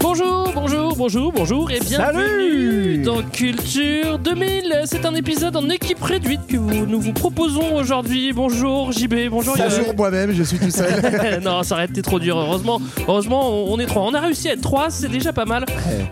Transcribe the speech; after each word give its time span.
Bonjour, 0.00 0.50
bonjour, 0.54 0.96
bonjour, 0.96 1.32
bonjour 1.32 1.70
et 1.70 1.78
bienvenue 1.80 2.98
dans 2.98 3.22
Culture 3.22 4.18
2000. 4.18 4.82
C'est 4.86 5.04
un 5.06 5.14
épisode 5.14 5.56
en 5.56 5.68
équipe 5.68 6.02
réduite 6.02 6.40
que 6.48 6.56
vous- 6.56 6.86
nous 6.86 7.00
vous 7.00 7.12
proposons 7.12 7.76
aujourd'hui. 7.76 8.32
Bonjour 8.32 8.90
JB, 8.92 9.28
bonjour 9.30 9.56
Yann. 9.56 9.68
Bonjour 9.70 9.94
moi-même, 9.96 10.32
je 10.32 10.42
suis 10.42 10.58
tout 10.58 10.70
seul. 10.70 11.40
non, 11.44 11.62
ça 11.62 11.76
aurait 11.76 11.84
été 11.86 12.02
trop 12.02 12.18
dur. 12.18 12.36
Heureusement, 12.38 12.80
heureusement, 13.06 13.48
on 13.50 13.72
on 13.74 13.78
est 13.78 13.86
trois. 13.86 14.02
On 14.02 14.14
a 14.14 14.20
réussi 14.20 14.48
à 14.48 14.54
être 14.54 14.60
trois, 14.62 14.90
c'est 14.90 15.08
déjà 15.08 15.32
pas 15.32 15.44
mal. 15.44 15.64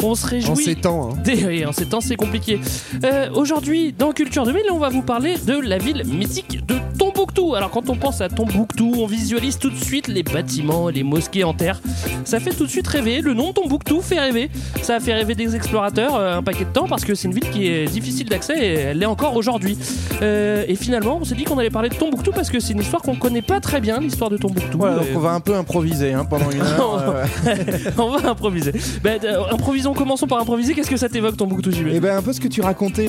On 0.02 0.14
se 0.14 0.24
en 0.26 0.28
réjouit. 0.28 0.64
ces 0.64 0.76
temps. 0.76 1.10
hein. 1.12 1.18
Des- 1.24 1.44
oui, 1.44 1.66
en 1.66 1.72
ces 1.72 1.86
temps, 1.86 2.00
c'est 2.00 2.16
compliqué. 2.16 2.60
Euh, 3.04 3.28
Aujourd'hui, 3.34 3.92
dans 3.96 4.12
Culture 4.12 4.44
2000, 4.44 4.62
on 4.72 4.78
va 4.78 4.88
vous 4.90 5.02
parler 5.02 5.34
de 5.44 5.54
la 5.58 5.78
ville 5.78 6.04
mythique 6.06 6.64
de 6.66 6.76
Tombouctou. 6.98 7.54
Alors, 7.54 7.70
quand 7.70 7.88
on 7.90 7.96
pense 7.96 8.20
à 8.20 8.28
Tombouctou, 8.28 8.94
on 8.98 9.06
visualise 9.06 9.58
tout 9.58 9.70
de 9.70 9.76
suite 9.76 10.06
les 10.08 10.22
bâtiments 10.22 10.88
les 10.88 11.02
mosquées 11.02 11.44
en 11.44 11.52
terre. 11.54 11.80
Ça 12.24 12.38
fait 12.40 12.50
tout 12.52 12.64
de 12.64 12.70
suite 12.70 12.86
rêver. 12.86 13.20
Le 13.20 13.34
de 13.48 13.54
Tombouctou 13.54 14.00
fait 14.00 14.20
rêver. 14.20 14.50
Ça 14.82 14.96
a 14.96 15.00
fait 15.00 15.14
rêver 15.14 15.34
des 15.34 15.56
explorateurs 15.56 16.14
euh, 16.14 16.38
un 16.38 16.42
paquet 16.42 16.64
de 16.64 16.70
temps 16.70 16.86
parce 16.86 17.04
que 17.04 17.14
c'est 17.14 17.28
une 17.28 17.34
ville 17.34 17.48
qui 17.50 17.66
est 17.66 17.86
difficile 17.86 18.28
d'accès 18.28 18.58
et 18.58 18.74
elle 18.74 18.98
l'est 18.98 19.06
encore 19.06 19.36
aujourd'hui. 19.36 19.76
Euh, 20.22 20.64
et 20.68 20.76
finalement, 20.76 21.18
on 21.20 21.24
s'est 21.24 21.34
dit 21.34 21.44
qu'on 21.44 21.58
allait 21.58 21.70
parler 21.70 21.88
de 21.88 21.94
Tombouctou 21.94 22.30
parce 22.32 22.50
que 22.50 22.60
c'est 22.60 22.72
une 22.72 22.80
histoire 22.80 23.02
qu'on 23.02 23.16
connaît 23.16 23.42
pas 23.42 23.60
très 23.60 23.80
bien, 23.80 23.98
l'histoire 24.00 24.30
de 24.30 24.36
Tombouctou. 24.36 24.78
Voilà, 24.78 24.98
donc 24.98 25.06
on 25.14 25.20
va 25.20 25.30
un 25.30 25.40
peu 25.40 25.54
improviser 25.54 26.12
hein, 26.12 26.24
pendant 26.24 26.50
une 26.50 26.60
heure. 26.60 27.14
euh, 27.46 27.90
on 27.98 28.16
va 28.16 28.30
improviser. 28.30 28.72
Ben, 29.02 29.18
improvisons, 29.50 29.94
commençons 29.94 30.26
par 30.26 30.40
improviser. 30.40 30.74
Qu'est-ce 30.74 30.90
que 30.90 30.96
ça 30.96 31.08
t'évoque 31.08 31.36
Tombouctou, 31.36 31.70
JB 31.72 31.88
Et 31.88 32.00
ben 32.00 32.16
un 32.16 32.22
peu 32.22 32.32
ce 32.32 32.40
que 32.40 32.48
tu 32.48 32.60
racontais 32.60 33.08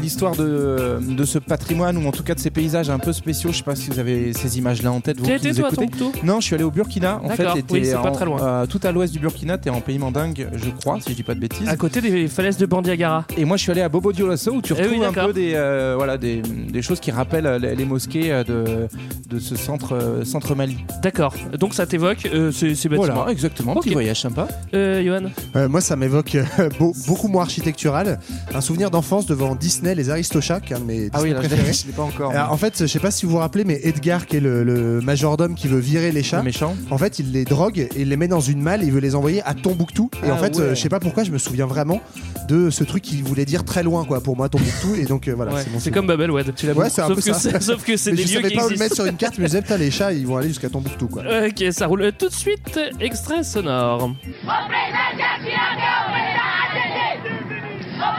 l'histoire 0.00 0.36
de, 0.36 0.98
de 1.00 1.24
ce 1.24 1.38
patrimoine 1.38 1.96
ou 1.98 2.06
en 2.08 2.12
tout 2.12 2.22
cas 2.22 2.34
de 2.34 2.40
ces 2.40 2.50
paysages 2.50 2.90
un 2.90 2.98
peu 2.98 3.12
spéciaux. 3.12 3.52
Je 3.52 3.58
sais 3.58 3.62
pas 3.62 3.76
si 3.76 3.90
vous 3.90 3.98
avez 3.98 4.32
ces 4.32 4.58
images-là 4.58 4.92
en 4.92 5.00
tête. 5.00 5.18
Vous 5.18 5.26
qui 5.26 5.48
nous 5.48 5.54
toi 5.54 5.68
écoutez. 5.70 6.04
Non, 6.22 6.40
je 6.40 6.46
suis 6.46 6.54
allé 6.54 6.64
au 6.64 6.70
Burkina. 6.70 7.20
En 7.22 7.30
fait, 7.30 7.46
oui, 7.70 7.90
pas 8.02 8.10
très 8.10 8.24
loin. 8.24 8.42
euh, 8.42 8.66
tout 8.66 8.80
à 8.82 8.92
l'ouest 8.92 9.12
du 9.12 9.18
Burkina, 9.18 9.55
t'es 9.58 9.70
en 9.70 9.80
pays 9.80 9.98
mandingue, 9.98 10.48
je 10.54 10.70
crois, 10.70 10.98
si 11.00 11.10
je 11.10 11.14
dis 11.14 11.22
pas 11.22 11.34
de 11.34 11.40
bêtises. 11.40 11.68
À 11.68 11.76
côté 11.76 12.00
des 12.00 12.28
falaises 12.28 12.56
de 12.58 12.66
Bandiagara. 12.66 13.24
Et 13.36 13.44
moi, 13.44 13.56
je 13.56 13.62
suis 13.62 13.72
allé 13.72 13.80
à 13.82 13.88
Bobo 13.88 14.12
Dioulasso 14.12 14.52
où 14.52 14.62
tu 14.62 14.72
Eh 14.76 14.82
oui, 14.82 14.98
retrouves 14.98 15.18
un 15.18 15.26
peu 15.26 15.32
des, 15.32 15.52
euh, 15.54 15.94
voilà, 15.96 16.18
des, 16.18 16.40
des 16.42 16.82
choses 16.82 17.00
qui 17.00 17.10
rappellent 17.10 17.46
euh, 17.46 17.58
les, 17.58 17.74
les 17.74 17.84
mosquées 17.84 18.32
euh, 18.32 18.44
de, 18.44 18.88
de 19.28 19.38
ce 19.38 19.56
centre, 19.56 19.94
euh, 19.94 20.24
centre 20.24 20.54
Mali. 20.54 20.78
D'accord. 21.02 21.34
Donc 21.58 21.74
ça 21.74 21.86
t'évoque 21.86 22.26
euh, 22.26 22.50
ces, 22.52 22.74
ces 22.74 22.88
bâtiments. 22.88 23.14
Voilà, 23.14 23.32
exactement. 23.32 23.74
Petit 23.74 23.88
Ok. 23.90 23.92
voyage 23.94 24.20
sympa. 24.20 24.48
Euh, 24.74 25.02
Johan 25.04 25.30
Euh, 25.56 25.68
moi, 25.68 25.80
ça 25.80 25.96
m'évoque 25.96 26.34
euh, 26.36 26.44
beau- 26.78 26.94
beaucoup 27.06 27.28
moins 27.28 27.42
architectural. 27.42 28.18
Un 28.54 28.60
souvenir 28.60 28.90
d'enfance 28.90 29.26
devant 29.26 29.54
Disney, 29.54 29.94
les 29.94 30.10
Aristochats, 30.10 30.60
un 30.72 30.78
de 30.80 30.84
mes 30.84 31.10
Ah 31.12 31.20
oui, 31.22 31.30
Disney 31.30 31.34
là, 31.34 31.42
je 31.42 31.46
préférés. 31.48 31.66
l'ai 31.68 31.72
je 31.72 31.86
l'ai 31.86 31.92
pas 31.92 32.02
encore. 32.02 32.30
Alors, 32.30 32.52
en 32.52 32.56
fait, 32.56 32.74
je 32.80 32.86
sais 32.86 32.98
pas 33.00 33.10
si 33.10 33.26
vous 33.26 33.32
vous 33.32 33.38
rappelez, 33.38 33.64
mais 33.64 33.80
Edgar, 33.82 34.26
qui 34.26 34.36
est 34.36 34.40
le, 34.40 34.64
le 34.64 35.00
majordome 35.00 35.54
qui 35.54 35.68
veut 35.68 35.78
virer 35.78 36.12
les 36.12 36.20
le 36.20 36.24
chats, 36.24 36.42
méchant. 36.42 36.74
en 36.90 36.98
fait, 36.98 37.18
il 37.18 37.32
les 37.32 37.44
drogue 37.44 37.78
et 37.78 37.88
il 37.96 38.08
les 38.08 38.16
met 38.16 38.28
dans 38.28 38.40
une 38.40 38.60
malle 38.60 38.82
et 38.82 38.86
il 38.86 38.92
veut 38.92 39.00
les 39.00 39.14
envoyer 39.14 39.42
à 39.46 39.54
Tombouctou. 39.54 40.10
Et 40.22 40.28
Ah 40.28 40.34
en 40.34 40.36
fait, 40.36 40.54
ouais. 40.56 40.62
euh, 40.62 40.74
je 40.74 40.80
sais 40.80 40.88
pas 40.90 41.00
pourquoi, 41.00 41.24
je 41.24 41.30
me 41.30 41.38
souviens 41.38 41.66
vraiment 41.66 42.00
de 42.48 42.68
ce 42.70 42.84
truc 42.84 43.02
qui 43.02 43.22
voulait 43.22 43.44
dire 43.46 43.64
très 43.64 43.82
loin, 43.82 44.04
quoi, 44.04 44.20
pour 44.20 44.36
moi, 44.36 44.48
Tombouctou. 44.48 44.94
Et 44.96 45.04
donc, 45.06 45.28
euh, 45.28 45.34
voilà, 45.34 45.52
Ouais, 45.52 45.60
c'est 45.62 45.70
mon 45.70 45.78
C'est 45.78 45.84
souvenir. 45.90 45.94
comme 46.00 46.06
Babelwed. 46.08 46.54
Tu 46.54 46.66
l'as 46.66 46.72
Ouais, 46.74 46.90
c'est 46.90 47.00
un 47.02 47.06
sauf, 47.08 47.16
peu 47.16 47.22
que 47.22 47.32
ça. 47.32 47.50
c'est- 47.50 47.60
sauf 47.62 47.84
que 47.84 47.96
c'est 47.96 48.10
des 48.16 48.22
je 48.22 48.28
lieux 48.28 48.34
savais 48.42 48.48
qui 48.50 48.56
pas 48.56 48.62
où 48.64 48.68
le 48.68 48.72
existent. 48.72 48.84
mettre 48.84 48.94
sur 48.96 49.06
une 49.06 49.16
carte, 49.16 49.38
mais 49.38 49.44
je 49.44 49.50
disais, 49.50 49.62
putain, 49.62 49.76
les 49.78 49.90
chats, 49.90 50.12
ils 50.12 50.26
vont 50.26 50.36
aller 50.36 50.48
jusqu'à 50.48 50.68
Tombouctou, 50.68 51.08
quoi. 51.08 51.22
Ok, 51.46 51.64
ça 51.72 51.86
roule. 51.86 52.02
Euh, 52.02 52.10
Tout 52.18 52.28
de 52.28 52.34
suite, 52.34 52.78
extrait 53.00 53.42
sonore. 53.44 54.10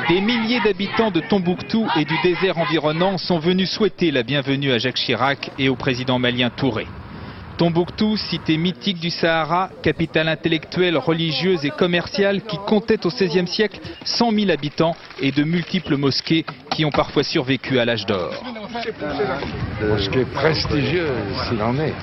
Des 0.10 0.22
milliers 0.22 0.62
d'habitants 0.64 1.12
de 1.12 1.22
Tombouctou 1.30 1.86
et 2.00 2.06
du 2.06 2.14
désert 2.24 2.58
environnant 2.58 3.18
sont 3.18 3.40
venus 3.40 3.70
souhaiter 3.70 4.12
la 4.12 4.24
bienvenue 4.24 4.72
à 4.72 4.78
Jacques 4.78 4.96
Chirac 4.96 5.52
et 5.60 5.68
au 5.68 5.76
président 5.76 6.18
malien 6.18 6.50
Touré. 6.50 6.88
Tombouctou, 7.58 8.18
cité 8.18 8.56
mythique 8.56 9.00
du 9.00 9.10
Sahara, 9.10 9.72
capitale 9.82 10.28
intellectuelle, 10.28 10.96
religieuse 10.96 11.66
et 11.66 11.72
commerciale 11.72 12.44
qui 12.44 12.56
comptait 12.68 13.04
au 13.04 13.10
XVIe 13.10 13.48
siècle 13.48 13.80
100 14.06 14.32
000 14.32 14.52
habitants 14.52 14.96
et 15.20 15.32
de 15.32 15.44
multiples 15.44 15.98
mosquées 15.98 16.46
qui 16.70 16.86
ont 16.86 16.92
parfois 16.92 17.24
survécu 17.24 17.80
à 17.80 17.86
l'âge 17.86 18.06
d'or. 18.06 18.32
Mosquée 19.82 20.26
prestigieuse, 20.26 21.10
s'il 21.50 21.62
en 21.64 21.80
est. 21.80 21.96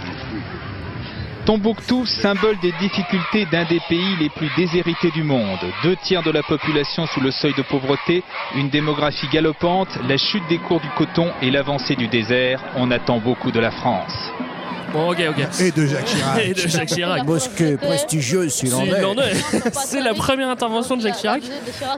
Tombouctou, 1.46 2.04
symbole 2.04 2.58
des 2.58 2.72
difficultés 2.72 3.46
d'un 3.46 3.64
des 3.64 3.80
pays 3.88 4.16
les 4.18 4.30
plus 4.30 4.50
déshérités 4.56 5.12
du 5.12 5.22
monde. 5.22 5.60
Deux 5.84 5.94
tiers 5.96 6.22
de 6.22 6.32
la 6.32 6.42
population 6.42 7.06
sous 7.06 7.20
le 7.20 7.30
seuil 7.30 7.52
de 7.54 7.62
pauvreté, 7.62 8.24
une 8.56 8.70
démographie 8.70 9.28
galopante, 9.28 9.98
la 10.08 10.16
chute 10.16 10.48
des 10.48 10.58
cours 10.58 10.80
du 10.80 10.88
coton 10.96 11.30
et 11.42 11.50
l'avancée 11.52 11.94
du 11.94 12.08
désert. 12.08 12.60
On 12.76 12.90
attend 12.90 13.20
beaucoup 13.20 13.52
de 13.52 13.60
la 13.60 13.70
France. 13.70 14.32
Bon, 14.94 15.10
ok, 15.10 15.18
ok. 15.30 15.60
Et 15.60 15.70
de 15.72 15.86
Jacques 15.86 16.04
Chirac. 16.04 16.46
Et 16.46 16.54
de 16.54 16.68
Jacques 16.68 16.88
Chirac. 16.88 17.24
Mosquée 17.26 17.76
prestigieuse, 17.76 18.52
s'il 18.52 18.68
S'il 18.68 19.04
en 19.04 19.14
est. 19.18 19.34
C'est 19.72 20.00
la 20.00 20.14
première 20.14 20.48
intervention 20.48 20.96
de 20.96 21.02
Jacques 21.02 21.16
Chirac. 21.16 21.42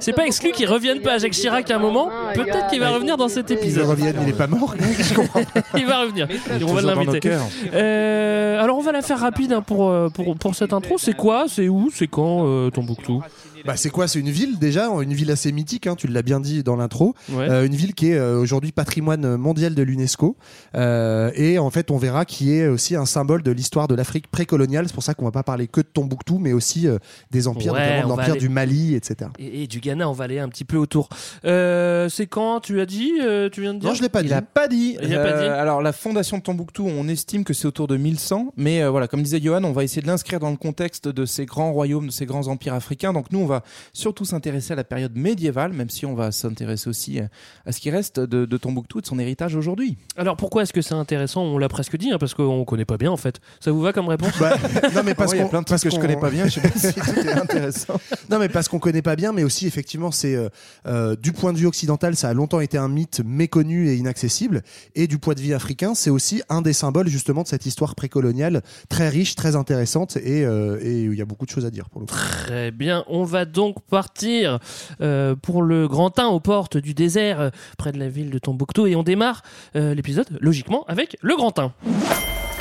C'est 0.01 0.15
pas 0.15 0.27
exclu 0.27 0.53
qu'il 0.53 0.67
revienne 0.67 1.01
pas 1.01 1.15
à 1.15 1.19
Jacques 1.19 1.33
Chirac 1.33 1.71
à 1.71 1.77
un 1.77 1.79
moment. 1.79 2.11
Peut-être 2.35 2.69
qu'il 2.69 2.81
va 2.81 2.91
revenir 2.91 3.19
dans 3.19 3.29
cet 3.29 3.51
épisode. 3.51 3.87
reviennent, 3.87 4.17
il 4.23 4.31
est 4.31 4.33
pas 4.33 4.47
mort. 4.47 4.75
Je 4.99 5.15
comprends 5.15 5.45
pas. 5.45 5.61
Il 5.77 5.87
va 5.87 6.01
revenir. 6.01 6.27
Et 6.31 6.65
on 6.65 6.73
va 6.73 6.81
l'inviter. 6.81 7.37
Euh, 7.75 8.63
alors 8.63 8.79
on 8.79 8.83
va 8.83 8.93
la 8.93 9.03
faire 9.03 9.19
rapide 9.19 9.53
hein, 9.53 9.63
pour, 9.63 9.91
euh, 9.91 10.09
pour, 10.09 10.35
pour 10.37 10.55
cette 10.55 10.73
intro. 10.73 10.97
C'est 10.99 11.15
quoi? 11.15 11.47
C'est 11.49 11.69
où? 11.69 11.91
C'est 11.93 12.07
quand 12.07 12.47
euh, 12.47 12.71
Tombouctou 12.71 13.23
Bah, 13.67 13.77
c'est 13.77 13.91
quoi? 13.91 14.09
C'est 14.09 14.19
une 14.21 14.31
ville 14.31 14.59
déjà, 14.59 14.89
une 14.89 15.13
ville 15.15 15.31
assez 15.31 15.53
mythique, 15.53 15.87
hein, 15.87 15.95
tu 15.97 16.07
l'as 16.09 16.23
bien 16.23 16.41
dit 16.41 16.63
dans 16.63 16.77
l'intro. 16.77 17.15
Ouais. 17.31 17.49
Euh, 17.51 17.67
une 17.67 17.75
ville 17.75 17.95
qui 17.95 18.11
est 18.11 18.17
euh, 18.17 18.39
aujourd'hui 18.39 18.73
patrimoine 18.73 19.37
mondial 19.37 19.75
de 19.75 19.83
l'UNESCO. 19.83 20.37
Euh, 20.75 21.31
et 21.35 21.59
en 21.59 21.71
fait, 21.71 21.91
on 21.91 21.97
verra 21.97 22.25
qui 22.25 22.53
est 22.53 22.69
aussi 22.69 22.97
un 22.97 23.07
symbole 23.07 23.43
de 23.43 23.51
l'histoire 23.51 23.89
de 23.89 23.95
l'Afrique 23.95 24.29
précoloniale. 24.29 24.87
C'est 24.87 24.95
pour 24.95 25.03
ça 25.03 25.15
qu'on 25.15 25.25
va 25.25 25.31
pas 25.33 25.43
parler 25.43 25.67
que 25.67 25.81
de 25.81 25.87
Tombouctou, 25.87 26.39
mais 26.39 26.53
aussi 26.53 26.87
euh, 26.87 26.99
des 27.31 27.49
empires, 27.49 27.73
Ouais, 27.73 27.81
notamment 27.81 28.03
de 28.05 28.09
l'empire 28.21 28.33
aller- 28.33 28.41
du 28.41 28.49
Mali, 28.49 28.95
etc. 28.95 29.31
Et, 29.39 29.65
et 29.65 29.67
du 29.67 29.81
Ghana, 29.81 30.09
on 30.09 30.13
va 30.13 30.25
aller 30.25 30.39
un 30.39 30.49
petit 30.49 30.65
peu 30.65 30.77
autour. 30.77 31.09
Euh, 31.45 32.09
c'est 32.09 32.27
quand? 32.27 32.61
Tu 32.61 32.81
as 32.81 32.87
dit 32.87 33.13
euh, 33.23 33.49
Tu 33.51 33.61
viens 33.61 33.75
de 33.75 33.81
dire? 33.81 33.89
Non, 33.89 33.95
je 33.95 34.03
l'ai 34.03 34.09
pas 34.09 34.23
dit. 34.23 34.29
Il 34.29 34.33
a 34.35 34.43
pas 34.43 34.69
dit. 34.69 34.97
Il 35.03 35.15
a 35.15 35.23
pas 35.23 35.33
dit? 35.41 35.45
Alors 35.47 35.83
la 35.83 35.93
fondation 35.93 36.39
de 36.39 36.43
Tombouctou, 36.43 36.87
on 36.89 37.09
estime 37.09 37.45
que 37.45 37.55
c'est 37.55 37.67
autour 37.67 37.87
de 37.87 37.97
1100, 37.97 38.53
mais 38.57 38.83
euh, 38.83 38.91
voilà, 38.91 39.09
comme 39.09 39.23
disait 39.23 39.41
Johan, 39.41 39.65
on 39.65 39.73
va 39.73 39.85
essayer 39.85 40.03
de 40.03 40.07
l'inscrire 40.07 40.41
dans 40.41 40.51
le 40.51 40.57
contexte 40.57 41.09
de 41.09 41.25
ces 41.25 41.47
grands 41.47 41.73
royaumes, 41.73 42.07
de 42.07 42.13
ces 42.13 42.27
grands 42.27 42.49
empires 42.49 42.75
africains. 42.75 43.13
Donc 43.13 43.27
nous, 43.33 43.39
on 43.41 43.47
va 43.47 43.56
surtout 43.93 44.25
s'intéresser 44.25 44.73
à 44.73 44.77
la 44.77 44.85
période 44.85 45.17
médiévale, 45.17 45.73
même 45.73 45.91
si 45.91 46.07
on 46.07 46.15
va 46.15 46.33
s'intéresser 46.33 46.89
aussi 46.89 47.21
euh, 47.21 47.27
à 47.65 47.73
ce 47.73 47.81
qui 47.81 47.91
reste 47.91 48.21
de, 48.21 48.45
de 48.47 48.57
Tombouctou 48.57 48.99
et 48.99 49.03
de 49.03 49.07
son 49.07 49.19
héritage 49.19 49.55
aujourd'hui. 49.57 49.97
Alors 50.17 50.37
pourquoi 50.37 50.63
est-ce 50.63 50.73
que 50.73 50.83
c'est 50.83 50.95
intéressant? 50.95 51.43
On 51.43 51.59
l'a 51.59 51.69
presque 51.69 51.97
dit, 51.97 52.11
hein, 52.11 52.19
parce 52.19 52.35
qu'on 52.35 52.65
connaît 52.65 52.85
pas 52.85 52.97
bien 52.97 53.11
en 53.11 53.17
fait. 53.17 53.41
Ça 53.61 53.73
vous 53.73 53.81
va 53.81 53.93
comme 53.93 54.09
réponse? 54.09 54.33
Bah, 54.39 54.57
non 54.95 55.03
mais 55.05 55.15
parce 55.17 55.33
Ouais, 55.33 55.39
qu'on 55.39 55.49
plein 55.49 55.63
de 55.63 55.67
parce 55.67 55.81
trucs 55.81 55.91
que 55.93 55.97
je 55.97 56.01
qu'on- 56.01 56.07
connais 56.09 56.21
pas 56.21 56.31
bien. 56.31 56.47
Je 56.47 56.61
sais 56.61 56.61
pas 56.61 56.79
si 56.79 56.93
tout 56.95 57.21
est 57.29 57.33
intéressant. 57.33 58.01
Non, 58.31 58.39
mais 58.41 58.49
parce 58.49 58.69
qu'on 58.69 58.79
connaît 58.81 59.03
pas 59.03 59.15
bien, 59.15 59.33
mais 59.33 59.45
aussi 59.45 59.67
effectivement, 59.69 60.11
c'est 60.11 60.35
euh, 60.35 60.49
euh, 60.87 61.15
du 61.17 61.33
point 61.33 61.53
de 61.53 61.59
vue 61.59 61.67
occidental, 61.67 62.17
ça 62.17 62.29
a 62.29 62.35
longtemps 62.35 62.59
été 62.61 62.77
un 62.77 62.89
mythe 62.89 63.21
méconnu 63.25 63.89
et 63.89 63.95
inaccessible, 63.95 64.63
et 64.97 65.07
du 65.07 65.19
point 65.19 65.35
de 65.35 65.41
vue 65.41 65.55
africain, 65.55 65.95
c'est 65.95 66.11
aussi 66.11 66.43
un 66.49 66.61
des 66.61 66.73
symboles 66.73 67.07
justement 67.09 67.43
de 67.45 67.49
cette 67.49 67.67
histoire 67.67 67.95
précoloniale 67.95 68.63
très 68.89 69.09
riche, 69.09 69.37
très 69.37 69.55
intéressante, 69.57 70.17
et 70.17 70.45
euh, 70.45 70.79
et 70.83 71.03
il 71.03 71.15
y 71.15 71.23
a 71.23 71.25
beaucoup 71.25 71.47
de 71.47 71.51
choses 71.51 71.65
à 71.67 71.71
dire 71.71 71.89
pour 71.89 72.01
le 72.01 72.07
coup. 72.07 72.15
Très 72.15 72.71
bien, 72.73 73.05
on 73.09 73.23
va 73.25 73.45
donc 73.47 73.83
partir 73.89 74.59
euh, 75.01 75.35
pour 75.35 75.63
le 75.63 75.89
Grand 75.89 76.19
1 76.19 76.27
aux 76.27 76.41
portes 76.41 76.77
du 76.77 76.95
désert, 76.95 77.41
euh, 77.41 77.51
près 77.79 77.93
de 77.93 77.99
la 77.99 78.09
ville 78.09 78.31
de 78.31 78.39
Tombouctou, 78.39 78.87
et 78.87 78.97
on 78.97 79.03
démarre 79.03 79.43
euh, 79.75 79.95
l'épisode 79.95 80.27
logiquement 80.41 80.85
avec 80.89 81.17
le 81.21 81.37
Grand 81.37 81.59
1. 81.59 81.73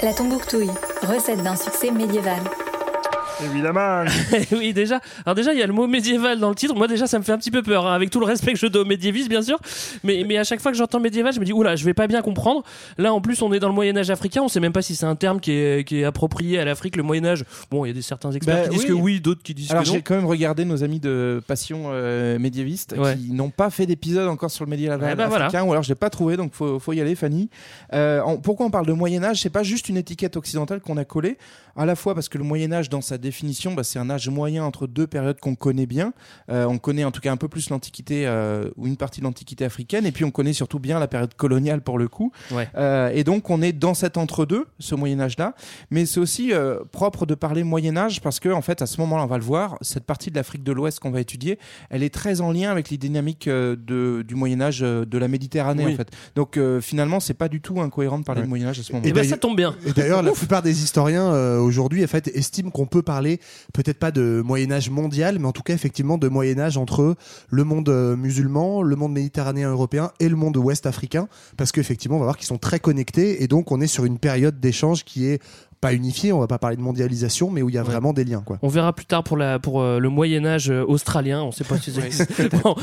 La 0.04 0.14
Tombouctouille, 0.14 0.72
recette 1.04 1.44
d'un 1.44 1.56
succès 1.56 1.92
médiéval. 1.92 2.42
Évidemment. 3.44 4.04
oui, 4.54 4.74
déjà. 4.74 5.00
Alors 5.26 5.36
déjà, 5.36 5.54
il 5.54 5.60
y 5.60 5.62
a 5.64 5.68
le 5.68 5.74
mot 5.74 5.88
médiéval 5.88 6.40
dans 6.40 6.50
le 6.50 6.56
titre. 6.56 6.74
Moi, 6.76 6.88
déjà, 6.88 7.06
ça 7.08 7.20
me 7.20 7.24
fait 7.24 7.32
un 7.32 7.38
petit 7.38 7.52
peu 7.52 7.62
peur, 7.64 7.86
hein, 7.86 7.94
avec 7.94 8.10
tout 8.10 8.20
le 8.20 8.26
respect 8.26 8.54
que 8.54 8.60
je 8.60 8.68
dois 8.68 8.84
aux 8.84 8.86
médiévistes, 8.86 9.30
bien 9.30 9.42
sûr. 9.42 9.60
Mais, 10.04 10.24
mais 10.28 10.38
à 10.38 10.44
chaque 10.44 10.62
fois 10.62 10.72
que 10.72 10.78
j'entends 10.78 11.00
médiéval, 11.00 11.34
je 11.34 11.40
me 11.40 11.46
dis, 11.46 11.54
oula, 11.54 11.76
je 11.76 11.84
vais 11.86 11.94
pas 11.94 12.08
bien 12.08 12.22
comprendre. 12.22 12.64
Là, 12.98 13.14
en 13.14 13.22
plus, 13.22 13.42
on 13.42 13.52
est 13.54 13.60
dans 13.60 13.68
le 13.68 13.74
Moyen 13.74 13.98
Âge 13.98 14.10
africain. 14.10 14.42
On 14.44 14.48
sait 14.48 14.60
même 14.60 14.74
pas 14.74 14.82
si 14.82 14.96
c'est 14.96 15.06
un 15.06 15.16
terme 15.16 15.40
qui 15.40 15.52
est, 15.52 15.88
qui 15.88 16.00
est 16.00 16.06
approprié 16.06 16.60
à 16.60 16.66
l'Afrique, 16.66 16.96
le 16.96 17.04
Moyen 17.04 17.26
Âge. 17.26 17.44
Bon, 17.72 17.84
il 17.86 17.90
y 17.90 17.92
a 17.92 17.94
des 17.94 18.02
certains 18.02 18.32
experts 18.32 18.56
Bah, 18.56 18.64
qui 18.64 18.70
disent 18.70 18.82
oui. 18.84 18.88
que 18.88 18.94
oui, 18.94 19.20
d'autres 19.20 19.44
qui 19.44 19.54
disent 19.54 19.72
Alors 19.72 19.84
que 19.84 19.88
non. 19.90 19.94
j'ai 19.96 20.02
quand 20.02 20.16
même 20.16 20.26
regardé 20.26 20.64
nos 20.66 20.84
amis 20.84 21.00
de 21.00 21.42
Passion 21.48 21.86
euh, 21.88 22.40
médiéviste 22.40 22.96
Ouais. 22.98 23.16
qui 23.18 23.31
n'ont 23.34 23.50
pas 23.50 23.70
fait 23.70 23.86
d'épisode 23.86 24.28
encore 24.30 24.52
sur 24.52 24.64
le 24.66 24.70
médiéval 24.70 25.00
Eh 25.02 25.16
ben 25.16 25.26
africain 25.26 25.50
voilà. 25.50 25.66
ou 25.66 25.72
alors 25.72 25.84
je 25.84 25.90
l'ai 25.90 25.96
pas 25.96 26.10
trouvé 26.10 26.38
donc 26.38 26.54
faut, 26.54 26.80
faut 26.80 26.94
y 26.94 27.02
aller 27.02 27.16
Fanny. 27.16 27.50
Euh, 27.94 28.22
on- 28.26 28.38
pourquoi 28.38 28.66
on 28.66 28.70
parle 28.72 28.86
de 28.86 28.94
Moyen 28.94 29.24
Âge 29.24 29.42
C'est 29.42 29.50
pas 29.50 29.64
juste 29.64 29.90
une 29.90 29.98
étiquette 29.98 30.38
occidentale 30.38 30.80
qu'on 30.80 30.98
a 30.98 31.06
collée 31.06 31.38
à 31.75 31.86
la 31.86 31.95
fois 31.95 32.13
parce 32.16 32.30
que 32.30 32.38
le 32.38 32.44
Moyen 32.44 32.72
Âge 32.72 32.89
dans 32.89 33.01
sa 33.01 33.18
définition, 33.18 33.74
bah, 33.74 33.83
c'est 33.83 34.00
un 34.00 34.10
âge 34.10 34.30
moyen 34.30 34.63
entre 34.63 34.88
deux 34.88 35.07
périodes 35.07 35.39
qu'on 35.39 35.56
connaît 35.56 35.86
bien. 35.86 36.13
Euh, 36.50 36.66
on 36.66 36.77
connaît 36.77 37.04
en 37.04 37.12
tout 37.12 37.22
cas 37.22 37.31
un 37.31 37.38
peu 37.38 37.48
plus 37.48 37.69
l'Antiquité 37.69 38.25
euh, 38.27 38.69
ou 38.77 38.88
une 38.88 38.98
partie 38.98 39.19
de 39.19 39.25
l'Antiquité 39.25 39.66
africaine, 39.66 40.06
et 40.06 40.12
puis 40.12 40.24
on 40.25 40.31
connaît 40.31 40.54
surtout 40.54 40.80
bien 40.80 41.00
la 41.00 41.07
période 41.07 41.33
coloniale 41.36 41.81
pour 41.81 41.98
le 41.98 42.07
coup. 42.07 42.31
Ouais. 42.51 42.69
Euh, 42.75 43.10
et 43.13 43.24
donc 43.24 43.50
on 43.50 43.62
est 43.62 43.74
dans 43.74 43.94
cet 43.94 44.18
entre-deux, 44.18 44.66
ce 44.80 44.95
Moyen 44.95 45.19
Âge-là. 45.19 45.54
Mais 45.92 46.06
c'est 46.06 46.19
aussi 46.19 46.54
euh, 46.54 46.80
propre 46.92 47.25
de 47.25 47.36
parler 47.36 47.63
Moyen 47.63 47.98
Âge 47.98 48.21
parce 48.21 48.39
que 48.39 48.50
en 48.50 48.62
fait 48.62 48.81
à 48.81 48.86
ce 48.86 49.00
moment-là, 49.01 49.24
on 49.24 49.28
va 49.28 49.38
le 49.38 49.44
voir, 49.44 49.78
cette 49.81 50.06
partie 50.06 50.31
de 50.31 50.36
l'Afrique 50.36 50.63
de 50.63 50.71
l'Ouest 50.71 51.00
qu'on 51.00 51.12
va 51.12 51.19
étudier, 51.21 51.60
elle 51.89 52.04
est 52.04 52.13
très 52.13 52.42
en 52.42 52.51
lien 52.51 52.71
avec 52.71 52.89
les 52.89 52.98
dynamiques 52.98 53.48
euh, 53.48 53.75
de, 53.75 54.21
du 54.21 54.36
Moyen 54.36 54.62
Âge 54.62 54.80
euh, 54.81 55.06
de 55.06 55.18
la 55.18 55.28
Méditerranée 55.28 55.86
Oui. 55.86 55.94
en 55.94 55.98
fait. 55.98 56.10
Donc 56.36 56.57
euh, 56.57 56.80
finalement, 56.81 57.19
c'est 57.19 57.33
pas 57.33 57.50
du 57.50 57.62
tout 57.62 57.81
incohérent 57.81 58.19
de 58.19 58.24
parler 58.24 58.39
Ouais. 58.42 58.45
de 58.45 58.50
Moyen 58.50 58.68
Âge 58.68 58.80
à 58.80 58.83
ce 58.83 58.92
Et 58.92 58.94
moment-là. 58.94 59.12
ben 59.12 59.16
d'ailleurs- 59.16 59.30
ça 59.30 59.38
tombe 59.38 59.57
bien. 59.57 59.75
Et 59.86 59.92
d'ailleurs, 59.94 60.21
la 60.24 60.31
plupart 60.31 60.62
des 60.62 60.83
historiens 60.83 61.33
euh, 61.33 61.60
aujourd'hui, 61.66 62.04
en 62.04 62.08
fait, 62.08 62.30
estiment 62.30 62.70
qu'on 62.70 62.86
peut 62.86 63.02
parler 63.02 63.40
peut-être 63.74 64.00
pas 64.00 64.12
de 64.12 64.42
Moyen 64.46 64.72
Âge 64.72 64.90
mondial, 64.90 65.40
mais 65.40 65.48
en 65.48 65.52
tout 65.52 65.64
cas 65.64 65.74
effectivement 65.74 66.18
de 66.18 66.28
Moyen 66.28 66.60
Âge 66.60 66.78
entre 66.78 67.16
le 67.50 67.64
monde 67.64 67.90
euh, 67.90 68.16
musulman, 68.16 68.82
le 68.82 68.96
monde 68.96 69.14
méditerranéen 69.14 69.70
européen 69.70 70.12
et 70.20 70.30
le 70.30 70.36
monde 70.36 70.58
ouest 70.58 70.86
africain, 70.86 71.28
parce 71.58 71.72
qu'effectivement, 71.72 72.18
on 72.18 72.20
va 72.20 72.26
voir 72.26 72.38
qu'ils 72.38 72.48
sont 72.48 72.58
très 72.58 72.80
connectés, 72.80 73.44
et 73.44 73.48
donc 73.48 73.72
on 73.72 73.82
est 73.82 73.88
sur 73.88 74.06
une 74.06 74.20
période 74.20 74.60
d'échange 74.60 75.04
qui 75.04 75.26
est 75.26 75.42
pas 75.90 75.94
unifiée. 75.94 76.32
On 76.34 76.40
va 76.40 76.48
pas 76.48 76.58
parler 76.60 76.76
de 76.78 76.82
mondialisation, 76.82 77.50
mais 77.52 77.62
où 77.62 77.70
il 77.70 77.76
y 77.76 77.78
a 77.78 77.82
Ouais. 77.84 77.88
vraiment 77.92 78.14
des 78.14 78.24
liens, 78.24 78.42
quoi. 78.46 78.58
On 78.62 78.68
verra 78.68 78.94
plus 78.94 79.06
tard 79.06 79.24
pour, 79.24 79.38
la, 79.38 79.60
pour 79.60 79.82
euh, 79.82 80.00
le 80.00 80.10
Moyen-Âge 80.10 80.70
euh, 80.70 80.84
australien. 80.88 81.42
On 81.44 81.52
sait 81.52 81.64
pas 81.64 81.78
si 81.78 81.92
c'est. 81.92 82.54
Bon. 82.64 82.76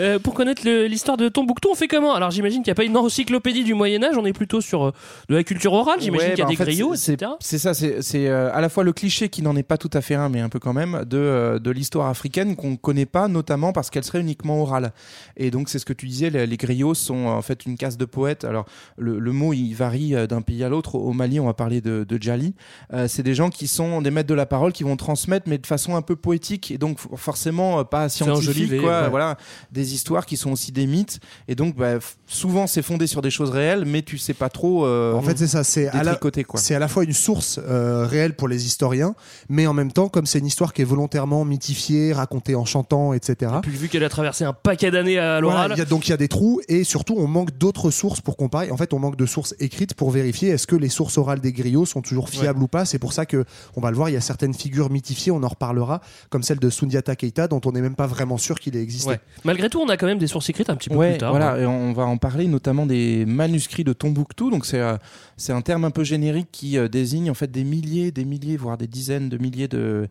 Euh, 0.00 0.18
pour 0.18 0.34
connaître 0.34 0.62
l'histoire 0.68 1.16
de 1.16 1.28
Tombouctou, 1.28 1.68
on 1.72 1.74
fait 1.74 1.88
comment? 1.88 2.14
Alors 2.14 2.30
j'imagine 2.30 2.62
qu'il 2.62 2.70
n'y 2.70 2.72
a 2.72 2.74
pas 2.74 2.84
une 2.84 2.96
encyclopédie 2.96 3.64
du 3.64 3.74
Moyen-Âge. 3.74 4.16
On 4.18 4.24
est 4.24 4.32
plutôt 4.32 4.60
sur 4.60 4.86
euh, 4.86 4.92
de 5.28 5.36
la 5.36 5.44
culture 5.44 5.72
orale. 5.72 6.00
J'imagine 6.00 6.28
Ouais, 6.28 6.34
qu'il 6.34 6.38
y 6.38 6.42
a 6.42 6.44
bah, 6.44 6.50
des 6.50 6.56
fait, 6.56 6.64
griots, 6.64 6.94
c'est- 6.94 7.12
etc. 7.14 7.30
C'est 7.40 7.58
ça, 7.58 7.74
c'est 7.74 8.28
euh, 8.28 8.50
à 8.52 8.60
la 8.60 8.68
fois 8.68 8.84
le 8.84 8.92
cliché 8.92 9.28
qui 9.28 9.42
n'en 9.42 9.56
est 9.56 9.62
pas 9.62 9.78
tout 9.78 9.90
à 9.92 10.00
fait 10.00 10.14
un, 10.14 10.28
mais 10.28 10.40
un 10.40 10.48
peu 10.48 10.58
quand 10.58 10.72
même, 10.72 11.04
de, 11.06 11.16
euh, 11.18 11.58
de 11.58 11.70
l'histoire 11.70 12.08
africaine 12.08 12.56
qu'on 12.56 12.70
ne 12.70 12.76
connaît 12.76 13.06
pas, 13.06 13.28
notamment 13.28 13.72
parce 13.72 13.90
qu'elle 13.90 14.04
serait 14.04 14.20
uniquement 14.20 14.60
orale. 14.62 14.92
Et 15.36 15.50
donc, 15.50 15.68
c'est 15.68 15.78
ce 15.78 15.84
que 15.84 15.92
tu 15.92 16.06
disais, 16.06 16.30
les, 16.30 16.46
les 16.46 16.56
griots 16.56 16.94
sont 16.94 17.26
en 17.26 17.42
fait 17.42 17.66
une 17.66 17.76
caste 17.76 17.98
de 17.98 18.04
poètes. 18.04 18.44
Alors, 18.44 18.66
le, 18.98 19.18
le 19.18 19.32
mot, 19.32 19.52
il 19.52 19.72
varie 19.74 20.14
d'un 20.28 20.42
pays 20.42 20.64
à 20.64 20.68
l'autre. 20.68 20.94
Au 20.96 21.12
Mali, 21.12 21.40
on 21.40 21.46
va 21.46 21.54
parler 21.54 21.80
de, 21.80 22.04
de 22.04 22.18
Djali. 22.26 22.54
Euh, 22.92 23.06
c'est 23.08 23.22
des 23.22 23.34
gens 23.34 23.50
qui 23.50 23.68
sont 23.68 24.02
des 24.02 24.10
maîtres 24.10 24.28
de 24.28 24.34
la 24.34 24.46
parole, 24.46 24.72
qui 24.72 24.82
vont 24.82 24.96
transmettre, 24.96 25.48
mais 25.48 25.58
de 25.58 25.66
façon 25.66 25.94
un 25.96 26.02
peu 26.02 26.16
poétique, 26.16 26.70
et 26.72 26.78
donc 26.78 26.98
forcément 27.16 27.78
euh, 27.80 27.84
pas 27.84 28.08
scientifique, 28.08 28.50
enjolivé, 28.50 28.78
quoi. 28.78 29.02
ouais. 29.04 29.10
Voilà, 29.10 29.36
des 29.72 29.94
histoires 29.94 30.26
qui 30.26 30.36
sont 30.36 30.50
aussi 30.50 30.72
des 30.72 30.86
mythes. 30.86 31.20
Et 31.48 31.54
donc, 31.54 31.76
bah, 31.76 31.94
souvent, 32.26 32.66
c'est 32.66 32.82
fondé 32.82 33.06
sur 33.06 33.22
des 33.22 33.30
choses 33.30 33.50
réelles, 33.50 33.84
mais 33.84 34.02
tu 34.02 34.18
sais 34.18 34.34
pas 34.34 34.48
trop. 34.48 34.84
euh, 34.86 35.12
En 35.14 35.22
fait, 35.22 35.38
c'est 35.38 35.46
ça. 35.46 35.62
C'est 35.64 35.88
à 35.88 35.98
la, 35.98 36.12
détricoter, 36.12 36.44
quoi. 36.44 36.58
c'est 36.60 36.74
à 36.74 36.78
la 36.78 36.88
fois 36.88 37.04
une 37.04 37.12
source 37.12 37.60
euh, 37.62 38.06
réelle 38.06 38.34
pour 38.34 38.48
les 38.48 38.66
historiens, 38.66 39.14
mais 39.48 39.66
en 39.66 39.72
même 39.72 39.92
temps, 39.92 40.08
comme 40.08 40.26
c'est 40.26 40.38
une 40.40 40.46
histoire 40.46 40.72
qui 40.72 40.82
est 40.82 40.86
volontairement 40.86 41.44
mythifiée, 41.44 42.12
racontée 42.12 42.54
en 42.54 42.64
chantant, 42.64 43.12
etc. 43.12 43.52
Puis 43.62 43.70
vu 43.72 43.88
qu'elle 43.88 44.04
a 44.04 44.08
traversé 44.08 44.44
un 44.44 44.52
paquet 44.52 44.90
d'années 44.90 45.18
à 45.18 45.40
l'oral. 45.40 45.74
donc 45.86 46.06
il 46.08 46.10
y 46.10 46.14
a 46.14 46.16
des 46.16 46.28
trous 46.28 46.60
et 46.68 46.82
surtout 46.84 47.14
on 47.18 47.26
manque 47.26 47.56
d'autres 47.58 47.90
sources 47.90 48.20
pour 48.20 48.36
comparer. 48.36 48.70
En 48.70 48.76
fait, 48.76 48.92
on 48.92 48.98
manque 48.98 49.16
de 49.16 49.26
sources 49.26 49.54
écrites 49.60 49.94
pour 49.94 50.10
vérifier 50.10 50.48
est-ce 50.50 50.66
que 50.66 50.76
les 50.76 50.88
sources 50.88 51.18
orales 51.18 51.40
des 51.40 51.52
griots 51.52 51.86
sont 51.86 52.02
toujours 52.02 52.15
fiables 52.22 52.62
ou 52.62 52.68
pas. 52.68 52.84
C'est 52.84 52.98
pour 52.98 53.12
ça 53.12 53.26
que 53.26 53.44
on 53.76 53.80
va 53.80 53.90
le 53.90 53.96
voir, 53.96 54.08
il 54.08 54.12
y 54.12 54.16
a 54.16 54.20
certaines 54.20 54.54
figures 54.54 54.90
mythifiées, 54.90 55.32
on 55.32 55.42
en 55.42 55.48
reparlera, 55.48 56.00
comme 56.30 56.42
celle 56.42 56.58
de 56.58 56.70
Sundiata 56.70 57.16
Keita 57.16 57.48
dont 57.48 57.60
on 57.64 57.72
n'est 57.72 57.80
même 57.80 57.94
pas 57.96 58.06
vraiment 58.06 58.38
sûr 58.38 58.58
qu'il 58.58 58.76
ait 58.76 58.82
existé. 58.82 59.10
Ouais. 59.10 59.20
Malgré 59.44 59.68
tout, 59.70 59.80
on 59.80 59.88
a 59.88 59.96
quand 59.96 60.06
même 60.06 60.18
des 60.18 60.26
sources 60.26 60.48
écrites 60.50 60.70
un 60.70 60.76
petit 60.76 60.88
peu 60.88 60.96
Ouais, 60.96 61.12
plus 61.12 61.18
tard. 61.18 61.30
voilà, 61.30 61.58
et 61.58 61.66
on 61.66 61.92
va 61.92 62.04
en 62.04 62.16
parler 62.16 62.46
notamment 62.46 62.86
des 62.86 63.24
manuscrits 63.26 63.84
de 63.84 63.92
Tombouctou. 63.92 64.50
Donc 64.50 64.66
c'est 64.66 64.80
euh, 64.80 64.96
c'est 65.36 65.52
un 65.52 65.60
terme 65.62 65.84
un 65.84 65.90
peu 65.90 66.04
générique 66.04 66.48
qui 66.52 66.78
euh, 66.78 66.88
désigne 66.88 67.30
en 67.30 67.34
fait 67.34 67.50
des 67.50 67.64
milliers, 67.64 68.10
des 68.12 68.24
milliers, 68.24 68.56
voire 68.56 68.78
des 68.78 68.86
dizaines 68.86 69.28
de 69.28 69.38
milliers 69.38 69.68
de, 69.68 70.08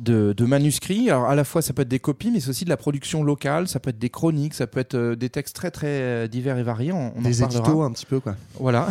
de 0.00 0.32
de 0.36 0.44
manuscrits. 0.44 1.10
Alors 1.10 1.26
à 1.26 1.34
la 1.34 1.44
fois 1.44 1.62
ça 1.62 1.72
peut 1.72 1.82
être 1.82 1.88
des 1.88 1.98
copies, 1.98 2.30
mais 2.30 2.40
c'est 2.40 2.50
aussi 2.50 2.64
de 2.64 2.70
la 2.70 2.76
production 2.76 3.22
locale. 3.22 3.68
Ça 3.68 3.80
peut 3.80 3.90
être 3.90 3.98
des 3.98 4.10
chroniques, 4.10 4.54
ça 4.54 4.66
peut 4.66 4.80
être 4.80 4.94
euh, 4.94 5.16
des 5.16 5.30
textes 5.30 5.54
très 5.56 5.70
très 5.70 6.28
divers 6.28 6.58
et 6.58 6.62
variés. 6.62 6.92
On, 6.92 7.12
on 7.16 7.18
en 7.20 7.22
Des 7.22 7.38
parlera. 7.38 7.58
éditos 7.60 7.82
un 7.82 7.92
petit 7.92 8.06
peu 8.06 8.20
quoi. 8.20 8.36
Voilà, 8.58 8.88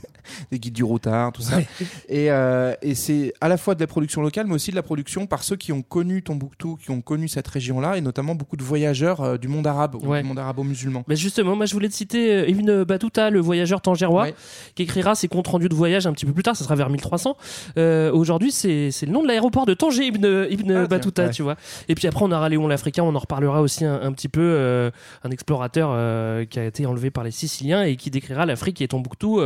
des 0.50 0.58
guides 0.58 0.74
du 0.74 0.84
routard, 0.84 1.32
tout 1.32 1.42
ça. 1.42 1.58
Et, 2.08 2.30
euh, 2.30 2.74
et 2.82 2.94
c'est 2.94 3.32
à 3.40 3.48
la 3.48 3.56
fois 3.56 3.74
de 3.74 3.80
la 3.80 3.86
production 3.86 4.22
locale, 4.22 4.46
mais 4.46 4.54
aussi 4.54 4.70
de 4.70 4.76
la 4.76 4.82
production 4.82 5.26
par 5.26 5.42
ceux 5.42 5.56
qui 5.56 5.72
ont 5.72 5.82
connu 5.82 6.22
Tombouctou, 6.22 6.76
qui 6.76 6.90
ont 6.90 7.00
connu 7.00 7.28
cette 7.28 7.48
région-là, 7.48 7.96
et 7.96 8.00
notamment 8.00 8.34
beaucoup 8.34 8.56
de 8.56 8.62
voyageurs 8.62 9.20
euh, 9.22 9.36
du 9.38 9.48
monde 9.48 9.66
arabe, 9.66 9.94
ou 9.96 10.06
Ouais. 10.08 10.22
du 10.22 10.28
monde 10.28 10.38
arabo-musulman. 10.38 11.04
Mais 11.08 11.16
justement, 11.16 11.56
moi 11.56 11.66
je 11.66 11.74
voulais 11.74 11.88
te 11.88 11.94
citer 11.94 12.32
euh, 12.32 12.48
Ibn 12.48 12.84
Battuta, 12.84 13.30
le 13.30 13.40
voyageur 13.40 13.80
tangérois, 13.80 14.22
Ouais. 14.24 14.34
qui 14.74 14.82
écrira 14.84 15.14
ses 15.14 15.28
comptes 15.28 15.48
rendus 15.48 15.68
de 15.68 15.74
voyage 15.74 16.06
un 16.06 16.12
petit 16.12 16.26
peu 16.26 16.32
plus 16.32 16.42
tard, 16.42 16.56
ça 16.56 16.64
sera 16.64 16.74
vers 16.74 16.90
1300. 16.90 17.36
Euh, 17.76 18.10
Aujourd'hui, 18.12 18.52
c'est 18.52 18.90
le 19.02 19.12
nom 19.12 19.22
de 19.22 19.28
l'aéroport 19.28 19.66
de 19.66 19.74
Tanger, 19.74 20.06
Ibn, 20.06 20.46
Ibn 20.50 20.72
Ah, 20.72 20.86
Battuta, 20.86 21.24
ouais. 21.26 21.30
tu 21.30 21.42
vois. 21.42 21.56
Et 21.88 21.94
puis 21.94 22.06
après, 22.08 22.24
on 22.24 22.32
aura 22.32 22.48
Léon 22.48 22.66
l'Africain, 22.68 23.02
on 23.02 23.14
en 23.14 23.18
reparlera 23.18 23.60
aussi 23.62 23.84
un, 23.84 24.00
un 24.02 24.12
petit 24.12 24.28
peu, 24.28 24.40
euh, 24.40 24.90
un 25.24 25.30
explorateur 25.30 25.90
euh, 25.92 26.44
qui 26.44 26.58
a 26.58 26.64
été 26.64 26.86
enlevé 26.86 27.10
par 27.10 27.24
les 27.24 27.30
Siciliens 27.30 27.82
et 27.84 27.96
qui 27.96 28.10
décrira 28.10 28.46
l'Afrique 28.46 28.80
et 28.80 28.88
Tombouctou 28.88 29.40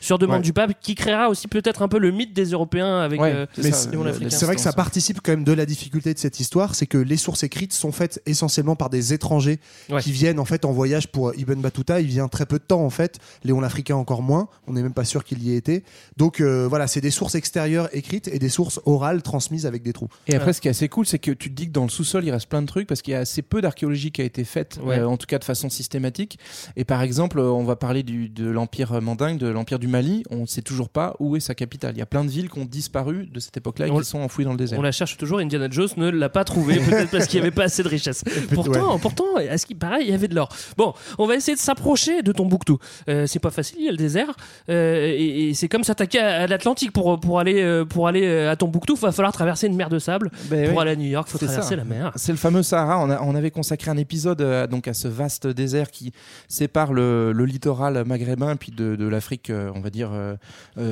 sur 0.00 0.18
demande 0.18 0.42
du 0.42 0.52
pape, 0.52 0.72
qui 0.80 0.94
créera 0.94 1.28
aussi 1.28 1.48
peut-être 1.48 1.82
un 1.82 1.88
peu 1.88 1.93
le 1.98 2.10
mythe 2.10 2.32
des 2.32 2.46
Européens 2.50 2.98
avec 3.00 3.20
Ouais, 3.20 3.32
euh, 3.32 3.46
c'est 3.54 3.62
Mais 3.62 4.30
ça, 4.30 4.46
vrai 4.46 4.54
que 4.56 4.60
ça 4.60 4.70
ça. 4.70 4.72
participe 4.76 5.20
quand 5.22 5.32
même 5.32 5.44
de 5.44 5.52
la 5.52 5.66
difficulté 5.66 6.12
de 6.14 6.18
cette 6.18 6.40
histoire, 6.40 6.74
c'est 6.74 6.86
que 6.86 6.98
les 6.98 7.16
sources 7.16 7.42
écrites 7.42 7.72
sont 7.72 7.92
faites 7.92 8.20
essentiellement 8.26 8.76
par 8.76 8.90
des 8.90 9.12
étrangers 9.12 9.58
Ouais. 9.90 10.00
qui 10.00 10.12
viennent 10.12 10.38
en 10.38 10.44
fait 10.44 10.64
en 10.64 10.72
voyage 10.72 11.08
pour 11.08 11.34
Ibn 11.34 11.60
Battuta. 11.60 12.00
Il 12.00 12.06
vient 12.06 12.28
très 12.28 12.46
peu 12.46 12.58
de 12.58 12.64
temps 12.64 12.84
en 12.84 12.90
fait. 12.90 13.18
Léon 13.44 13.60
l'Africain 13.60 13.96
encore 13.96 14.22
moins. 14.22 14.48
On 14.66 14.72
n'est 14.72 14.82
même 14.82 14.92
pas 14.94 15.04
sûr 15.04 15.24
qu'il 15.24 15.42
y 15.42 15.52
ait 15.52 15.56
été. 15.56 15.84
Donc 16.16 16.40
euh, 16.40 16.66
voilà, 16.68 16.86
c'est 16.86 17.00
des 17.00 17.10
sources 17.10 17.34
extérieures 17.34 17.88
écrites 17.92 18.28
et 18.28 18.38
des 18.38 18.48
sources 18.48 18.80
orales 18.86 19.22
transmises 19.22 19.66
avec 19.66 19.82
des 19.82 19.92
trous. 19.92 20.08
Et 20.26 20.34
après, 20.34 20.52
ce 20.52 20.60
qui 20.60 20.68
est 20.68 20.70
assez 20.72 20.88
cool, 20.88 21.06
c'est 21.06 21.18
que 21.18 21.30
tu 21.30 21.50
te 21.50 21.54
dis 21.54 21.66
que 21.66 21.72
dans 21.72 21.84
le 21.84 21.90
sous-sol, 21.90 22.24
il 22.24 22.30
reste 22.30 22.48
plein 22.48 22.62
de 22.62 22.66
trucs 22.66 22.86
parce 22.86 23.02
qu'il 23.02 23.12
y 23.12 23.14
a 23.16 23.20
assez 23.20 23.42
peu 23.42 23.60
d'archéologie 23.60 24.10
qui 24.10 24.22
a 24.22 24.24
été 24.24 24.44
faite, 24.44 24.78
Ouais. 24.82 24.98
euh, 24.98 25.08
en 25.08 25.16
tout 25.16 25.26
cas 25.26 25.38
de 25.38 25.44
façon 25.44 25.68
systématique. 25.68 26.38
Et 26.76 26.84
par 26.84 27.02
exemple, 27.02 27.38
euh, 27.38 27.50
on 27.50 27.64
va 27.64 27.76
parler 27.76 28.02
du, 28.02 28.28
de 28.28 28.46
l'Empire 28.48 29.00
mandingue, 29.02 29.38
de 29.38 29.46
l'Empire 29.48 29.78
du 29.78 29.86
Mali. 29.88 30.22
On 30.30 30.42
ne 30.42 30.46
sait 30.46 30.62
toujours 30.62 30.88
pas 30.88 31.14
où 31.20 31.36
est 31.36 31.40
sa 31.40 31.54
capitale. 31.54 31.83
Il 31.92 31.98
y 31.98 32.02
a 32.02 32.06
plein 32.06 32.24
de 32.24 32.30
villes 32.30 32.48
qui 32.50 32.58
ont 32.58 32.64
disparu 32.64 33.26
de 33.32 33.40
cette 33.40 33.56
époque-là 33.56 33.86
et 33.86 33.90
On- 33.90 33.98
qui 33.98 34.04
sont 34.04 34.18
enfouies 34.20 34.44
dans 34.44 34.52
le 34.52 34.56
désert. 34.58 34.78
On 34.78 34.82
la 34.82 34.92
cherche 34.92 35.16
toujours, 35.16 35.38
Indiana 35.40 35.68
Jones 35.70 35.88
ne 35.96 36.10
l'a 36.10 36.28
pas 36.28 36.44
trouvé, 36.44 36.76
peut-être 36.78 37.10
parce 37.10 37.26
qu'il 37.26 37.40
n'y 37.40 37.46
avait 37.46 37.54
pas 37.54 37.64
assez 37.64 37.82
de 37.82 37.88
richesse. 37.88 38.22
Pourtant, 38.54 38.98
pourtant, 38.98 39.24
à 39.48 39.58
ce 39.58 39.66
qui 39.66 39.74
paraît, 39.74 40.02
il 40.02 40.10
y 40.10 40.14
avait 40.14 40.28
de 40.28 40.34
l'or. 40.34 40.48
Bon, 40.76 40.94
on 41.18 41.26
va 41.26 41.34
essayer 41.36 41.54
de 41.54 41.60
s'approcher 41.60 42.22
de 42.22 42.32
Tombouctou. 42.32 42.78
Euh, 43.08 43.26
c'est 43.26 43.38
pas 43.38 43.50
facile, 43.50 43.76
il 43.80 43.84
y 43.86 43.88
a 43.88 43.92
le 43.92 43.96
désert, 43.96 44.34
euh, 44.68 45.06
et, 45.06 45.48
et 45.50 45.54
c'est 45.54 45.68
comme 45.68 45.84
s'attaquer 45.84 46.18
à, 46.20 46.42
à 46.42 46.46
l'Atlantique 46.46 46.92
pour 46.92 47.18
pour 47.20 47.38
aller 47.40 47.62
euh, 47.62 47.84
pour 47.84 48.08
aller 48.08 48.24
euh, 48.26 48.50
à 48.50 48.56
Tombouctou. 48.56 48.94
Il 48.96 49.00
va 49.00 49.12
falloir 49.12 49.32
traverser 49.32 49.66
une 49.66 49.76
mer 49.76 49.88
de 49.88 49.98
sable. 49.98 50.30
Ben 50.50 50.66
pour 50.68 50.76
oui. 50.76 50.82
aller 50.82 50.92
à 50.92 50.96
New 50.96 51.06
York, 51.08 51.28
faut 51.28 51.38
C'est 51.38 51.46
traverser 51.46 51.70
ça. 51.70 51.76
la 51.76 51.84
mer. 51.84 52.12
C'est 52.16 52.32
le 52.32 52.38
fameux 52.38 52.62
Sahara. 52.62 52.98
On, 53.00 53.10
a- 53.10 53.20
on 53.22 53.34
avait 53.34 53.50
consacré 53.50 53.90
un 53.90 53.96
épisode 53.96 54.40
euh, 54.40 54.66
donc 54.66 54.88
à 54.88 54.94
ce 54.94 55.08
vaste 55.08 55.46
désert 55.46 55.90
qui 55.90 56.12
sépare 56.48 56.92
le, 56.92 57.32
le 57.32 57.44
littoral 57.44 58.04
maghrébin 58.06 58.56
puis 58.56 58.72
de, 58.72 58.96
de 58.96 59.06
l'Afrique, 59.08 59.50
on 59.74 59.80
va 59.80 59.90
dire 59.90 60.10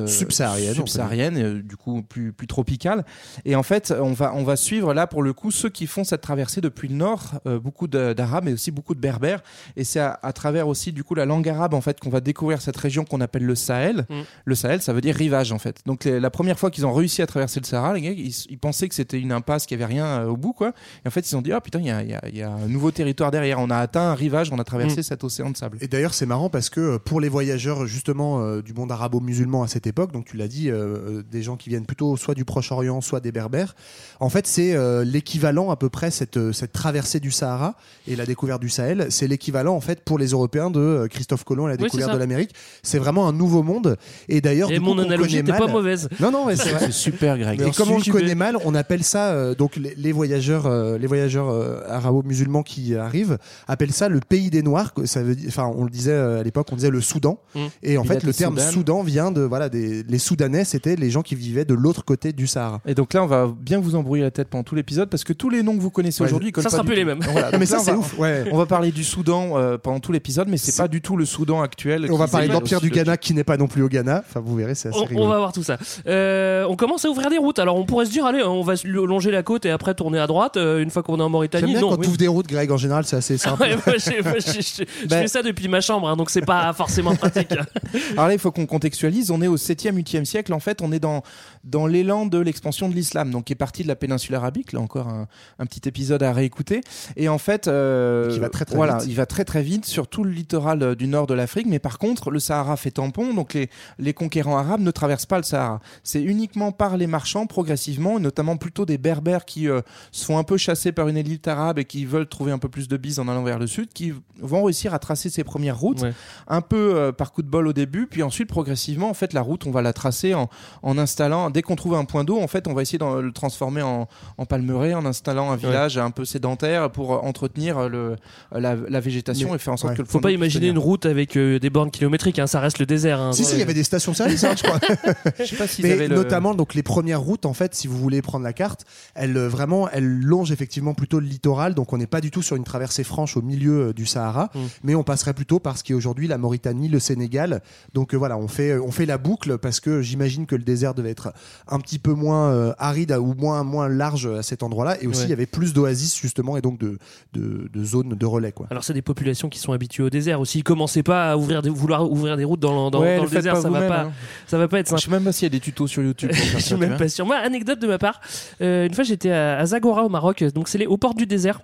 Subsaharienne, 0.07 0.75
subsaharienne, 0.87 1.37
euh, 1.37 1.61
du 1.61 1.75
coup 1.77 2.01
plus 2.03 2.33
plus 2.33 2.47
tropicale. 2.47 3.05
Et 3.45 3.55
en 3.55 3.63
fait, 3.63 3.93
on 3.99 4.13
va 4.13 4.33
on 4.35 4.43
va 4.43 4.55
suivre 4.55 4.93
là 4.93 5.07
pour 5.07 5.23
le 5.23 5.33
coup 5.33 5.51
ceux 5.51 5.69
qui 5.69 5.87
font 5.87 6.03
cette 6.03 6.21
traversée 6.21 6.61
depuis 6.61 6.87
le 6.87 6.95
nord, 6.95 7.31
euh, 7.47 7.59
beaucoup 7.59 7.87
d'arabes 7.87 8.45
mais 8.45 8.53
aussi 8.53 8.71
beaucoup 8.71 8.95
de 8.95 8.99
berbères. 8.99 9.41
Et 9.75 9.83
c'est 9.83 9.99
à, 9.99 10.19
à 10.21 10.33
travers 10.33 10.67
aussi 10.67 10.91
du 10.91 11.03
coup 11.03 11.15
la 11.15 11.25
langue 11.25 11.47
arabe 11.49 11.73
en 11.73 11.81
fait 11.81 11.99
qu'on 11.99 12.09
va 12.09 12.21
découvrir 12.21 12.61
cette 12.61 12.77
région 12.77 13.05
qu'on 13.05 13.21
appelle 13.21 13.43
le 13.45 13.55
Sahel. 13.55 14.05
Mm. 14.09 14.13
Le 14.45 14.55
Sahel, 14.55 14.81
ça 14.81 14.93
veut 14.93 15.01
dire 15.01 15.15
rivage 15.15 15.51
en 15.51 15.59
fait. 15.59 15.81
Donc 15.85 16.03
les- 16.05 16.19
la 16.19 16.29
première 16.29 16.57
fois 16.59 16.71
qu'ils 16.71 16.85
ont 16.85 16.93
réussi 16.93 17.21
à 17.21 17.27
traverser 17.27 17.59
le 17.59 17.65
Sahara, 17.65 17.93
les 17.93 18.01
gars, 18.01 18.11
ils, 18.11 18.33
ils 18.49 18.57
pensaient 18.59 18.87
que 18.89 18.95
c'était 18.95 19.19
une 19.19 19.31
impasse, 19.31 19.65
qu'il 19.65 19.77
n'y 19.77 19.83
avait 19.83 19.93
rien 19.93 20.05
euh, 20.05 20.27
au 20.27 20.37
bout, 20.37 20.53
quoi. 20.53 20.73
Et 21.03 21.07
en 21.07 21.11
fait, 21.11 21.21
ils 21.21 21.25
se 21.25 21.31
sont 21.31 21.41
dit, 21.41 21.51
ah 21.51 21.61
putain, 21.61 21.79
il 21.79 21.85
y 21.87 21.91
a, 21.91 22.01
il 22.03 22.09
y 22.09 22.13
a- 22.13 22.21
il 22.29 22.37
y 22.37 22.41
a 22.41 22.51
un 22.51 22.67
nouveau 22.67 22.91
territoire 22.91 23.31
derrière. 23.31 23.59
On 23.59 23.69
a 23.69 23.77
atteint 23.77 24.09
un 24.11 24.15
rivage, 24.15 24.51
on 24.51 24.59
a 24.59 24.63
traversé 24.63 24.99
Mm. 25.01 25.03
cet 25.03 25.23
océan 25.23 25.49
de 25.51 25.57
sable. 25.57 25.77
Et 25.81 25.87
d'ailleurs, 25.87 26.13
c'est 26.13 26.25
marrant 26.25 26.49
parce 26.49 26.69
que 26.69 26.97
pour 26.97 27.19
les 27.21 27.29
voyageurs 27.29 27.85
justement 27.85 28.41
euh, 28.41 28.61
du 28.61 28.73
monde 28.73 28.91
arabo-musulman 28.91 29.63
à 29.63 29.67
cette 29.67 29.87
époque, 29.87 30.11
donc 30.11 30.25
tu 30.25 30.37
l'as 30.37 30.47
dit, 30.47 30.69
euh, 30.73 31.23
des 31.29 31.41
gens 31.43 31.55
qui 31.55 31.69
viennent 31.69 31.85
plutôt 31.85 32.17
soit 32.17 32.33
du 32.33 32.45
Proche-Orient, 32.45 33.01
soit 33.01 33.19
des 33.19 33.31
Berbères, 33.31 33.75
en 34.19 34.29
fait, 34.29 34.47
c'est 34.47 34.75
euh, 34.75 35.03
l'équivalent 35.03 35.69
à 35.69 35.75
peu 35.75 35.89
près 35.89 36.11
cette, 36.11 36.37
euh, 36.37 36.53
cette 36.53 36.71
traversée 36.71 37.19
du 37.19 37.31
Sahara 37.31 37.75
et 38.07 38.15
la 38.15 38.25
découverte 38.25 38.61
du 38.61 38.69
Sahel, 38.69 39.07
c'est 39.09 39.27
l'équivalent 39.27 39.75
en 39.75 39.81
fait 39.81 40.01
pour 40.03 40.17
les 40.17 40.27
Européens 40.27 40.69
de 40.69 41.07
Christophe 41.09 41.43
Colomb 41.43 41.67
et 41.67 41.71
la 41.71 41.77
découverte 41.77 42.13
de 42.13 42.17
l'Amérique. 42.17 42.51
C'est 42.83 42.99
vraiment 42.99 43.27
un 43.27 43.33
nouveau 43.33 43.63
monde. 43.63 43.97
Et 44.29 44.41
d'ailleurs, 44.41 44.71
Et 44.71 44.77
coup, 44.77 44.83
mon 44.83 44.95
qu'on 44.95 45.03
analogie 45.03 45.37
n'était 45.37 45.57
pas 45.57 45.67
mauvaise. 45.67 46.09
Non, 46.19 46.31
non, 46.31 46.47
c'est 46.55 46.69
vrai. 46.69 46.85
C'est 46.85 46.91
super, 46.91 47.37
Greg. 47.37 47.61
Et 47.61 47.71
comme 47.71 47.91
on 47.91 47.97
le 47.97 48.11
connaît 48.11 48.35
mal, 48.35 48.57
on 48.63 48.75
appelle 48.75 49.03
ça 49.03 49.33
euh, 49.33 49.55
donc 49.55 49.75
les, 49.75 49.93
les 49.95 50.11
voyageurs, 50.11 50.65
euh, 50.65 50.97
les 50.97 51.07
voyageurs 51.07 51.49
euh, 51.49 51.81
arabo-musulmans 51.87 52.63
qui 52.63 52.95
arrivent 52.95 53.37
appellent 53.67 53.93
ça 53.93 54.09
le 54.09 54.19
pays 54.19 54.49
des 54.49 54.63
Noirs. 54.63 54.93
Ça 55.05 55.23
veut 55.23 55.35
dire, 55.35 55.47
enfin, 55.49 55.71
on 55.75 55.83
le 55.83 55.89
disait 55.89 56.13
à 56.13 56.43
l'époque, 56.43 56.67
on 56.71 56.75
disait 56.75 56.89
le 56.89 57.01
Soudan. 57.01 57.39
Mm. 57.55 57.59
Et 57.83 57.97
en 57.97 58.03
fait, 58.03 58.23
le 58.23 58.33
terme 58.33 58.57
Soudan. 58.57 58.71
Soudan 58.71 59.03
vient 59.03 59.31
de 59.31 59.41
voilà 59.41 59.69
des 59.69 60.03
les 60.03 60.19
Soudanais 60.19 60.62
c'était 60.65 60.95
les 60.95 61.09
gens 61.09 61.21
qui 61.21 61.35
vivaient 61.35 61.65
de 61.65 61.73
l'autre 61.73 62.03
côté 62.05 62.33
du 62.33 62.47
Sahara. 62.47 62.81
Et 62.85 62.95
donc 62.95 63.13
là, 63.13 63.23
on 63.23 63.27
va 63.27 63.47
bien 63.59 63.79
vous 63.79 63.95
embrouiller 63.95 64.23
la 64.23 64.31
tête 64.31 64.47
pendant 64.49 64.63
tout 64.63 64.75
l'épisode 64.75 65.09
parce 65.09 65.23
que 65.23 65.33
tous 65.33 65.49
les 65.49 65.63
noms 65.63 65.75
que 65.75 65.81
vous 65.81 65.89
connaissez 65.91 66.21
Ouais, 66.21 66.27
aujourd'hui, 66.29 66.51
ça 66.55 66.63
pas 66.63 66.69
sera 66.69 66.83
plus 66.83 66.91
tout. 66.91 66.95
les 66.97 67.05
mêmes. 67.05 67.19
Voilà, 67.21 67.57
mais 67.59 67.65
ça, 67.65 67.79
c'est 67.79 67.91
va- 67.91 67.97
ouf. 67.97 68.17
Ouais. 68.19 68.45
On 68.51 68.57
va 68.57 68.65
parler 68.65 68.91
du 68.91 69.03
Soudan 69.03 69.57
euh, 69.57 69.77
pendant 69.77 69.99
tout 69.99 70.11
l'épisode, 70.11 70.47
mais 70.47 70.57
c'est 70.57 70.75
pas 70.75 70.87
du 70.87 71.01
tout 71.01 71.17
le 71.17 71.25
Soudan 71.25 71.61
actuel. 71.61 72.07
On 72.11 72.17
va 72.17 72.27
parler 72.27 72.47
de 72.47 72.53
l'Empire 72.53 72.81
du 72.81 72.89
Ghana 72.89 73.17
qui 73.17 73.33
n'est 73.33 73.43
pas 73.43 73.57
non 73.57 73.67
plus 73.67 73.81
au 73.83 73.89
Ghana. 73.89 74.23
Enfin, 74.27 74.39
vous 74.43 74.55
verrez, 74.55 74.75
c'est 74.75 74.89
assez 74.89 74.97
On, 74.99 75.05
rigolo. 75.05 75.25
on 75.25 75.27
va 75.29 75.37
voir 75.37 75.53
tout 75.53 75.63
ça. 75.63 75.77
Euh, 76.07 76.65
on 76.69 76.75
commence 76.75 77.05
à 77.05 77.09
ouvrir 77.09 77.29
des 77.29 77.37
routes. 77.37 77.59
Alors 77.59 77.77
on 77.77 77.85
pourrait 77.85 78.05
se 78.05 78.11
dire, 78.11 78.25
allez, 78.25 78.43
on 78.43 78.61
va 78.61 78.73
longer 78.85 79.31
la 79.31 79.43
côte 79.43 79.65
et 79.65 79.71
après 79.71 79.93
tourner 79.93 80.19
à 80.19 80.27
droite 80.27 80.57
euh, 80.57 80.81
une 80.81 80.89
fois 80.89 81.03
qu'on 81.03 81.19
est 81.19 81.23
en 81.23 81.29
Mauritanie. 81.29 81.71
bien 81.73 81.81
Non, 81.81 81.89
quand 81.89 81.95
oui. 81.97 82.01
tu 82.03 82.09
ouvres 82.09 82.17
des 82.17 82.27
routes, 82.27 82.47
Greg, 82.47 82.71
en 82.71 82.77
général, 82.77 83.05
c'est 83.05 83.15
assez 83.15 83.37
simple. 83.37 83.61
Ouais, 83.63 83.75
moi, 83.75 83.83
moi, 83.85 83.95
je 83.97 84.83
Bah- 85.07 85.21
fais 85.21 85.27
ça 85.27 85.41
depuis 85.41 85.67
ma 85.67 85.79
chambre, 85.81 86.07
hein, 86.09 86.15
donc 86.15 86.29
c'est 86.29 86.41
pas 86.45 86.71
forcément 86.73 87.15
pratique. 87.15 87.51
Alors 88.13 88.27
là, 88.27 88.33
il 88.33 88.39
faut 88.39 88.51
qu'on 88.51 88.65
contextualise. 88.65 89.31
On 89.31 89.41
est 89.41 89.47
au 89.47 89.57
7e, 89.57 89.93
8e 89.95 90.25
siècle. 90.25 90.52
En 90.53 90.59
fait, 90.59 90.81
on 90.81 90.91
est 90.91 90.99
dans, 90.99 91.23
dans 91.63 91.87
l'élan 91.87 92.25
de 92.25 92.37
l'expansion 92.39 92.87
de 92.89 92.93
l'islam, 92.93 93.31
donc 93.31 93.45
qui 93.45 93.53
est 93.53 93.57
parti 93.57 93.83
de 93.83 93.87
la 93.87 93.95
péninsule 93.95 94.35
arabique. 94.35 94.71
Là 94.71 94.79
encore, 94.79 95.07
un, 95.09 95.27
un 95.59 95.65
petit 95.65 95.87
épisode 95.87 96.23
à 96.23 96.31
réécouter. 96.31 96.81
Et 97.15 97.27
en 97.29 97.37
fait, 97.37 97.67
euh, 97.67 98.31
Qui 98.33 98.39
va 98.39 98.49
très, 98.49 98.65
très 98.65 98.75
voilà, 98.75 98.97
vite. 98.99 99.07
il 99.09 99.15
va 99.15 99.25
très 99.25 99.45
très 99.45 99.61
vite 99.63 99.85
sur 99.85 100.07
tout 100.07 100.23
le 100.23 100.31
littoral 100.31 100.81
euh, 100.83 100.95
du 100.95 101.07
nord 101.07 101.27
de 101.27 101.33
l'Afrique. 101.33 101.67
Mais 101.67 101.79
par 101.79 101.97
contre, 101.97 102.31
le 102.31 102.39
Sahara 102.39 102.77
fait 102.77 102.91
tampon, 102.91 103.33
donc 103.33 103.53
les, 103.53 103.69
les 103.99 104.13
conquérants 104.13 104.57
arabes 104.57 104.81
ne 104.81 104.91
traversent 104.91 105.25
pas 105.25 105.37
le 105.37 105.43
Sahara. 105.43 105.79
C'est 106.03 106.21
uniquement 106.21 106.71
par 106.71 106.97
les 106.97 107.07
marchands, 107.07 107.45
progressivement, 107.47 108.17
et 108.17 108.21
notamment 108.21 108.57
plutôt 108.57 108.85
des 108.85 108.97
berbères 108.97 109.45
qui 109.45 109.67
euh, 109.67 109.81
se 110.11 110.25
font 110.25 110.37
un 110.37 110.43
peu 110.43 110.57
chasser 110.57 110.91
par 110.91 111.07
une 111.07 111.17
élite 111.17 111.47
arabe 111.47 111.79
et 111.79 111.85
qui 111.85 112.05
veulent 112.05 112.27
trouver 112.27 112.51
un 112.51 112.59
peu 112.59 112.69
plus 112.69 112.87
de 112.87 112.97
bise 112.97 113.19
en 113.19 113.27
allant 113.27 113.43
vers 113.43 113.59
le 113.59 113.67
sud, 113.67 113.89
qui 113.93 114.13
vont 114.39 114.63
réussir 114.63 114.93
à 114.93 114.99
tracer 114.99 115.29
ces 115.29 115.43
premières 115.43 115.77
routes 115.79 116.01
Ouais. 116.03 116.13
un 116.47 116.61
peu 116.61 116.95
euh, 116.95 117.11
par 117.11 117.31
coup 117.31 117.41
de 117.43 117.47
bol 117.47 117.67
au 117.67 117.71
début, 117.73 118.07
puis 118.07 118.23
ensuite 118.23 118.49
progressivement, 118.49 119.09
en 119.09 119.13
fait, 119.13 119.31
la 119.33 119.41
route, 119.41 119.65
on 119.65 119.71
va 119.71 119.81
la 119.81 119.93
tracer 119.93 120.33
en, 120.33 120.42
en 120.81 120.97
installant. 120.97 121.49
Dès 121.49 121.61
qu'on 121.61 121.75
trouve 121.75 121.95
un 121.95 122.05
point 122.05 122.23
d'eau, 122.23 122.39
en 122.39 122.47
fait, 122.47 122.67
on 122.67 122.73
va 122.73 122.81
essayer 122.81 122.97
de 122.99 123.19
le 123.21 123.31
transformer 123.31 123.81
en, 123.81 124.07
en 124.37 124.45
palmeraie, 124.45 124.93
en 124.93 125.05
installant 125.05 125.51
un 125.51 125.55
village 125.55 125.97
un 125.97 126.11
peu 126.11 126.25
sédentaire 126.25 126.91
pour 126.91 127.13
euh, 127.13 127.17
entretenir 127.17 127.77
euh, 127.77 127.89
le, 127.89 128.15
la, 128.57 128.75
la 128.75 128.99
végétation 128.99 129.49
Mais- 129.49 129.55
et 129.55 129.59
faire 129.59 129.73
en 129.73 129.77
sorte 129.77 129.91
ouais. 129.91 129.97
que 129.97 130.01
le 130.03 130.07
Faut 130.07 130.19
pas 130.19 130.31
imaginer 130.31 130.67
une 130.67 130.77
route 130.77 131.05
avec 131.05 131.35
euh, 131.37 131.59
des 131.59 131.69
bornes 131.69 131.91
kilométriques, 131.91 132.39
hein, 132.39 132.47
ça 132.47 132.59
reste 132.59 132.79
le 132.79 132.85
désert. 132.85 133.19
hein. 133.19 133.31
Si, 133.33 133.43
si, 133.45 133.53
il 133.55 133.59
y 133.59 133.61
avait 133.61 133.73
des 133.73 133.83
stations-service, 133.83 134.43
hein, 134.43 134.53
je 134.57 134.63
crois. 134.63 134.79
Je 135.39 135.45
sais 135.45 135.55
pas 135.55 135.67
s'ils 135.67 135.85
Mais 135.85 135.91
avaient 135.93 136.07
le- 136.07 136.15
notamment, 136.15 136.53
donc 136.55 136.73
les 136.73 136.83
premières 136.83 137.21
routes, 137.21 137.45
en 137.45 137.53
fait, 137.53 137.75
si 137.75 137.87
vous 137.87 137.97
voulez 137.97 138.21
prendre 138.21 138.43
la 138.43 138.53
carte, 138.53 138.85
elles 139.15 139.35
euh, 139.37 139.47
vraiment, 139.49 139.89
elles 139.89 140.19
longent 140.21 140.51
effectivement 140.51 140.93
plutôt 140.93 141.19
le 141.19 141.25
littoral. 141.27 141.73
Donc 141.73 141.93
on 141.93 141.97
n'est 141.97 142.07
pas 142.07 142.21
du 142.21 142.31
tout 142.31 142.41
sur 142.41 142.55
une 142.55 142.63
traversée 142.63 143.03
franche 143.03 143.37
au 143.37 143.41
milieu 143.41 143.89
euh, 143.89 143.93
du 143.93 144.05
Sahara, 144.05 144.49
Mm. 144.53 144.59
mais 144.83 144.95
on 144.95 145.03
passerait 145.03 145.33
plutôt 145.33 145.59
par 145.59 145.77
ce 145.77 145.83
qui 145.83 145.91
est 145.93 145.95
aujourd'hui 145.95 146.27
la 146.27 146.37
Mauritanie, 146.37 146.87
le 146.89 146.99
Sénégal. 146.99 147.61
Donc 147.93 148.13
euh, 148.13 148.17
voilà, 148.17 148.37
on 148.37 148.47
fait, 148.47 148.77
on 148.77 148.91
fait 148.91 149.05
la 149.05 149.17
boucle 149.17 149.57
parce 149.57 149.79
que 149.79 150.01
j'imagine 150.01 150.22
que 150.47 150.55
le 150.55 150.63
désert 150.63 150.93
devait 150.93 151.09
être 151.11 151.33
un 151.67 151.79
petit 151.79 151.99
peu 151.99 152.13
moins 152.13 152.51
euh, 152.51 152.73
aride 152.77 153.11
ou 153.19 153.33
moins, 153.33 153.63
moins 153.63 153.87
large 153.89 154.25
à 154.27 154.43
cet 154.43 154.63
endroit-là. 154.63 154.97
Et 155.01 155.07
aussi, 155.07 155.19
Ouais. 155.21 155.25
il 155.27 155.29
y 155.29 155.33
avait 155.33 155.45
plus 155.45 155.73
d'oasis 155.73 156.19
justement 156.19 156.57
et 156.57 156.61
donc 156.61 156.79
de, 156.79 156.97
de, 157.33 157.69
de 157.73 157.83
zones 157.83 158.09
de 158.09 158.25
relais. 158.25 158.51
Quoi. 158.51 158.67
Alors 158.69 158.83
c'est 158.83 158.93
des 158.93 159.01
populations 159.01 159.49
qui 159.49 159.59
sont 159.59 159.71
habituées 159.73 160.03
au 160.03 160.09
désert 160.09 160.39
aussi. 160.39 160.63
Commencez 160.63 161.03
pas 161.03 161.31
à 161.31 161.37
ouvrir 161.37 161.61
des, 161.61 161.69
vouloir 161.69 162.09
ouvrir 162.11 162.37
des 162.37 162.43
routes 162.43 162.59
dans, 162.59 162.89
dans, 162.91 163.01
Ouais, 163.01 163.17
dans 163.17 163.23
le 163.23 163.29
désert, 163.29 163.53
pas 163.55 163.61
ça 163.61 163.69
va 163.69 163.81
pas, 163.87 164.01
hein. 164.01 164.11
ça 164.47 164.57
va 164.57 164.67
pas 164.67 164.79
être 164.79 164.87
Je 164.87 164.89
simple. 164.91 165.01
sais 165.01 165.09
même 165.11 165.23
pas 165.23 165.31
s'il 165.31 165.45
y 165.45 165.47
a 165.47 165.49
des 165.49 165.59
tutos 165.59 165.87
sur 165.87 166.03
YouTube. 166.03 166.29
pour 166.29 166.37
faire 166.45 166.59
Je 166.59 166.65
suis 166.65 166.75
même 166.75 166.97
pas 166.97 167.07
sûr. 167.09 167.25
Moi, 167.25 167.35
anecdote 167.37 167.79
de 167.79 167.87
ma 167.87 167.97
part, 167.97 168.21
euh, 168.61 168.85
une 168.87 168.93
fois 168.93 169.03
j'étais 169.03 169.31
à, 169.31 169.57
à 169.57 169.65
Zagora 169.65 170.03
au 170.05 170.09
Maroc, 170.09 170.43
donc 170.53 170.67
c'est 170.67 170.77
les- 170.77 170.87
aux 170.87 170.97
portes 170.97 171.17
du 171.17 171.25
désert, 171.25 171.61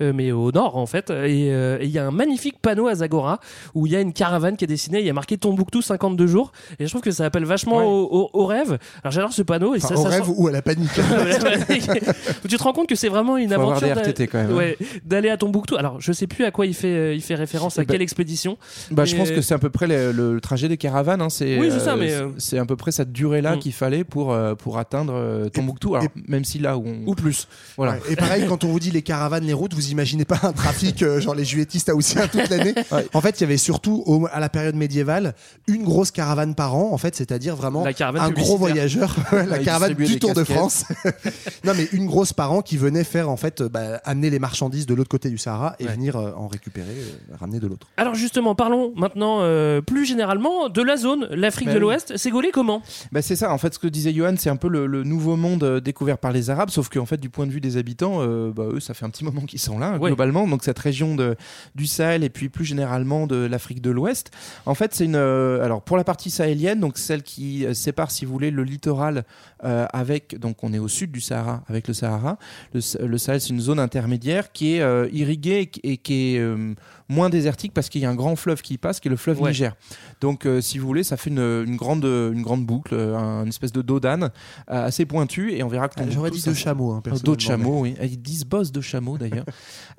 euh, 0.00 0.12
mais 0.14 0.32
au 0.32 0.52
nord 0.52 0.76
en 0.76 0.86
fait, 0.86 1.10
et 1.10 1.52
euh, 1.52 1.78
et 1.80 1.84
il 1.84 1.90
y 1.90 1.98
a 1.98 2.06
un 2.06 2.10
magnifique 2.10 2.60
panneau 2.60 2.86
à 2.88 2.94
Zagora 2.94 3.40
où 3.74 3.86
il 3.86 3.92
y 3.92 3.96
a 3.96 4.00
une 4.00 4.12
caravane 4.12 4.56
qui 4.56 4.64
est 4.64 4.68
dessinée, 4.68 5.00
il 5.00 5.06
y 5.06 5.10
a 5.10 5.12
marqué 5.12 5.36
Tombouctou 5.38 5.82
52 5.82 6.26
jours, 6.26 6.52
et 6.78 6.84
je 6.86 6.90
trouve 6.90 7.02
que 7.02 7.10
ça 7.10 7.24
appelle 7.24 7.44
vachement 7.44 7.78
Ouais. 7.78 7.84
au, 7.84 8.01
au- 8.02 8.30
au 8.32 8.46
rêve. 8.46 8.78
Alors 9.02 9.12
j'adore 9.12 9.32
ce 9.32 9.42
panneau 9.42 9.74
et 9.74 9.78
Enfin, 9.78 9.88
ça, 9.88 9.94
au 10.00 10.02
ça 10.04 10.08
rêve 10.08 10.24
sent- 10.24 10.34
ou 10.36 10.48
à 10.48 10.52
la 10.52 10.62
panique. 10.62 10.90
Tu 12.48 12.56
te 12.56 12.62
rends 12.62 12.72
compte 12.72 12.88
que 12.88 12.94
c'est 12.94 13.08
vraiment 13.08 13.36
une 13.36 13.48
Faut 13.48 13.54
aventure 13.54 13.88
hein. 13.96 14.72
d'aller 15.04 15.28
à 15.30 15.36
Tombouctou. 15.36 15.76
Alors 15.76 16.00
je 16.00 16.12
sais 16.12 16.26
plus 16.26 16.44
à 16.44 16.50
quoi 16.50 16.66
il 16.66 16.74
fait, 16.74 16.86
euh, 16.88 17.14
il 17.14 17.22
fait 17.22 17.34
référence, 17.34 17.78
à 17.78 17.82
ben, 17.82 17.92
quelle 17.92 18.02
expédition. 18.02 18.56
Bah, 18.90 19.04
je 19.04 19.12
Mais, 19.14 19.20
pense 19.20 19.30
euh, 19.30 19.34
que 19.36 19.40
c'est 19.42 19.54
à 19.54 19.58
peu 19.58 19.70
près 19.70 19.86
le, 19.86 20.12
le 20.12 20.40
trajet 20.40 20.68
des 20.68 20.76
caravanes. 20.76 21.22
Hein, 21.22 21.30
c'est, 21.30 21.58
Oui, 21.58 21.68
c'est 21.70 21.80
ça, 21.80 21.96
mais, 21.96 22.12
euh, 22.12 22.28
c'est 22.38 22.58
à 22.58 22.64
peu 22.64 22.76
près 22.76 22.92
cette 22.92 23.12
durée-là 23.12 23.56
Mm. 23.56 23.58
qu'il 23.58 23.72
fallait 23.72 24.04
pour, 24.04 24.32
euh, 24.32 24.54
pour 24.54 24.78
atteindre 24.78 25.12
euh, 25.14 25.48
Tombouctou. 25.48 25.94
Alors, 25.94 26.08
même 26.28 26.44
si 26.44 26.58
là 26.58 26.76
où 26.78 26.84
on. 26.86 27.10
Ou 27.10 27.14
plus. 27.14 27.48
Voilà. 27.76 27.92
Ouais, 27.94 27.98
Et 28.10 28.16
pareil, 28.16 28.44
quand 28.48 28.64
on 28.64 28.68
vous 28.68 28.80
dit 28.80 28.90
les 28.90 29.02
caravanes, 29.02 29.44
les 29.44 29.52
routes, 29.52 29.74
vous 29.74 29.90
imaginez 29.90 30.24
pas 30.24 30.38
un 30.42 30.52
trafic 30.52 31.02
euh, 31.02 31.20
genre 31.20 31.34
les 31.34 31.44
juilletistes 31.44 31.90
haussiens 31.90 32.28
toute 32.28 32.48
l'année. 32.48 32.74
Ouais. 32.92 33.06
En 33.14 33.20
fait, 33.20 33.40
il 33.40 33.42
y 33.42 33.44
avait 33.44 33.56
surtout 33.56 34.02
au- 34.06 34.26
à 34.32 34.40
la 34.40 34.48
période 34.48 34.74
médiévale 34.74 35.34
une 35.66 35.82
grosse 35.84 36.10
caravane 36.10 36.54
par 36.54 36.74
an, 36.76 36.90
en 36.92 36.98
fait, 36.98 37.14
c'est-à-dire 37.16 37.56
vraiment 37.56 37.82
La 37.92 37.96
caravane 37.98 38.22
un 38.22 38.30
gros 38.30 38.56
voyageur, 38.56 39.14
la 39.32 39.58
caravane 39.58 39.92
du 39.94 40.18
Tour 40.18 40.32
de. 40.32 40.44
France. 40.44 40.84
non, 41.64 41.72
mais 41.76 41.88
une 41.92 42.06
grosse 42.06 42.32
par 42.32 42.52
an 42.52 42.62
qui 42.62 42.76
venait 42.78 43.04
faire 43.04 43.28
en 43.28 43.36
fait 43.36 43.62
bah, 43.62 44.00
amener 44.04 44.30
les 44.30 44.38
marchandises 44.38 44.86
de 44.86 44.94
l'autre 44.94 45.10
côté 45.10 45.28
du 45.28 45.38
Sahara 45.38 45.76
et 45.78 45.84
Ouais. 45.84 45.92
venir 45.92 46.16
euh, 46.16 46.32
en 46.36 46.46
récupérer, 46.48 46.86
euh, 46.90 47.36
ramener 47.38 47.60
de 47.60 47.66
l'autre. 47.66 47.86
Alors 47.96 48.14
justement, 48.14 48.54
parlons 48.54 48.92
maintenant 48.96 49.38
euh, 49.42 49.80
plus 49.82 50.06
généralement 50.06 50.68
de 50.68 50.80
la 50.82 50.96
zone, 50.96 51.26
l'Afrique 51.30 51.68
Ben 51.68 51.74
de 51.74 51.80
l'Ouest. 51.80 52.16
C'est 52.16 52.30
gaulé 52.30 52.50
comment? 52.52 52.82
Bah, 53.12 53.20
c'est 53.20 53.36
ça, 53.36 53.52
en 53.52 53.58
fait, 53.58 53.74
ce 53.74 53.78
que 53.78 53.86
disait 53.88 54.12
Johan, 54.14 54.34
c'est 54.38 54.50
un 54.50 54.56
peu 54.56 54.68
le, 54.68 54.86
le 54.86 55.04
nouveau 55.04 55.36
monde 55.36 55.80
découvert 55.84 56.18
par 56.18 56.32
les 56.32 56.48
Arabes, 56.50 56.70
sauf 56.70 56.88
qu'en 56.88 57.06
fait, 57.06 57.18
du 57.18 57.28
point 57.30 57.46
de 57.46 57.52
vue 57.52 57.60
des 57.60 57.76
habitants, 57.76 58.18
euh, 58.20 58.50
bah, 58.54 58.64
eux, 58.72 58.80
ça 58.80 58.94
fait 58.94 59.04
un 59.04 59.10
petit 59.10 59.24
moment 59.26 59.42
qu'ils 59.42 59.58
sont 59.60 59.78
là, 59.78 59.98
Ouais. 59.98 60.08
globalement. 60.10 60.46
Donc, 60.48 60.64
cette 60.64 60.78
région 60.78 61.14
de, 61.14 61.36
du 61.74 61.86
Sahel 61.86 62.24
et 62.24 62.30
puis 62.30 62.48
plus 62.48 62.64
généralement 62.64 63.26
de 63.26 63.36
l'Afrique 63.36 63.82
de 63.82 63.90
l'Ouest, 63.90 64.30
en 64.66 64.74
fait, 64.74 64.94
c'est 64.94 65.04
une. 65.04 65.16
euh, 65.16 65.62
alors, 65.64 65.82
pour 65.82 65.96
la 65.96 66.04
partie 66.04 66.30
sahélienne, 66.30 66.80
donc 66.80 66.96
celle 66.98 67.22
qui 67.22 67.66
euh, 67.66 67.74
sépare, 67.82 68.10
si 68.10 68.24
vous 68.24 68.32
voulez, 68.32 68.50
le 68.50 68.64
littoral 68.64 69.24
euh, 69.64 69.86
avec. 69.92 70.38
Donc, 70.38 70.62
on 70.62 70.72
est 70.72 70.78
au 70.78 70.88
sud 70.88 71.12
du 71.12 71.20
Sahara, 71.20 71.62
avec 71.68 71.88
le 71.88 71.94
Sahara. 71.94 72.38
Le, 72.74 72.80
le 73.06 73.18
Sahel, 73.18 73.40
c'est 73.40 73.50
une 73.50 73.60
zone 73.60 73.78
intermédiaire 73.78 74.52
qui 74.52 74.76
est 74.76 74.80
euh, 74.82 75.08
irriguée 75.12 75.60
et 75.60 75.66
qui- 75.66 75.80
et 75.84 75.96
qui 75.98 76.34
est. 76.36 76.38
euh, 76.38 76.74
moins 77.08 77.28
désertique 77.28 77.74
parce 77.74 77.90
qu'il 77.90 78.00
y 78.00 78.06
a 78.06 78.10
un 78.10 78.14
grand 78.14 78.36
fleuve 78.36 78.62
qui 78.62 78.72
y 78.74 78.78
passe 78.78 78.98
qui 78.98 79.08
est 79.08 79.10
le 79.10 79.18
fleuve 79.18 79.38
Ouais. 79.42 79.50
Niger. 79.50 79.74
Donc 80.22 80.46
euh, 80.46 80.62
si 80.62 80.78
vous 80.78 80.86
voulez, 80.86 81.04
ça 81.04 81.18
fait 81.18 81.28
une, 81.28 81.40
une 81.66 81.76
grande 81.76 82.04
une 82.06 82.40
grande 82.40 82.64
boucle, 82.64 82.94
un- 82.94 83.42
une 83.42 83.48
espèce 83.50 83.70
de 83.72 83.82
dos 83.82 84.00
d'âne 84.00 84.30
euh, 84.70 84.86
assez 84.86 85.04
pointu 85.04 85.52
et 85.52 85.62
on 85.62 85.68
verra 85.68 85.88
que 85.88 85.94
Ah, 85.98 86.04
J'aurais 86.08 86.30
dit 86.30 86.40
ça- 86.40 86.52
de 86.52 86.56
chameau. 86.56 86.92
Hein, 86.92 87.02
dos 87.04 87.10
de 87.10 87.36
personnellement, 87.36 87.38
chameau, 87.38 87.80
oui. 87.82 87.96
Ils 88.00 88.22
disent 88.22 88.46
boss 88.46 88.72
de 88.72 88.80
chameau 88.80 89.18
d'ailleurs. 89.18 89.44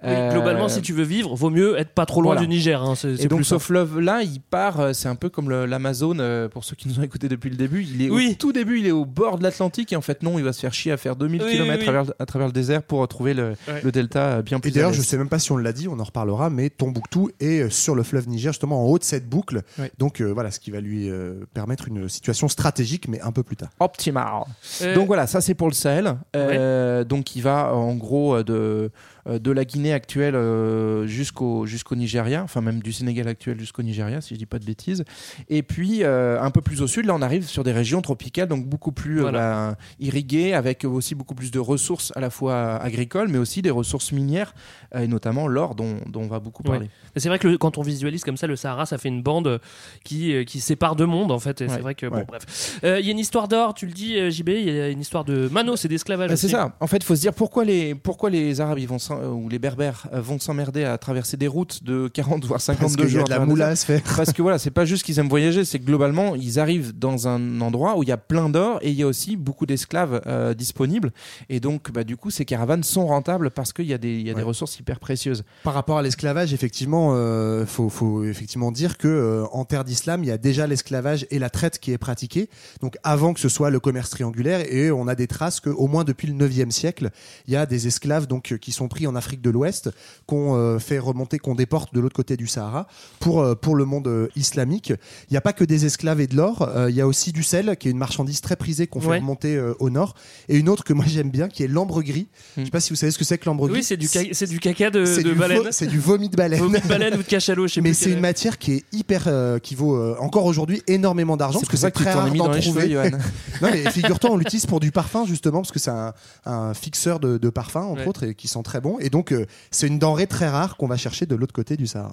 Euh, 0.03 0.31
Globalement, 0.31 0.69
si 0.69 0.81
tu 0.81 0.91
veux 0.93 1.03
vivre, 1.03 1.35
vaut 1.35 1.51
mieux 1.51 1.77
être 1.77 1.91
pas 1.93 2.07
trop 2.07 2.21
loin 2.21 2.33
voilà. 2.33 2.41
du 2.41 2.47
Niger. 2.47 2.81
hein, 2.81 2.95
et 3.19 3.27
donc 3.27 3.39
plus 3.39 3.45
ce 3.45 3.59
fleuve-là, 3.59 4.23
il 4.23 4.39
part, 4.41 4.95
c'est 4.95 5.07
un 5.07 5.15
peu 5.15 5.29
comme 5.29 5.49
le- 5.49 5.65
l'Amazon, 5.67 6.17
euh, 6.19 6.49
pour 6.49 6.63
ceux 6.63 6.75
qui 6.75 6.87
nous 6.87 6.99
ont 6.99 7.03
écoutés 7.03 7.29
depuis 7.29 7.49
le 7.51 7.55
début, 7.57 7.72
il 7.81 8.01
est 8.01 8.09
Oui. 8.09 8.29
au 8.31 8.35
tout 8.35 8.51
début, 8.53 8.79
il 8.79 8.85
est 8.87 8.91
au 8.91 9.05
bord 9.05 9.37
de 9.37 9.43
l'Atlantique 9.43 9.91
et 9.93 9.95
en 9.95 10.01
fait 10.01 10.21
non, 10.23 10.37
il 10.37 10.43
va 10.45 10.53
se 10.53 10.59
faire 10.59 10.73
chier 10.73 10.91
à 10.91 10.97
faire 10.97 11.15
2000 11.15 11.41
Oui, 11.41 11.51
km 11.51 11.63
oui, 11.63 11.69
oui. 11.69 11.81
À, 11.81 11.83
travers, 11.83 12.13
à 12.19 12.25
travers 12.25 12.47
le 12.47 12.53
désert 12.53 12.83
pour 12.83 12.99
retrouver 12.99 13.33
le, 13.33 13.53
Ouais. 13.67 13.81
le 13.83 13.91
delta 13.91 14.19
euh, 14.37 14.41
bien 14.41 14.59
plus 14.59 14.69
Et 14.69 14.73
d'ailleurs, 14.73 14.93
je 14.93 15.01
sais 15.01 15.17
même 15.17 15.29
pas 15.29 15.39
si 15.39 15.51
on 15.51 15.57
l'a 15.57 15.73
dit, 15.73 15.87
on 15.87 15.99
en 15.99 16.03
reparlera, 16.03 16.49
mais 16.49 16.69
Tombouctou 16.69 17.29
est 17.39 17.61
euh, 17.63 17.69
sur 17.69 17.95
le 17.95 18.03
fleuve 18.03 18.27
Niger, 18.27 18.51
justement 18.51 18.83
en 18.83 18.87
haut 18.89 18.99
de 18.99 19.03
cette 19.03 19.27
boucle. 19.27 19.61
Ouais. 19.79 19.91
Donc 19.97 20.21
euh, 20.21 20.25
voilà, 20.33 20.51
ce 20.51 20.59
qui 20.59 20.71
va 20.71 20.81
lui 20.81 21.09
euh, 21.09 21.45
permettre 21.53 21.87
une 21.87 22.07
situation 22.09 22.47
stratégique, 22.47 23.07
mais 23.07 23.21
un 23.21 23.31
peu 23.31 23.43
plus 23.43 23.55
tard. 23.55 23.69
Optimal. 23.79 24.43
Euh, 24.81 24.95
Donc 24.95 25.07
voilà, 25.07 25.27
ça 25.27 25.41
c'est 25.41 25.53
pour 25.55 25.67
le 25.67 25.73
Sahel. 25.73 26.15
Euh, 26.35 27.03
Donc 27.03 27.35
il 27.35 27.41
va 27.41 27.73
en 27.73 27.95
gros 27.95 28.43
de, 28.43 28.91
de 29.25 29.51
la 29.51 29.63
Guinée 29.65 29.93
actuelle 29.93 30.35
euh, 30.35 31.07
jusqu'au 31.07 31.65
jusqu'au 31.65 31.95
Nigeria, 31.95 32.43
enfin 32.43 32.61
même 32.61 32.81
du 32.81 32.91
Sénégal 32.91 33.27
actuel 33.27 33.59
jusqu'au 33.59 33.81
Nigeria, 33.81 34.19
si 34.21 34.33
je 34.33 34.39
dis 34.39 34.45
pas 34.45 34.59
de 34.59 34.65
bêtises. 34.65 35.03
Et 35.49 35.63
puis 35.63 36.03
euh, 36.03 36.41
un 36.41 36.51
peu 36.51 36.61
plus 36.61 36.81
au 36.81 36.87
sud, 36.87 37.05
là 37.05 37.15
on 37.15 37.21
arrive 37.21 37.45
sur 37.47 37.63
des 37.63 37.71
régions 37.71 38.01
tropicales, 38.01 38.47
donc 38.47 38.65
beaucoup 38.65 38.91
plus 38.91 39.19
euh, 39.19 39.21
Voilà. 39.23 39.39
bah, 39.71 39.77
irriguées, 39.99 40.53
avec 40.53 40.83
aussi 40.85 41.15
beaucoup 41.15 41.35
plus 41.35 41.51
de 41.51 41.59
ressources 41.59 42.11
à 42.15 42.19
la 42.19 42.29
fois 42.29 42.75
agricoles, 42.75 43.29
mais 43.29 43.37
aussi 43.37 43.61
des 43.61 43.69
ressources 43.71 44.11
minières, 44.11 44.53
euh, 44.95 44.99
et 45.03 45.07
notamment 45.07 45.47
l'or 45.47 45.75
dont, 45.75 45.95
dont 46.07 46.21
on 46.23 46.27
va 46.27 46.39
beaucoup 46.39 46.63
parler. 46.63 46.89
C'est 47.15 47.29
vrai 47.29 47.39
que 47.39 47.47
le- 47.47 47.57
quand 47.57 47.77
on 47.77 47.81
visualise 47.81 48.23
comme 48.23 48.37
ça 48.37 48.47
le 48.47 48.55
Sahara, 48.55 48.85
ça 48.85 48.97
fait 48.97 49.09
une 49.09 49.21
bande 49.23 49.47
euh, 49.47 49.57
qui, 50.03 50.33
euh, 50.33 50.43
qui 50.43 50.59
sépare 50.59 50.95
deux 50.95 51.05
mondes 51.05 51.31
en 51.31 51.39
fait. 51.39 51.59
C'est 51.59 51.79
vrai 51.79 51.95
que 51.95 52.07
Ouais. 52.07 52.19
bon, 52.19 52.25
bref. 52.27 52.79
Euh, 52.83 52.99
Il 52.99 53.05
y 53.05 53.09
a 53.09 53.11
une 53.11 53.19
histoire 53.19 53.47
d'or, 53.47 53.73
tu 53.73 53.85
le 53.85 53.91
dis, 53.93 54.17
euh, 54.17 54.29
JB. 54.29 54.49
Il 54.49 54.73
y 54.75 54.79
a 54.81 54.89
une 54.89 54.99
histoire 55.01 55.23
de 55.25 55.47
Manos 55.49 55.83
et 55.85 55.87
d'esclavage. 55.87 56.29
Bah, 56.29 56.35
c'est 56.35 56.49
ça. 56.49 56.75
En 56.79 56.87
fait, 56.87 56.97
il 56.97 57.03
faut 57.03 57.15
se 57.15 57.21
dire 57.21 57.33
pourquoi 57.33 57.63
les, 57.65 57.95
pourquoi 57.95 58.29
les 58.29 58.59
Arabes 58.61 58.79
ils 58.79 58.87
vont 58.87 58.97
euh, 59.11 59.12
ou 59.31 59.49
les 59.49 59.59
Berbères 59.59 60.07
euh, 60.13 60.21
vont 60.21 60.39
s'emmerder 60.39 60.83
à 60.83 60.97
traverser 60.97 61.37
des 61.37 61.47
routes 61.47 61.83
de 61.83 62.07
40 62.07 62.45
voire 62.45 62.57
Parce 62.57 62.65
52 62.65 62.95
qu'il 62.95 63.03
y 63.03 63.07
a 63.15 63.19
jours. 63.19 63.23
de 63.25 63.29
la 63.29 63.45
moula 63.45 63.67
à 63.67 63.75
se 63.75 63.85
faire. 63.85 64.01
Parce 64.15 64.33
que 64.33 64.41
voilà, 64.41 64.57
c'est 64.59 64.71
pas 64.71 64.85
juste 64.85 65.03
qu'ils 65.03 65.19
aiment 65.19 65.29
voyager, 65.29 65.65
c'est 65.65 65.79
que 65.79 65.85
globalement, 65.85 66.35
ils 66.35 66.59
arrivent 66.59 66.97
dans 66.97 67.27
un 67.27 67.61
endroit 67.61 67.97
où 67.97 68.03
il 68.03 68.09
y 68.09 68.11
a 68.11 68.17
plein 68.17 68.49
d'or 68.49 68.79
et 68.81 68.89
il 68.89 68.95
y 68.95 69.03
a 69.03 69.07
aussi 69.07 69.35
beaucoup 69.37 69.65
d'esclaves 69.65 70.21
euh, 70.27 70.53
disponibles. 70.53 71.11
Et 71.49 71.59
donc, 71.59 71.91
bah, 71.91 72.03
du 72.03 72.17
coup, 72.17 72.29
ces 72.29 72.45
caravanes 72.45 72.83
sont 72.83 73.05
rentables 73.07 73.51
parce 73.51 73.73
qu'il 73.73 73.85
y 73.85 73.93
a, 73.93 73.97
des, 73.97 74.13
il 74.13 74.27
y 74.27 74.29
a 74.29 74.33
des 74.33 74.39
Ouais. 74.39 74.47
ressources 74.47 74.77
hyper 74.79 74.99
précieuses. 74.99 75.43
Par 75.63 75.73
rapport 75.73 75.97
à 75.97 76.01
l'esclavage, 76.01 76.53
effectivement, 76.53 77.11
euh, 77.13 77.65
faut, 77.65 77.89
faut 77.89 78.23
effectivement 78.23 78.71
dire 78.71 78.97
que 78.97 79.07
euh, 79.07 79.45
en 79.51 79.63
terre 79.65 79.83
d'islam, 79.83 80.23
il 80.23 80.27
y 80.27 80.31
a 80.31 80.37
déjà 80.37 80.67
l'esclavage 80.67 81.25
et 81.31 81.39
la 81.39 81.49
traite 81.49 81.79
qui 81.79 81.91
est 81.91 81.97
pratiquée. 81.97 82.49
Donc 82.81 82.97
avant 83.03 83.33
que 83.33 83.39
ce 83.39 83.49
soit 83.49 83.69
le 83.69 83.79
commerce 83.79 84.09
triangulaire, 84.09 84.61
et 84.73 84.91
on 84.91 85.07
a 85.07 85.15
des 85.15 85.27
traces 85.27 85.59
que, 85.59 85.69
au 85.69 85.87
moins 85.87 86.03
depuis 86.03 86.27
le 86.27 86.33
9e 86.33 86.71
siècle, 86.71 87.09
il 87.47 87.53
y 87.53 87.55
a 87.55 87.65
des 87.65 87.87
esclaves 87.87 88.27
donc 88.27 88.51
euh, 88.51 88.57
qui 88.57 88.71
sont 88.71 88.87
pris 88.87 89.02
pris 89.03 89.07
en 89.07 89.15
Afrique 89.15 89.41
de 89.41 89.49
l'Ouest, 89.49 89.89
qu'on 90.27 90.55
euh, 90.55 90.79
fait 90.79 90.99
remonter, 90.99 91.37
qu'on 91.39 91.55
déporte 91.55 91.93
de 91.93 91.99
l'autre 91.99 92.15
côté 92.15 92.37
du 92.37 92.47
Sahara 92.47 92.87
pour, 93.19 93.41
euh, 93.41 93.55
pour 93.55 93.75
le 93.75 93.83
monde 93.85 94.07
euh, 94.07 94.27
islamique. 94.35 94.89
Il 95.29 95.31
n'y 95.33 95.37
a 95.37 95.41
pas 95.41 95.51
que 95.53 95.63
des 95.65 95.85
esclaves 95.85 96.21
et 96.21 96.27
de 96.27 96.35
l'or, 96.37 96.61
euh, 96.61 96.89
il 96.89 96.95
y 96.95 97.01
a 97.01 97.07
aussi 97.07 97.31
du 97.33 97.43
sel, 97.43 97.75
qui 97.77 97.87
est 97.89 97.91
une 97.91 97.97
marchandise 97.97 98.39
très 98.41 98.55
prisée 98.55 98.87
qu'on 98.87 99.01
fait 99.01 99.07
Ouais. 99.13 99.17
remonter 99.19 99.55
euh, 99.57 99.73
au 99.79 99.89
nord, 99.89 100.15
et 100.47 100.57
une 100.57 100.69
autre 100.69 100.83
que 100.85 100.93
moi 100.93 101.03
j'aime 101.07 101.29
bien, 101.29 101.49
qui 101.49 101.63
est 101.63 101.67
l'ambre 101.67 102.01
gris. 102.01 102.27
Je 102.57 102.63
sais 102.63 102.71
pas 102.71 102.79
si 102.79 102.89
vous 102.91 102.95
savez 102.95 103.11
ce 103.11 103.17
que 103.17 103.25
c'est 103.25 103.37
que 103.37 103.45
l'ambre 103.45 103.67
gris. 103.67 103.79
Oui, 103.79 103.83
c'est 103.83 103.97
du, 103.97 104.07
ca- 104.07 104.23
c'est 104.31 104.47
du 104.47 104.59
caca 104.59 104.89
de, 104.89 105.03
C'est 105.05 105.23
de 105.23 105.29
du 105.31 105.35
baleine. 105.35 105.59
vo- 105.63 105.67
c'est 105.71 105.87
du 105.87 105.99
vomi 105.99 106.29
de 106.29 106.35
baleine. 106.37 106.59
Vomi 106.59 106.79
de 106.79 106.87
baleine 106.87 107.13
ou 107.15 107.17
de 107.17 107.23
cachalot, 107.23 107.67
je 107.67 107.73
sais 107.75 107.81
Mais 107.83 107.93
c'est 107.93 108.05
quel- 108.05 108.13
une 108.13 108.19
matière 108.21 108.57
qui 108.57 108.71
est 108.73 108.83
hyper, 108.93 109.25
euh, 109.27 109.59
qui 109.59 109.75
vaut 109.75 109.95
euh, 109.97 110.15
encore 110.19 110.45
aujourd'hui 110.45 110.81
énormément 110.87 111.35
d'argent 111.37 111.59
C'est 111.59 111.65
parce 111.65 111.81
que 111.81 111.87
c'est 111.87 111.91
très 111.91 112.13
rare 112.13 112.31
d'en 112.33 112.49
trouver. 112.49 112.89
cheveux, 112.89 113.09
non 113.61 113.69
mais 113.71 113.89
figure-toi, 113.91 114.31
on 114.31 114.37
l'utilise 114.37 114.65
pour 114.65 114.79
du 114.79 114.91
parfum 114.91 115.25
justement 115.25 115.59
parce 115.59 115.71
que 115.71 115.79
c'est 115.79 115.91
un, 115.91 116.13
un 116.45 116.73
fixeur 116.73 117.19
de, 117.19 117.37
de 117.37 117.49
parfum 117.49 117.81
entre 117.81 118.01
Ouais. 118.03 118.07
autres 118.07 118.23
et 118.23 118.35
qui 118.35 118.47
sent 118.47 118.61
très 118.63 118.81
bon. 118.81 118.92
Et 118.99 119.09
donc 119.09 119.31
euh, 119.31 119.45
c'est 119.71 119.87
une 119.87 119.99
denrée 119.99 120.27
très 120.27 120.47
rare 120.49 120.77
qu'on 120.77 120.87
va 120.87 120.97
chercher 120.97 121.25
de 121.25 121.35
l'autre 121.35 121.53
côté 121.53 121.77
du 121.77 121.87
Sahara. 121.87 122.11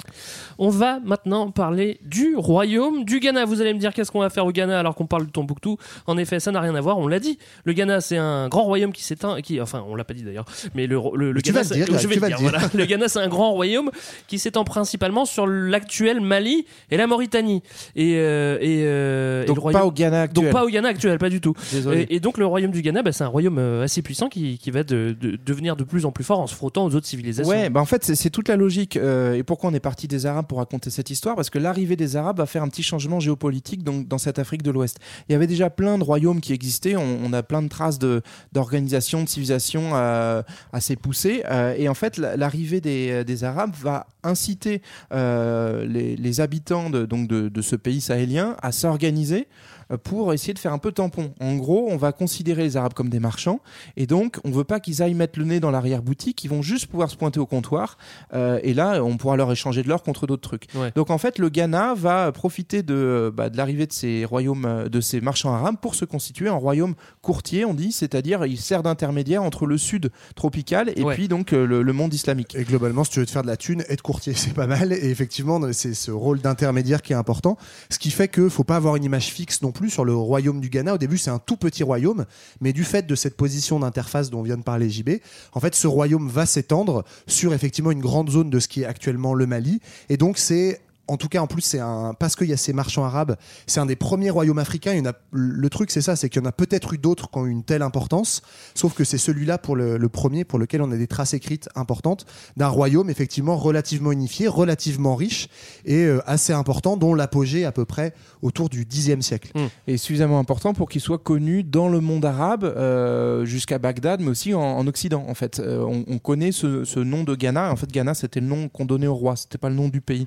On 0.58 0.68
va 0.68 1.00
maintenant 1.00 1.50
parler 1.50 1.98
du 2.04 2.34
royaume 2.36 3.04
du 3.04 3.20
Ghana. 3.20 3.44
Vous 3.44 3.60
allez 3.60 3.74
me 3.74 3.78
dire 3.78 3.92
qu'est-ce 3.94 4.10
qu'on 4.10 4.20
va 4.20 4.30
faire 4.30 4.46
au 4.46 4.52
Ghana 4.52 4.78
alors 4.78 4.94
qu'on 4.94 5.06
parle 5.06 5.26
de 5.26 5.30
Tombouctou? 5.30 5.76
En 6.06 6.16
effet, 6.18 6.40
ça 6.40 6.52
n'a 6.52 6.60
rien 6.60 6.74
à 6.74 6.80
voir, 6.80 6.98
on 6.98 7.08
l'a 7.08 7.20
dit. 7.20 7.38
Le 7.64 7.72
Ghana, 7.72 8.00
c'est 8.00 8.16
un 8.16 8.48
grand 8.48 8.62
royaume 8.64 8.92
qui 8.92 9.02
s'éteint, 9.04 9.40
qui, 9.40 9.60
enfin, 9.60 9.84
on 9.88 9.94
l'a 9.94 10.04
pas 10.04 10.14
dit 10.14 10.22
d'ailleurs, 10.22 10.44
mais 10.74 10.86
le, 10.86 10.98
Ghana, 11.40 11.62
dire, 11.64 11.86
je 11.98 12.08
vais 12.08 12.14
le 12.16 12.20
dire, 12.20 12.20
le 12.20 12.26
dire. 12.28 12.38
voilà. 12.40 12.58
Le 12.74 12.84
Ghana, 12.84 13.08
c'est 13.08 13.18
un 13.20 13.28
grand 13.28 13.52
royaume 13.52 13.90
qui 14.28 14.38
s'étend 14.38 14.64
principalement 14.64 15.24
sur 15.24 15.46
l'actuel 15.46 16.20
Mali 16.20 16.64
et 16.90 16.96
la 16.96 17.06
Mauritanie. 17.06 17.62
Et, 17.96 18.14
euh, 18.16 18.58
et, 18.60 18.82
euh, 18.84 19.42
et 19.42 19.46
Donc 19.46 19.56
le 19.56 19.60
royaume- 19.62 19.80
pas 19.80 19.86
au 19.86 19.92
Ghana 19.92 20.22
actuel. 20.22 20.44
Donc 20.44 20.52
pas 20.52 20.64
au 20.64 20.68
Ghana 20.68 20.88
actuel, 20.88 21.18
pas 21.18 21.28
du 21.30 21.40
tout. 21.40 21.54
Désolé. 21.72 22.02
Et, 22.02 22.16
et 22.16 22.20
donc 22.20 22.38
le 22.38 22.46
royaume 22.46 22.70
du 22.70 22.82
Ghana, 22.82 23.02
bah, 23.02 23.12
c'est 23.12 23.24
un 23.24 23.28
royaume 23.28 23.58
assez 23.82 24.02
puissant 24.02 24.28
qui, 24.28 24.58
qui 24.58 24.70
va 24.70 24.82
de- 24.82 25.16
de- 25.20 25.38
devenir 25.44 25.76
de 25.76 25.84
plus 25.84 26.06
en 26.06 26.12
plus 26.12 26.24
fort 26.24 26.40
en 26.40 26.46
se 26.46 26.54
frottant 26.54 26.69
aux 26.78 26.94
autres 26.94 27.06
civilisations. 27.06 27.48
Ouais, 27.50 27.70
bah 27.70 27.80
en 27.80 27.84
fait, 27.84 28.04
c'est- 28.04 28.30
toute 28.30 28.48
la 28.48 28.56
logique. 28.56 28.96
euh, 28.96 29.34
et 29.34 29.42
pourquoi 29.42 29.70
on 29.70 29.74
est 29.74 29.80
parti 29.80 30.06
des 30.08 30.26
Arabes 30.26 30.46
pour 30.46 30.58
raconter 30.58 30.90
cette 30.90 31.10
histoire 31.10 31.34
Parce 31.36 31.50
que 31.50 31.58
l'arrivée 31.58 31.96
des 31.96 32.16
Arabes 32.16 32.38
va 32.38 32.46
faire 32.46 32.62
un 32.62 32.68
petit 32.68 32.82
changement 32.82 33.18
géopolitique 33.20 33.82
donc, 33.82 34.06
dans 34.08 34.18
cette 34.18 34.38
Afrique 34.38 34.62
de 34.62 34.70
l'Ouest. 34.70 34.98
Il 35.28 35.32
y 35.32 35.34
avait 35.34 35.46
déjà 35.46 35.70
plein 35.70 35.98
de 35.98 36.04
royaumes 36.04 36.40
qui 36.40 36.52
existaient. 36.52 36.96
On, 36.96 37.32
a 37.32 37.42
plein 37.42 37.62
de 37.62 37.68
traces 37.68 37.98
de- 37.98 38.22
d'organisation, 38.52 39.22
de, 39.24 39.28
civilisation 39.28 39.90
euh, 39.94 40.42
assez 40.72 40.96
poussées. 40.96 41.42
euh, 41.50 41.74
et 41.76 41.88
en 41.88 41.94
fait, 41.94 42.16
la- 42.18 42.36
l'arrivée 42.36 42.80
des, 42.80 43.44
Arabes 43.44 43.74
va 43.80 44.06
inciter 44.22 44.82
les, 45.10 46.40
habitants 46.40 46.90
de, 46.90 47.06
donc 47.06 47.28
de, 47.28 47.48
de 47.48 47.62
ce 47.62 47.76
pays 47.76 48.00
sahélien 48.00 48.56
à 48.62 48.72
s'organiser 48.72 49.48
pour 49.96 50.32
essayer 50.32 50.54
de 50.54 50.58
faire 50.58 50.72
un 50.72 50.78
peu 50.78 50.92
tampon. 50.92 51.32
En 51.40 51.56
gros, 51.56 51.88
on 51.90 51.96
va 51.96 52.12
considérer 52.12 52.62
les 52.62 52.76
Arabes 52.76 52.94
comme 52.94 53.08
des 53.08 53.20
marchands 53.20 53.60
et 53.96 54.06
donc 54.06 54.38
on 54.44 54.50
veut 54.50 54.64
pas 54.64 54.80
qu'ils 54.80 55.02
aillent 55.02 55.14
mettre 55.14 55.38
le 55.38 55.44
nez 55.44 55.60
dans 55.60 55.70
l'arrière-boutique, 55.70 56.42
ils 56.44 56.48
vont 56.48 56.62
juste 56.62 56.86
pouvoir 56.86 57.10
se 57.10 57.16
pointer 57.16 57.40
au 57.40 57.46
comptoir 57.46 57.98
euh, 58.34 58.58
et 58.62 58.74
là 58.74 59.02
on 59.02 59.16
pourra 59.16 59.36
leur 59.36 59.50
échanger 59.52 59.82
de 59.82 59.88
l'or 59.88 60.02
contre 60.02 60.26
d'autres 60.26 60.42
trucs. 60.48 60.66
Ouais. 60.74 60.92
Donc 60.94 61.10
en 61.10 61.18
fait, 61.18 61.38
le 61.38 61.48
Ghana 61.48 61.94
va 61.94 62.30
profiter 62.32 62.82
de, 62.82 63.32
bah, 63.34 63.50
de 63.50 63.56
l'arrivée 63.56 63.86
de 63.86 63.92
ces 63.92 64.24
royaumes, 64.24 64.64
euh, 64.64 64.88
de 64.88 65.00
ces 65.00 65.20
marchands 65.20 65.54
arabes 65.54 65.76
pour 65.80 65.94
se 65.94 66.04
constituer 66.04 66.48
un 66.48 66.54
royaume 66.54 66.94
courtier, 67.22 67.64
on 67.64 67.74
dit, 67.74 67.92
c'est-à-dire 67.92 68.46
il 68.46 68.58
sert 68.58 68.82
d'intermédiaire 68.82 69.42
entre 69.42 69.66
le 69.66 69.78
sud 69.78 70.10
tropical 70.34 70.92
et 70.96 71.02
Ouais. 71.02 71.14
puis 71.14 71.28
donc 71.28 71.52
euh, 71.52 71.66
le, 71.66 71.82
le 71.82 71.92
monde 71.92 72.12
islamique. 72.14 72.54
Et 72.54 72.64
globalement, 72.64 73.04
si 73.04 73.10
tu 73.12 73.20
veux 73.20 73.26
te 73.26 73.30
faire 73.30 73.42
de 73.42 73.46
la 73.48 73.56
thune, 73.56 73.84
être 73.88 74.02
courtier, 74.02 74.32
c'est 74.36 74.54
pas 74.54 74.66
mal. 74.66 74.92
Et 74.92 75.10
effectivement, 75.10 75.60
c'est 75.72 75.94
ce 75.94 76.10
rôle 76.10 76.40
d'intermédiaire 76.40 77.02
qui 77.02 77.12
est 77.12 77.16
important. 77.16 77.56
Ce 77.90 77.98
qui 77.98 78.10
fait 78.10 78.28
que 78.28 78.48
faut 78.48 78.64
pas 78.64 78.76
avoir 78.76 78.96
une 78.96 79.04
image 79.04 79.28
fixe 79.28 79.62
non 79.62 79.72
sur 79.88 80.04
le 80.04 80.14
royaume 80.14 80.60
du 80.60 80.68
Ghana. 80.68 80.94
Au 80.94 80.98
début, 80.98 81.16
c'est 81.16 81.30
un 81.30 81.38
tout 81.38 81.56
petit 81.56 81.82
royaume, 81.82 82.26
mais 82.60 82.72
du 82.72 82.84
fait 82.84 83.06
de 83.06 83.14
cette 83.14 83.36
position 83.36 83.80
d'interface 83.80 84.28
dont 84.28 84.42
vient 84.42 84.58
de 84.58 84.62
parler 84.62 84.90
JB, 84.90 85.10
en 85.52 85.60
fait, 85.60 85.74
ce 85.74 85.86
royaume 85.86 86.28
va 86.28 86.44
s'étendre 86.44 87.04
sur 87.26 87.54
effectivement 87.54 87.92
une 87.92 88.00
grande 88.00 88.30
zone 88.30 88.50
de 88.50 88.58
ce 88.58 88.68
qui 88.68 88.82
est 88.82 88.86
actuellement 88.86 89.32
le 89.32 89.46
Mali. 89.46 89.80
Et 90.08 90.16
donc, 90.16 90.36
c'est 90.36 90.80
en 91.10 91.16
tout 91.16 91.28
cas, 91.28 91.40
en 91.40 91.46
plus, 91.46 91.62
c'est 91.62 91.78
un 91.80 92.14
parce 92.18 92.36
qu'il 92.36 92.48
y 92.48 92.52
a 92.52 92.56
ces 92.56 92.72
marchands 92.72 93.04
arabes, 93.04 93.36
c'est 93.66 93.80
un 93.80 93.86
des 93.86 93.96
premiers 93.96 94.30
royaumes 94.30 94.58
africains. 94.58 94.92
Il 94.92 94.98
y 94.98 95.00
en 95.00 95.10
a, 95.10 95.14
le 95.32 95.70
truc, 95.70 95.90
c'est 95.90 96.00
ça, 96.00 96.16
c'est 96.16 96.28
qu'il 96.28 96.42
y 96.42 96.44
en 96.44 96.48
a 96.48 96.52
peut-être 96.52 96.92
eu 96.94 96.98
d'autres 96.98 97.30
qui 97.30 97.38
ont 97.38 97.46
eu 97.46 97.50
une 97.50 97.64
telle 97.64 97.82
importance, 97.82 98.42
sauf 98.74 98.94
que 98.94 99.04
c'est 99.04 99.18
celui-là 99.18 99.58
pour 99.58 99.76
le, 99.76 100.08
premier, 100.08 100.44
pour 100.44 100.58
lequel 100.58 100.82
on 100.82 100.90
a 100.90 100.96
des 100.96 101.06
traces 101.06 101.34
écrites 101.34 101.68
importantes 101.74 102.26
d'un 102.56 102.68
royaume 102.68 103.10
effectivement 103.10 103.56
relativement 103.56 104.12
unifié, 104.12 104.48
relativement 104.48 105.14
riche 105.14 105.48
et 105.84 106.04
euh, 106.04 106.20
assez 106.26 106.52
important, 106.52 106.96
dont 106.96 107.14
l'apogée 107.14 107.64
à 107.64 107.72
peu 107.72 107.84
près 107.84 108.12
autour 108.42 108.68
du 108.68 108.84
Xe 108.84 109.20
siècle. 109.20 109.52
Et 109.86 109.96
suffisamment 109.96 110.38
important 110.38 110.74
pour 110.74 110.88
qu'il 110.88 111.00
soit 111.00 111.18
connu 111.18 111.62
dans 111.62 111.88
le 111.88 112.00
monde 112.00 112.24
arabe 112.24 112.64
euh, 112.64 113.44
jusqu'à 113.44 113.78
Bagdad, 113.78 114.20
mais 114.20 114.28
aussi 114.28 114.54
en, 114.54 114.60
en 114.60 114.86
Occident. 114.86 115.24
En 115.28 115.34
fait, 115.34 115.60
Euh, 115.70 115.84
on, 115.84 116.04
on 116.06 116.18
connaît 116.18 116.52
ce, 116.52 116.98
nom 116.98 117.24
de 117.24 117.34
Ghana. 117.34 117.70
En 117.72 117.76
fait, 117.76 117.90
Ghana, 117.90 118.14
c'était 118.14 118.40
le 118.40 118.46
nom 118.46 118.68
qu'on 118.68 118.84
donnait 118.84 119.06
au 119.06 119.14
roi. 119.14 119.36
C'était 119.36 119.58
pas 119.58 119.68
le 119.68 119.74
nom 119.74 119.88
du 119.88 120.00
pays. 120.00 120.26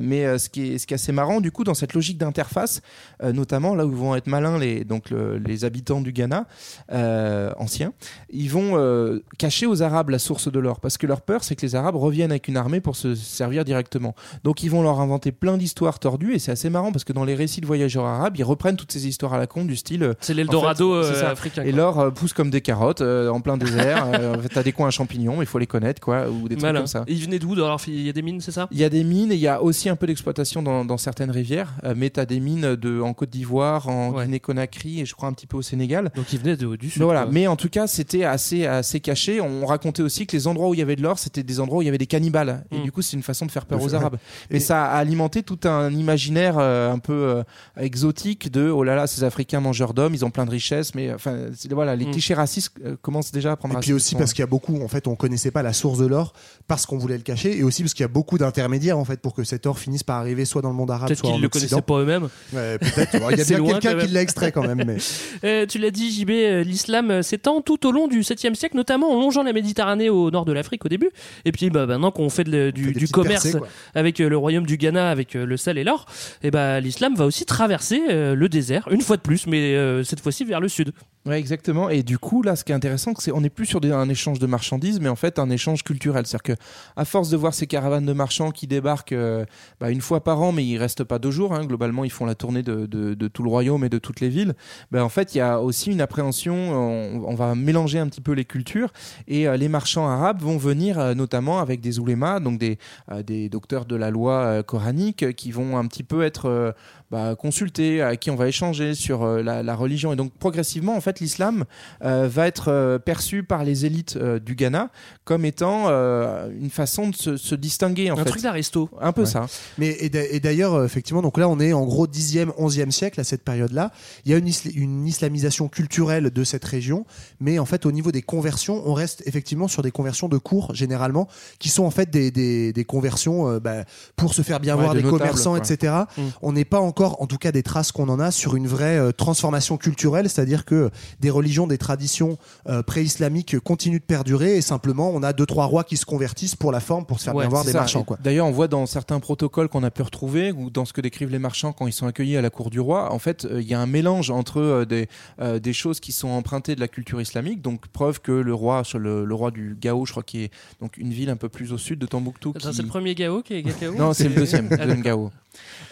Mais 0.00 0.24
euh, 0.24 0.38
ce 0.38 0.48
qui 0.48 0.72
est 0.74 0.78
ce 0.78 0.86
qui 0.86 0.94
est 0.94 0.96
assez 0.96 1.12
marrant, 1.12 1.40
du 1.40 1.50
coup, 1.52 1.64
dans 1.64 1.74
cette 1.74 1.94
logique 1.94 2.18
d'interface, 2.18 2.80
euh, 3.22 3.32
notamment 3.32 3.74
là 3.74 3.86
où 3.86 3.92
vont 3.92 4.14
être 4.16 4.26
malins 4.26 4.58
les 4.58 4.84
donc 4.84 5.10
le- 5.10 5.38
les 5.38 5.64
habitants 5.64 6.00
du 6.00 6.12
Ghana 6.12 6.46
euh, 6.92 7.50
anciens, 7.58 7.92
ils 8.30 8.50
vont 8.50 8.72
euh, 8.76 9.20
cacher 9.38 9.66
aux 9.66 9.82
Arabes 9.82 10.10
la 10.10 10.18
source 10.18 10.50
de 10.50 10.58
l'or 10.58 10.80
parce 10.80 10.98
que 10.98 11.06
leur 11.06 11.20
peur, 11.20 11.44
c'est 11.44 11.56
que 11.56 11.62
les 11.62 11.74
Arabes 11.74 11.96
reviennent 11.96 12.30
avec 12.30 12.48
une 12.48 12.56
armée 12.56 12.80
pour 12.80 12.96
se 12.96 13.14
servir 13.14 13.64
directement. 13.64 14.14
Donc 14.44 14.62
ils 14.62 14.70
vont 14.70 14.82
leur 14.82 15.00
inventer 15.00 15.32
plein 15.32 15.56
d'histoires 15.56 15.98
tordues 15.98 16.34
et 16.34 16.38
c'est 16.38 16.52
assez 16.52 16.70
marrant 16.70 16.92
parce 16.92 17.04
que 17.04 17.12
dans 17.12 17.24
les 17.24 17.34
récits 17.34 17.60
de 17.60 17.66
voyageurs 17.66 18.04
arabes, 18.06 18.36
ils 18.36 18.44
reprennent 18.44 18.76
toutes 18.76 18.92
ces 18.92 19.06
histoires 19.06 19.34
à 19.34 19.38
la 19.38 19.46
con 19.46 19.64
du 19.64 19.76
style. 19.76 20.02
euh, 20.02 20.14
C'est 20.20 20.34
l'Eldorado 20.34 20.98
en 20.98 21.02
fait, 21.02 21.14
euh, 21.24 21.30
africain. 21.32 21.62
Et 21.64 21.72
l'or 21.72 21.98
euh, 22.00 22.10
pousse 22.10 22.32
comme 22.32 22.50
des 22.50 22.60
carottes 22.60 23.00
euh, 23.00 23.28
en 23.28 23.40
plein 23.40 23.56
désert. 23.56 24.06
euh, 24.14 24.34
en 24.36 24.38
fait, 24.40 24.48
t'as 24.48 24.62
des 24.62 24.72
coins 24.72 24.88
à 24.88 24.90
champignons, 24.90 25.36
mais 25.36 25.44
il 25.44 25.46
faut 25.46 25.58
les 25.58 25.66
connaître, 25.66 26.00
quoi, 26.00 26.28
ou 26.28 26.48
des 26.48 26.56
trucs 26.56 26.60
comme 26.80 26.86
ça. 26.86 27.04
Et 27.06 27.12
il 27.12 27.22
venait 27.22 27.38
d'où 27.38 27.54
il 27.88 28.02
y 28.02 28.08
a 28.08 28.12
des 28.12 28.22
mines, 28.22 28.40
c'est 28.40 28.52
ça? 28.52 28.68
Il 28.70 28.78
y 28.78 28.84
a 28.84 28.88
des 28.88 29.04
mines 29.04 29.32
et 29.32 29.34
il 29.34 29.40
y 29.40 29.48
a 29.48 29.57
aussi 29.62 29.88
un 29.88 29.96
peu 29.96 30.06
d'exploitation 30.06 30.62
dans, 30.62 30.84
dans 30.84 30.96
certaines 30.98 31.30
rivières, 31.30 31.74
euh, 31.84 31.94
mais 31.96 32.10
tu 32.10 32.20
as 32.20 32.26
des 32.26 32.40
mines 32.40 32.76
de, 32.76 33.00
en 33.00 33.14
Côte 33.14 33.30
d'Ivoire, 33.30 33.88
en 33.88 34.10
Ouais. 34.12 34.24
Guinée-Conakry 34.24 35.00
et 35.00 35.06
je 35.06 35.14
crois 35.14 35.28
un 35.28 35.32
petit 35.32 35.46
peu 35.46 35.56
au 35.56 35.62
Sénégal. 35.62 36.10
Donc 36.16 36.32
il 36.32 36.38
venait 36.40 36.56
de- 36.56 36.76
du 36.76 36.90
sud. 36.90 37.00
Mais 37.00 37.04
voilà, 37.04 37.26
mais 37.26 37.46
en 37.46 37.56
tout 37.56 37.68
cas, 37.68 37.86
c'était 37.86 38.24
assez, 38.24 38.66
assez 38.66 39.00
caché. 39.00 39.40
On 39.40 39.66
racontait 39.66 40.02
aussi 40.02 40.26
que 40.26 40.36
les 40.36 40.46
endroits 40.46 40.68
où 40.68 40.74
il 40.74 40.80
y 40.80 40.82
avait 40.82 40.96
de 40.96 41.02
l'or, 41.02 41.18
c'était 41.18 41.42
des 41.42 41.60
endroits 41.60 41.78
où 41.78 41.82
il 41.82 41.86
y 41.86 41.88
avait 41.88 41.98
des 41.98 42.06
cannibales. 42.06 42.64
Et 42.70 42.78
Mm. 42.78 42.82
du 42.82 42.92
coup, 42.92 43.02
c'est 43.02 43.16
une 43.16 43.22
façon 43.22 43.46
de 43.46 43.50
faire 43.50 43.66
peur 43.66 43.82
aux 43.82 43.94
Arabes. 43.94 44.16
Et- 44.50 44.54
Mais 44.54 44.60
ça 44.60 44.84
a 44.86 44.96
alimenté 44.98 45.42
tout 45.42 45.60
un 45.64 45.90
imaginaire 45.92 46.56
euh, 46.58 46.92
un 46.92 46.98
peu 46.98 47.12
euh, 47.12 47.42
exotique 47.82 48.50
de 48.50 48.68
oh 48.70 48.82
là 48.84 48.94
là, 48.94 49.06
ces 49.06 49.24
Africains 49.24 49.60
mangeurs 49.60 49.94
d'hommes, 49.94 50.14
ils 50.14 50.24
ont 50.24 50.30
plein 50.30 50.44
de 50.46 50.50
richesses. 50.50 50.94
Mais 50.94 51.12
enfin, 51.12 51.36
voilà, 51.70 51.96
les 51.96 52.06
Mm. 52.06 52.10
clichés 52.10 52.34
racistes 52.34 52.72
euh, 52.84 52.96
commencent 53.00 53.32
déjà 53.32 53.52
à 53.52 53.56
prendre 53.56 53.76
Et 53.76 53.80
puis 53.80 53.92
aussi 53.92 54.14
parce 54.14 54.32
qu'il 54.32 54.42
y 54.42 54.44
a 54.44 54.46
beaucoup, 54.46 54.80
en 54.82 54.88
fait, 54.88 55.06
on 55.06 55.14
connaissait 55.16 55.50
pas 55.50 55.62
la 55.62 55.72
source 55.72 55.98
de 55.98 56.06
l'or 56.06 56.32
parce 56.66 56.86
qu'on 56.86 56.98
voulait 56.98 57.16
le 57.16 57.22
cacher, 57.22 57.56
et 57.56 57.62
aussi 57.62 57.82
parce 57.82 57.94
qu'il 57.94 58.02
y 58.02 58.04
a 58.04 58.08
beaucoup 58.08 58.38
d'intermédiaires 58.38 58.98
en 58.98 59.04
fait 59.04 59.20
pour 59.20 59.34
que 59.34 59.44
cet 59.48 59.66
or 59.66 59.78
finisse 59.78 60.02
par 60.02 60.16
arriver 60.18 60.44
soit 60.44 60.62
dans 60.62 60.68
le 60.68 60.74
monde 60.74 60.90
arabe, 60.90 61.08
Peut-être 61.08 61.20
soit 61.20 61.30
qu'ils 61.30 61.38
en 61.38 61.40
le 61.40 61.46
Occident. 61.46 61.80
connaissaient 61.80 61.82
pas 61.82 61.98
eux-mêmes. 62.00 62.28
Ouais, 62.52 62.78
peut-être. 62.78 63.18
Bon, 63.18 63.30
Il 63.30 63.38
y 63.38 63.40
a 63.40 63.44
bien 63.60 63.78
quelqu'un 63.80 63.98
qui 64.06 64.12
l'a 64.12 64.22
extrait 64.22 64.52
quand 64.52 64.62
même. 64.66 64.84
Mais... 64.86 64.96
Euh, 65.44 65.66
tu 65.66 65.78
l'as 65.78 65.90
dit, 65.90 66.10
JB, 66.10 66.30
euh, 66.30 66.62
l'islam 66.64 67.10
euh, 67.10 67.22
s'étend 67.22 67.60
tout 67.60 67.86
au 67.86 67.92
long 67.92 68.08
du 68.08 68.20
7e 68.20 68.54
siècle, 68.54 68.76
notamment 68.76 69.10
en 69.12 69.14
longeant 69.20 69.42
la 69.42 69.52
Méditerranée 69.52 70.10
au 70.10 70.30
nord 70.30 70.44
de 70.44 70.52
l'Afrique 70.52 70.84
au 70.84 70.88
début. 70.88 71.10
Et 71.44 71.52
puis 71.52 71.70
bah, 71.70 71.86
maintenant 71.86 72.10
qu'on 72.10 72.28
fait 72.28 72.44
de 72.44 72.50
le- 72.50 72.72
On 72.76 72.82
fait 72.92 72.92
du, 72.92 73.08
commerce 73.08 73.44
percées, 73.44 73.58
avec 73.94 74.20
euh, 74.20 74.28
le 74.28 74.36
royaume 74.36 74.66
du 74.66 74.76
Ghana, 74.76 75.10
avec 75.10 75.34
le 75.34 75.56
sel 75.56 75.78
et 75.78 75.84
l'or, 75.84 76.06
et 76.42 76.50
bah, 76.50 76.80
l'islam 76.80 77.14
va 77.14 77.24
aussi 77.24 77.44
traverser 77.46 78.00
le 78.08 78.48
désert, 78.48 78.88
une 78.90 79.00
fois 79.00 79.16
de 79.16 79.22
plus, 79.22 79.46
mais 79.46 80.02
cette 80.04 80.20
fois-ci 80.20 80.44
vers 80.44 80.60
le 80.60 80.68
sud. 80.68 80.92
Ouais, 81.28 81.38
exactement. 81.38 81.90
Et 81.90 82.02
du 82.02 82.18
coup, 82.18 82.40
là, 82.40 82.56
ce 82.56 82.64
qui 82.64 82.72
est 82.72 82.74
intéressant, 82.74 83.12
c'est 83.18 83.32
on 83.32 83.42
n'est 83.42 83.50
plus 83.50 83.66
sur 83.66 83.80
un 83.84 84.08
échange 84.08 84.38
de 84.38 84.46
marchandises, 84.46 84.98
mais 84.98 85.10
en 85.10 85.16
fait 85.16 85.38
un 85.38 85.50
échange 85.50 85.84
culturel. 85.84 86.26
C'est-à-dire 86.26 86.56
que, 86.56 86.62
à 86.96 87.04
force 87.04 87.28
de 87.28 87.36
voir 87.36 87.52
ces 87.52 87.66
caravanes 87.66 88.06
de 88.06 88.14
marchands 88.14 88.50
qui 88.50 88.66
débarquent 88.66 89.12
euh, 89.12 89.44
bah, 89.78 89.90
une 89.90 90.00
fois 90.00 90.24
par 90.24 90.40
an, 90.40 90.52
mais 90.52 90.64
ils 90.64 90.78
restent 90.78 91.04
pas 91.04 91.18
deux 91.18 91.30
jours. 91.30 91.54
hein. 91.54 91.66
globalement, 91.66 92.04
ils 92.04 92.10
font 92.10 92.24
la 92.24 92.34
tournée 92.34 92.62
de, 92.62 92.86
tout 93.28 93.42
le 93.42 93.50
royaume 93.50 93.84
et 93.84 93.90
de 93.90 93.98
toutes 93.98 94.20
les 94.20 94.30
villes. 94.30 94.54
Bah, 94.90 95.04
en 95.04 95.10
fait, 95.10 95.34
il 95.34 95.38
y 95.38 95.40
a 95.42 95.60
aussi 95.60 95.92
une 95.92 96.00
appréhension. 96.00 96.54
On, 96.54 97.34
va 97.34 97.54
mélanger 97.54 97.98
un 97.98 98.08
petit 98.08 98.22
peu 98.22 98.32
les 98.32 98.46
cultures, 98.46 98.90
et 99.28 99.46
euh, 99.46 99.58
les 99.58 99.68
marchands 99.68 100.08
arabes 100.08 100.40
vont 100.40 100.56
venir 100.56 100.98
euh, 100.98 101.14
notamment 101.14 101.60
avec 101.60 101.80
des 101.80 101.98
oulémas, 101.98 102.40
donc 102.40 102.58
des, 102.58 102.78
des 103.24 103.50
docteurs 103.50 103.84
de 103.84 103.96
la 103.96 104.10
loi 104.10 104.62
coranique, 104.62 105.34
qui 105.36 105.52
vont 105.52 105.76
un 105.76 105.86
petit 105.86 106.02
peu 106.02 106.24
être 106.24 106.74
bah, 107.10 107.36
consulter, 107.36 108.00
à 108.02 108.16
qui 108.16 108.30
on 108.30 108.34
va 108.34 108.48
échanger 108.48 108.94
sur 108.94 109.26
la 109.26 109.74
religion. 109.74 110.12
Et 110.12 110.16
donc 110.16 110.32
progressivement, 110.32 110.96
en 110.96 111.00
fait, 111.00 111.17
l'islam 111.20 111.64
euh, 112.04 112.28
va 112.30 112.46
être 112.46 112.68
euh, 112.68 112.98
perçu 112.98 113.42
par 113.42 113.64
les 113.64 113.86
élites 113.86 114.16
euh, 114.16 114.38
du 114.38 114.54
Ghana 114.54 114.90
comme 115.24 115.44
étant 115.44 115.84
euh, 115.88 116.50
une 116.60 116.70
façon 116.70 117.08
de 117.10 117.14
se, 117.16 117.36
se 117.36 117.54
distinguer. 117.54 118.10
En 118.10 118.18
un 118.18 118.24
fait. 118.24 118.30
truc 118.30 118.42
d'aristo. 118.42 118.88
Un 119.00 119.12
peu 119.12 119.22
Ouais. 119.22 119.26
ça. 119.26 119.46
Mais 119.78 119.96
et 120.00 120.08
d'a- 120.08 120.24
et 120.26 120.40
d'ailleurs, 120.40 120.84
effectivement, 120.84 121.22
donc 121.22 121.38
là, 121.38 121.48
on 121.48 121.60
est 121.60 121.72
en 121.72 121.84
gros 121.84 122.06
10e, 122.06 122.50
11e 122.58 122.90
siècle 122.90 123.20
à 123.20 123.24
cette 123.24 123.42
période-là. 123.44 123.90
Il 124.24 124.30
y 124.32 124.34
a 124.34 124.38
une, 124.38 124.48
isla- 124.48 124.72
une 124.74 125.06
islamisation 125.06 125.68
culturelle 125.68 126.30
de 126.30 126.44
cette 126.44 126.64
région, 126.64 127.04
mais 127.40 127.58
en 127.58 127.64
fait, 127.66 127.84
au 127.86 127.92
niveau 127.92 128.12
des 128.12 128.22
conversions, 128.22 128.82
on 128.86 128.94
reste 128.94 129.22
effectivement 129.26 129.68
sur 129.68 129.82
des 129.82 129.90
conversions 129.90 130.28
de 130.28 130.38
cours 130.38 130.74
généralement, 130.74 131.28
qui 131.58 131.68
sont 131.68 131.84
en 131.84 131.90
fait 131.90 132.10
des, 132.10 132.30
des, 132.30 132.72
des 132.72 132.84
conversions 132.84 133.48
euh, 133.50 133.60
bah, 133.60 133.84
pour 134.16 134.34
se 134.34 134.42
faire 134.42 134.60
bien 134.60 134.76
Ouais, 134.76 134.82
voir 134.82 134.94
de 134.94 135.00
des 135.00 135.04
notables, 135.04 135.18
commerçants, 135.20 135.56
quoi. 135.56 135.58
etc. 135.72 135.92
Mm. 136.16 136.22
On 136.42 136.52
n'est 136.52 136.64
pas 136.64 136.80
encore, 136.80 137.20
en 137.22 137.26
tout 137.26 137.38
cas, 137.38 137.52
des 137.52 137.62
traces 137.62 137.92
qu'on 137.92 138.08
en 138.08 138.20
a 138.20 138.30
sur 138.30 138.56
une 138.56 138.66
vraie 138.66 138.98
euh, 138.98 139.12
transformation 139.12 139.76
culturelle, 139.76 140.28
c'est-à-dire 140.30 140.64
que 140.64 140.90
des 141.20 141.30
religions, 141.30 141.66
des 141.66 141.78
traditions 141.78 142.38
euh, 142.68 142.82
pré-islamiques 142.82 143.58
continuent 143.60 143.98
de 143.98 144.02
perdurer 144.04 144.56
et 144.56 144.60
simplement 144.62 145.10
on 145.12 145.22
a 145.22 145.32
deux 145.32 145.46
trois 145.46 145.66
rois 145.66 145.84
qui 145.84 145.96
se 145.96 146.04
convertissent 146.06 146.56
pour 146.56 146.72
la 146.72 146.80
forme, 146.80 147.06
pour 147.06 147.18
se 147.20 147.24
faire 147.24 147.34
Ouais, 147.34 147.44
bien 147.44 147.50
voir 147.50 147.64
des 147.64 147.72
ça. 147.72 147.78
marchands. 147.78 148.04
D'ailleurs, 148.22 148.46
on 148.46 148.50
voit 148.52 148.68
dans 148.68 148.86
certains 148.86 149.20
protocoles 149.20 149.68
qu'on 149.68 149.82
a 149.82 149.90
pu 149.90 150.02
retrouver, 150.02 150.52
ou 150.52 150.70
dans 150.70 150.84
ce 150.84 150.92
que 150.92 151.00
décrivent 151.00 151.30
les 151.30 151.38
marchands 151.38 151.72
quand 151.72 151.86
ils 151.86 151.92
sont 151.92 152.06
accueillis 152.06 152.36
à 152.36 152.42
la 152.42 152.50
cour 152.50 152.70
du 152.70 152.80
roi, 152.80 153.12
en 153.12 153.18
fait, 153.18 153.44
euh, 153.44 153.60
il 153.60 153.68
y 153.68 153.74
a 153.74 153.80
un 153.80 153.86
mélange 153.86 154.30
entre 154.30 154.60
euh, 154.60 154.84
des, 154.84 155.08
euh, 155.40 155.58
des 155.58 155.72
choses 155.72 156.00
qui 156.00 156.12
sont 156.12 156.28
empruntées 156.28 156.74
de 156.74 156.80
la 156.80 156.88
culture 156.88 157.20
islamique, 157.20 157.62
donc 157.62 157.86
preuve 157.88 158.20
que 158.20 158.32
le 158.32 158.54
roi, 158.54 158.82
le, 158.94 159.24
le 159.24 159.34
roi 159.34 159.50
du 159.50 159.76
Gao, 159.80 160.06
je 160.06 160.12
crois 160.12 160.22
qui 160.22 160.44
est 160.44 160.50
donc 160.80 160.96
une 160.96 161.10
ville 161.12 161.30
un 161.30 161.36
peu 161.36 161.48
plus 161.48 161.72
au 161.72 161.78
sud 161.78 161.98
de 161.98 162.06
Tombouctou. 162.06 162.52
Qui- 162.52 162.66
C'est 162.72 162.82
le 162.82 162.88
premier 162.88 163.14
Gao 163.14 163.42
qui 163.42 163.54
est 163.54 163.62
Gao 163.62 163.94
Non, 163.96 164.12
c'est 164.12 164.28
le 164.28 164.34
deuxième, 164.36 164.68
Ah, 164.72 164.76
deuxième. 164.78 165.02
Gao. 165.02 165.30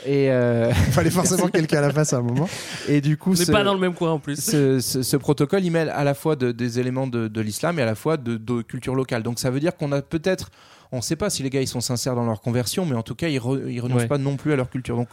Et 0.05 0.31
euh, 0.31 0.71
Il 0.87 0.93
fallait 0.93 1.11
forcément 1.11 1.49
quelqu'un 1.49 1.79
à 1.79 1.81
la 1.83 1.91
face 1.93 2.13
à 2.13 2.19
un 2.19 2.23
moment. 2.23 2.49
Et 2.89 3.01
du 3.01 3.17
coup, 3.17 3.31
On 3.31 3.35
n'est 3.35 3.45
ce- 3.45 3.51
pas 3.53 3.65
dans 3.65 3.75
le 3.75 3.81
même 3.81 3.95
coin 3.95 4.13
en 4.13 4.19
plus. 4.19 4.41
ce, 4.41 4.79
ce- 4.81 4.96
ce 5.03 5.17
protocole, 5.17 5.65
il 5.65 5.71
mêle 5.71 5.91
à 5.91 6.05
la 6.05 6.15
fois 6.15 6.37
de- 6.37 6.53
des 6.53 6.79
éléments 6.81 7.07
de, 7.07 7.29
de 7.29 7.41
l'islam 7.41 7.79
et 7.79 7.83
à 7.83 7.87
la 7.87 7.95
fois 7.95 8.17
de, 8.17 8.37
de 8.37 8.63
culture 8.63 8.95
locale. 8.95 9.23
Donc 9.23 9.39
ça 9.39 9.51
veut 9.51 9.61
dire 9.61 9.77
qu'on 9.77 9.93
a 9.93 10.03
peut-être, 10.03 10.51
on 10.93 10.99
ne 10.99 11.03
sait 11.03 11.17
pas 11.17 11.31
si 11.31 11.43
les 11.43 11.51
gars 11.51 11.61
ils 11.61 11.67
sont 11.69 11.81
sincères 11.81 12.15
dans 12.15 12.25
leur 12.25 12.41
conversion, 12.41 12.87
mais 12.87 12.95
en 12.97 13.03
tout 13.03 13.15
cas 13.15 13.29
ils, 13.29 13.39
re- 13.39 13.69
ils 13.71 13.81
renoncent 13.81 14.03
Ouais. 14.03 14.09
pas 14.09 14.19
non 14.19 14.37
plus 14.37 14.53
à 14.53 14.57
leur 14.57 14.71
culture. 14.71 14.97
Donc 14.97 15.09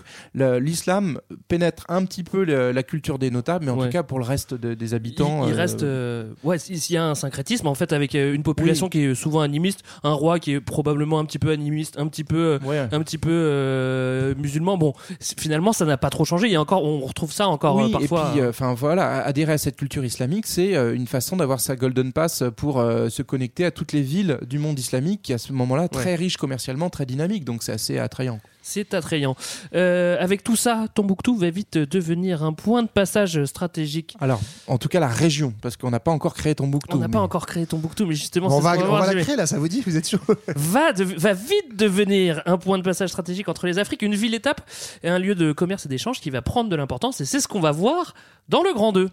l'islam 0.60 1.20
pénètre 1.48 1.86
un 1.90 2.06
petit 2.06 2.24
peu 2.24 2.44
le- 2.44 2.72
la 2.72 2.84
culture 2.84 3.20
des 3.20 3.32
notables, 3.32 3.66
mais 3.66 3.72
en 3.72 3.78
Ouais. 3.78 3.86
tout 3.88 3.92
cas 3.92 4.04
pour 4.04 4.20
le 4.20 4.26
reste 4.26 4.54
de- 4.54 4.74
des 4.74 4.92
Il, 4.92 4.96
habitants, 4.96 5.48
il 5.48 5.54
euh, 5.54 5.58
reste, 5.58 5.84
euh, 5.84 6.34
ouais, 6.44 6.58
s'il 6.60 6.94
y 6.94 6.98
a 6.98 7.06
un 7.06 7.16
syncrétisme 7.16 7.68
en 7.68 7.76
fait 7.76 7.94
avec 7.94 8.16
euh, 8.16 8.34
une 8.34 8.44
population 8.44 8.86
Oui. 8.88 8.90
qui 8.92 9.00
est 9.02 9.16
souvent 9.16 9.42
animiste, 9.42 9.82
un 10.04 10.14
roi 10.14 10.40
qui 10.40 10.54
est 10.54 10.62
probablement 10.62 11.20
un 11.20 11.26
petit 11.26 11.40
peu 11.40 11.52
animiste, 11.52 11.98
un 12.00 12.08
petit 12.08 12.24
peu, 12.24 12.60
Ouais. 12.66 12.88
un 12.92 13.02
petit 13.02 13.18
peu 13.18 13.30
euh, 13.32 14.34
musulman. 14.38 14.78
Bon, 14.78 14.94
finalement, 15.38 15.74
ça 15.74 15.86
n'a 15.86 15.98
pas 15.98 16.10
trop 16.10 16.26
changé. 16.26 16.48
Il 16.48 16.54
y 16.54 16.56
a 16.56 16.62
encore, 16.62 16.84
on 16.84 17.00
retrouve 17.02 17.32
ça 17.32 17.48
encore 17.48 17.76
oui, 17.78 17.92
parfois. 17.92 18.32
et 18.36 18.40
puis, 18.40 18.48
enfin 18.48 18.74
voilà, 18.74 19.24
adhérer 19.26 19.54
à 19.54 19.58
cette 19.58 19.76
culture 19.76 20.04
islamique, 20.06 20.46
c'est 20.48 20.74
une 20.96 21.08
façon 21.08 21.38
d'avoir 21.38 21.60
sa 21.60 21.76
golden 21.76 22.12
pass 22.14 22.44
pour 22.56 22.76
se 23.10 23.22
connecter 23.22 23.66
à 23.66 23.72
toutes 23.72 23.94
les 23.94 24.02
villes 24.02 24.38
du 24.48 24.60
monde 24.60 24.78
islamique, 24.80 25.22
qui 25.24 25.34
à 25.34 25.38
ce 25.38 25.54
moment-là 25.64 25.88
très 25.88 26.12
Ouais. 26.12 26.16
riche 26.16 26.38
commercialement, 26.38 26.90
très 26.90 27.06
dynamique. 27.06 27.44
Donc 27.46 27.64
c'est 27.64 27.72
assez 27.74 27.98
attrayant. 28.00 28.40
C'est 28.66 28.94
attrayant. 28.94 29.36
Euh, 29.76 30.16
avec 30.22 30.42
tout 30.42 30.56
ça, 30.56 30.86
Tombouctou 30.96 31.36
va 31.36 31.50
vite 31.50 31.78
devenir 31.78 32.44
un 32.46 32.54
point 32.54 32.82
de 32.82 32.88
passage 32.88 33.44
stratégique. 33.44 34.16
Alors, 34.22 34.40
en 34.68 34.78
tout 34.78 34.88
cas 34.88 35.02
la 35.02 35.10
région, 35.10 35.54
parce 35.62 35.76
qu'on 35.76 35.90
n'a 35.90 36.00
pas 36.00 36.12
encore 36.12 36.34
créé 36.34 36.56
Tombouctou. 36.56 36.96
On 36.96 37.00
n'a 37.02 37.10
pas 37.10 37.18
mais- 37.18 37.24
encore 37.26 37.46
créé 37.46 37.66
Tombouctou, 37.66 38.06
mais 38.06 38.16
justement, 38.16 38.48
on 38.48 38.62
c'est 38.62 38.64
va, 38.64 38.78
on 38.90 38.98
va 39.00 39.14
la 39.14 39.22
créer 39.22 39.36
là, 39.36 39.48
ça 39.48 39.60
vous 39.60 39.68
dit 39.68 39.82
Vous 39.86 39.98
êtes 39.98 40.08
chaud 40.10 40.18
va, 40.56 40.94
de- 40.94 41.04
va 41.04 41.34
vite 41.34 41.76
devenir 41.76 42.42
un 42.46 42.58
point 42.58 42.78
de 42.78 42.84
passage 42.84 43.10
stratégique 43.10 43.50
entre 43.50 43.68
les 43.68 43.80
Afriques, 43.80 44.02
une 44.02 44.16
ville-étape 44.16 44.62
et 45.04 45.10
un 45.10 45.20
lieu 45.20 45.36
de 45.36 45.52
commerce 45.52 45.86
et 45.86 45.90
d'échange 45.90 46.22
qui 46.22 46.30
va 46.30 46.42
prendre 46.42 46.70
de 46.70 46.76
l'importance. 46.78 47.20
Et 47.20 47.26
c'est 47.26 47.42
ce 47.42 47.50
qu'on 47.50 47.60
va 47.60 47.72
voir 47.72 48.14
dans 48.48 48.64
le 48.64 48.74
Grand 48.74 48.94
2. 48.94 49.10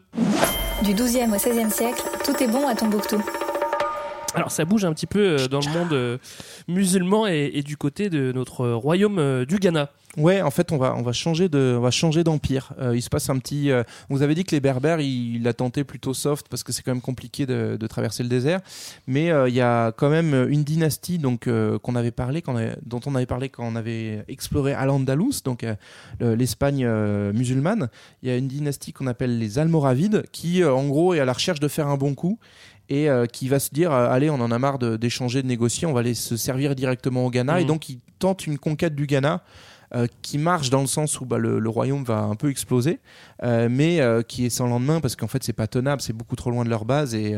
Du 0.84 0.94
12e 0.94 1.32
au 1.34 1.38
16e 1.38 1.70
siècle, 1.70 2.02
tout 2.24 2.40
est 2.40 2.48
bon 2.48 2.68
à 2.68 2.74
Tombouctou. 2.76 3.20
Alors 4.34 4.50
ça 4.52 4.64
bouge 4.64 4.84
un 4.84 4.92
petit 4.92 5.06
peu 5.06 5.38
euh, 5.40 5.48
dans 5.48 5.60
le 5.60 5.70
monde 5.76 5.92
euh, 5.92 6.18
musulman 6.68 7.26
et, 7.26 7.50
et 7.54 7.62
du 7.62 7.76
côté 7.76 8.10
de 8.10 8.30
notre 8.32 8.68
royaume 8.68 9.18
euh, 9.18 9.44
du 9.44 9.56
Ghana. 9.58 9.90
Ouais, 10.16 10.42
en 10.42 10.50
fait, 10.50 10.72
on 10.72 10.76
va 10.76 10.94
on 10.96 11.02
va 11.02 11.12
changer 11.12 11.48
de 11.48 11.76
on 11.78 11.80
va 11.82 11.92
changer 11.92 12.24
d'empire. 12.24 12.72
Euh, 12.80 12.96
il 12.96 13.02
se 13.02 13.08
passe 13.08 13.30
un 13.30 13.38
petit. 13.38 13.70
euh, 13.70 13.84
vous 14.08 14.22
avez 14.22 14.34
dit 14.34 14.42
que 14.42 14.50
les 14.50 14.60
Berbères, 14.60 15.00
il, 15.00 15.46
a 15.46 15.52
tenté 15.52 15.84
plutôt 15.84 16.14
soft 16.14 16.46
parce 16.48 16.64
que 16.64 16.72
c'est 16.72 16.82
quand 16.82 16.90
même 16.92 17.00
compliqué 17.00 17.46
de, 17.46 17.76
de 17.78 17.86
traverser 17.86 18.24
le 18.24 18.28
désert. 18.28 18.60
Mais 19.06 19.30
euh, 19.30 19.48
il 19.48 19.54
y 19.54 19.60
a 19.60 19.92
quand 19.92 20.10
même 20.10 20.48
une 20.48 20.64
dynastie 20.64 21.18
donc 21.18 21.48
qu'on 21.82 21.94
avait 21.94 22.10
parlé, 22.10 22.42
qu'on 22.42 22.56
avait- 22.56 22.76
dont 22.84 23.00
on 23.06 23.14
avait 23.14 23.26
parlé 23.26 23.48
quand 23.50 23.64
on 23.64 23.76
avait 23.76 24.24
exploré 24.28 24.72
Al-Andalus, 24.74 25.42
donc 25.44 25.64
le- 26.18 26.34
l'Espagne 26.34 26.84
musulmane. 27.32 27.88
Il 28.24 28.28
y 28.28 28.32
a 28.32 28.36
une 28.36 28.48
dynastie 28.48 28.92
qu'on 28.92 29.06
appelle 29.06 29.38
les 29.38 29.58
Almoravides, 29.60 30.24
qui 30.32 30.64
en 30.64 30.88
gros 30.88 31.14
est 31.14 31.20
à 31.20 31.24
la 31.24 31.32
recherche 31.32 31.60
de 31.60 31.68
faire 31.68 31.86
un 31.86 31.96
bon 31.96 32.14
coup 32.14 32.38
et 32.90 33.08
euh, 33.08 33.24
qui 33.24 33.48
va 33.48 33.58
se 33.58 33.70
dire 33.72 33.92
euh, 33.92 34.10
allez 34.10 34.28
on 34.28 34.34
en 34.40 34.50
a 34.50 34.58
marre 34.58 34.78
d'échanger 34.78 35.40
de 35.42 35.46
négocier 35.46 35.86
on 35.86 35.92
va 35.94 36.00
aller 36.00 36.12
se 36.14 36.36
servir 36.36 36.74
directement 36.74 37.24
au 37.24 37.30
Ghana 37.30 37.60
et 37.60 37.64
donc 37.64 37.88
il 37.88 38.00
tente 38.18 38.46
une 38.46 38.58
conquête 38.58 38.94
du 38.94 39.06
Ghana 39.06 39.42
euh, 39.94 40.06
qui 40.22 40.38
marche 40.38 40.70
dans 40.70 40.82
le 40.82 40.86
sens 40.86 41.20
où 41.20 41.24
bah, 41.24 41.38
le, 41.38 41.58
le 41.58 41.68
royaume 41.68 42.04
va 42.04 42.18
un 42.20 42.36
peu 42.36 42.48
exploser, 42.50 43.00
mais 43.42 44.00
qui 44.28 44.46
est 44.46 44.50
sans 44.50 44.68
lendemain 44.68 45.00
parce 45.00 45.16
qu'en 45.16 45.26
fait 45.26 45.42
c'est 45.42 45.52
pas 45.52 45.66
tenable, 45.66 46.00
c'est 46.02 46.12
beaucoup 46.12 46.36
trop 46.36 46.50
loin 46.50 46.64
de 46.64 46.70
leur 46.70 46.84
base 46.84 47.14
et, 47.14 47.34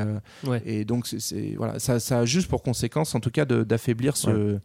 Ouais. 0.46 0.62
et 0.66 0.84
donc 0.84 1.06
c'est- 1.06 1.54
voilà 1.56 1.78
ça, 1.78 2.00
ça 2.00 2.18
a 2.20 2.24
juste 2.24 2.48
pour 2.48 2.62
conséquence 2.62 3.14
en 3.14 3.20
tout 3.20 3.30
cas 3.30 3.44
d'affaiblir 3.44 4.16
ce, 4.16 4.30
Ouais. 4.30 4.58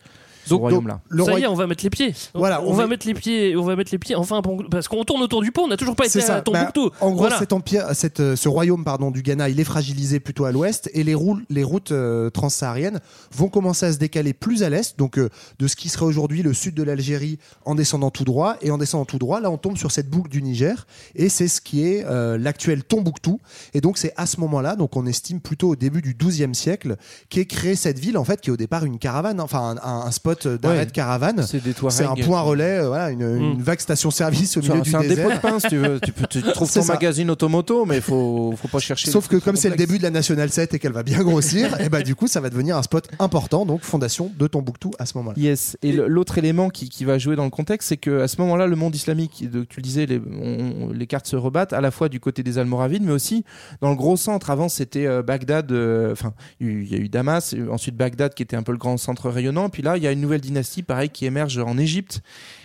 Ce 0.47 0.53
Donc- 0.53 0.61
royaume-là. 0.61 1.01
Le 1.09 1.23
ça 1.23 1.31
roi- 1.31 1.39
y 1.39 1.43
est, 1.43 1.47
on 1.47 1.53
va 1.55 1.67
mettre 1.67 1.83
les 1.83 1.89
pieds. 1.89 2.13
Voilà, 2.33 2.61
on, 2.63 2.69
on 2.69 2.73
va 2.73 2.83
est- 2.83 2.87
mettre 2.87 3.05
les 3.07 3.13
pieds, 3.13 3.55
on 3.55 3.63
va 3.63 3.75
mettre 3.75 3.91
les 3.91 3.99
pieds. 3.99 4.15
Enfin, 4.15 4.41
parce 4.71 4.87
qu'on 4.87 5.03
tourne 5.03 5.21
autour 5.21 5.41
du 5.41 5.51
pot. 5.51 5.61
On 5.63 5.67
n'a 5.67 5.77
toujours 5.77 5.95
pas 5.95 6.05
été 6.05 6.21
ça. 6.21 6.35
à 6.35 6.41
Tombouctou. 6.41 6.89
Bah, 6.89 6.95
en 7.01 7.09
gros, 7.11 7.17
Voilà. 7.19 7.37
cet 7.39 7.53
empire, 7.53 7.85
cette, 7.93 8.19
euh, 8.19 8.35
ce 8.35 8.49
royaume 8.49 8.83
pardon 8.83 9.11
du 9.11 9.21
Ghana, 9.21 9.49
il 9.49 9.59
est 9.59 9.63
fragilisé 9.63 10.19
plutôt 10.19 10.45
à 10.45 10.51
l'ouest 10.51 10.89
et 10.93 11.03
les, 11.03 11.13
routes- 11.15 11.43
les 11.49 11.63
routes 11.63 11.91
euh, 11.91 12.29
transsahariennes 12.29 12.99
vont 13.31 13.49
commencer 13.49 13.85
à 13.85 13.93
se 13.93 13.97
décaler 13.97 14.33
plus 14.33 14.63
à 14.63 14.69
l'est, 14.69 14.97
donc 14.97 15.17
euh, 15.19 15.29
de 15.59 15.67
ce 15.67 15.75
qui 15.75 15.89
serait 15.89 16.05
aujourd'hui 16.05 16.41
le 16.43 16.53
sud 16.53 16.75
de 16.75 16.83
l'Algérie 16.83 17.39
en 17.65 17.75
descendant 17.75 18.09
tout 18.11 18.23
droit 18.23 18.55
et 18.61 18.71
en 18.71 18.77
descendant 18.77 19.05
tout 19.05 19.17
droit, 19.19 19.39
là 19.41 19.51
on 19.51 19.57
tombe 19.57 19.77
sur 19.77 19.91
cette 19.91 20.09
boucle 20.09 20.29
du 20.29 20.41
Niger 20.41 20.87
et 21.15 21.29
c'est 21.29 21.47
ce 21.47 21.61
qui 21.61 21.85
est 21.85 22.05
euh, 22.05 22.37
l'actuel 22.37 22.83
Tombouctou 22.83 23.39
et 23.73 23.81
donc 23.81 23.97
c'est 23.97 24.13
à 24.17 24.25
ce 24.25 24.39
moment-là, 24.39 24.75
donc 24.75 24.95
on 24.95 25.05
estime 25.05 25.39
plutôt 25.41 25.69
au 25.69 25.75
début 25.75 26.01
du 26.01 26.13
XIIe 26.15 26.53
siècle, 26.55 26.95
qu'est 27.29 27.45
créée 27.45 27.75
cette 27.75 27.99
ville 27.99 28.17
en 28.17 28.23
fait 28.23 28.39
qui 28.41 28.49
est 28.49 28.53
au 28.53 28.57
départ 28.57 28.85
une 28.85 28.99
caravane, 28.99 29.41
enfin 29.41 29.75
un, 29.83 30.05
un 30.07 30.11
spot 30.11 30.36
d'arrêt 30.45 30.77
Ouais. 30.79 30.85
de 30.85 30.91
caravane. 30.91 31.43
C'est 31.47 31.63
des 31.63 31.73
Touaregs. 31.73 31.97
C'est 31.97 32.03
un 32.05 32.13
point 32.15 32.41
relais, 32.41 32.79
euh, 32.81 32.87
voilà, 32.87 33.09
une, 33.09 33.21
une 33.21 33.61
vague 33.61 33.79
station-service 33.79 34.57
au 34.57 34.61
milieu 34.61 34.81
du 34.81 34.91
c'est 34.91 34.97
un 34.97 35.01
désert. 35.01 35.15
dépôt 35.29 35.31
de 35.31 35.41
pain 35.41 35.59
si 35.59 35.67
tu 35.69 35.77
veux. 35.77 35.99
Tu, 35.99 36.11
peux- 36.11 36.27
tu 36.27 36.41
trouves 36.41 36.71
ton 36.71 36.81
ça. 36.81 36.93
magazine 36.93 37.29
automoto, 37.31 37.85
mais 37.85 37.95
il 37.97 38.01
faut, 38.01 38.53
faut 38.57 38.67
pas 38.67 38.79
chercher. 38.79 39.09
Sauf 39.09 39.27
que 39.27 39.37
comme 39.37 39.55
c'est 39.55 39.69
le 39.69 39.75
début 39.75 39.97
de 39.97 40.03
la 40.03 40.09
Nationale 40.11 40.49
7 40.49 40.73
et 40.73 40.79
qu'elle 40.79 40.91
va 40.91 41.03
bien 41.03 41.23
grossir, 41.23 41.75
et 41.81 41.89
bah 41.89 42.01
du 42.03 42.13
coup 42.15 42.27
ça 42.27 42.39
va 42.41 42.49
devenir 42.49 42.77
un 42.77 42.83
spot 42.83 43.07
important, 43.19 43.65
donc 43.65 43.81
fondation 43.81 44.31
de 44.37 44.47
Tombouctou 44.47 44.91
à 44.99 45.05
ce 45.05 45.17
moment-là. 45.17 45.35
Yes. 45.39 45.77
Et 45.83 45.91
l'autre 45.93 46.37
élément 46.37 46.69
qui, 46.69 46.89
qui 46.89 47.05
va 47.05 47.17
jouer 47.17 47.35
dans 47.35 47.45
le 47.45 47.49
contexte, 47.49 47.89
c'est 47.89 47.97
que 47.97 48.21
à 48.21 48.27
ce 48.27 48.39
moment-là, 48.41 48.67
le 48.67 48.75
monde 48.75 48.95
islamique, 48.95 49.45
tu 49.69 49.77
le 49.77 49.81
disais, 49.83 50.05
les, 50.05 50.19
on- 50.19 50.91
les 50.91 51.07
cartes 51.07 51.27
se 51.27 51.35
rebattent 51.35 51.73
à 51.73 51.81
la 51.81 51.91
fois 51.91 52.09
du 52.09 52.19
côté 52.19 52.43
des 52.43 52.57
Almoravides, 52.57 53.03
mais 53.03 53.11
aussi 53.11 53.43
dans 53.81 53.89
le 53.89 53.95
gros 53.95 54.17
centre. 54.17 54.49
Avant, 54.49 54.69
c'était 54.69 55.05
euh, 55.07 55.21
Bagdad. 55.23 55.71
euh, 55.71 56.11
Enfin, 56.11 56.33
il 56.59 56.67
y 56.67 56.69
a 56.69 56.73
eu- 56.73 56.83
il 56.83 56.91
y 56.91 56.95
a 56.95 56.97
eu 56.99 57.09
Damas, 57.09 57.55
ensuite 57.71 57.95
Bagdad 57.95 58.33
qui 58.33 58.43
était 58.43 58.55
un 58.55 58.63
peu 58.63 58.71
le 58.71 58.77
grand 58.77 58.97
centre 58.97 59.29
rayonnant. 59.29 59.69
Puis 59.69 59.81
là, 59.83 59.97
il 59.97 60.03
y 60.03 60.07
a 60.07 60.11
une 60.11 60.21
nouvelle 60.27 60.41
dynastie, 60.41 60.83
pareil, 60.83 61.09
qui 61.09 61.25
émerge 61.25 61.57
en 61.57 61.77
Égypte. 61.77 62.21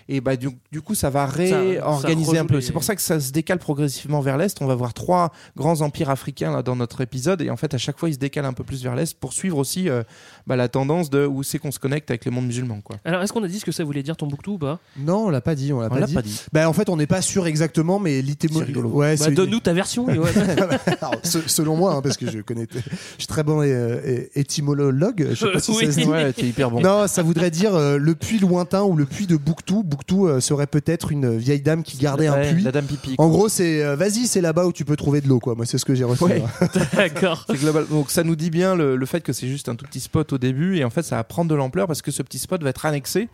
Et 0.08 0.20
bah 0.20 0.36
du, 0.36 0.48
du 0.70 0.80
coup, 0.80 0.94
ça 0.94 1.10
va 1.10 1.26
réorganiser 1.26 2.38
un 2.38 2.44
peu. 2.46 2.56
les- 2.56 2.60
C'est 2.62 2.72
pour 2.72 2.84
ça 2.84 2.94
que 2.96 3.02
ça 3.02 3.20
se 3.20 3.32
décale 3.32 3.58
progressivement 3.58 4.20
vers 4.20 4.36
l'est. 4.38 4.60
On 4.60 4.66
va 4.66 4.74
voir 4.74 4.94
trois 4.94 5.32
grands 5.56 5.80
empires 5.80 6.10
africains 6.10 6.52
là, 6.52 6.62
dans 6.62 6.76
notre 6.76 7.00
épisode, 7.00 7.40
et 7.42 7.50
en 7.50 7.56
fait, 7.56 7.74
à 7.74 7.78
chaque 7.78 7.98
fois, 7.98 8.08
ils 8.08 8.14
se 8.14 8.18
décalent 8.18 8.46
un 8.46 8.52
peu 8.52 8.64
plus 8.64 8.82
vers 8.82 8.94
l'est 8.94 9.14
pour 9.18 9.32
suivre 9.32 9.58
aussi 9.58 9.88
euh, 9.88 10.02
bah, 10.46 10.56
la 10.56 10.68
tendance 10.68 11.10
de 11.10 11.26
où 11.26 11.42
c'est 11.42 11.58
qu'on 11.58 11.70
se 11.72 11.78
connecte 11.78 12.10
avec 12.10 12.24
le 12.24 12.30
monde 12.30 12.46
musulman, 12.46 12.80
quoi. 12.82 12.96
Alors, 13.04 13.22
est-ce 13.22 13.32
qu'on 13.32 13.42
a 13.44 13.48
dit 13.48 13.60
ce 13.60 13.64
que 13.64 13.72
ça 13.72 13.84
voulait 13.84 14.02
dire 14.02 14.16
Tombouctou 14.16 14.52
ou 14.54 14.58
pas? 14.58 14.78
Non, 14.98 15.26
on 15.26 15.30
l'a 15.30 15.40
pas 15.40 15.54
dit, 15.54 15.72
on 15.72 15.80
l'a 15.80 15.88
pas, 15.88 16.00
l'a 16.00 16.06
dit. 16.06 16.14
pas 16.14 16.22
dit. 16.22 16.40
Bah 16.52 16.68
en 16.68 16.72
fait 16.72 16.88
on 16.88 16.96
n'est 16.96 17.06
pas 17.06 17.22
sûr 17.22 17.46
exactement, 17.46 17.98
mais 17.98 18.20
rigolo. 18.20 18.88
Ouais, 18.90 19.16
Bah, 19.16 19.30
Donne-nous 19.30 19.60
ta 19.60 19.72
version. 19.72 20.06
Alors, 21.00 21.14
selon 21.22 21.76
moi, 21.76 21.94
hein, 21.94 22.02
parce 22.02 22.16
que 22.16 22.30
je 22.30 22.40
connais, 22.40 22.66
je 22.72 22.78
suis 23.18 23.26
très 23.26 23.42
bon 23.42 23.62
euh, 23.62 24.24
étymologue. 24.34 25.28
Je 25.30 25.34
sais 25.34 25.52
pas 25.52 25.60
si 25.60 25.70
Oui. 25.76 25.86
ça 25.86 25.92
se 25.92 26.00
dit. 26.00 26.04
Ouais, 26.06 26.32
t'es 26.32 26.46
hyper 26.46 26.70
bon. 26.70 26.80
Non, 26.80 27.06
ça 27.06 27.22
voudrait 27.22 27.50
dire 27.50 27.74
euh, 27.74 27.96
le 27.98 28.14
puits 28.14 28.38
lointain 28.38 28.82
ou 28.82 28.96
le 28.96 29.04
puits 29.06 29.26
de 29.26 29.36
Bouctou. 29.36 29.82
Bouctou 29.92 30.26
euh, 30.26 30.40
serait 30.40 30.66
peut-être 30.66 31.12
une 31.12 31.37
vieille 31.37 31.61
dame 31.61 31.83
qui 31.83 31.96
gardait 31.98 32.26
un 32.26 32.35
Ouais, 32.35 32.52
puits. 32.55 32.62
La 32.62 32.72
dame 32.72 32.87
pipi. 32.87 33.14
En 33.18 33.28
gros, 33.28 33.48
c'est 33.48 33.85
euh, 33.85 33.94
vas-y, 33.96 34.26
c'est 34.26 34.40
là-bas 34.40 34.66
où 34.66 34.72
tu 34.72 34.85
peux 34.85 34.96
trouver 34.96 35.20
de 35.20 35.28
l'eau, 35.28 35.38
quoi. 35.38 35.55
Moi, 35.55 35.66
c'est 35.66 35.78
ce 35.78 35.85
que 35.85 35.94
j'ai 35.94 36.05
reçu. 36.05 36.24
Ouais. 36.24 36.42
hein. 36.61 36.66
D'accord. 36.96 37.44
C'est 37.48 37.59
global. 37.59 37.87
Donc 37.90 38.11
ça 38.11 38.24
nous 38.24 38.37
dit 38.37 38.50
bien 38.50 38.74
le, 38.74 38.96
le 38.96 39.07
fait 39.07 39.20
que 39.20 39.33
c'est 39.33 39.48
juste 39.48 39.68
un 39.68 39.74
tout 39.76 39.85
petit 39.85 40.00
spot 40.00 40.33
au 40.33 40.38
début 40.38 40.76
et 40.78 40.85
en 40.85 40.90
fait 40.90 41.02
ça 41.02 41.16
va 41.16 41.24
prendre 41.24 41.50
de 41.50 41.55
l'ampleur 41.55 41.87
parce 41.87 42.02
que 42.02 42.11
ce 42.11 42.22
petit 42.22 42.38
spot 42.38 42.62
va 42.62 42.70
être 42.70 42.87
annexé 42.87 43.28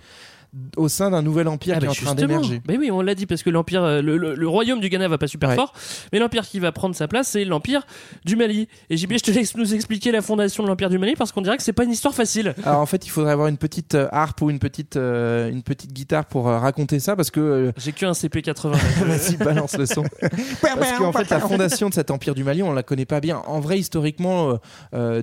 au 0.76 0.88
sein 0.88 1.10
d'un 1.10 1.22
nouvel 1.22 1.46
empire 1.48 1.74
Ah 1.76 1.78
qui 1.80 1.84
est 1.84 1.88
bah 1.88 1.92
en 1.92 2.04
train 2.06 2.14
d'émerger. 2.14 2.62
Mais 2.66 2.78
oui, 2.78 2.90
on 2.90 3.00
l'a 3.02 3.14
dit 3.14 3.26
parce 3.26 3.42
que 3.42 3.50
l'empire, 3.50 3.82
euh, 3.84 4.00
le, 4.02 4.16
le- 4.16 4.34
le 4.34 4.48
royaume 4.48 4.80
du 4.80 4.88
Ghana 4.88 5.06
va 5.08 5.18
pas 5.18 5.26
super 5.26 5.50
Ouais. 5.50 5.54
fort, 5.56 5.72
mais 6.12 6.18
l'empire 6.18 6.46
qui 6.46 6.58
va 6.58 6.72
prendre 6.72 6.94
sa 6.94 7.06
place, 7.08 7.28
c'est 7.28 7.44
l'empire 7.44 7.86
du 8.24 8.34
Mali. 8.36 8.68
Et 8.90 8.96
JB, 8.96 9.12
je 9.14 9.18
te 9.18 9.30
laisse 9.30 9.56
nous 9.56 9.74
expliquer 9.74 10.10
la 10.12 10.22
fondation 10.22 10.62
de 10.62 10.68
l'empire 10.68 10.88
du 10.90 10.98
Mali 10.98 11.14
parce 11.16 11.32
qu'on 11.32 11.42
dirait 11.42 11.56
que 11.56 11.62
c'est 11.62 11.72
pas 11.72 11.84
une 11.84 11.90
histoire 11.92 12.14
facile. 12.14 12.54
Alors 12.64 12.80
en 12.80 12.86
fait 12.86 13.04
il 13.06 13.10
faudrait 13.10 13.32
avoir 13.32 13.48
une 13.48 13.58
petite 13.58 13.94
euh, 13.94 14.08
harpe 14.10 14.40
ou 14.42 14.50
une 14.50 14.58
petite, 14.58 14.96
euh, 14.96 15.50
une 15.50 15.62
petite 15.62 15.92
guitare 15.92 16.24
pour 16.26 16.48
euh, 16.48 16.58
raconter 16.58 16.98
ça 17.00 17.14
parce 17.16 17.30
que 17.30 17.40
euh, 17.40 17.72
J'ai 17.76 17.92
que 17.92 18.06
un 18.06 18.12
CP80. 18.12 18.72
Vas-y, 19.04 19.36
balance 19.36 19.76
le 19.76 19.86
son. 19.86 20.04
Parce 20.62 20.92
qu'en 20.98 21.12
fait, 21.12 21.28
la 21.30 21.40
fondation 21.40 21.88
de 21.88 21.94
cet 21.94 22.10
empire 22.10 22.34
du 22.34 22.44
Mali, 22.44 22.62
on 22.62 22.72
la 22.72 22.82
connaît 22.82 23.04
pas 23.06 23.20
bien. 23.20 23.42
En 23.46 23.60
vrai, 23.60 23.78
historiquement, 23.78 24.58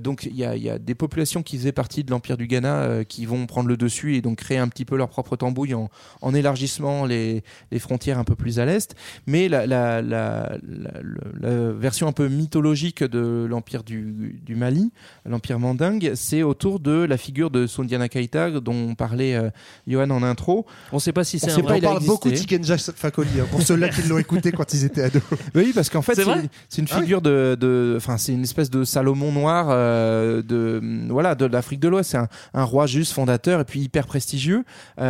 donc 0.02 0.26
il 0.26 0.36
y 0.36 0.44
a, 0.46 0.56
il 0.56 0.64
y 0.64 0.70
a 0.70 0.80
des 0.80 0.96
populations 0.96 1.44
qui 1.44 1.58
faisaient 1.58 1.72
partie 1.72 2.04
de 2.04 2.12
l'empire 2.12 2.38
du 2.38 2.48
Ghana 2.48 2.74
euh, 2.76 3.04
qui 3.04 3.26
vont 3.26 3.46
prendre 3.46 3.68
le 3.70 3.78
dessus 3.78 4.16
et 4.16 4.22
donc 4.22 4.38
créer 4.38 4.58
un 4.58 4.68
petit 4.68 4.86
peu 4.86 4.96
leur 4.98 5.10
propre 5.16 5.38
tambouille 5.38 5.74
en, 5.74 5.90
en 6.22 6.34
élargissement 6.34 7.06
les, 7.06 7.42
les 7.72 7.80
frontières 7.80 8.20
un 8.20 8.26
peu 8.26 8.36
plus 8.36 8.60
à 8.60 8.66
l'est. 8.66 8.96
Mais 9.28 9.48
la, 9.48 9.66
la, 9.66 10.02
la, 10.02 10.58
la- 10.68 10.92
la 11.40 11.72
version 11.72 12.08
un 12.08 12.12
peu 12.12 12.28
mythologique 12.28 13.04
de 13.04 13.46
l'empire 13.50 13.84
du, 13.84 14.40
du 14.44 14.56
Mali, 14.56 14.92
l'empire 15.26 15.60
mandingue, 15.60 16.12
c'est 16.16 16.44
autour 16.44 16.80
de 16.80 16.92
la 17.04 17.18
figure 17.18 17.50
de 17.52 17.66
Sundiana 17.68 18.10
Keita 18.10 18.52
dont 18.60 18.96
parlait 18.96 19.36
euh, 19.36 19.50
Johan 19.88 20.10
en 20.10 20.22
intro. 20.24 20.66
On 20.92 21.00
sait 21.00 21.14
pas 21.14 21.24
si 21.24 21.40
c'est 21.40 21.52
un 21.52 21.62
vrai- 21.62 21.80
pas, 21.80 21.88
On 21.90 21.94
parle 21.94 22.06
beaucoup 22.06 22.30
de. 22.30 22.36
Tikenja 22.36 22.78
Fakoli, 22.78 23.30
hein, 23.40 23.46
pour 23.50 23.62
ceux-là 23.62 23.90
qui 23.90 24.04
l'ont 24.04 24.18
écouté 24.18 24.52
quand 24.52 24.74
ils 24.74 24.84
étaient 24.84 25.04
ados. 25.04 25.22
Oui, 25.56 25.72
parce 25.74 25.90
qu'en 25.90 26.02
fait, 26.02 26.16
C'est 26.16 26.24
vrai 26.24 26.42
c'est 26.42 26.50
c'est 26.70 26.82
une 26.82 26.88
Ah 26.92 26.96
oui. 26.98 27.02
figure 27.04 27.22
de, 27.22 27.56
de, 27.60 27.94
enfin, 27.98 28.18
c'est 28.18 28.34
une 28.34 28.44
espèce 28.44 28.70
de 28.70 28.84
Salomon 28.84 29.32
noir 29.32 29.68
euh, 29.70 30.42
de, 30.42 30.82
voilà, 31.10 31.36
de 31.36 31.46
l'Afrique 31.46 31.80
de 31.80 31.88
l'Ouest. 31.88 32.12
C'est 32.12 32.18
un, 32.18 32.28
un 32.54 32.64
roi 32.64 32.88
juste 32.88 33.14
fondateur 33.14 33.62
et 33.62 33.64
puis 33.66 33.80
hyper 33.82 34.06
prestigieux. 34.08 34.64
Euh, 35.00 35.05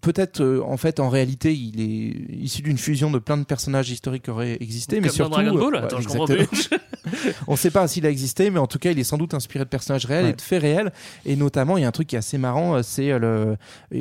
Peut-être, 0.00 0.40
euh, 0.40 0.62
en 0.64 0.76
fait, 0.76 1.00
en 1.00 1.08
réalité, 1.08 1.54
il 1.54 1.80
est 1.80 2.42
issu 2.42 2.62
d'une 2.62 2.78
fusion 2.78 3.10
de 3.10 3.18
plein 3.18 3.36
de 3.36 3.44
personnages 3.44 3.90
historiques 3.90 4.24
qui 4.24 4.30
auraient 4.30 4.56
existé, 4.60 5.00
mais 5.00 5.08
Comme 5.08 5.16
surtout, 5.16 5.30
Dragon 5.42 5.54
Ball 5.54 5.74
euh, 5.76 5.78
Attends, 5.84 5.96
ouais, 5.96 6.02
je 6.02 6.08
comprends 6.08 6.26
exactement. 6.26 6.48
plus. 6.48 7.32
On 7.46 7.52
ne 7.52 7.56
sait 7.56 7.70
pas 7.70 7.86
s'il 7.88 8.04
a 8.06 8.10
existé, 8.10 8.50
mais 8.50 8.58
en 8.58 8.66
tout 8.66 8.78
cas, 8.78 8.90
il 8.90 8.98
est 8.98 9.04
sans 9.04 9.16
doute 9.16 9.32
inspiré 9.34 9.64
de 9.64 9.68
personnages 9.70 10.04
réels 10.06 10.24
Ouais. 10.24 10.30
et 10.30 10.34
de 10.34 10.40
faits 10.40 10.60
réels. 10.62 10.92
Et 11.24 11.36
notamment, 11.36 11.76
il 11.78 11.82
y 11.82 11.84
a 11.84 11.88
un 11.88 11.92
truc 11.92 12.08
qui 12.08 12.16
est 12.16 12.18
assez 12.18 12.38
marrant, 12.38 12.74
euh, 12.76 12.82
c'est 12.82 13.10
euh, 13.12 13.18
le, 13.18 13.56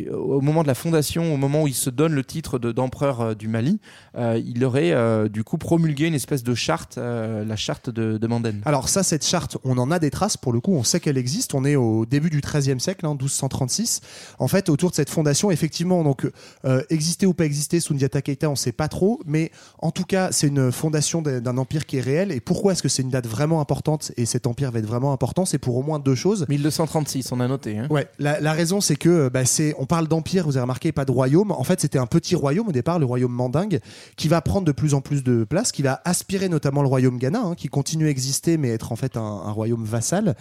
euh, 0.10 0.16
au 0.16 0.42
moment 0.42 0.62
de 0.64 0.68
la 0.68 0.74
fondation, 0.76 1.34
au 1.34 1.38
moment 1.38 1.64
où 1.64 1.68
il 1.68 1.74
se 1.74 1.90
donne 1.90 2.14
le 2.14 2.24
titre 2.24 2.60
de- 2.60 2.72
d'empereur 2.72 3.22
euh, 3.22 3.34
du 3.34 3.48
Mali, 3.48 3.80
euh, 4.18 4.42
il 4.46 4.64
aurait 4.66 4.92
euh, 4.92 5.30
du 5.30 5.44
coup 5.44 5.58
promulgué 5.58 6.08
une 6.08 6.16
espèce 6.16 6.44
de 6.44 6.54
charte, 6.56 6.98
euh, 6.98 7.46
la 7.46 7.56
charte 7.56 7.90
de, 7.90 8.18
de 8.18 8.28
Manden. 8.28 8.62
Alors 8.66 8.90
ça, 8.90 9.04
cette 9.04 9.26
charte, 9.26 9.58
on 9.64 9.78
en 9.78 9.90
a 9.92 10.00
des 10.00 10.10
traces 10.12 10.38
pour 10.38 10.52
le 10.54 10.60
coup, 10.60 10.74
on 10.74 10.84
sait 10.84 11.00
qu'elle 11.00 11.18
existe, 11.18 11.54
on 11.54 11.64
est 11.64 11.76
au 11.76 12.06
début 12.06 12.30
du 12.30 12.42
XIIIe 12.42 12.80
siècle, 12.80 13.06
hein, 13.06 13.12
1236. 13.12 14.02
En 14.40 14.48
fait, 14.48 14.70
autour 14.70 14.90
de 14.90 14.96
cette 14.96 15.10
fondation, 15.10 15.27
effectivement, 15.52 16.04
donc 16.04 16.30
euh, 16.66 16.82
exister 16.90 17.26
ou 17.26 17.34
pas 17.34 17.46
exister, 17.46 17.80
Sundiata 17.80 18.22
Keita, 18.22 18.50
on 18.50 18.56
sait 18.56 18.72
pas 18.72 18.88
trop, 18.88 19.20
mais 19.26 19.52
en 19.80 19.92
tout 19.92 20.04
cas, 20.04 20.32
c'est 20.32 20.48
une 20.48 20.72
fondation 20.72 21.22
d'un 21.22 21.58
empire 21.58 21.86
qui 21.86 21.98
est 21.98 22.02
réel. 22.02 22.32
Et 22.32 22.40
pourquoi 22.40 22.74
est-ce 22.74 22.84
que 22.84 22.90
c'est 22.90 23.02
une 23.02 23.10
date 23.10 23.28
vraiment 23.28 23.62
importante 23.62 24.12
et 24.18 24.26
cet 24.26 24.48
empire 24.48 24.72
va 24.72 24.80
être 24.80 24.86
vraiment 24.86 25.14
important? 25.14 25.46
C'est 25.46 25.58
pour 25.58 25.76
au 25.78 25.84
moins 25.84 26.00
deux 26.00 26.16
choses. 26.16 26.46
1236, 26.50 27.32
on 27.32 27.40
a 27.40 27.48
noté. 27.48 27.78
Hein. 27.78 27.88
Ouais, 27.90 28.08
la, 28.20 28.40
la 28.40 28.54
raison 28.54 28.82
c'est 28.82 28.96
que 28.96 29.10
euh, 29.10 29.30
bah, 29.30 29.46
c'est, 29.46 29.76
on 29.78 29.86
parle 29.86 30.08
d'empire, 30.08 30.46
vous 30.46 30.58
avez 30.58 30.64
remarqué, 30.64 30.92
pas 30.92 31.06
de 31.06 31.12
royaume. 31.12 31.52
En 31.52 31.64
fait, 31.64 31.80
c'était 31.82 32.00
un 32.00 32.08
petit 32.08 32.36
royaume 32.36 32.68
au 32.68 32.72
départ, 32.72 33.00
le 33.00 33.06
royaume 33.06 33.32
mandingue, 33.32 33.80
qui 34.16 34.28
va 34.28 34.42
prendre 34.42 34.66
de 34.66 34.72
plus 34.72 34.94
en 34.94 35.02
plus 35.02 35.24
de 35.24 35.44
place, 35.44 35.72
qui 35.72 35.82
va 35.82 36.02
aspirer 36.06 36.50
notamment 36.50 36.82
le 36.82 36.88
royaume 36.88 37.18
Ghana, 37.18 37.40
hein, 37.40 37.56
qui 37.56 37.68
continue 37.68 38.08
à 38.08 38.10
exister, 38.10 38.58
mais 38.58 38.70
être 38.70 38.92
en 38.92 38.96
fait 38.96 39.18
un, 39.18 39.22
un 39.22 39.52
royaume 39.52 39.84
vassal. 39.84 40.36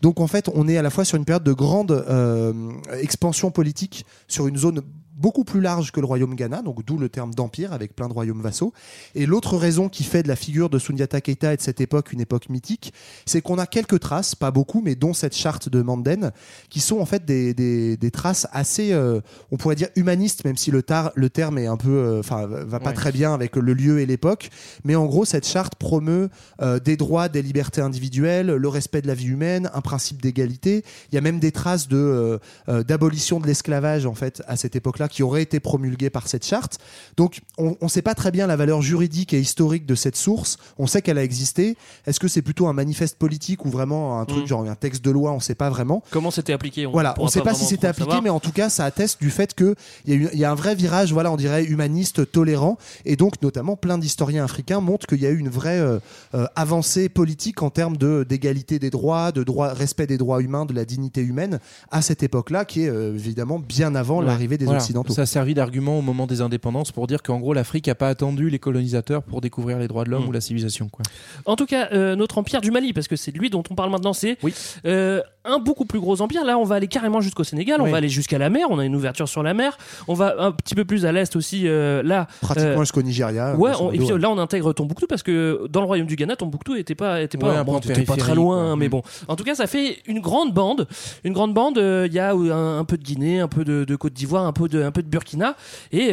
Donc 0.00 0.20
en 0.20 0.26
fait, 0.26 0.50
on 0.54 0.68
est 0.68 0.76
à 0.76 0.82
la 0.82 0.90
fois 0.90 1.04
sur 1.04 1.16
une 1.16 1.24
période 1.24 1.44
de 1.44 1.52
grande 1.52 1.92
euh, 1.92 2.52
expansion 3.00 3.50
politique 3.50 4.04
sur 4.32 4.46
une 4.46 4.56
zone 4.56 4.82
beaucoup 5.22 5.44
plus 5.44 5.60
large 5.60 5.92
que 5.92 6.00
le 6.00 6.06
royaume 6.06 6.34
Ghana, 6.34 6.62
donc 6.62 6.84
d'où 6.84 6.98
le 6.98 7.08
terme 7.08 7.32
d'empire 7.32 7.72
avec 7.72 7.94
plein 7.94 8.08
de 8.08 8.12
royaumes 8.12 8.42
vassaux. 8.42 8.72
Et 9.14 9.24
l'autre 9.24 9.56
raison 9.56 9.88
qui 9.88 10.02
fait 10.02 10.22
de 10.24 10.28
la 10.28 10.36
figure 10.36 10.68
de 10.68 10.78
Sundiata 10.80 11.20
Keita 11.20 11.54
et 11.54 11.56
de 11.56 11.62
cette 11.62 11.80
époque 11.80 12.12
une 12.12 12.20
époque 12.20 12.48
mythique, 12.48 12.92
c'est 13.24 13.40
qu'on 13.40 13.58
a 13.58 13.66
quelques 13.66 14.00
traces, 14.00 14.34
pas 14.34 14.50
beaucoup, 14.50 14.82
mais 14.82 14.96
dont 14.96 15.14
cette 15.14 15.36
charte 15.36 15.68
de 15.68 15.80
Manden, 15.80 16.32
qui 16.68 16.80
sont 16.80 16.98
en 16.98 17.06
fait 17.06 17.24
des, 17.24 17.54
des, 17.54 17.96
des 17.96 18.10
traces 18.10 18.48
assez, 18.52 18.92
euh, 18.92 19.20
on 19.52 19.56
pourrait 19.56 19.76
dire 19.76 19.88
humanistes, 19.96 20.44
même 20.44 20.56
si 20.56 20.70
le, 20.72 20.82
tar, 20.82 21.12
le 21.14 21.30
terme 21.30 21.56
est 21.58 21.68
un 21.68 21.76
peu, 21.76 21.90
euh, 21.90 22.18
enfin, 22.20 22.46
va 22.46 22.80
pas 22.80 22.88
Ouais. 22.90 22.94
très 22.94 23.12
bien 23.12 23.32
avec 23.32 23.54
le 23.56 23.72
lieu 23.74 24.00
et 24.00 24.06
l'époque. 24.06 24.50
Mais 24.84 24.96
en 24.96 25.06
gros, 25.06 25.24
cette 25.24 25.46
charte 25.46 25.76
promeut 25.76 26.28
euh, 26.60 26.80
des 26.80 26.96
droits, 26.96 27.28
des 27.28 27.42
libertés 27.42 27.80
individuelles, 27.80 28.48
le 28.48 28.68
respect 28.68 29.02
de 29.02 29.06
la 29.06 29.14
vie 29.14 29.28
humaine, 29.28 29.70
un 29.72 29.80
principe 29.80 30.20
d'égalité. 30.20 30.84
Il 31.10 31.14
y 31.14 31.18
a 31.18 31.20
même 31.20 31.38
des 31.38 31.52
traces 31.52 31.86
de 31.88 32.40
d'abolition 32.66 33.38
de 33.40 33.46
l'esclavage 33.46 34.04
en 34.06 34.14
fait 34.14 34.42
à 34.48 34.56
cette 34.56 34.74
époque-là 34.76 35.08
qui 35.12 35.22
auraient 35.22 35.42
été 35.42 35.60
promulguées 35.60 36.10
par 36.10 36.26
cette 36.26 36.44
charte. 36.44 36.78
Donc, 37.16 37.40
on 37.58 37.76
ne 37.80 37.88
sait 37.88 38.02
pas 38.02 38.14
très 38.14 38.30
bien 38.30 38.46
la 38.46 38.56
valeur 38.56 38.82
juridique 38.82 39.32
et 39.34 39.40
historique 39.40 39.86
de 39.86 39.94
cette 39.94 40.16
source. 40.16 40.56
On 40.78 40.86
sait 40.86 41.02
qu'elle 41.02 41.18
a 41.18 41.22
existé. 41.24 41.76
Est-ce 42.06 42.18
que 42.18 42.28
c'est 42.28 42.42
plutôt 42.42 42.66
un 42.66 42.72
manifeste 42.72 43.16
politique 43.18 43.64
ou 43.64 43.70
vraiment 43.70 44.18
un 44.20 44.24
truc 44.24 44.44
Mm. 44.44 44.46
genre 44.48 44.62
un 44.68 44.74
texte 44.74 45.04
de 45.04 45.10
loi? 45.10 45.30
On 45.32 45.36
ne 45.36 45.40
sait 45.40 45.54
pas 45.54 45.70
vraiment. 45.70 46.02
Comment 46.10 46.30
c'était 46.30 46.52
appliqué? 46.52 46.86
Voilà, 46.86 47.14
on 47.18 47.26
ne 47.26 47.30
sait 47.30 47.42
pas, 47.42 47.54
si 47.54 47.64
c'était 47.64 47.86
appliqué, 47.86 48.10
savoir. 48.10 48.22
mais 48.22 48.30
en 48.30 48.40
tout 48.40 48.52
cas, 48.52 48.68
ça 48.70 48.84
atteste 48.84 49.20
du 49.20 49.30
fait 49.30 49.54
qu'il 49.54 49.74
y, 50.06 50.12
a 50.12 50.14
eu- 50.14 50.28
il 50.32 50.38
y 50.38 50.44
a 50.44 50.50
un 50.50 50.54
vrai 50.54 50.74
virage, 50.74 51.12
voilà, 51.12 51.30
on 51.30 51.36
dirait 51.36 51.64
humaniste, 51.64 52.30
tolérant, 52.32 52.78
et 53.04 53.16
donc 53.16 53.40
notamment 53.42 53.76
plein 53.76 53.98
d'historiens 53.98 54.44
africains 54.44 54.80
montrent 54.80 55.06
qu'il 55.06 55.20
y 55.20 55.26
a 55.26 55.30
eu 55.30 55.38
une 55.38 55.48
vraie 55.50 55.78
euh, 55.80 55.98
euh, 56.34 56.46
avancée 56.56 57.08
politique 57.08 57.62
en 57.62 57.70
termes 57.70 57.96
de 57.96 58.24
d'égalité 58.28 58.78
des 58.78 58.90
droits, 58.90 59.32
de 59.32 59.42
droit, 59.42 59.68
respect 59.74 60.06
des 60.06 60.16
droits 60.18 60.40
humains, 60.40 60.64
de 60.64 60.72
la 60.72 60.84
dignité 60.84 61.20
humaine 61.20 61.58
à 61.90 62.00
cette 62.02 62.22
époque-là, 62.22 62.64
qui 62.64 62.82
est 62.84 62.88
euh, 62.88 63.14
évidemment 63.14 63.58
bien 63.58 63.94
avant 63.94 64.20
Ouais. 64.20 64.26
l'arrivée 64.26 64.56
des 64.58 64.64
Voilà. 64.64 64.80
Occidentaux. 64.80 65.01
Ça 65.10 65.22
a 65.22 65.26
servi 65.26 65.54
d'argument 65.54 65.98
au 65.98 66.02
moment 66.02 66.26
des 66.26 66.40
indépendances 66.40 66.92
pour 66.92 67.06
dire 67.06 67.22
qu'en 67.22 67.38
gros 67.40 67.52
l'Afrique 67.54 67.86
n'a 67.86 67.94
pas 67.94 68.08
attendu 68.08 68.50
les 68.50 68.58
colonisateurs 68.58 69.22
pour 69.22 69.40
découvrir 69.40 69.78
les 69.78 69.88
droits 69.88 70.04
de 70.04 70.10
l'homme 70.10 70.24
Mm. 70.24 70.28
ou 70.28 70.32
la 70.32 70.40
civilisation. 70.40 70.88
Quoi. 70.88 71.02
En 71.46 71.56
tout 71.56 71.66
cas, 71.66 71.88
euh, 71.92 72.14
notre 72.16 72.38
empire 72.38 72.60
du 72.60 72.70
Mali, 72.70 72.92
parce 72.92 73.08
que 73.08 73.16
c'est 73.16 73.32
de 73.32 73.38
lui 73.38 73.50
dont 73.50 73.62
on 73.70 73.74
parle 73.74 73.90
maintenant, 73.90 74.12
c'est 74.12 74.38
euh, 74.86 75.20
un 75.44 75.58
beaucoup 75.58 75.84
plus 75.84 76.00
gros 76.00 76.20
empire. 76.22 76.44
Là, 76.44 76.58
on 76.58 76.64
va 76.64 76.76
aller 76.76 76.86
carrément 76.88 77.20
jusqu'au 77.20 77.44
Sénégal, 77.44 77.80
on 77.80 77.90
va 77.90 77.96
aller 77.96 78.08
jusqu'à 78.08 78.38
la 78.38 78.50
mer, 78.50 78.66
on 78.70 78.78
a 78.78 78.84
une 78.84 78.94
ouverture 78.96 79.28
sur 79.28 79.42
la 79.42 79.54
mer. 79.54 79.76
On 80.08 80.14
va 80.14 80.34
un 80.38 80.52
petit 80.52 80.74
peu 80.74 80.84
plus 80.84 81.04
à 81.06 81.12
l'est 81.12 81.34
aussi. 81.36 81.62
euh, 81.66 82.02
là, 82.02 82.26
Pratiquement 82.40 82.70
euh, 82.72 82.80
jusqu'au 82.80 83.02
Nigeria. 83.02 83.54
Ouais, 83.56 83.72
on- 83.80 83.90
et 83.92 83.98
puis 83.98 84.08
là 84.18 84.30
on 84.30 84.38
intègre 84.38 84.72
Tombouctou 84.72 85.06
parce 85.06 85.22
que 85.22 85.66
dans 85.68 85.80
le 85.80 85.86
royaume 85.86 86.06
du 86.06 86.16
Ghana, 86.16 86.36
Tombouctou 86.36 86.74
était 86.76 86.94
pas, 86.94 87.22
était 87.22 87.38
pas, 87.38 87.58
Ouais, 87.58 87.64
bon, 87.64 87.74
en 87.76 87.80
t'étais 87.80 88.02
pas 88.02 88.16
très 88.16 88.34
loin, 88.34 88.66
quoi. 88.68 88.76
mais 88.76 88.86
Mm. 88.86 88.90
bon. 88.90 89.02
En 89.28 89.36
tout 89.36 89.44
cas, 89.44 89.54
ça 89.54 89.66
fait 89.66 89.98
une 90.06 90.20
grande 90.20 90.52
bande, 90.54 90.86
une 91.24 91.32
grande 91.32 91.54
bande. 91.54 91.78
euh, 91.78 92.06
Il 92.06 92.14
y 92.14 92.18
a 92.18 92.32
un, 92.32 92.78
un 92.78 92.84
peu 92.84 92.96
de 92.98 93.02
Guinée, 93.02 93.40
un 93.40 93.48
peu 93.48 93.64
de, 93.64 93.84
de 93.84 93.96
Côte 93.96 94.12
d'Ivoire, 94.12 94.44
un 94.46 94.52
peu 94.52 94.68
de, 94.68 94.82
un 94.82 94.90
peu 94.90 95.02
de 95.02 95.08
Burkina, 95.08 95.56
et 95.92 96.10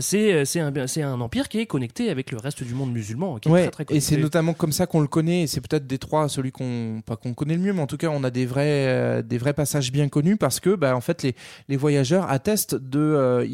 c'est, 0.00 0.44
c'est 0.44 0.60
un, 0.60 0.72
un 0.74 1.20
empire 1.20 1.48
qui 1.48 1.58
est 1.60 1.66
connecté 1.66 2.10
avec 2.10 2.30
le 2.30 2.38
reste 2.38 2.62
du 2.62 2.74
monde 2.74 2.92
musulman, 2.92 3.38
qui 3.38 3.48
est 3.48 3.52
Ouais, 3.52 3.62
très 3.62 3.70
très 3.70 3.82
et 3.82 3.86
connecté. 3.86 4.14
c'est 4.14 4.20
notamment 4.20 4.52
comme 4.54 4.72
ça 4.72 4.86
qu'on 4.86 5.00
le 5.00 5.06
connaît. 5.06 5.42
Et 5.42 5.46
c'est 5.46 5.60
peut-être 5.60 5.86
des 5.86 5.98
trois 5.98 6.28
celui 6.28 6.50
qu'on 6.52 7.02
pas 7.04 7.16
qu'on 7.16 7.34
connaît 7.34 7.54
le 7.54 7.60
mieux, 7.60 7.72
mais 7.72 7.82
en 7.82 7.86
tout 7.86 7.96
cas 7.96 8.08
on 8.08 8.24
a 8.24 8.30
des 8.30 8.46
vrais 8.46 8.71
euh, 8.72 9.22
des 9.22 9.38
vrais 9.38 9.52
passages 9.54 9.92
bien 9.92 10.08
connus 10.08 10.36
parce 10.36 10.60
que 10.60 10.74
bah 10.74 10.96
en 10.96 11.00
fait 11.00 11.22
les 11.22 11.34
les 11.68 11.76
voyageurs 11.76 12.30
attestent 12.30 12.74
de 12.74 12.98
euh, 13.00 13.46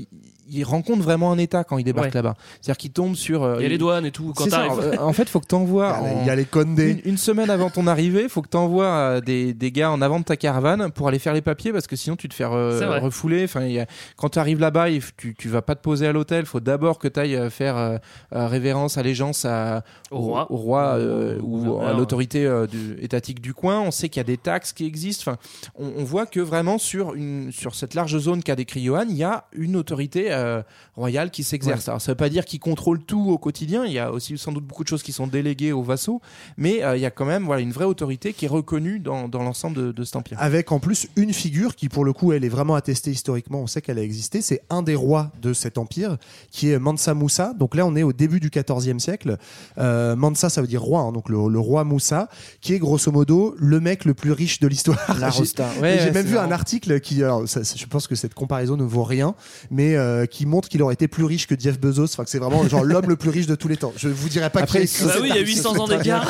ils- 0.50 0.64
rencontrent 0.64 1.02
vraiment 1.02 1.30
un 1.30 1.36
état 1.36 1.62
quand 1.62 1.76
ils 1.76 1.84
débarquent 1.84 2.06
Ouais. 2.06 2.22
là-bas. 2.22 2.34
C'est-à-dire 2.62 2.78
qu'ils 2.78 2.90
tombent 2.92 3.16
sur 3.16 3.42
euh, 3.42 3.56
Il 3.58 3.64
y 3.64 3.66
a 3.66 3.68
les 3.68 3.76
douanes 3.76 4.06
et 4.06 4.10
tout 4.10 4.32
quand 4.34 4.48
ça. 4.48 4.64
En 4.98 5.12
fait, 5.12 5.28
faut 5.28 5.40
que 5.40 5.46
t'envoies. 5.46 5.94
Il 6.00 6.06
y 6.06 6.06
a 6.06 6.08
les- 6.08 6.14
en- 6.16 6.20
il 6.22 6.26
y 6.26 6.30
a 6.30 6.36
les 6.36 6.44
Condé. 6.46 6.90
Une, 7.04 7.10
une 7.12 7.16
semaine 7.18 7.50
avant 7.50 7.68
ton 7.68 7.86
arrivée, 7.86 8.30
faut 8.30 8.40
que 8.40 8.48
t'envoies 8.48 8.86
euh, 8.86 9.20
des, 9.20 9.52
des 9.52 9.70
gars 9.72 9.90
en 9.90 10.00
avant 10.00 10.18
de 10.20 10.24
ta 10.24 10.36
caravane 10.38 10.90
pour 10.90 11.06
aller 11.08 11.18
faire 11.18 11.34
les 11.34 11.42
papiers 11.42 11.70
parce 11.70 11.86
que 11.86 11.96
sinon 11.96 12.16
tu 12.16 12.30
te 12.30 12.34
fais 12.34 12.44
euh, 12.44 12.98
refouler. 12.98 13.44
Enfin, 13.44 13.66
y 13.66 13.78
a- 13.78 13.86
quand 14.16 14.30
tu 14.30 14.38
arrives 14.38 14.58
là-bas, 14.58 14.86
tu, 15.18 15.34
tu 15.34 15.48
vas 15.50 15.60
pas 15.60 15.74
te 15.74 15.82
poser 15.82 16.06
à 16.06 16.12
l'hôtel. 16.12 16.46
Faut 16.46 16.60
d'abord 16.60 16.98
que 16.98 17.08
tu 17.08 17.20
ailles 17.20 17.50
faire 17.50 17.76
euh, 17.76 17.98
euh, 18.34 18.46
révérence, 18.46 18.96
allégeance 18.96 19.44
à, 19.44 19.84
Au 20.10 20.18
roi. 20.18 20.46
au 20.50 20.56
roi, 20.56 20.94
euh, 20.96 21.38
Au 21.40 21.42
ou 21.44 21.80
à 21.82 21.92
l'autorité 21.92 22.46
euh, 22.46 22.66
étatique 23.02 23.42
du 23.42 23.52
coin. 23.52 23.80
On 23.82 23.90
sait 23.90 24.08
qu'il 24.08 24.20
y 24.20 24.22
a 24.22 24.24
des 24.24 24.38
taxes 24.38 24.72
qui 24.72 24.86
existent. 24.86 25.07
Enfin, 25.20 25.38
on, 25.74 25.92
on 25.98 26.04
voit 26.04 26.26
que 26.26 26.40
vraiment 26.40 26.78
sur 26.78 27.14
une 27.14 27.50
sur 27.52 27.74
cette 27.74 27.94
large 27.94 28.16
zone 28.18 28.42
qu'a 28.42 28.56
décrit 28.56 28.82
Johan, 28.84 29.04
il 29.08 29.16
y 29.16 29.24
a 29.24 29.44
une 29.52 29.76
autorité 29.76 30.32
euh, 30.32 30.62
royale 30.96 31.30
qui 31.30 31.44
s'exerce. 31.44 31.88
Alors 31.88 32.00
ça 32.00 32.12
veut 32.12 32.16
pas 32.16 32.28
dire 32.28 32.44
qu'il 32.44 32.60
contrôle 32.60 33.02
tout 33.04 33.30
au 33.30 33.38
quotidien. 33.38 33.84
Il 33.86 33.92
y 33.92 33.98
a 33.98 34.12
aussi 34.12 34.36
sans 34.38 34.52
doute 34.52 34.64
beaucoup 34.64 34.84
de 34.84 34.88
choses 34.88 35.02
qui 35.02 35.12
sont 35.12 35.26
déléguées 35.26 35.72
aux 35.72 35.82
vassaux, 35.82 36.20
mais 36.56 36.82
euh, 36.82 36.96
il 36.96 37.00
y 37.00 37.06
a 37.06 37.10
quand 37.10 37.24
même 37.26 37.44
voilà 37.44 37.62
une 37.62 37.72
vraie 37.72 37.84
autorité 37.84 38.32
qui 38.32 38.44
est 38.44 38.48
reconnue 38.48 38.98
dans, 39.00 39.28
dans 39.28 39.42
l'ensemble 39.42 39.76
de, 39.76 39.92
de 39.92 40.04
cet 40.04 40.16
empire. 40.16 40.36
Avec 40.40 40.72
en 40.72 40.80
plus 40.80 41.08
une 41.16 41.32
figure 41.32 41.74
qui, 41.76 41.88
pour 41.88 42.04
le 42.04 42.12
coup, 42.12 42.32
elle 42.32 42.44
est 42.44 42.48
vraiment 42.48 42.74
attestée 42.74 43.10
historiquement. 43.10 43.60
On 43.60 43.66
sait 43.66 43.80
qu'elle 43.82 43.98
a 43.98 44.02
existé. 44.02 44.40
C'est 44.42 44.62
un 44.70 44.82
des 44.82 44.94
rois 44.94 45.30
de 45.42 45.52
cet 45.52 45.78
empire, 45.78 46.16
qui 46.50 46.70
est 46.70 46.78
Mansa 46.78 47.14
Moussa. 47.14 47.52
Donc 47.54 47.74
là, 47.74 47.86
on 47.86 47.94
est 47.96 48.02
au 48.02 48.12
début 48.12 48.40
du 48.40 48.50
XIVe 48.50 48.98
siècle. 48.98 49.36
Euh, 49.78 50.16
Mansa, 50.16 50.48
ça 50.50 50.60
veut 50.60 50.66
dire 50.66 50.82
roi. 50.82 51.00
hein. 51.00 51.12
donc 51.12 51.28
le, 51.28 51.36
le 51.48 51.58
roi 51.58 51.84
Moussa, 51.84 52.28
qui 52.60 52.74
est 52.74 52.78
grosso 52.78 53.10
modo 53.12 53.54
le 53.58 53.80
mec 53.80 54.04
le 54.04 54.14
plus 54.14 54.32
riche 54.32 54.60
de 54.60 54.66
l'histoire. 54.68 54.97
La 55.18 55.30
J'ai- 55.30 55.38
Rosta. 55.38 55.68
et 55.76 55.80
Ouais, 55.80 55.96
J'ai 55.98 56.04
ouais, 56.06 56.12
même 56.12 56.26
vu 56.26 56.38
un 56.38 56.50
article 56.50 57.00
qui, 57.00 57.22
alors, 57.22 57.48
ça- 57.48 57.60
je 57.62 57.86
pense 57.86 58.06
que 58.06 58.14
cette 58.14 58.34
comparaison 58.34 58.76
ne 58.76 58.84
vaut 58.84 59.04
rien, 59.04 59.34
mais 59.70 59.96
euh, 59.96 60.26
qui 60.26 60.46
montre 60.46 60.68
qu'il 60.68 60.82
aurait 60.82 60.94
été 60.94 61.08
plus 61.08 61.24
riche 61.24 61.46
que 61.46 61.54
Jeff 61.58 61.78
Bezos. 61.80 62.04
Enfin, 62.04 62.24
que 62.24 62.30
c'est 62.30 62.38
vraiment 62.38 62.66
genre 62.68 62.84
l'homme 62.84 63.08
le 63.08 63.16
plus 63.16 63.30
riche 63.30 63.46
de 63.46 63.54
tous 63.54 63.68
les 63.68 63.76
temps. 63.76 63.92
Je 63.96 64.08
vous 64.08 64.28
dirai 64.28 64.50
pas 64.50 64.60
Après, 64.60 64.86
qui 64.86 65.04
Bah 65.04 65.12
oui, 65.20 65.28
il 65.30 65.34
y 65.36 65.38
a 65.38 65.42
800 65.42 65.76
ans 65.78 65.88
d'écart. 65.88 66.28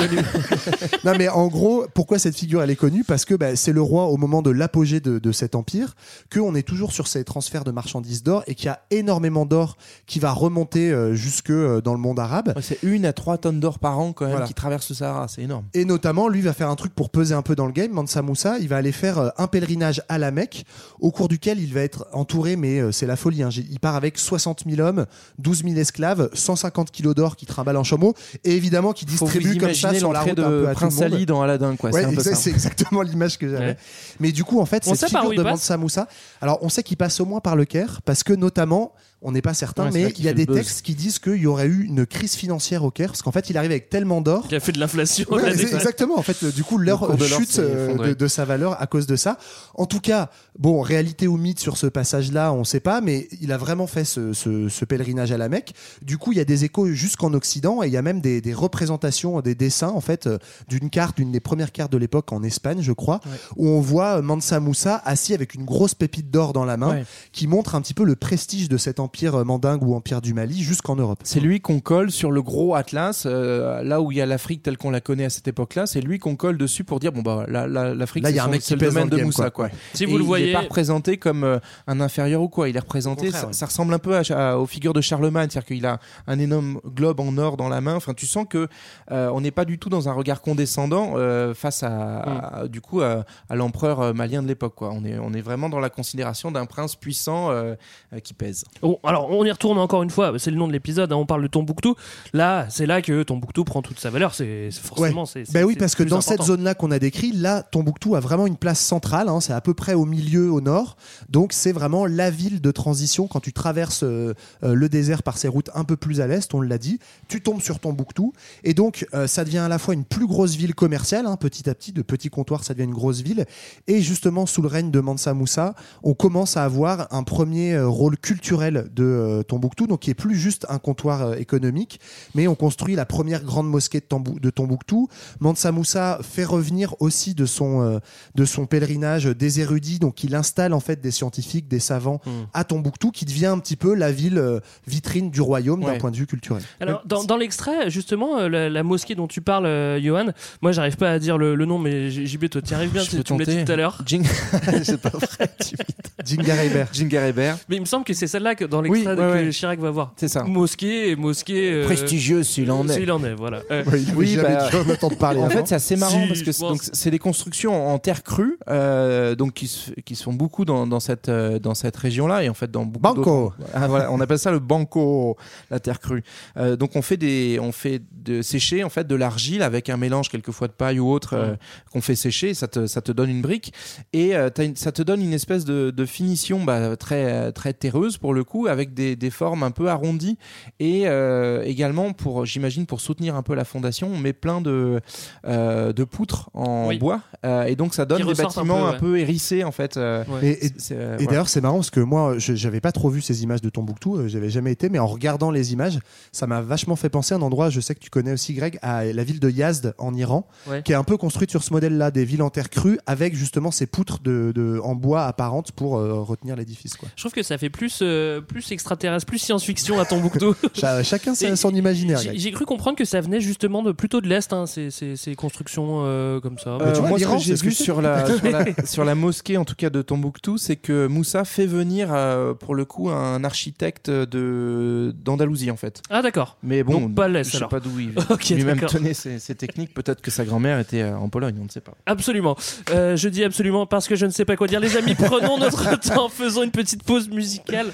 non 1.04 1.12
mais 1.18 1.28
en 1.28 1.48
gros, 1.48 1.86
pourquoi 1.94 2.18
cette 2.18 2.36
figure 2.36 2.62
elle 2.62 2.70
est 2.70 2.76
connue? 2.76 3.04
Parce 3.04 3.24
que 3.24 3.34
bah, 3.34 3.56
c'est 3.56 3.72
le 3.72 3.82
roi 3.82 4.04
au 4.06 4.16
moment 4.16 4.42
de 4.42 4.50
l'apogée 4.50 5.00
de, 5.00 5.18
de 5.18 5.32
cet 5.32 5.54
empire, 5.54 5.94
que 6.30 6.40
on 6.40 6.54
est 6.54 6.62
toujours 6.62 6.92
sur 6.92 7.06
ces 7.08 7.24
transferts 7.24 7.64
de 7.64 7.70
marchandises 7.70 8.22
d'or 8.22 8.42
et 8.46 8.54
qu'il 8.54 8.66
y 8.66 8.70
a 8.70 8.80
énormément 8.90 9.46
d'or 9.46 9.76
qui 10.06 10.18
va 10.18 10.32
remonter 10.32 10.90
euh, 10.90 11.14
jusque 11.14 11.50
euh, 11.50 11.80
dans 11.80 11.92
le 11.92 12.00
monde 12.00 12.18
arabe. 12.18 12.52
Ouais, 12.56 12.62
c'est 12.62 12.78
une 12.82 13.04
à 13.06 13.12
trois 13.12 13.38
tonnes 13.38 13.60
d'or 13.60 13.78
par 13.78 13.98
an 13.98 14.12
quand 14.12 14.24
même 14.24 14.32
Voilà. 14.32 14.46
qui 14.46 14.54
traverse 14.54 14.88
le 14.90 14.94
Sahara. 14.94 15.26
C'est 15.28 15.42
énorme. 15.42 15.64
Et 15.74 15.84
notamment, 15.84 16.28
lui 16.28 16.40
va 16.40 16.52
faire 16.52 16.70
un 16.70 16.76
truc 16.76 16.94
pour 16.94 17.10
peser 17.10 17.34
un 17.34 17.42
peu 17.42 17.54
dans 17.54 17.66
le 17.66 17.72
game, 17.72 17.92
Mansa 17.92 18.22
Moussa. 18.22 18.57
Il 18.60 18.68
va 18.68 18.76
aller 18.76 18.92
faire 18.92 19.18
euh, 19.18 19.28
un 19.38 19.46
pèlerinage 19.46 20.02
à 20.08 20.18
la 20.18 20.30
Mecque, 20.30 20.64
au 21.00 21.10
cours 21.10 21.28
duquel 21.28 21.58
il 21.60 21.72
va 21.72 21.80
être 21.80 22.06
entouré, 22.12 22.56
mais 22.56 22.80
euh, 22.80 22.92
c'est 22.92 23.06
la 23.06 23.16
folie. 23.16 23.42
hein. 23.42 23.50
Il 23.52 23.80
part 23.80 23.94
avec 23.96 24.18
60 24.18 24.64
000 24.68 24.80
hommes, 24.86 25.06
12 25.38 25.64
000 25.64 25.76
esclaves, 25.76 26.28
150 26.32 26.90
kilos 26.90 27.14
d'or 27.14 27.36
qui 27.36 27.46
trimballe 27.46 27.76
en 27.76 27.84
chameau, 27.84 28.14
et 28.44 28.56
évidemment 28.56 28.92
qui 28.92 29.04
distribue 29.04 29.56
comme 29.58 29.74
ça 29.74 29.94
sur 29.94 30.12
la 30.12 30.20
route 30.20 30.30
un 30.30 30.34
de 30.34 30.42
peu 30.42 30.68
à 30.68 30.72
tout 30.74 30.80
Prince 30.80 30.94
le 31.00 31.04
monde. 31.06 31.14
Ali 31.14 31.26
dans 31.26 31.42
Aladdin, 31.42 31.76
quoi. 31.76 31.90
Ouais, 31.90 32.06
c'est 32.18 32.32
un 32.32 32.34
c'est 32.34 32.50
exactement 32.50 33.02
l'image 33.02 33.38
que 33.38 33.48
j'avais. 33.48 33.66
Ouais. 33.66 33.76
Mais 34.20 34.32
du 34.32 34.44
coup, 34.44 34.60
en 34.60 34.66
fait, 34.66 34.82
On 34.86 34.94
cette 34.94 35.08
sait 35.08 35.12
par 35.12 35.24
figure 35.26 35.42
de 35.44 35.48
Mansa 35.48 35.76
Moussa, 35.76 36.08
alors 36.40 36.58
on 36.62 36.68
sait 36.68 36.82
qu'il 36.82 36.96
passe 36.96 37.20
au 37.20 37.24
moins 37.24 37.40
par 37.40 37.56
le 37.56 37.64
Caire, 37.64 38.00
parce 38.04 38.22
que 38.22 38.32
notamment, 38.32 38.92
on 39.20 39.32
n'est 39.32 39.42
pas 39.42 39.52
certain, 39.54 39.86
Ouais, 39.86 39.90
mais 39.92 40.14
il 40.16 40.24
y 40.24 40.28
a 40.28 40.32
des 40.32 40.46
textes 40.46 40.82
qui 40.82 40.94
disent 40.94 41.18
qu'il 41.18 41.36
y 41.36 41.46
aurait 41.46 41.66
eu 41.66 41.84
une 41.84 42.06
crise 42.06 42.34
financière 42.34 42.84
au 42.84 42.90
Caire, 42.92 43.08
parce 43.08 43.22
qu'en 43.22 43.32
fait, 43.32 43.50
il 43.50 43.56
arrive 43.58 43.72
avec 43.72 43.90
tellement 43.90 44.20
d'or. 44.20 44.46
Qui 44.46 44.54
a 44.54 44.60
fait 44.60 44.70
de 44.72 44.78
l'inflation. 44.78 45.26
Ouais, 45.30 45.42
exactement. 45.76 46.18
En 46.18 46.22
fait, 46.22 46.44
du 46.54 46.62
coup, 46.62 46.78
Le 46.78 46.84
l'or 46.86 47.16
chute 47.26 47.58
euh, 47.58 47.94
de, 48.08 48.14
de 48.14 48.28
sa 48.28 48.44
valeur 48.44 48.80
à 48.80 48.86
cause 48.86 49.06
de 49.08 49.16
ça. 49.16 49.36
En 49.74 49.86
tout 49.86 49.98
cas, 50.00 50.30
bon, 50.58 50.80
réalité 50.82 51.26
ou 51.26 51.36
mythe 51.36 51.58
sur 51.58 51.76
ce 51.76 51.86
passage-là, 51.88 52.52
on 52.52 52.60
ne 52.60 52.64
sait 52.64 52.78
pas, 52.80 53.00
mais 53.00 53.26
il 53.40 53.50
a 53.50 53.56
vraiment 53.56 53.88
fait 53.88 54.04
ce, 54.04 54.32
ce- 54.32 54.68
ce 54.68 54.84
pèlerinage 54.84 55.32
à 55.32 55.36
la 55.38 55.48
Mecque. 55.48 55.74
Du 56.02 56.16
coup, 56.16 56.30
il 56.32 56.38
y 56.38 56.40
a 56.40 56.44
des 56.44 56.64
échos 56.64 56.86
jusqu'en 56.92 57.34
Occident 57.34 57.82
et 57.82 57.88
il 57.88 57.92
y 57.92 57.96
a 57.96 58.02
même 58.02 58.20
des, 58.20 58.40
des 58.40 58.54
représentations, 58.54 59.40
des 59.40 59.56
dessins, 59.56 59.88
en 59.88 60.00
fait, 60.00 60.28
euh, 60.28 60.38
d'une 60.68 60.90
carte, 60.90 61.16
d'une 61.16 61.32
des 61.32 61.40
premières 61.40 61.72
cartes 61.72 61.90
de 61.92 61.98
l'époque 61.98 62.32
en 62.32 62.44
Espagne, 62.44 62.82
je 62.82 62.92
crois, 62.92 63.20
où 63.56 63.66
on 63.68 63.80
voit 63.80 64.18
euh, 64.18 64.22
Mansa 64.22 64.60
Moussa 64.60 65.02
assis 65.04 65.34
avec 65.34 65.54
une 65.54 65.64
grosse 65.64 65.94
pépite 65.94 66.30
d'or 66.30 66.52
dans 66.52 66.64
la 66.64 66.76
main, 66.76 67.00
qui 67.32 67.48
montre 67.48 67.74
un 67.74 67.80
petit 67.80 67.94
peu 67.94 68.04
le 68.04 68.14
prestige 68.14 68.68
de 68.68 68.76
cet 68.76 69.00
empire 69.00 69.07
euh, 69.24 69.44
mandingue 69.44 69.82
ou 69.82 69.94
empire 69.94 70.20
du 70.20 70.34
Mali 70.34 70.62
jusqu'en 70.62 70.96
Europe. 70.96 71.20
C'est 71.24 71.40
lui 71.40 71.60
qu'on 71.60 71.80
colle 71.80 72.10
sur 72.10 72.30
le 72.30 72.42
gros 72.42 72.74
atlas, 72.74 73.24
euh, 73.26 73.82
là 73.82 74.00
où 74.00 74.12
il 74.12 74.18
y 74.18 74.20
a 74.20 74.26
l'Afrique 74.26 74.62
telle 74.62 74.76
qu'on 74.78 74.90
la 74.90 75.00
connaît 75.00 75.24
à 75.24 75.30
cette 75.30 75.48
époque-là. 75.48 75.86
C'est 75.86 76.00
lui 76.00 76.18
qu'on 76.18 76.36
colle 76.36 76.58
dessus 76.58 76.84
pour 76.84 77.00
dire 77.00 77.12
bon 77.12 77.22
bah 77.22 77.44
la- 77.48 77.66
la- 77.66 77.94
l'Afrique 77.94 78.22
Là, 78.24 78.30
il 78.30 78.32
y 78.32 78.36
c'est 78.36 78.40
a 78.40 78.42
un 78.42 78.46
son- 78.46 78.50
mec 78.52 78.60
qui 78.60 78.66
c'est 78.68 78.74
le 78.76 78.80
domaine 78.86 79.04
le 79.04 79.10
de 79.10 79.16
game, 79.16 79.26
Moussa 79.26 79.50
quoi. 79.50 79.68
quoi. 79.68 79.76
Si 79.94 80.04
Et 80.04 80.06
vous 80.06 80.16
le 80.18 80.22
il 80.22 80.26
voyez. 80.26 80.46
n'est 80.46 80.52
pas 80.52 80.60
représenté 80.60 81.16
comme 81.16 81.44
euh, 81.44 81.58
un 81.86 82.00
inférieur 82.00 82.42
ou 82.42 82.48
quoi. 82.48 82.68
Il 82.68 82.76
est 82.76 82.80
représenté, 82.80 83.30
ça, 83.30 83.46
ouais. 83.46 83.52
ça 83.52 83.66
ressemble 83.66 83.94
un 83.94 83.98
peu 83.98 84.16
à, 84.16 84.22
à- 84.30 84.56
aux 84.56 84.66
figures 84.66 84.92
de 84.92 85.00
Charlemagne, 85.00 85.48
c'est-à-dire 85.50 85.66
qu'il 85.76 85.86
a 85.86 85.98
un 86.26 86.38
énorme 86.38 86.80
globe 86.86 87.20
en 87.20 87.36
or 87.38 87.56
dans 87.56 87.68
la 87.68 87.80
main. 87.80 87.94
Enfin, 87.94 88.14
tu 88.14 88.26
sens 88.26 88.46
que 88.48 88.68
euh, 89.10 89.30
on 89.32 89.40
n'est 89.40 89.50
pas 89.50 89.64
du 89.64 89.78
tout 89.78 89.88
dans 89.88 90.08
un 90.08 90.12
regard 90.12 90.40
condescendant 90.42 91.14
euh, 91.16 91.54
face 91.54 91.82
à, 91.82 92.18
à- 92.20 92.68
du 92.68 92.80
coup 92.80 93.00
à, 93.00 93.24
à 93.48 93.56
l'empereur 93.56 94.14
malien 94.14 94.42
de 94.42 94.48
l'époque. 94.48 94.74
Quoi. 94.76 94.90
On 94.92 95.04
est 95.04 95.18
on 95.18 95.32
est 95.32 95.40
vraiment 95.40 95.68
dans 95.68 95.80
la 95.80 95.90
considération 95.90 96.50
d'un 96.50 96.66
prince 96.66 96.96
puissant 96.96 97.50
euh, 97.50 97.74
euh, 98.12 98.18
qui 98.20 98.34
pèse. 98.34 98.64
Bon, 99.02 99.08
alors 99.08 99.30
on 99.30 99.44
y 99.44 99.50
retourne 99.50 99.78
encore 99.78 100.02
une 100.02 100.10
fois, 100.10 100.32
c'est 100.38 100.50
le 100.50 100.56
nom 100.56 100.66
de 100.66 100.72
l'épisode, 100.72 101.12
hein, 101.12 101.16
on 101.16 101.26
parle 101.26 101.42
de 101.42 101.46
Tombouctou. 101.48 101.94
Là, 102.32 102.66
c'est 102.70 102.86
là 102.86 103.02
que 103.02 103.22
Tombouctou 103.22 103.64
prend 103.64 103.82
toute 103.82 103.98
sa 104.00 104.10
valeur, 104.10 104.34
c'est 104.34 104.70
forcément. 104.72 105.26
c'est- 105.26 105.52
Ben 105.52 105.64
oui, 105.64 105.76
parce 105.76 105.94
que 105.94 106.02
dans 106.02 106.20
cette 106.20 106.42
zone-là 106.42 106.74
qu'on 106.74 106.90
a 106.90 106.98
décrit, 106.98 107.32
là, 107.32 107.62
Tombouctou 107.62 108.16
a 108.16 108.20
vraiment 108.20 108.46
une 108.46 108.56
place 108.56 108.80
centrale. 108.80 109.28
hein, 109.28 109.40
c'est 109.40 109.52
à 109.52 109.60
peu 109.60 109.74
près 109.74 109.94
au 109.94 110.04
milieu, 110.04 110.50
au 110.50 110.60
nord. 110.60 110.96
Donc, 111.28 111.52
c'est 111.52 111.72
vraiment 111.72 112.06
la 112.06 112.30
ville 112.30 112.60
de 112.60 112.70
transition 112.70 113.26
quand 113.26 113.40
tu 113.40 113.52
traverses 113.52 114.02
euh, 114.04 114.34
euh, 114.64 114.74
le 114.74 114.88
désert 114.88 115.22
par 115.22 115.36
ces 115.38 115.48
routes 115.48 115.70
un 115.74 115.84
peu 115.84 115.96
plus 115.96 116.20
à 116.20 116.26
l'est. 116.26 116.52
On 116.54 116.60
l'a 116.60 116.78
dit. 116.78 116.98
Tu 117.28 117.40
tombes 117.42 117.60
sur 117.60 117.78
Tombouctou, 117.80 118.32
et 118.64 118.74
donc 118.74 119.06
euh, 119.14 119.26
ça 119.26 119.44
devient 119.44 119.58
à 119.58 119.68
la 119.68 119.78
fois 119.78 119.94
une 119.94 120.04
plus 120.04 120.26
grosse 120.26 120.54
ville 120.56 120.74
commerciale, 120.74 121.26
hein, 121.26 121.36
petit 121.36 121.68
à 121.68 121.74
petit, 121.74 121.92
de 121.92 122.02
petit 122.02 122.30
comptoir, 122.30 122.64
ça 122.64 122.74
devient 122.74 122.84
une 122.84 122.94
grosse 122.94 123.20
ville. 123.20 123.44
Et 123.86 124.00
justement, 124.00 124.46
sous 124.46 124.62
le 124.62 124.68
règne 124.68 124.90
de 124.90 125.00
Mansa 125.00 125.34
Moussa, 125.34 125.74
on 126.02 126.14
commence 126.14 126.56
à 126.56 126.64
avoir 126.64 127.06
un 127.12 127.22
premier 127.22 127.78
rôle 127.80 128.16
culturel 128.16 128.87
de 128.94 129.04
euh, 129.04 129.42
Tombouctou, 129.42 129.86
donc 129.86 130.00
qui 130.00 130.10
est 130.10 130.14
plus 130.14 130.34
juste 130.36 130.66
un 130.68 130.78
comptoir 130.78 131.22
euh, 131.22 131.34
économique, 131.34 132.00
mais 132.34 132.46
on 132.48 132.54
construit 132.54 132.94
la 132.94 133.06
première 133.06 133.42
grande 133.44 133.68
mosquée 133.68 134.00
de, 134.00 134.04
Tambou- 134.06 134.38
de 134.40 134.50
Tombouctou. 134.50 135.08
Mansa 135.40 135.72
Moussa 135.72 136.18
fait 136.22 136.44
revenir 136.44 136.94
aussi 137.00 137.34
de 137.34 137.46
son, 137.46 137.82
euh, 137.82 137.98
de 138.34 138.44
son 138.44 138.66
pèlerinage 138.66 139.24
des 139.26 139.60
érudits, 139.60 139.98
donc 139.98 140.24
il 140.24 140.34
installe 140.34 140.72
en 140.72 140.80
fait 140.80 141.00
des 141.00 141.10
scientifiques, 141.10 141.68
des 141.68 141.80
savants 141.80 142.20
Hmm. 142.26 142.46
à 142.52 142.64
Tombouctou, 142.64 143.10
qui 143.10 143.24
devient 143.24 143.46
un 143.46 143.58
petit 143.58 143.76
peu 143.76 143.94
la 143.94 144.10
ville 144.12 144.38
euh, 144.38 144.60
vitrine 144.86 145.30
du 145.30 145.40
royaume 145.40 145.84
d'un 145.84 145.98
point 145.98 146.10
de 146.10 146.16
vue 146.16 146.26
culturel. 146.26 146.62
Alors, 146.80 147.02
dans, 147.06 147.22
dans 147.24 147.36
l'extrait, 147.36 147.90
justement, 147.90 148.38
euh, 148.38 148.48
la, 148.48 148.68
la 148.68 148.82
mosquée 148.82 149.14
dont 149.14 149.26
tu 149.28 149.40
parles, 149.40 149.66
euh, 149.66 150.00
Johan, 150.02 150.26
moi 150.62 150.72
j'arrive 150.72 150.96
pas 150.96 151.10
à 151.10 151.18
dire 151.18 151.38
le, 151.38 151.54
le 151.54 151.64
nom, 151.64 151.78
mais 151.78 152.10
JB, 152.10 152.48
toi, 152.48 152.62
tu 152.62 152.74
arrives 152.74 152.90
bien, 152.92 153.02
tu, 153.02 153.22
tu 153.22 153.32
me 153.34 153.38
l'as 153.38 153.44
dit 153.44 153.52
tenter. 153.52 153.64
tout 153.64 153.72
à 153.72 153.76
l'heure. 153.76 154.02
Jing... 154.06 154.24
c'est 154.82 155.00
pas 155.00 155.10
vrai. 155.10 155.50
tu 155.64 155.76
Jingar 156.24 156.58
Hébert. 156.60 156.88
Jinger 156.92 157.28
Hébert. 157.28 157.58
Mais 157.68 157.76
il 157.76 157.80
me 157.80 157.86
semble 157.86 158.04
que 158.04 158.12
c'est 158.14 158.26
celle-là 158.26 158.54
que 158.54 158.64
dans 158.64 158.77
l'extrait 158.82 159.10
Oui, 159.12 159.16
de- 159.16 159.20
ouais, 159.22 159.40
que 159.40 159.44
ouais. 159.46 159.50
Chirac 159.50 159.78
va 159.80 159.90
voir. 159.90 160.12
C'est 160.16 160.28
ça. 160.28 160.42
Mosquée, 160.44 161.16
mosquée. 161.16 161.72
euh, 161.72 161.84
Prestigieux 161.84 162.42
s'il 162.42 162.70
en 162.70 162.88
est. 162.88 162.92
S'il 162.94 163.10
en 163.12 163.22
est, 163.24 163.34
voilà. 163.34 163.62
Euh, 163.70 163.82
Oui, 163.92 164.04
il 164.08 164.14
Oui, 164.16 164.36
bah, 164.36 164.68
entendre 164.92 165.16
parler 165.16 165.40
En 165.42 165.50
fait, 165.50 165.66
c'est 165.66 165.74
assez 165.74 165.96
marrant 165.96 166.22
Si, 166.22 166.28
parce 166.28 166.42
que 166.42 166.52
c'est- 166.52 166.60
pense. 166.60 166.72
donc, 166.72 166.82
c'est 166.92 167.10
des 167.10 167.18
constructions 167.18 167.88
en 167.88 167.98
terre 167.98 168.22
crue, 168.22 168.58
euh, 168.68 169.34
donc 169.34 169.54
qui 169.54 169.66
se, 169.68 169.90
qui 170.04 170.14
se 170.14 170.22
font 170.22 170.32
beaucoup 170.32 170.64
dans, 170.64 170.86
dans 170.86 171.00
cette 171.00 171.28
euh, 171.28 171.58
dans 171.58 171.74
cette 171.74 171.96
région-là 171.96 172.44
et 172.44 172.48
en 172.48 172.54
fait 172.54 172.70
dans 172.70 172.84
beaucoup 172.84 173.14
Banco. 173.14 173.52
Ah, 173.74 173.88
voilà, 173.88 174.12
on 174.12 174.20
appelle 174.20 174.38
ça 174.38 174.50
le 174.50 174.58
banco, 174.58 175.36
la 175.70 175.80
terre 175.80 176.00
crue. 176.00 176.22
Euh, 176.56 176.76
donc 176.76 176.96
on 176.96 177.02
fait 177.02 177.16
des 177.16 177.58
on 177.60 177.72
fait 177.72 178.02
de 178.24 178.42
sécher 178.42 178.84
en 178.84 178.88
fait 178.90 179.06
de 179.06 179.14
l'argile 179.14 179.62
avec 179.62 179.88
un 179.88 179.96
mélange 179.96 180.28
quelquefois 180.28 180.68
de 180.68 180.72
paille 180.72 180.98
ou 181.00 181.10
autre 181.10 181.34
euh, 181.34 181.54
qu'on 181.92 182.00
fait 182.00 182.14
sécher, 182.16 182.54
ça 182.54 182.68
te 182.68 182.86
ça 182.86 183.00
te 183.00 183.12
donne 183.12 183.30
une 183.30 183.42
brique 183.42 183.72
et 184.12 184.36
euh, 184.36 184.50
une- 184.58 184.76
ça 184.76 184.92
te 184.92 185.02
donne 185.02 185.22
une 185.22 185.32
espèce 185.32 185.64
de, 185.64 185.90
de 185.90 186.04
finition 186.06 186.62
bah, 186.64 186.96
très 186.96 187.52
très 187.52 187.72
terreuse 187.72 188.18
pour 188.18 188.34
le 188.34 188.44
coup 188.44 188.66
avec 188.68 188.94
des, 188.94 189.16
des 189.16 189.30
formes 189.30 189.62
un 189.62 189.70
peu 189.70 189.88
arrondies 189.88 190.38
et 190.80 191.08
euh, 191.08 191.62
également 191.64 192.12
pour 192.12 192.46
j'imagine 192.46 192.86
pour 192.86 193.00
soutenir 193.00 193.34
un 193.36 193.42
peu 193.42 193.54
la 193.54 193.64
fondation 193.64 194.10
on 194.12 194.18
met 194.18 194.32
plein 194.32 194.60
de 194.60 195.00
euh, 195.46 195.92
de 195.92 196.04
poutres 196.04 196.50
en 196.54 196.88
Oui. 196.88 196.98
bois 196.98 197.20
euh, 197.44 197.64
et 197.64 197.76
donc 197.76 197.94
ça 197.94 198.04
donne 198.04 198.20
Qui 198.22 198.26
des 198.34 198.40
un 198.40 198.44
bâtiments 198.44 198.86
un 198.88 198.92
peu, 198.92 198.98
peu, 198.98 199.12
ouais. 199.12 199.20
hérissés 199.20 199.64
en 199.64 199.72
fait 199.72 199.96
euh, 199.96 200.24
Ouais. 200.28 200.58
Et- 200.62 200.70
euh, 200.92 201.16
d'ailleurs, 201.18 201.48
c'est 201.48 201.60
marrant 201.60 201.76
parce 201.76 201.90
que 201.90 202.00
moi, 202.00 202.34
je 202.38 202.54
j'avais 202.54 202.80
pas 202.80 202.92
trop 202.92 203.08
vu 203.08 203.20
ces 203.20 203.42
images 203.42 203.60
de 203.62 203.68
Tombouctou, 203.70 204.16
euh, 204.16 204.28
j'avais 204.28 204.50
jamais 204.50 204.72
été, 204.72 204.88
mais 204.88 204.98
en 204.98 205.06
regardant 205.06 205.50
les 205.50 205.72
images, 205.72 205.98
ça 206.32 206.46
m'a 206.46 206.60
vachement 206.60 206.96
fait 206.96 207.08
penser 207.08 207.34
à 207.34 207.36
un 207.38 207.42
endroit, 207.42 207.70
je 207.70 207.80
sais 207.80 207.94
que 207.94 208.00
tu 208.00 208.10
connais 208.10 208.32
aussi, 208.32 208.54
Greg, 208.54 208.78
à 208.82 209.04
la 209.04 209.24
ville 209.24 209.40
de 209.40 209.50
Yazd 209.50 209.94
en 209.98 210.14
Iran, 210.14 210.46
Ouais. 210.66 210.82
qui 210.82 210.92
est 210.92 210.96
un 210.96 211.04
peu 211.04 211.16
construite 211.16 211.50
sur 211.50 211.62
ce 211.62 211.72
modèle-là, 211.72 212.10
des 212.10 212.24
villes 212.24 212.42
en 212.42 212.50
terre 212.50 212.68
crue, 212.70 212.98
avec 213.06 213.34
justement 213.34 213.70
ces 213.70 213.86
poutres 213.86 214.20
de, 214.22 214.52
de- 214.54 214.80
en 214.82 214.94
bois 214.94 215.24
apparentes 215.26 215.72
pour 215.72 215.98
euh, 215.98 216.14
retenir 216.22 216.56
l'édifice. 216.56 216.96
quoi. 216.96 217.08
Je 217.16 217.22
trouve 217.22 217.32
que 217.32 217.42
ça 217.42 217.56
fait 217.58 217.70
plus, 217.70 218.00
euh, 218.02 218.40
plus 218.40 218.57
extraterrestre, 218.70 219.26
plus 219.26 219.38
science-fiction 219.38 219.98
à 220.00 220.04
Tombouctou. 220.04 220.54
Cha- 220.74 221.02
chacun 221.02 221.34
Et- 221.34 221.56
son 221.56 221.74
imaginaire. 221.74 222.18
J'ai 222.34 222.50
cru 222.52 222.64
comprendre 222.64 222.96
que 222.96 223.04
ça 223.04 223.20
venait 223.20 223.40
justement 223.40 223.82
de 223.82 223.92
plutôt 223.92 224.20
de 224.20 224.28
l'Est, 224.28 224.52
hein, 224.52 224.66
ces, 224.66 224.90
ces- 224.90 225.16
ces 225.16 225.34
constructions 225.34 226.02
euh, 226.04 226.40
comme 226.40 226.58
ça. 226.58 226.70
Euh, 226.80 226.92
tu 226.92 227.00
vois, 227.00 227.08
moi, 227.10 227.18
ce 227.18 227.24
que 227.26 227.38
j'ai 227.38 227.54
vu 227.54 227.72
sur 227.72 228.00
la, 228.02 228.26
sur, 228.36 228.50
la, 228.50 228.64
sur 228.86 229.04
la 229.04 229.14
mosquée, 229.14 229.56
en 229.56 229.64
tout 229.64 229.74
cas 229.74 229.90
de 229.90 230.02
Tombouctou, 230.02 230.58
c'est 230.58 230.76
que 230.76 231.06
Moussa 231.06 231.44
fait 231.44 231.66
venir, 231.66 232.08
euh, 232.12 232.54
pour 232.54 232.74
le 232.74 232.84
coup, 232.84 233.10
un 233.10 233.42
architecte 233.44 234.10
de 234.10 235.14
d'Andalousie, 235.24 235.70
en 235.70 235.76
fait. 235.76 236.02
Ah 236.10 236.22
d'accord. 236.22 236.56
Mais 236.62 236.82
bon, 236.82 237.00
Donc, 237.00 237.14
pas 237.14 237.28
l'Est, 237.28 237.44
je 237.44 237.50
sais 237.52 237.56
alors. 237.58 237.68
pas 237.70 237.80
d'où 237.80 237.98
il 237.98 238.12
Ok, 238.30 238.48
lui-même 238.50 238.80
tenait 238.80 239.14
ces, 239.14 239.38
ces 239.38 239.54
techniques. 239.54 239.94
Peut-être 239.94 240.20
que 240.20 240.30
sa 240.30 240.44
grand-mère 240.44 240.78
était 240.78 241.02
euh, 241.02 241.16
en 241.16 241.28
Pologne, 241.28 241.56
on 241.60 241.64
ne 241.64 241.68
sait 241.70 241.80
pas. 241.80 241.92
Absolument. 242.06 242.56
Euh, 242.90 243.16
je 243.16 243.28
dis 243.28 243.44
absolument 243.44 243.86
parce 243.86 244.06
que 244.08 244.16
je 244.16 244.26
ne 244.26 244.30
sais 244.30 244.44
pas 244.44 244.56
quoi 244.56 244.66
dire. 244.66 244.80
Les 244.80 244.96
amis, 244.96 245.14
prenons 245.14 245.58
notre 245.58 245.98
temps, 246.00 246.28
faisons 246.28 246.62
une 246.62 246.70
petite 246.70 247.02
pause 247.02 247.28
musicale, 247.28 247.86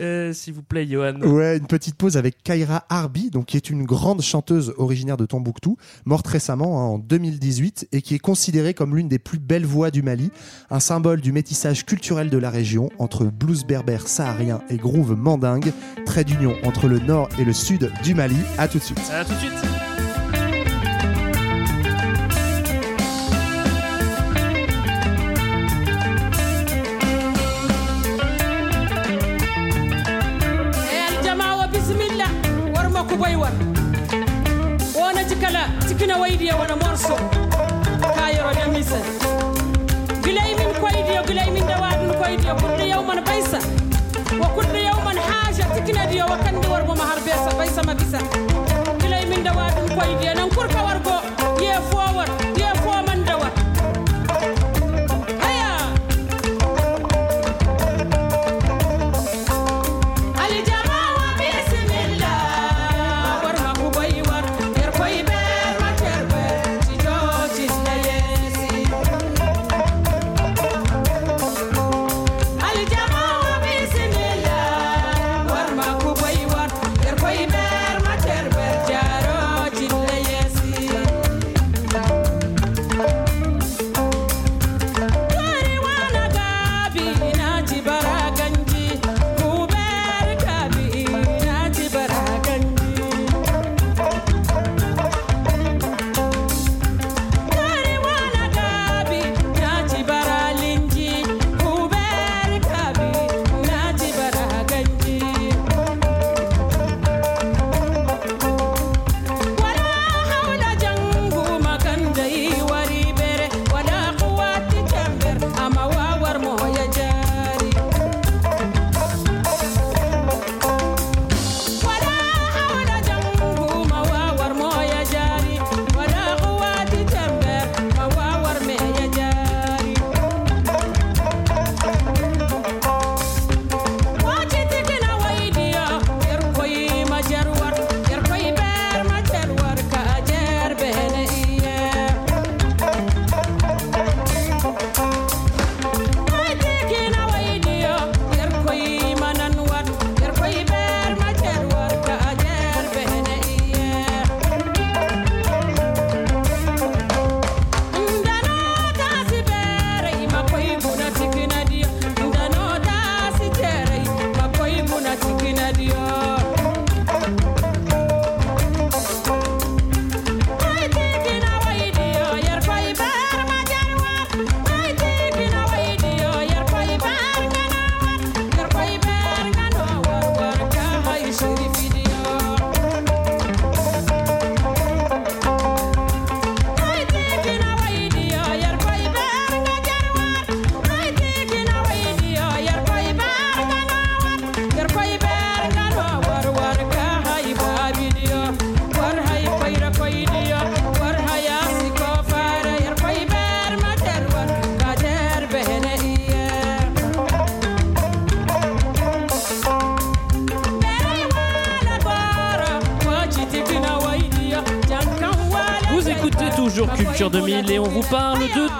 Euh, 0.00 0.32
s'il 0.32 0.54
vous 0.54 0.62
plaît, 0.62 0.86
Johan. 0.86 1.20
Ouais, 1.20 1.58
une 1.58 1.66
petite 1.66 1.96
pause 1.96 2.16
avec 2.16 2.42
Kaira 2.42 2.84
Harbi, 2.88 3.30
donc 3.30 3.46
qui 3.46 3.56
est 3.56 3.70
une 3.70 3.84
grande 3.84 4.22
chanteuse 4.22 4.74
originaire 4.76 5.16
de 5.16 5.26
Tombouctou, 5.26 5.76
morte 6.04 6.26
récemment 6.26 6.80
hein, 6.80 6.84
en 6.84 6.98
2018 6.98 7.88
et 7.92 8.02
qui 8.02 8.14
est 8.14 8.18
considérée 8.18 8.74
comme 8.74 8.96
l'une 8.96 9.08
des 9.08 9.18
plus 9.18 9.38
belles 9.38 9.66
voix 9.66 9.90
du 9.90 10.02
Mali, 10.02 10.30
un 10.70 10.80
symbole 10.80 11.20
du 11.20 11.32
métissage 11.32 11.84
culturel 11.84 12.30
de 12.30 12.38
la 12.38 12.50
région 12.50 12.88
entre 12.98 13.24
blues 13.26 13.64
berbère 13.64 14.08
saharien 14.08 14.62
et 14.68 14.76
groove 14.76 15.16
mandingue, 15.16 15.72
trait 16.06 16.24
d'union 16.24 16.54
entre 16.64 16.88
le 16.88 16.98
nord 16.98 17.28
et 17.38 17.44
le 17.44 17.52
sud 17.52 17.90
du 18.02 18.14
Mali. 18.14 18.36
À 18.58 18.68
tout 18.68 18.78
de 18.78 18.84
suite. 18.84 19.00
À 19.12 19.24
tout 19.24 19.32
de 19.32 19.38
suite. 19.38 19.91
Tikina 36.02 36.18
waydiya 36.18 36.56
wona 36.56 36.76
morso 36.76 37.14
kayoroɓe 38.16 38.64
misa. 38.74 38.98
Gilay 40.24 40.54
min 40.58 40.70
koydiyo 40.82 41.22
gilay 41.28 41.50
min 41.54 41.62
dawaɗum 41.68 42.10
koydiyo 42.18 42.54
kuɗɗo 42.60 42.84
yawman 42.90 43.20
baysa 43.24 43.58
wo 44.40 44.46
kuɗɗo 44.56 44.78
yawman 44.88 45.16
haaja 45.28 45.64
tikinadiyo 45.74 46.24
wo 46.30 46.36
kandi 46.44 46.66
warmoma 46.66 47.04
har 47.06 47.20
besa 47.26 47.50
baysama 47.58 47.94
bisa 47.94 48.18
gilay 49.00 49.24
min 49.30 49.44
dawaɗum 49.44 49.86
koydiyo 49.96 50.34
nan 50.34 50.50
kurka 50.50 50.80
wargo 50.82 51.11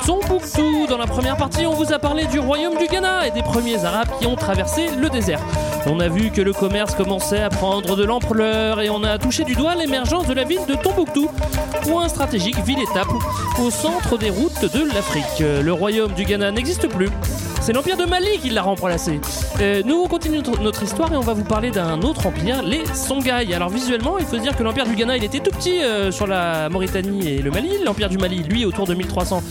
Tombouctou. 0.06 0.86
Dans 0.88 0.98
la 0.98 1.06
première 1.06 1.36
partie, 1.36 1.66
on 1.66 1.74
vous 1.74 1.92
a 1.92 1.98
parlé 1.98 2.26
du 2.26 2.38
royaume 2.38 2.76
du 2.76 2.86
Ghana 2.86 3.26
et 3.28 3.30
des 3.30 3.42
premiers 3.42 3.84
Arabes 3.84 4.08
qui 4.20 4.26
ont 4.26 4.36
traversé 4.36 4.88
le 4.98 5.08
désert. 5.08 5.40
On 5.86 6.00
a 6.00 6.08
vu 6.08 6.30
que 6.30 6.40
le 6.40 6.52
commerce 6.52 6.94
commençait 6.94 7.40
à 7.42 7.48
prendre 7.48 7.96
de 7.96 8.04
l'ampleur 8.04 8.80
et 8.80 8.90
on 8.90 9.02
a 9.04 9.18
touché 9.18 9.44
du 9.44 9.54
doigt 9.54 9.74
l'émergence 9.74 10.26
de 10.26 10.34
la 10.34 10.44
ville 10.44 10.64
de 10.68 10.74
Tombouctou, 10.74 11.28
point 11.82 12.08
stratégique, 12.08 12.56
ville-étape, 12.64 13.08
au 13.60 13.70
centre 13.70 14.16
des 14.18 14.30
routes 14.30 14.62
de 14.72 14.94
l'Afrique. 14.94 15.40
Le 15.40 15.72
royaume 15.72 16.12
du 16.12 16.24
Ghana 16.24 16.50
n'existe 16.50 16.88
plus. 16.88 17.10
C'est 17.60 17.72
l'empire 17.72 17.96
de 17.96 18.04
Mali 18.04 18.38
qui 18.40 18.50
l'a 18.50 18.62
remplacé. 18.62 19.20
Euh, 19.60 19.82
nous 19.86 20.02
on 20.04 20.08
continue 20.08 20.38
notre- 20.60 20.82
histoire 20.82 21.12
et 21.12 21.16
on 21.16 21.20
va 21.20 21.32
vous 21.32 21.44
parler 21.44 21.70
d'un 21.70 22.02
autre 22.02 22.26
empire, 22.26 22.60
les 22.64 22.84
Songhai. 22.92 23.54
Alors 23.54 23.68
visuellement, 23.68 24.18
il 24.18 24.26
faut 24.26 24.36
dire 24.38 24.56
que 24.56 24.64
l'empire 24.64 24.84
du 24.84 24.96
Ghana, 24.96 25.16
il 25.16 25.22
était 25.22 25.38
tout 25.38 25.52
petit 25.52 25.80
euh, 25.80 26.10
sur 26.10 26.26
la 26.26 26.68
Mauritanie 26.70 27.28
et 27.28 27.38
le 27.40 27.52
Mali. 27.52 27.70
L'empire 27.84 28.08
du 28.08 28.18
Mali, 28.18 28.42
lui, 28.42 28.64
autour 28.64 28.88
de 28.88 28.94
1300. 28.94 29.44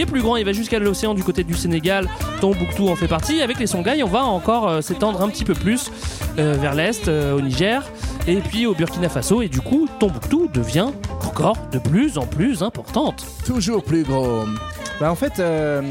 Il 0.00 0.04
est 0.04 0.06
plus 0.06 0.22
grand, 0.22 0.36
il 0.36 0.46
va 0.46 0.52
jusqu'à 0.52 0.78
l'océan 0.78 1.12
du 1.12 1.22
côté 1.22 1.44
du 1.44 1.52
Sénégal. 1.52 2.08
Tombouctou 2.40 2.88
en 2.88 2.96
fait 2.96 3.06
partie. 3.06 3.42
Avec 3.42 3.58
les 3.58 3.66
Songhai, 3.66 4.02
on 4.02 4.08
va 4.08 4.24
encore 4.24 4.66
euh, 4.66 4.80
s'étendre 4.80 5.20
un 5.20 5.28
petit 5.28 5.44
peu 5.44 5.52
plus 5.52 5.90
euh, 6.38 6.56
vers 6.58 6.74
l'est, 6.74 7.06
euh, 7.06 7.36
au 7.36 7.42
Niger, 7.42 7.84
et 8.26 8.36
puis 8.36 8.64
au 8.64 8.72
Burkina 8.72 9.10
Faso. 9.10 9.42
Et 9.42 9.48
du 9.48 9.60
coup, 9.60 9.86
Tombouctou 9.98 10.48
devient 10.54 10.86
encore 11.26 11.58
de 11.70 11.78
plus 11.78 12.16
en 12.16 12.24
plus 12.24 12.62
importante. 12.62 13.26
Toujours 13.44 13.84
plus 13.84 14.04
gros. 14.04 14.46
Bah, 15.00 15.12
en 15.12 15.14
fait, 15.14 15.38
euh, 15.38 15.82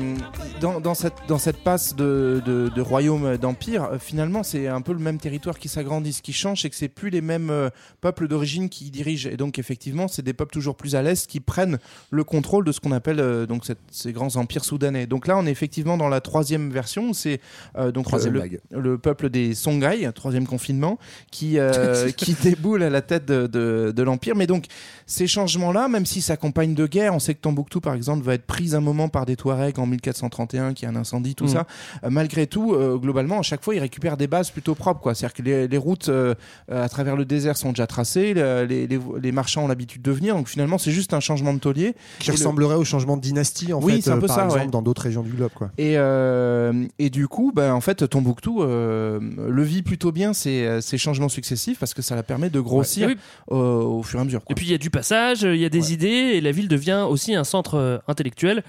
dans, 0.59 0.79
dans 0.81 0.93
cette, 0.93 1.13
dans 1.27 1.37
cette 1.37 1.57
passe 1.63 1.95
de, 1.95 2.41
de, 2.45 2.69
de 2.69 2.81
royaume 2.81 3.37
d'empire, 3.37 3.83
euh, 3.85 3.97
finalement, 3.99 4.43
c'est 4.43 4.67
un 4.67 4.81
peu 4.81 4.93
le 4.93 4.99
même 4.99 5.17
territoire 5.17 5.57
qui 5.57 5.67
s'agrandit. 5.69 6.13
Ce 6.13 6.21
qui 6.21 6.33
change, 6.33 6.61
c'est 6.61 6.69
que 6.69 6.75
c'est 6.75 6.87
plus 6.89 7.09
les 7.09 7.21
mêmes 7.21 7.49
euh, 7.49 7.69
peuples 8.01 8.27
d'origine 8.27 8.69
qui 8.69 8.85
y 8.87 8.91
dirigent. 8.91 9.29
Et 9.29 9.37
donc, 9.37 9.59
effectivement, 9.59 10.07
c'est 10.07 10.21
des 10.21 10.33
peuples 10.33 10.51
toujours 10.53 10.75
plus 10.75 10.95
à 10.95 11.01
l'est 11.01 11.25
qui 11.27 11.39
prennent 11.39 11.79
le 12.11 12.23
contrôle 12.23 12.65
de 12.65 12.71
ce 12.71 12.79
qu'on 12.79 12.91
appelle 12.91 13.19
euh, 13.19 13.45
donc 13.45 13.65
cette- 13.65 13.79
ces 13.91 14.11
grands 14.13 14.35
empires 14.35 14.65
soudanais. 14.65 15.07
Donc 15.07 15.27
là, 15.27 15.37
on 15.37 15.45
est 15.45 15.51
effectivement 15.51 15.97
dans 15.97 16.09
la 16.09 16.21
troisième 16.21 16.69
version. 16.71 17.13
C'est 17.13 17.39
euh, 17.77 17.91
donc 17.91 18.05
Troisième 18.05 18.33
le, 18.33 18.39
vague. 18.39 18.59
le 18.71 18.97
peuple 18.97 19.29
des 19.29 19.53
Songhai, 19.55 20.11
troisième 20.13 20.47
confinement, 20.47 20.97
qui, 21.31 21.57
qui 22.17 22.33
déboule 22.33 22.83
à 22.83 22.89
la 22.89 23.01
tête 23.01 23.25
de, 23.25 23.47
de, 23.47 23.93
de 23.95 24.03
l'empire. 24.03 24.35
Mais 24.35 24.47
donc, 24.47 24.65
ces 25.11 25.25
changements-là, 25.25 25.87
même 25.87 26.05
s'ils 26.05 26.21
s'accompagnent 26.21 26.75
de 26.75 26.85
guerres, 26.85 27.15
on 27.15 27.19
sait 27.19 27.33
que 27.33 27.39
Tombouctou, 27.41 27.81
par 27.81 27.95
exemple, 27.95 28.23
va 28.23 28.35
être 28.35 28.45
prise 28.45 28.75
un 28.75 28.79
moment 28.79 29.09
par 29.09 29.25
des 29.25 29.35
Touaregs 29.35 29.79
en 29.79 29.87
1431, 29.87 30.75
qui 30.75 30.85
a 30.85 30.89
un 30.89 30.95
incendie, 30.95 31.33
tout 31.33 31.45
Mm. 31.45 31.49
ça. 31.49 31.67
Euh, 32.03 32.09
malgré 32.11 32.45
tout, 32.45 32.73
euh, 32.75 32.95
globalement, 32.97 33.39
à 33.39 33.41
chaque 33.41 33.63
fois, 33.63 33.73
ils 33.73 33.79
récupèrent 33.79 34.17
des 34.17 34.27
bases 34.27 34.51
plutôt 34.51 34.75
propres. 34.75 35.01
quoi. 35.01 35.15
C'est-à-dire 35.15 35.33
que 35.33 35.41
les, 35.41 35.67
les 35.67 35.77
routes 35.77 36.09
euh, 36.09 36.35
à 36.71 36.87
travers 36.89 37.15
le 37.15 37.25
désert 37.25 37.57
sont 37.57 37.69
déjà 37.69 37.87
tracées, 37.87 38.33
le- 38.35 38.65
les, 38.65 38.85
les- 38.85 38.99
les 39.21 39.31
marchands 39.31 39.63
ont 39.63 39.67
l'habitude 39.67 40.03
de 40.03 40.11
venir. 40.11 40.35
Donc 40.35 40.47
finalement, 40.47 40.77
c'est 40.77 40.91
juste 40.91 41.13
un 41.15 41.19
changement 41.19 41.53
de 41.55 41.59
taulier. 41.59 41.95
Qui 42.19 42.29
Et 42.29 42.31
le- 42.33 42.37
ressemblerait 42.37 42.75
au 42.75 42.83
changement 42.85 43.17
de 43.17 43.21
dynastie, 43.21 43.73
en 43.73 43.81
Oui, 43.81 43.95
fait, 43.95 44.01
c'est 44.01 44.09
un 44.11 44.17
euh, 44.17 44.19
peu 44.21 44.27
par 44.27 44.35
ça, 44.35 44.45
exemple, 44.45 44.61
ouais. 44.65 44.67
dans 44.71 44.81
d'autres 44.83 45.01
régions 45.01 45.23
du 45.23 45.31
globe. 45.31 45.51
Quoi. 45.55 45.71
Et, 45.79 45.97
euh, 45.97 46.85
et 46.99 47.09
du 47.09 47.27
coup, 47.27 47.51
bah, 47.55 47.73
en 47.73 47.81
fait, 47.81 48.07
Tombouctou 48.07 48.61
euh, 48.61 49.19
le 49.49 49.63
vit 49.63 49.81
plutôt 49.81 50.11
bien 50.11 50.33
ces, 50.33 50.79
ces 50.81 50.97
changements 50.99 51.29
successifs 51.29 51.79
parce 51.79 51.93
que 51.95 52.01
ça 52.03 52.15
la 52.15 52.21
permet 52.23 52.49
de 52.51 52.59
grossir 52.59 53.07
Ouais. 53.07 53.15
au, 53.47 53.57
au 53.99 54.03
fur 54.03 54.19
et 54.19 54.21
à 54.21 54.25
mesure. 54.25 54.43
quoi. 54.43 54.51
Et 54.51 54.55
puis 54.55 54.65
il 54.67 54.71
y 54.71 54.75
a 54.75 54.77
du 54.77 54.89
passage, 54.99 55.43
il 55.43 55.55
y 55.55 55.63
a 55.63 55.69
des 55.69 55.93
idées, 55.93 56.35
et 56.35 56.41
la 56.41 56.51
ville 56.51 56.67
devient 56.67 57.05
aussi 57.09 57.33
un 57.33 57.45
centre 57.45 57.75
euh, 57.75 57.97
intellectuel 58.09 58.63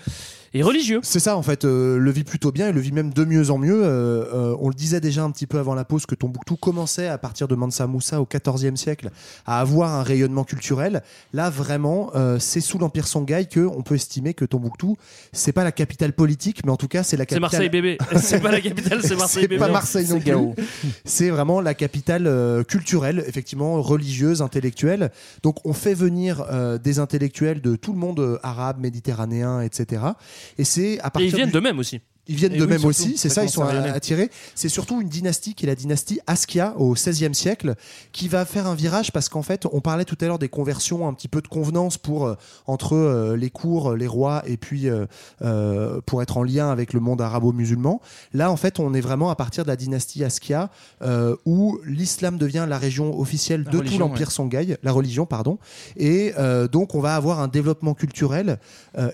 et 0.52 0.62
religieux. 0.62 1.00
C'est 1.02 1.20
ça 1.20 1.36
en 1.36 1.42
fait, 1.42 1.64
euh, 1.64 1.98
le 1.98 2.10
vit 2.10 2.24
plutôt 2.24 2.52
bien 2.52 2.68
et 2.68 2.72
le 2.72 2.80
vit 2.80 2.92
même 2.92 3.12
de 3.12 3.24
mieux 3.24 3.50
en 3.50 3.58
mieux. 3.58 3.82
Euh, 3.84 4.24
euh, 4.32 4.56
on 4.60 4.68
le 4.68 4.74
disait 4.74 5.00
déjà 5.00 5.22
un 5.22 5.30
petit 5.30 5.46
peu 5.46 5.58
avant 5.58 5.74
la 5.74 5.84
pause 5.84 6.06
que 6.06 6.14
Tombouctou 6.14 6.56
commençait 6.56 7.08
à 7.08 7.18
partir 7.18 7.48
de 7.48 7.54
Mansa 7.54 7.86
Moussa 7.86 8.20
au 8.20 8.26
XIVe 8.26 8.76
siècle 8.76 9.10
à 9.46 9.60
avoir 9.60 9.94
un 9.94 10.02
rayonnement 10.02 10.44
culturel. 10.44 11.02
Là 11.32 11.50
vraiment, 11.50 12.10
euh, 12.14 12.38
c'est 12.38 12.60
sous 12.60 12.78
l'empire 12.78 13.06
Songhai 13.06 13.46
que 13.46 13.60
on 13.60 13.82
peut 13.82 13.94
estimer 13.94 14.34
que 14.34 14.44
Tombouctou, 14.44 14.96
c'est 15.32 15.52
pas 15.52 15.64
la 15.64 15.72
capitale 15.72 16.12
politique, 16.12 16.62
mais 16.64 16.72
en 16.72 16.76
tout 16.76 16.88
cas 16.88 17.02
c'est 17.02 17.16
la 17.16 17.24
C'est 17.24 17.36
capitale. 17.36 17.40
Marseille 17.42 17.68
bébé. 17.68 17.98
C'est 18.20 18.40
pas 18.40 18.52
la 18.52 18.60
capitale, 18.60 19.00
c'est 19.02 19.16
Marseille 19.16 19.42
C'est 19.42 19.48
bébé. 19.48 19.58
pas 19.58 19.68
Marseille 19.68 20.06
non 20.08 20.20
C'est 20.24 20.32
plus. 20.32 20.64
C'est 21.04 21.30
vraiment 21.30 21.60
la 21.60 21.74
capitale 21.74 22.26
euh, 22.26 22.62
culturelle, 22.64 23.24
effectivement 23.26 23.80
religieuse, 23.82 24.42
intellectuelle. 24.42 25.10
Donc 25.42 25.56
on 25.64 25.72
fait 25.72 25.94
venir 25.94 26.44
euh, 26.50 26.78
des 26.78 26.98
intellectuels 26.98 27.60
de 27.60 27.76
tout 27.76 27.92
le 27.92 27.98
monde 27.98 28.20
euh, 28.20 28.38
arabe, 28.42 28.78
méditerranéen, 28.80 29.60
etc. 29.60 30.02
Et 30.58 30.64
c'est 30.64 30.98
à 31.00 31.06
Et 31.06 31.10
partir 31.10 31.20
ils 31.22 31.34
viennent 31.34 31.46
du- 31.48 31.54
de 31.54 31.60
même 31.60 31.78
aussi. 31.78 32.00
Ils 32.26 32.36
viennent 32.36 32.52
de 32.52 32.62
oui, 32.62 32.68
même 32.68 32.84
aussi, 32.84 33.16
c'est 33.16 33.28
ça 33.28 33.42
ils 33.44 33.50
sont 33.50 33.62
attirés. 33.62 34.30
C'est 34.54 34.68
surtout 34.68 35.00
une 35.00 35.08
dynastie 35.08 35.54
qui 35.54 35.64
est 35.64 35.68
la 35.68 35.74
dynastie 35.74 36.20
Askia 36.26 36.74
au 36.76 36.92
XVIe 36.92 37.34
siècle, 37.34 37.74
qui 38.12 38.28
va 38.28 38.44
faire 38.44 38.66
un 38.66 38.74
virage 38.74 39.10
parce 39.10 39.28
qu'en 39.28 39.42
fait, 39.42 39.66
on 39.72 39.80
parlait 39.80 40.04
tout 40.04 40.16
à 40.20 40.26
l'heure 40.26 40.38
des 40.38 40.48
conversions, 40.48 41.08
un 41.08 41.14
petit 41.14 41.28
peu 41.28 41.40
de 41.40 41.48
convenance 41.48 41.98
pour 41.98 42.26
euh, 42.26 42.34
entre 42.66 42.94
euh, 42.94 43.36
les 43.36 43.50
cours, 43.50 43.94
les 43.94 44.06
rois, 44.06 44.42
et 44.46 44.56
puis 44.56 44.88
euh, 44.88 46.00
pour 46.06 46.22
être 46.22 46.36
en 46.36 46.42
lien 46.42 46.70
avec 46.70 46.92
le 46.92 47.00
monde 47.00 47.20
arabo-musulman. 47.20 48.00
Là, 48.32 48.50
en 48.50 48.56
fait, 48.56 48.78
on 48.78 48.94
est 48.94 49.00
vraiment 49.00 49.30
à 49.30 49.34
partir 49.34 49.64
de 49.64 49.68
la 49.68 49.76
dynastie 49.76 50.22
Askia, 50.22 50.70
où 51.46 51.80
l'islam 51.84 52.38
devient 52.38 52.66
la 52.68 52.78
région 52.78 53.18
officielle 53.18 53.64
La 53.64 53.72
de 53.72 53.78
religion, 53.78 53.96
tout 53.96 54.08
l'empire 54.08 54.28
ouais. 54.28 54.32
Songhai, 54.32 54.76
la 54.82 54.92
religion, 54.92 55.26
pardon. 55.26 55.58
Et 55.96 56.32
donc, 56.70 56.94
on 56.94 57.00
va 57.00 57.16
avoir 57.16 57.40
un 57.40 57.48
développement 57.48 57.94
culturel 57.94 58.58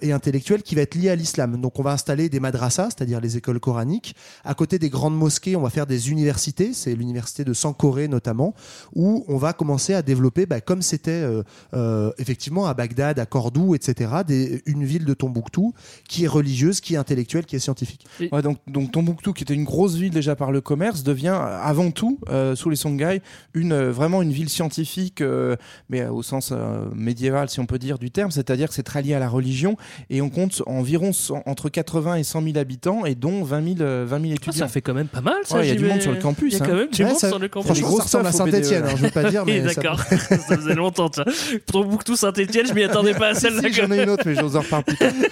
et 0.03 0.13
intellectuel 0.13 0.63
qui 0.63 0.75
va 0.75 0.83
être 0.83 0.95
lié 0.95 1.11
à 1.11 1.17
l'islam. 1.17 1.61
Donc, 1.61 1.79
on 1.79 1.83
va 1.83 1.93
installer 1.93 2.29
des 2.29 2.41
madrasas, 2.41 2.96
c'est-à-dire 2.97 3.21
les 3.21 3.37
écoles 3.37 3.61
coraniques. 3.61 4.15
À 4.45 4.55
côté 4.55 4.79
des 4.79 4.91
grandes 4.91 5.17
mosquées, 5.17 5.57
on 5.57 5.63
va 5.63 5.71
faire 5.71 5.87
des 5.87 6.11
universités. 6.11 6.73
C'est 6.73 6.95
l'université 6.95 7.45
de 7.45 7.53
Sankoré 7.53 8.09
notamment, 8.09 8.55
où 8.95 9.25
on 9.29 9.37
va 9.37 9.53
commencer 9.53 9.95
à 9.95 10.03
développer, 10.03 10.47
bah, 10.47 10.61
comme 10.61 10.83
c'était 10.83 11.11
euh, 11.11 11.43
euh, 11.75 12.13
effectivement 12.19 12.67
à 12.67 12.75
Bagdad, 12.75 13.19
à 13.19 13.27
Cordoue, 13.27 13.75
etc., 13.75 14.11
des, 14.27 14.63
une 14.67 14.85
ville 14.85 15.05
de 15.05 15.15
Tombouctou 15.15 15.75
qui 16.09 16.25
est 16.25 16.29
religieuse, 16.29 16.81
qui 16.81 16.95
est 16.95 16.99
intellectuelle, 16.99 17.47
qui 17.47 17.57
est 17.57 17.61
scientifique. 17.61 18.07
Ouais, 18.33 18.43
donc, 18.43 18.59
donc 18.67 18.93
Tombouctou, 18.93 19.33
qui 19.33 19.43
était 19.43 19.55
une 19.55 19.65
grosse 19.65 19.95
ville 19.95 20.11
déjà 20.13 20.37
par 20.37 20.53
le 20.53 20.61
commerce, 20.61 21.03
devient 21.03 21.39
avant 21.39 21.91
tout, 21.91 22.19
euh, 22.29 22.55
sous 22.55 22.71
les 22.71 22.77
Songhai, 22.77 23.23
une, 23.55 23.75
vraiment 23.89 24.23
une 24.23 24.33
ville 24.33 24.49
scientifique, 24.49 25.21
euh, 25.21 25.57
mais 25.89 26.03
euh, 26.03 26.11
au 26.11 26.23
sens 26.23 26.51
euh, 26.53 26.87
médiéval, 26.95 27.49
si 27.49 27.61
on 27.61 27.67
peut 27.67 27.79
dire, 27.79 27.99
du 27.99 28.11
terme, 28.11 28.31
c'est-à-dire 28.31 28.69
que 28.69 28.75
c'est 28.75 28.83
très 28.83 29.03
lié 29.03 29.15
à 29.15 29.19
la 29.19 29.29
religion, 29.29 29.77
et 30.11 30.21
on 30.23 30.31
compte 30.31 30.63
environ 30.67 31.13
100 31.13 31.43
entre 31.47 31.69
80 31.69 32.17
et 32.17 32.25
100 32.25 32.43
000 32.43 32.59
habitants, 32.59 32.86
et 33.05 33.15
dont 33.15 33.43
20 33.45 33.65
000, 33.77 33.77
euh, 33.81 34.05
20 34.09 34.17
000 34.21 34.31
Ah, 34.31 34.35
étudiants. 34.35 34.53
ça 34.67 34.69
fait 34.69 34.81
quand 34.81 34.95
même 34.95 35.09
pas 35.09 35.21
mal 35.21 35.35
ça. 35.45 35.57
Ouais, 35.57 35.67
il 35.67 35.69
y 35.69 35.73
a 35.73 35.75
du 35.75 35.85
monde 35.87 36.01
sur 36.01 36.13
le 36.13 36.19
campus, 36.19 36.53
Il 36.55 36.59
y 36.59 36.61
a 36.61 36.65
hein. 36.65 36.69
quand 36.69 36.77
même 36.77 36.89
du 36.91 37.05
monde 37.05 37.17
ça- 37.17 37.29
sur 37.29 37.39
le 37.39 37.49
campus. 37.49 37.67
Franchement, 37.67 37.89
Grosse 37.89 37.99
ça 37.99 38.05
ressemble 38.21 38.27
à 38.29 38.33
Saint-Etienne, 38.33 38.83
BDE. 38.83 38.89
hein, 38.91 38.95
je 38.97 39.03
veux 39.05 39.11
pas 39.11 39.25
dire, 39.31 39.45
mais 39.47 39.61
ça- 39.69 39.75
d'accord, 39.75 40.01
ça 40.49 40.57
faisait 40.57 40.75
longtemps. 40.75 41.09
tiens. 41.09 41.25
Tombouctou, 41.71 42.17
Saint-Etienne, 42.17 42.67
je 42.67 42.73
m'y 42.75 42.85
attendais 42.85 43.15
pas 43.15 43.29
à 43.29 43.35
celle-là. 43.35 43.63
Si, 43.69 43.73
J'en 43.73 43.91
ai 43.91 44.03
une 44.03 44.11
autre, 44.11 44.23
mais 44.27 44.35
je 44.35 44.41
vous 44.43 44.57
en 44.57 44.61
reparle 44.61 44.85
plus 44.85 44.97
tard. 44.97 45.13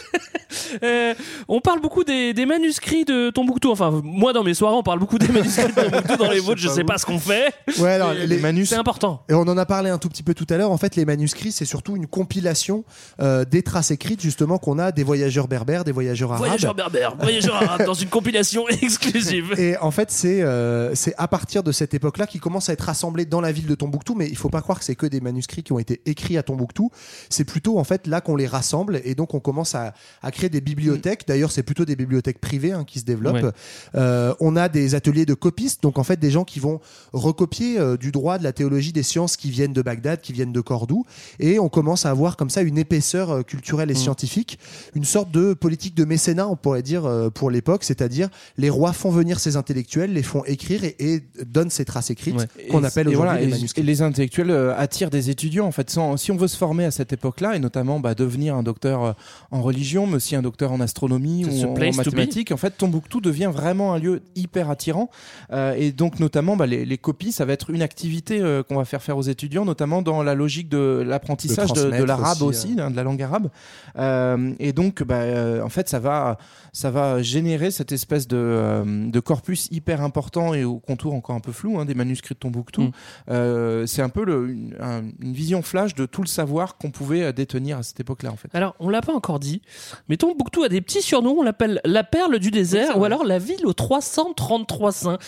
Euh, 0.85 1.15
on 1.49 1.61
parle 1.61 1.81
beaucoup 1.81 2.05
des, 2.05 2.33
des 2.33 2.47
manuscrits 2.47 3.05
de 3.05 3.31
Tombouctou. 3.31 3.71
Enfin, 3.73 4.01
moi 4.05 4.33
dans 4.33 4.45
mes 4.45 4.55
soirées, 4.55 4.77
on 4.77 4.83
parle 4.83 4.99
beaucoup 5.01 5.19
des 5.19 5.29
manuscrits 5.29 5.67
de 5.67 5.73
Tombouctou. 5.73 6.17
Dans 6.17 6.31
les 6.31 6.39
vôtres, 6.41 6.61
je 6.61 6.69
sais 6.69 6.85
pas 6.85 6.97
ce 6.99 7.07
qu'on 7.07 7.19
fait. 7.19 7.53
Ouais, 7.79 7.91
alors, 7.93 8.13
les- 8.13 8.39
manus, 8.39 8.69
C'est 8.69 8.77
important. 8.77 9.23
Et 9.29 9.35
on 9.35 9.41
en 9.43 9.57
a 9.59 9.67
parlé 9.67 9.91
un 9.91 9.99
tout 9.99 10.09
petit 10.09 10.23
peu 10.23 10.33
tout 10.35 10.47
à 10.51 10.57
l'heure. 10.57 10.71
En 10.71 10.77
fait, 10.77 10.95
les 10.97 11.05
manuscrits, 11.05 11.51
c'est 11.53 11.65
surtout 11.65 11.97
une 11.97 12.07
compilation 12.07 12.85
euh, 13.21 13.45
des 13.45 13.63
traces 13.63 13.91
écrites, 13.91 14.21
justement, 14.21 14.59
qu'on 14.59 14.79
a 14.79 14.93
des 14.93 15.03
voyageurs 15.03 15.49
berbères, 15.49 15.83
des 15.85 15.93
voyageurs 15.93 16.31
arabes. 16.33 16.45
Voyageurs 16.45 16.75
berbères, 16.75 17.17
voyageurs 17.19 17.44
arabes 17.53 17.85
dans 17.85 17.95
une 17.95 18.09
compilation 18.09 18.69
exclusive. 18.83 19.55
Et 19.59 19.77
en 19.79 19.91
fait, 19.91 20.11
c'est 20.11 20.43
euh, 20.43 20.95
c'est 20.95 21.15
à 21.19 21.29
partir 21.29 21.63
de 21.63 21.73
cette 21.73 21.95
époque-là 21.95 22.27
qu'ils 22.27 22.41
commencent 22.41 22.69
à 22.69 22.73
être 22.73 22.83
rassemblés 22.83 23.25
dans 23.25 23.41
la 23.41 23.53
ville 23.53 23.67
de 23.67 23.75
Tombouctou. 23.75 24.15
Mais 24.15 24.29
il 24.29 24.37
faut 24.37 24.51
pas 24.51 24.63
croire 24.63 24.79
que 24.79 24.85
c'est 24.85 24.97
que 24.97 25.07
des 25.07 25.21
manuscrits 25.21 25.63
qui 25.63 25.73
ont 25.73 25.79
été 25.79 26.01
écrits 26.07 26.39
à 26.39 26.43
Tombouctou. 26.43 26.91
C'est 27.29 27.45
plutôt 27.45 27.79
en 27.79 27.85
fait 27.85 28.07
là 28.07 28.21
qu'on 28.21 28.37
les 28.37 28.47
rassemble 28.47 29.01
et 29.05 29.15
donc 29.15 29.35
on 29.35 29.41
commence 29.41 29.75
à, 29.75 29.95
à 30.23 30.31
créer 30.31 30.51
des 30.51 30.61
bibliothèques. 30.61 31.25
D'ailleurs, 31.27 31.51
c'est 31.51 31.63
plutôt 31.63 31.85
des 31.85 31.97
bibliothèques 31.97 32.41
privées 32.41 32.73
hein, 32.73 32.85
qui 32.85 32.99
se 32.99 33.05
développent. 33.05 33.43
Ouais. 33.43 33.53
Euh, 33.95 34.35
on 34.41 34.57
a 34.57 34.69
des 34.69 34.95
ateliers 34.95 35.27
de 35.27 35.35
copistes, 35.35 35.83
donc 35.83 35.99
en 35.99 36.05
fait 36.05 36.19
des 36.19 36.31
gens 36.31 36.45
qui 36.45 36.61
vont 36.61 36.81
recopier 37.13 37.79
euh, 37.79 37.97
du 37.97 38.13
droit, 38.13 38.39
de 38.39 38.45
la 38.45 38.53
théologie, 38.53 38.93
des 38.93 39.03
sciences 39.03 39.37
qui 39.37 39.51
viennent 39.51 39.73
de 39.73 39.83
Bagdad, 39.83 40.21
qui 40.21 40.33
viennent 40.33 40.53
de 40.53 40.61
Cordoue, 40.61 41.05
et 41.39 41.59
on 41.59 41.69
commence 41.69 42.07
à 42.07 42.11
avoir 42.11 42.37
comme 42.37 42.51
ça 42.51 42.63
une 42.63 42.79
épaisseur 42.79 43.31
euh, 43.31 43.43
culturelle 43.43 43.91
et 43.91 43.95
scientifique, 43.95 44.59
une 44.95 45.05
sorte 45.05 45.31
de 45.31 45.55
politique 45.55 45.95
de 45.95 46.05
mécénat, 46.05 46.49
on 46.49 46.57
pourrait 46.57 46.83
dire 46.83 47.05
pour 47.35 47.51
l'époque, 47.51 47.85
c'est-à-dire 47.85 48.29
les 48.57 48.71
rois 48.71 48.93
font 48.93 49.11
venir 49.11 49.39
ces 49.41 49.57
intellectuels, 49.57 50.13
les 50.13 50.23
font 50.23 50.45
écrire 50.45 50.85
et, 50.85 50.97
et 50.99 51.23
donnent 51.45 51.71
ces 51.71 51.85
traces 51.85 52.11
écrites 52.11 52.35
Ouais. 52.37 52.47
qu'on 52.71 52.83
appelle 52.85 53.07
et 53.09 53.11
aujourd'hui 53.11 53.17
voilà, 53.33 53.41
les 53.41 53.47
manuscrits. 53.49 53.83
Et 53.83 53.85
les 53.85 54.03
intellectuels 54.03 54.51
euh, 54.51 54.75
attirent 54.77 55.11
des 55.11 55.31
étudiants. 55.31 55.67
En 55.67 55.73
fait, 55.73 55.91
Sans- 55.91 56.17
si 56.17 56.33
on 56.33 56.37
veut 56.37 56.49
se 56.49 56.57
former 56.57 56.85
à 56.85 56.91
cette 56.91 57.13
époque-là, 57.13 57.55
et 57.55 57.59
notamment 57.59 58.01
bah, 58.01 58.15
devenir 58.15 58.55
un 58.55 58.63
docteur 58.63 59.03
euh, 59.05 59.13
en 59.51 59.61
religion, 59.63 60.07
mais 60.07 60.15
aussi 60.17 60.35
un 60.37 60.43
docteur 60.43 60.73
en 60.73 60.81
astronomie 60.81 61.45
ou 61.45 61.65
en, 61.65 61.75
en 61.75 61.93
mathématiques, 61.93 62.51
en 62.53 62.57
fait, 62.57 62.71
Tombouctou 62.79 63.21
devient 63.21 63.51
vraiment 63.53 63.93
un 63.95 63.99
lieu 63.99 64.23
hyper 64.37 64.71
attirant. 64.71 65.11
Euh, 65.53 65.75
et 65.77 65.93
donc, 65.93 66.21
notamment, 66.21 66.57
bah, 66.57 66.67
les, 66.67 66.85
les 66.85 66.99
copies, 66.99 67.33
ça 67.33 67.45
va 67.45 67.53
être 67.53 67.71
une 67.71 67.83
activité 67.83 68.41
euh, 68.41 68.63
qu'on 68.63 68.77
va 68.77 68.85
faire 68.85 69.03
faire 69.03 69.17
aux 69.19 69.23
étudiants, 69.23 69.65
notamment 69.65 70.03
dans 70.03 70.23
la 70.23 70.35
logique 70.35 70.69
de 70.69 71.03
l'apprentissage 71.07 71.73
De 71.73 72.03
l'arabe 72.05 72.43
aussi, 72.43 72.69
aussi, 72.69 72.81
hein, 72.81 72.91
de 72.91 72.97
la 72.97 73.03
langue 73.03 73.23
arabe. 73.23 73.51
Euh, 73.99 74.53
et 74.59 74.73
donc, 74.73 75.03
bah, 75.03 75.17
euh, 75.23 75.63
en 75.63 75.69
fait, 75.69 75.89
ça 75.89 75.99
va, 75.99 76.39
ça 76.73 76.91
va 76.91 77.23
généré 77.25 77.71
cette 77.71 77.91
espèce 77.93 78.29
de, 78.29 78.37
euh, 78.37 79.11
de 79.11 79.21
corpus 79.21 79.69
hyper 79.71 80.03
important 80.03 80.55
et 80.55 80.65
au 80.65 80.79
contour 80.79 81.15
encore 81.15 81.35
un 81.37 81.41
peu 81.41 81.53
flou 81.53 81.79
hein, 81.79 81.85
des 81.85 81.95
manuscrits 81.95 82.35
de 82.35 82.39
Tombouctou. 82.39 82.83
Mm. 82.83 82.91
Euh, 83.31 83.87
c'est 83.87 84.03
un 84.03 84.09
peu 84.09 84.25
le- 84.25 84.49
une, 84.51 84.77
un- 84.81 85.03
une 85.21 85.33
vision 85.33 85.63
flash 85.63 85.95
de 85.95 86.07
tout 86.07 86.23
le 86.23 86.27
savoir 86.29 86.77
qu'on 86.77 86.91
pouvait 86.91 87.23
euh, 87.25 87.33
détenir 87.33 87.79
à 87.79 87.83
cette 87.83 87.99
époque-là 88.01 88.31
en 88.33 88.37
fait. 88.37 88.49
Alors, 88.55 88.75
on 88.79 88.89
l'a 88.89 89.01
pas 89.01 89.13
encore 89.15 89.41
dit, 89.41 89.63
mais 90.09 90.17
Tombouctou 90.17 90.63
a 90.63 90.69
des 90.69 90.81
petits 90.81 91.03
surnoms. 91.03 91.37
On 91.39 91.43
l'appelle 91.43 91.81
la 91.85 92.05
perle 92.05 92.39
du 92.39 92.51
désert 92.51 92.99
ou 92.99 93.05
alors 93.05 93.25
la 93.25 93.39
ville 93.39 93.65
aux 93.67 93.73
333 93.73 94.93
saints. 94.93 95.19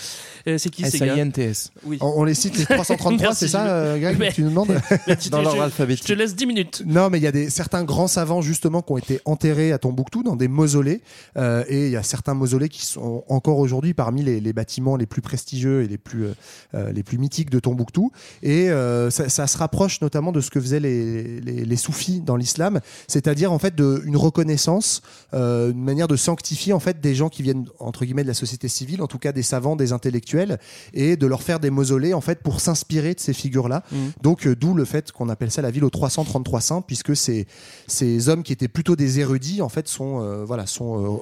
Euh, 0.48 0.58
c'est 0.58 0.70
qui 0.70 0.84
ces 0.88 0.98
gars 0.98 1.06
S-I-N-T-S. 1.14 1.70
Oui. 1.84 1.98
On, 2.00 2.12
on 2.16 2.24
les 2.24 2.34
cite 2.34 2.56
les 2.58 2.66
333, 2.66 3.18
Merci, 3.28 3.38
c'est 3.40 3.48
ça, 3.48 3.66
euh, 3.68 3.98
Greg, 3.98 4.16
Mais- 4.18 4.28
que 4.28 4.34
tu 4.34 4.42
nous 4.42 4.50
demandes 4.50 4.68
Dans 4.70 4.74
je- 5.18 5.30
l'ordre 5.30 5.56
je- 5.56 5.62
alphabétique. 5.62 6.06
Je 6.06 6.12
te 6.14 6.18
laisse 6.18 6.34
10 6.36 6.46
minutes. 6.46 6.82
Non, 6.86 7.10
mais 7.10 7.18
il 7.18 7.22
y 7.24 7.26
a 7.26 7.32
des, 7.32 7.50
certains 7.50 7.84
grands 7.84 8.08
savants 8.08 8.40
justement 8.42 8.82
qui 8.82 8.92
ont 8.92 8.98
été 8.98 9.20
enterrés 9.24 9.72
à 9.72 9.78
Tombouctou 9.78 10.22
dans 10.22 10.36
des 10.36 10.48
mausolées. 10.48 11.00
Euh, 11.36 11.64
et 11.68 11.85
il 11.86 11.92
y 11.92 11.96
a 11.96 12.02
certains 12.02 12.34
mausolées 12.34 12.68
qui 12.68 12.84
sont 12.84 13.24
encore 13.28 13.58
aujourd'hui 13.58 13.94
parmi 13.94 14.22
les, 14.22 14.40
les 14.40 14.52
bâtiments 14.52 14.96
les 14.96 15.06
plus 15.06 15.22
prestigieux 15.22 15.82
et 15.82 15.88
les 15.88 15.98
plus, 15.98 16.26
euh, 16.26 16.34
euh, 16.74 16.92
les 16.92 17.02
plus 17.02 17.18
mythiques 17.18 17.50
de 17.50 17.58
Tombouctou. 17.60 18.12
Et 18.42 18.70
euh, 18.70 19.10
ça, 19.10 19.28
ça 19.28 19.46
se 19.46 19.58
rapproche 19.58 20.00
notamment 20.00 20.32
de 20.32 20.40
ce 20.40 20.50
que 20.50 20.60
faisaient 20.60 20.80
les, 20.80 21.40
les, 21.40 21.64
les 21.64 21.76
soufis 21.76 22.20
dans 22.20 22.36
l'islam, 22.36 22.80
c'est-à-dire 23.08 23.52
en 23.52 23.58
fait 23.58 23.74
de, 23.74 24.02
une 24.04 24.16
reconnaissance, 24.16 25.02
euh, 25.34 25.72
une 25.72 25.82
manière 25.82 26.08
de 26.08 26.16
sanctifier 26.16 26.72
en 26.72 26.80
fait 26.80 27.00
des 27.00 27.14
gens 27.14 27.28
qui 27.28 27.42
viennent 27.42 27.66
entre 27.78 28.04
guillemets 28.04 28.22
de 28.22 28.28
la 28.28 28.34
société 28.34 28.68
civile, 28.68 29.02
en 29.02 29.06
tout 29.06 29.18
cas 29.18 29.32
des 29.32 29.42
savants, 29.42 29.76
des 29.76 29.92
intellectuels, 29.92 30.58
et 30.92 31.16
de 31.16 31.26
leur 31.26 31.42
faire 31.42 31.60
des 31.60 31.70
mausolées 31.70 32.14
en 32.14 32.20
fait 32.20 32.42
pour 32.42 32.60
s'inspirer 32.60 33.14
de 33.14 33.20
ces 33.20 33.32
figures-là. 33.32 33.82
Mhm. 33.92 34.12
Donc 34.22 34.48
d'où 34.48 34.74
le 34.74 34.84
fait 34.84 35.12
qu'on 35.12 35.28
appelle 35.28 35.50
ça 35.50 35.62
la 35.62 35.70
ville 35.70 35.84
aux 35.84 35.90
333 35.90 36.60
saints, 36.60 36.82
puisque 36.82 37.16
ces, 37.16 37.46
ces 37.86 38.28
hommes 38.28 38.42
qui 38.42 38.52
étaient 38.52 38.68
plutôt 38.68 38.96
des 38.96 39.20
érudits 39.20 39.62
en 39.62 39.68
fait 39.68 39.88
sont 39.88 40.44
voilà 40.44 40.66
sont, 40.66 41.20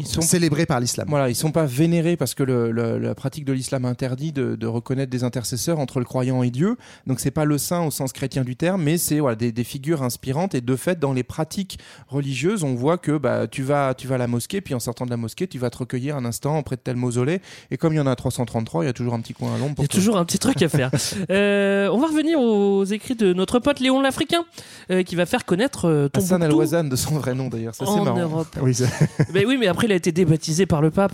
Ils 0.00 0.06
sont- 0.06 0.20
célébrés 0.20 0.66
par 0.66 0.80
l'islam. 0.80 1.06
Voilà, 1.08 1.28
ils 1.28 1.34
sont 1.34 1.52
pas 1.52 1.66
vénérés 1.66 2.16
parce 2.16 2.34
que 2.34 2.42
le- 2.42 2.70
le- 2.70 2.98
la 2.98 3.14
pratique 3.14 3.44
de 3.44 3.52
l'islam 3.52 3.84
interdit 3.84 4.32
de, 4.32 4.56
de 4.56 4.66
reconnaître 4.66 5.10
des 5.10 5.24
intercesseurs 5.24 5.78
entre 5.78 5.98
le 5.98 6.04
croyant 6.04 6.42
et 6.42 6.50
Dieu. 6.50 6.76
Donc 7.06 7.20
c'est 7.20 7.30
pas 7.30 7.44
le 7.44 7.58
saint 7.58 7.82
au 7.84 7.90
sens 7.90 8.12
chrétien 8.12 8.44
du 8.44 8.56
terme, 8.56 8.82
mais 8.82 8.98
c'est 8.98 9.20
voilà, 9.20 9.36
des, 9.36 9.52
des 9.52 9.64
figures 9.64 10.02
inspirantes. 10.02 10.54
Et 10.54 10.60
de 10.60 10.76
fait, 10.76 10.98
dans 10.98 11.12
les 11.12 11.22
pratiques 11.22 11.78
religieuses, 12.08 12.64
on 12.64 12.74
voit 12.74 12.98
que 12.98 13.16
bah, 13.18 13.46
tu 13.46 13.62
vas 13.62 13.94
tu 13.94 14.06
vas 14.06 14.14
à 14.16 14.18
la 14.18 14.26
mosquée, 14.26 14.60
puis 14.60 14.74
en 14.74 14.80
sortant 14.80 15.04
de 15.04 15.10
la 15.10 15.16
mosquée, 15.16 15.46
tu 15.46 15.58
vas 15.58 15.70
te 15.70 15.78
recueillir 15.78 16.16
un 16.16 16.24
instant 16.24 16.58
auprès 16.58 16.76
de 16.76 16.80
tel 16.82 16.96
mausolée. 16.96 17.40
Et 17.70 17.76
comme 17.76 17.92
il 17.92 17.96
y 17.96 18.00
en 18.00 18.06
a 18.06 18.16
333, 18.16 18.84
il 18.84 18.86
y 18.86 18.90
a 18.90 18.92
toujours 18.92 19.14
un 19.14 19.20
petit 19.20 19.34
coin 19.34 19.54
à 19.54 19.58
l'ombre. 19.58 19.74
Il 19.78 19.82
y 19.82 19.84
a 19.84 19.88
toi. 19.88 19.98
toujours 19.98 20.16
un 20.16 20.24
petit 20.24 20.38
truc 20.38 20.60
à 20.62 20.68
faire. 20.68 20.90
Euh, 21.30 21.88
on 21.92 21.98
va 21.98 22.06
revenir 22.08 22.40
aux 22.40 22.84
écrits 22.84 23.14
de 23.14 23.32
notre 23.32 23.58
pote 23.58 23.80
Léon 23.80 24.00
l'Africain, 24.00 24.44
euh, 24.90 25.02
qui 25.02 25.16
va 25.16 25.26
faire 25.26 25.44
connaître 25.44 25.86
euh, 25.86 26.08
Hassan 26.14 26.42
Al-Wazan 26.42 26.84
de 26.84 26.96
son 26.96 27.16
vrai 27.18 27.34
nom 27.34 27.48
d'ailleurs, 27.48 27.74
ça 27.74 27.84
c'est 27.84 27.90
en 27.92 28.04
marrant. 28.04 28.18
Europe. 28.20 28.48
Oui, 28.62 28.74
c'est- 28.74 28.88
mais 29.32 29.44
oui, 29.46 29.56
mais 29.58 29.66
après 29.66 29.86
a 29.92 29.96
été 29.96 30.12
débaptisé 30.12 30.66
par 30.66 30.82
le 30.82 30.90
pape. 30.90 31.12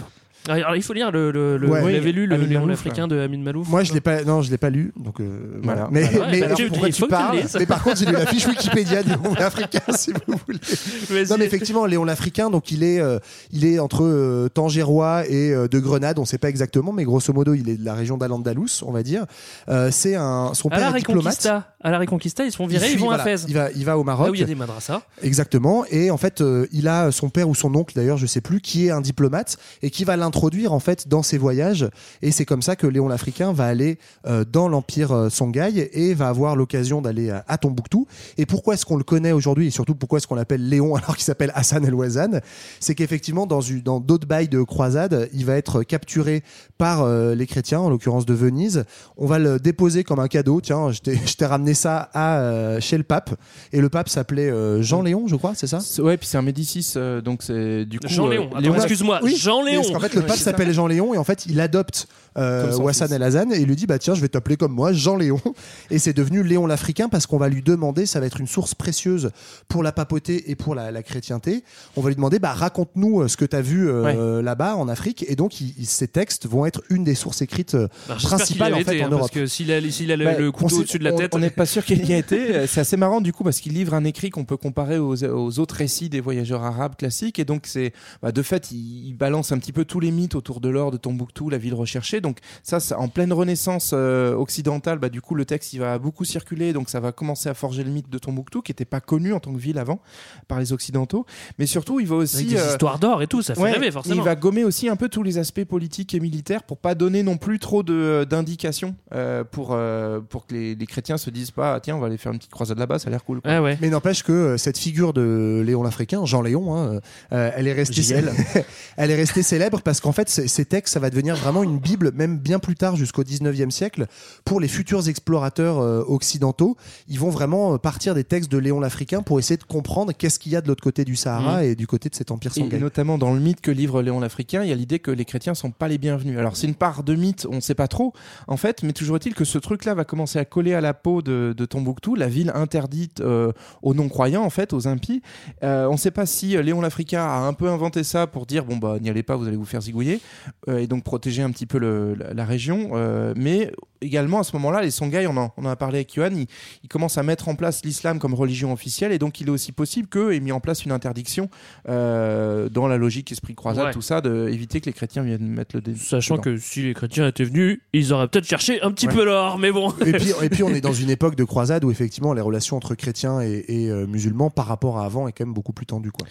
Alors 0.48 0.76
il 0.76 0.82
faut 0.82 0.92
lire 0.92 1.10
le, 1.10 1.30
le, 1.30 1.56
le- 1.56 1.66
Ouais. 1.68 1.80
vous 1.80 1.88
l'avez 1.88 2.12
lu 2.12 2.26
le 2.26 2.34
Amin 2.36 2.46
Léon 2.46 2.60
Malouf, 2.60 2.70
l'Africain 2.84 3.08
de 3.08 3.18
Amin 3.18 3.38
Malouf. 3.38 3.68
Moi, 3.68 3.82
je 3.82 3.92
l'ai 3.92 4.00
pas, 4.00 4.22
non, 4.24 4.42
je 4.42 4.50
l'ai 4.50 4.58
pas 4.58 4.70
lu, 4.70 4.92
donc 4.96 5.20
euh, 5.20 5.58
voilà. 5.62 5.88
Voilà. 5.88 5.88
Mais, 5.90 6.18
Bah 6.18 6.26
mais 6.30 6.42
alors, 6.42 6.56
tu- 6.56 6.68
pourquoi 6.68 6.90
tu 6.90 7.06
parles. 7.06 7.38
Mais 7.58 7.66
par 7.66 7.82
contre, 7.82 7.96
j'ai 7.98 8.06
lu 8.06 8.12
la 8.12 8.26
fiche 8.26 8.46
Wikipédia 8.46 9.02
du 9.02 9.08
Léon 9.10 9.34
l'Africain, 9.38 9.80
si 9.96 10.12
vous 10.12 10.34
voulez. 10.46 11.24
Non, 11.28 11.36
mais 11.38 11.44
effectivement, 11.46 11.84
Léon 11.86 12.04
l'Africain, 12.04 12.50
donc 12.50 12.70
il 12.70 12.82
est, 12.84 13.00
euh, 13.00 13.18
il 13.52 13.64
est 13.66 13.78
entre 13.78 14.04
euh, 14.04 14.48
Tangérois 14.48 15.24
et 15.28 15.52
euh, 15.52 15.68
de 15.68 15.78
Grenade, 15.80 16.18
on 16.18 16.24
sait 16.24 16.38
pas 16.38 16.48
exactement, 16.48 16.92
mais 16.92 17.04
grosso 17.04 17.32
modo, 17.32 17.54
il 17.54 17.68
est 17.68 17.76
de 17.76 17.84
la 17.84 17.94
région 17.94 18.16
d'Al-Andalus, 18.16 18.82
on 18.86 18.92
va 18.92 19.02
dire. 19.02 19.24
Euh, 19.68 19.90
c'est 19.90 20.14
un, 20.14 20.52
son 20.54 20.68
à 20.68 20.72
la 20.74 20.78
père 20.78 20.94
est 20.96 20.98
diplomate. 21.00 21.24
Reconquista, 21.24 21.74
à 21.82 21.90
la 21.90 21.98
Reconquista, 21.98 22.44
ils 22.44 22.52
se 22.52 22.56
font 22.56 22.66
virer, 22.66 22.86
Il 22.88 22.92
ils 22.94 22.98
vont 23.00 23.10
à. 23.10 23.18
Fès. 23.18 23.44
Il 23.48 23.54
va, 23.54 23.70
il 23.74 23.84
va 23.84 23.98
au 23.98 24.04
Maroc. 24.04 24.26
Là 24.26 24.30
où 24.30 24.34
il 24.34 24.40
y 24.40 24.44
a 24.44 24.46
des 24.46 24.54
madrasas. 24.54 25.02
Exactement. 25.22 25.84
Et 25.90 26.10
en 26.10 26.16
fait, 26.16 26.40
euh, 26.40 26.66
il 26.72 26.86
a 26.88 27.10
son 27.10 27.30
père 27.30 27.48
ou 27.48 27.54
son 27.54 27.74
oncle, 27.74 27.94
d'ailleurs, 27.96 28.16
je 28.18 28.26
sais 28.26 28.40
plus, 28.40 28.60
qui 28.60 28.86
est 28.86 28.90
un 28.90 29.00
diplomate 29.00 29.56
et 29.82 29.90
qui 29.90 30.04
va 30.04 30.16
l'introduire 30.16 30.35
en 30.68 30.80
fait 30.80 31.08
dans 31.08 31.22
ses 31.22 31.38
voyages. 31.38 31.88
Et 32.22 32.30
c'est 32.30 32.44
comme 32.44 32.62
ça 32.62 32.76
que 32.76 32.86
Léon 32.86 33.08
l'Africain 33.08 33.52
va 33.52 33.66
aller 33.66 33.98
euh, 34.26 34.44
dans 34.50 34.68
l'empire 34.68 35.12
euh, 35.12 35.28
Songhai 35.28 35.90
et 35.92 36.14
va 36.14 36.28
avoir 36.28 36.56
l'occasion 36.56 37.00
d'aller 37.02 37.30
à, 37.30 37.44
à 37.48 37.58
Tombouctou. 37.58 38.06
Et 38.38 38.46
pourquoi 38.46 38.74
est-ce 38.74 38.84
qu'on 38.86 38.96
le 38.96 39.04
connaît 39.04 39.32
aujourd'hui 39.32 39.66
et 39.66 39.70
surtout 39.70 39.94
pourquoi 39.94 40.18
est-ce 40.18 40.26
qu'on 40.26 40.34
l'appelle 40.34 40.68
Léon 40.68 40.94
alors 40.96 41.16
qu'il 41.16 41.24
s'appelle 41.24 41.52
Hassan 41.54 41.84
El 41.84 41.94
Ouazan 41.94 42.40
C'est 42.80 42.94
qu'effectivement, 42.94 43.46
dans, 43.46 43.60
dans 43.84 44.00
d'autres 44.00 44.26
bails 44.26 44.48
de 44.48 44.62
croisade, 44.62 45.28
il 45.32 45.44
va 45.44 45.56
être 45.56 45.82
capturé 45.82 46.42
par 46.78 47.02
euh, 47.02 47.34
les 47.34 47.46
chrétiens, 47.46 47.80
en 47.80 47.90
l'occurrence 47.90 48.26
de 48.26 48.34
Venise. 48.34 48.84
On 49.16 49.26
va 49.26 49.38
le 49.38 49.58
déposer 49.58 50.04
comme 50.04 50.18
un 50.18 50.28
cadeau. 50.28 50.60
Tiens, 50.60 50.90
je 50.92 51.00
t'ai 51.00 51.46
ramené 51.46 51.74
ça 51.74 52.10
à, 52.12 52.38
euh, 52.38 52.80
chez 52.80 52.98
le 52.98 53.04
pape. 53.04 53.34
Et 53.72 53.80
le 53.80 53.88
pape 53.88 54.08
s'appelait 54.08 54.50
euh, 54.50 54.82
Jean 54.82 55.02
Léon, 55.02 55.26
je 55.26 55.36
crois, 55.36 55.52
c'est 55.54 55.66
ça? 55.66 55.78
Ouais, 56.02 56.16
puis 56.16 56.28
c'est 56.28 56.38
un 56.38 56.42
Médicis, 56.42 56.92
euh, 56.96 57.20
donc 57.20 57.42
c'est 57.42 57.84
du 57.84 57.98
coup. 57.98 58.06
Jean 58.08 58.26
euh, 58.26 58.30
Léon. 58.60 58.74
Excuse-moi, 58.74 59.20
Oui, 59.22 59.36
Jean 59.36 59.62
Léon. 59.62 59.82
Parce 59.82 59.92
qu'en 59.92 60.00
fait, 60.00 60.14
le 60.14 60.22
Ça. 60.34 60.36
s'appelle 60.36 60.72
Jean 60.72 60.86
Léon 60.86 61.14
et 61.14 61.18
en 61.18 61.24
fait, 61.24 61.46
il 61.46 61.60
adopte 61.60 62.08
euh, 62.36 62.76
Wassan. 62.76 63.12
El 63.12 63.22
Hazan 63.22 63.50
et 63.52 63.58
il 63.60 63.66
lui 63.66 63.76
dit 63.76 63.86
bah 63.86 63.98
tiens, 63.98 64.14
je 64.14 64.20
vais 64.20 64.28
t'appeler 64.28 64.56
comme 64.56 64.72
moi, 64.72 64.92
Jean 64.92 65.16
Léon. 65.16 65.40
Et 65.90 65.98
c'est 65.98 66.12
devenu 66.12 66.42
Léon 66.42 66.66
l'Africain 66.66 67.08
parce 67.08 67.26
qu'on 67.26 67.38
va 67.38 67.48
lui 67.48 67.62
demander, 67.62 68.06
ça 68.06 68.20
va 68.20 68.26
être 68.26 68.40
une 68.40 68.46
source 68.46 68.74
précieuse 68.74 69.30
pour 69.68 69.82
la 69.82 69.92
papauté 69.92 70.50
et 70.50 70.54
pour 70.56 70.74
la, 70.74 70.90
la 70.90 71.02
chrétienté. 71.02 71.62
On 71.96 72.00
va 72.00 72.08
lui 72.10 72.16
demander 72.16 72.38
bah 72.38 72.52
raconte-nous 72.52 73.22
euh, 73.22 73.28
ce 73.28 73.36
que 73.36 73.44
tu 73.44 73.56
as 73.56 73.62
vu 73.62 73.88
euh, 73.88 74.42
là-bas 74.42 74.76
en 74.76 74.88
Afrique 74.88 75.24
et 75.28 75.36
donc 75.36 75.60
il- 75.60 75.74
il- 75.78 75.86
ces 75.86 76.08
textes 76.08 76.46
vont 76.46 76.66
être 76.66 76.82
une 76.90 77.04
des 77.04 77.14
sources 77.14 77.42
écrites 77.42 77.74
euh, 77.74 77.88
principales 78.06 78.74
en 78.74 78.76
fait 78.78 78.94
été, 78.96 79.02
en 79.02 79.06
hein, 79.06 79.10
Europe. 79.10 79.20
Parce 79.20 79.30
que 79.30 79.46
s'il 79.46 79.70
a, 79.72 79.76
a 79.76 80.16
Bah, 80.16 80.38
le 80.38 80.52
couteau 80.52 80.78
au-dessus 80.80 80.98
de 80.98 81.04
la 81.04 81.12
tête. 81.12 81.34
On 81.34 81.38
n'est 81.38 81.50
pas 81.50 81.66
sûr 81.66 81.84
qu'il 81.84 82.04
y 82.04 82.12
ait 82.12 82.18
été. 82.18 82.66
C'est 82.66 82.80
assez 82.80 82.96
marrant 82.96 83.20
du 83.20 83.32
coup 83.32 83.44
parce 83.44 83.60
qu'il 83.60 83.72
livre 83.72 83.94
un 83.94 84.04
écrit 84.04 84.30
qu'on 84.30 84.44
peut 84.44 84.56
comparer 84.56 84.98
aux, 84.98 85.24
aux 85.24 85.58
autres 85.58 85.76
récits 85.76 86.08
des 86.08 86.20
voyageurs 86.20 86.62
arabes 86.64 86.96
classiques. 86.96 87.38
Et 87.38 87.44
donc, 87.44 87.66
c'est 87.66 87.92
bah, 88.22 88.32
de 88.32 88.42
fait, 88.42 88.70
il, 88.72 89.08
il 89.08 89.14
balance 89.14 89.52
un 89.52 89.58
petit 89.58 89.72
peu 89.72 89.84
tous 89.84 90.00
les 90.00 90.10
mythes 90.10 90.34
autour 90.34 90.60
de 90.60 90.68
l'or 90.68 90.90
de 90.90 90.96
Tombouctou, 90.96 91.48
la 91.50 91.58
ville 91.58 91.74
recherchée. 91.74 92.20
Donc, 92.26 92.38
ça, 92.62 92.80
c'est 92.80 92.94
en 92.94 93.08
pleine 93.08 93.32
renaissance 93.32 93.92
euh, 93.92 94.34
occidentale, 94.34 94.98
bah, 94.98 95.08
du 95.08 95.20
coup, 95.20 95.34
le 95.34 95.44
texte 95.44 95.72
il 95.72 95.78
va 95.80 95.98
beaucoup 95.98 96.24
circuler. 96.24 96.72
Donc, 96.72 96.90
ça 96.90 97.00
va 97.00 97.12
commencer 97.12 97.48
à 97.48 97.54
forger 97.54 97.84
le 97.84 97.90
mythe 97.90 98.10
de 98.10 98.18
Tombouctou 98.18 98.62
qui 98.62 98.72
n'était 98.72 98.84
pas 98.84 99.00
connu 99.00 99.32
en 99.32 99.40
tant 99.40 99.52
que 99.52 99.58
ville 99.58 99.78
avant 99.78 100.00
par 100.48 100.58
les 100.58 100.72
Occidentaux. 100.72 101.24
Mais 101.58 101.66
surtout, 101.66 102.00
il 102.00 102.06
va 102.06 102.16
aussi. 102.16 102.36
Avec 102.36 102.48
des 102.48 102.56
euh, 102.56 102.70
histoires 102.72 102.98
d'or 102.98 103.22
et 103.22 103.26
tout, 103.26 103.42
ça 103.42 103.54
fait 103.54 103.60
Ouais, 103.60 103.72
rêver 103.72 103.90
forcément. 103.90 104.16
Il 104.16 104.22
va 104.22 104.34
gommer 104.34 104.64
aussi 104.64 104.88
un 104.88 104.96
peu 104.96 105.08
tous 105.08 105.22
les 105.22 105.38
aspects 105.38 105.64
politiques 105.64 106.14
et 106.14 106.20
militaires 106.20 106.62
pour 106.62 106.78
pas 106.78 106.94
donner 106.94 107.22
non 107.22 107.36
plus 107.36 107.58
trop 107.58 107.82
de 107.82 108.26
d'indications 108.28 108.94
euh, 109.14 109.44
pour 109.44 109.70
euh, 109.72 110.20
pour 110.20 110.46
que 110.46 110.54
les, 110.54 110.74
les 110.74 110.86
chrétiens 110.86 111.16
se 111.16 111.30
disent 111.30 111.50
pas 111.50 111.74
ah, 111.74 111.80
tiens 111.80 111.96
on 111.96 112.00
va 112.00 112.06
aller 112.06 112.16
faire 112.16 112.32
une 112.32 112.38
petite 112.38 112.50
croisade 112.52 112.78
là-bas 112.78 112.98
ça 112.98 113.08
a 113.08 113.10
l'air 113.10 113.24
cool. 113.24 113.40
quoi. 113.40 113.50
Ah 113.50 113.62
ouais. 113.62 113.78
Mais 113.80 113.88
n'empêche 113.90 114.22
que 114.22 114.32
euh, 114.32 114.56
cette 114.56 114.78
figure 114.78 115.12
de 115.12 115.62
Léon 115.64 115.82
l'Africain, 115.82 116.24
Jean 116.24 116.42
Léon, 116.42 116.76
hein, 116.76 117.00
euh, 117.32 117.50
elle 117.54 117.66
est 117.66 117.72
restée, 117.72 118.02
JL. 118.02 118.30
elle 118.96 119.10
est 119.10 119.16
restée 119.16 119.42
célèbre 119.42 119.80
parce 119.82 120.00
qu'en 120.00 120.12
fait, 120.12 120.28
ces 120.28 120.64
textes, 120.64 120.94
ça 120.94 121.00
va 121.00 121.10
devenir 121.10 121.36
vraiment 121.36 121.62
une 121.62 121.78
bible, 121.78 122.12
même 122.16 122.38
bien 122.38 122.58
plus 122.58 122.74
tard, 122.74 122.96
jusqu'au 122.96 123.22
19e 123.22 123.70
siècle, 123.70 124.06
pour 124.44 124.60
les 124.60 124.68
futurs 124.68 125.08
explorateurs 125.08 125.78
euh, 125.80 126.02
occidentaux. 126.06 126.76
Ils 127.08 127.18
vont 127.18 127.30
vraiment 127.30 127.74
euh, 127.74 127.78
partir 127.78 128.14
des 128.14 128.24
textes 128.24 128.50
de 128.50 128.58
Léon 128.58 128.80
l'Africain 128.80 129.22
pour 129.22 129.38
essayer 129.38 129.56
de 129.56 129.64
comprendre 129.64 130.12
qu'est-ce 130.12 130.38
qu'il 130.38 130.52
y 130.52 130.56
a 130.56 130.60
de 130.60 130.68
l'autre 130.68 130.82
côté 130.82 131.04
du 131.04 131.16
Sahara 131.16 131.62
Mhm. 131.62 131.68
et 131.70 131.74
du 131.76 131.86
côté 131.86 132.08
de 132.08 132.14
cet 132.14 132.30
empire 132.30 132.50
Et 132.56 132.60
Songhai. 132.60 132.78
notamment 132.78 133.18
dans 133.18 133.32
le 133.32 133.40
mythe 133.40 133.60
que 133.60 133.70
livre 133.70 134.02
Léon 134.02 134.20
l'Africain, 134.20 134.62
il 134.62 134.68
y 134.68 134.72
a 134.72 134.74
l'idée 134.74 134.98
que 134.98 135.10
les 135.10 135.24
chrétiens 135.24 135.54
sont 135.54 135.70
pas 135.70 135.88
les 135.88 135.98
bienvenus. 135.98 136.38
Alors 136.38 136.56
c'est 136.56 136.66
une 136.66 136.74
part 136.74 137.02
de 137.02 137.14
mythe, 137.14 137.46
on 137.50 137.56
ne 137.56 137.60
sait 137.60 137.74
pas 137.74 137.88
trop 137.88 138.12
en 138.48 138.56
fait, 138.56 138.82
mais 138.82 138.92
toujours 138.92 139.16
est-il 139.16 139.34
que 139.34 139.44
ce 139.44 139.58
truc-là 139.58 139.94
va 139.94 140.04
commencer 140.04 140.38
à 140.38 140.44
coller 140.44 140.74
à 140.74 140.80
la 140.80 140.94
peau 140.94 141.22
de, 141.22 141.54
de 141.56 141.64
Tombouctou, 141.64 142.14
la 142.14 142.28
ville 142.28 142.50
interdite 142.54 143.20
euh, 143.20 143.52
aux 143.82 143.94
non-croyants 143.94 144.42
en 144.44 144.50
fait, 144.50 144.72
aux 144.72 144.88
impies. 144.88 145.22
Euh, 145.62 145.86
on 145.88 145.92
ne 145.92 145.96
sait 145.98 146.10
pas 146.10 146.26
si 146.26 146.56
Léon 146.62 146.80
l'Africain 146.80 147.22
a 147.24 147.38
un 147.40 147.52
peu 147.52 147.68
inventé 147.70 148.04
ça 148.04 148.26
pour 148.26 148.46
dire 148.46 148.64
bon 148.64 148.76
bah 148.76 148.98
n'y 149.00 149.08
allez 149.10 149.22
pas, 149.22 149.36
vous 149.36 149.46
allez 149.46 149.56
vous 149.56 149.64
faire 149.64 149.80
zigouiller 149.82 150.20
euh, 150.68 150.78
et 150.78 150.86
donc 150.86 151.04
protéger 151.04 151.42
un 151.42 151.50
petit 151.50 151.66
peu 151.66 151.78
le- 151.78 151.95
la, 152.18 152.34
la 152.34 152.44
région. 152.44 152.90
Euh, 152.94 153.32
mais 153.36 153.72
également 154.00 154.40
à 154.40 154.44
ce 154.44 154.54
moment-là, 154.56 154.82
les 154.82 154.90
Songhai, 154.90 155.26
on 155.26 155.36
en, 155.36 155.52
on 155.56 155.64
en 155.64 155.68
a 155.68 155.76
parlé 155.76 155.98
avec 155.98 156.14
Yohan, 156.14 156.30
ils, 156.34 156.46
ils 156.82 156.88
commencent 156.88 157.18
à 157.18 157.22
mettre 157.22 157.48
en 157.48 157.54
place 157.54 157.84
l'islam 157.84 158.18
comme 158.18 158.34
religion 158.34 158.72
officielle 158.72 159.12
et 159.12 159.18
donc 159.18 159.40
il 159.40 159.48
est 159.48 159.50
aussi 159.50 159.72
possible 159.72 160.08
qu'eux 160.08 160.34
aient 160.34 160.40
mis 160.40 160.52
en 160.52 160.60
place 160.60 160.84
une 160.84 160.92
interdiction 160.92 161.48
euh, 161.88 162.68
dans 162.68 162.86
la 162.88 162.96
logique 162.96 163.30
esprit 163.32 163.52
de 163.52 163.56
croisade, 163.58 163.86
Ouais. 163.86 163.92
tout 163.92 164.02
ça, 164.02 164.20
d'éviter 164.20 164.80
que 164.80 164.86
les 164.86 164.92
chrétiens 164.92 165.22
viennent 165.22 165.46
mettre 165.46 165.76
le 165.76 165.80
dé. 165.82 165.94
Sachant 165.96 166.34
dedans. 166.34 166.42
que 166.42 166.56
si 166.56 166.82
les 166.82 166.94
chrétiens 166.94 167.28
étaient 167.28 167.44
venus, 167.44 167.80
ils 167.92 168.12
auraient 168.12 168.28
peut-être 168.28 168.46
cherché 168.46 168.80
un 168.82 168.90
petit 168.90 169.06
Ouais. 169.06 169.14
peu 169.14 169.24
l'or, 169.24 169.58
mais 169.58 169.70
bon. 169.72 169.90
Et 170.04 170.12
puis, 170.12 170.32
et 170.42 170.48
puis 170.48 170.62
on 170.62 170.70
est 170.70 170.80
dans 170.80 170.92
une 170.92 171.10
époque 171.10 171.36
de 171.36 171.44
croisade 171.44 171.84
où 171.84 171.90
effectivement 171.90 172.32
les 172.32 172.40
relations 172.40 172.76
entre 172.76 172.94
chrétiens 172.94 173.40
et, 173.40 173.64
et, 173.68 173.90
euh, 173.90 174.06
musulmans 174.06 174.50
par 174.50 174.66
rapport 174.66 174.98
à 174.98 175.04
avant 175.04 175.28
est 175.28 175.32
quand 175.32 175.44
même 175.46 175.54
beaucoup 175.54 175.72
plus 175.72 175.86
tendues. 175.86 176.10
Quoi. 176.10 176.26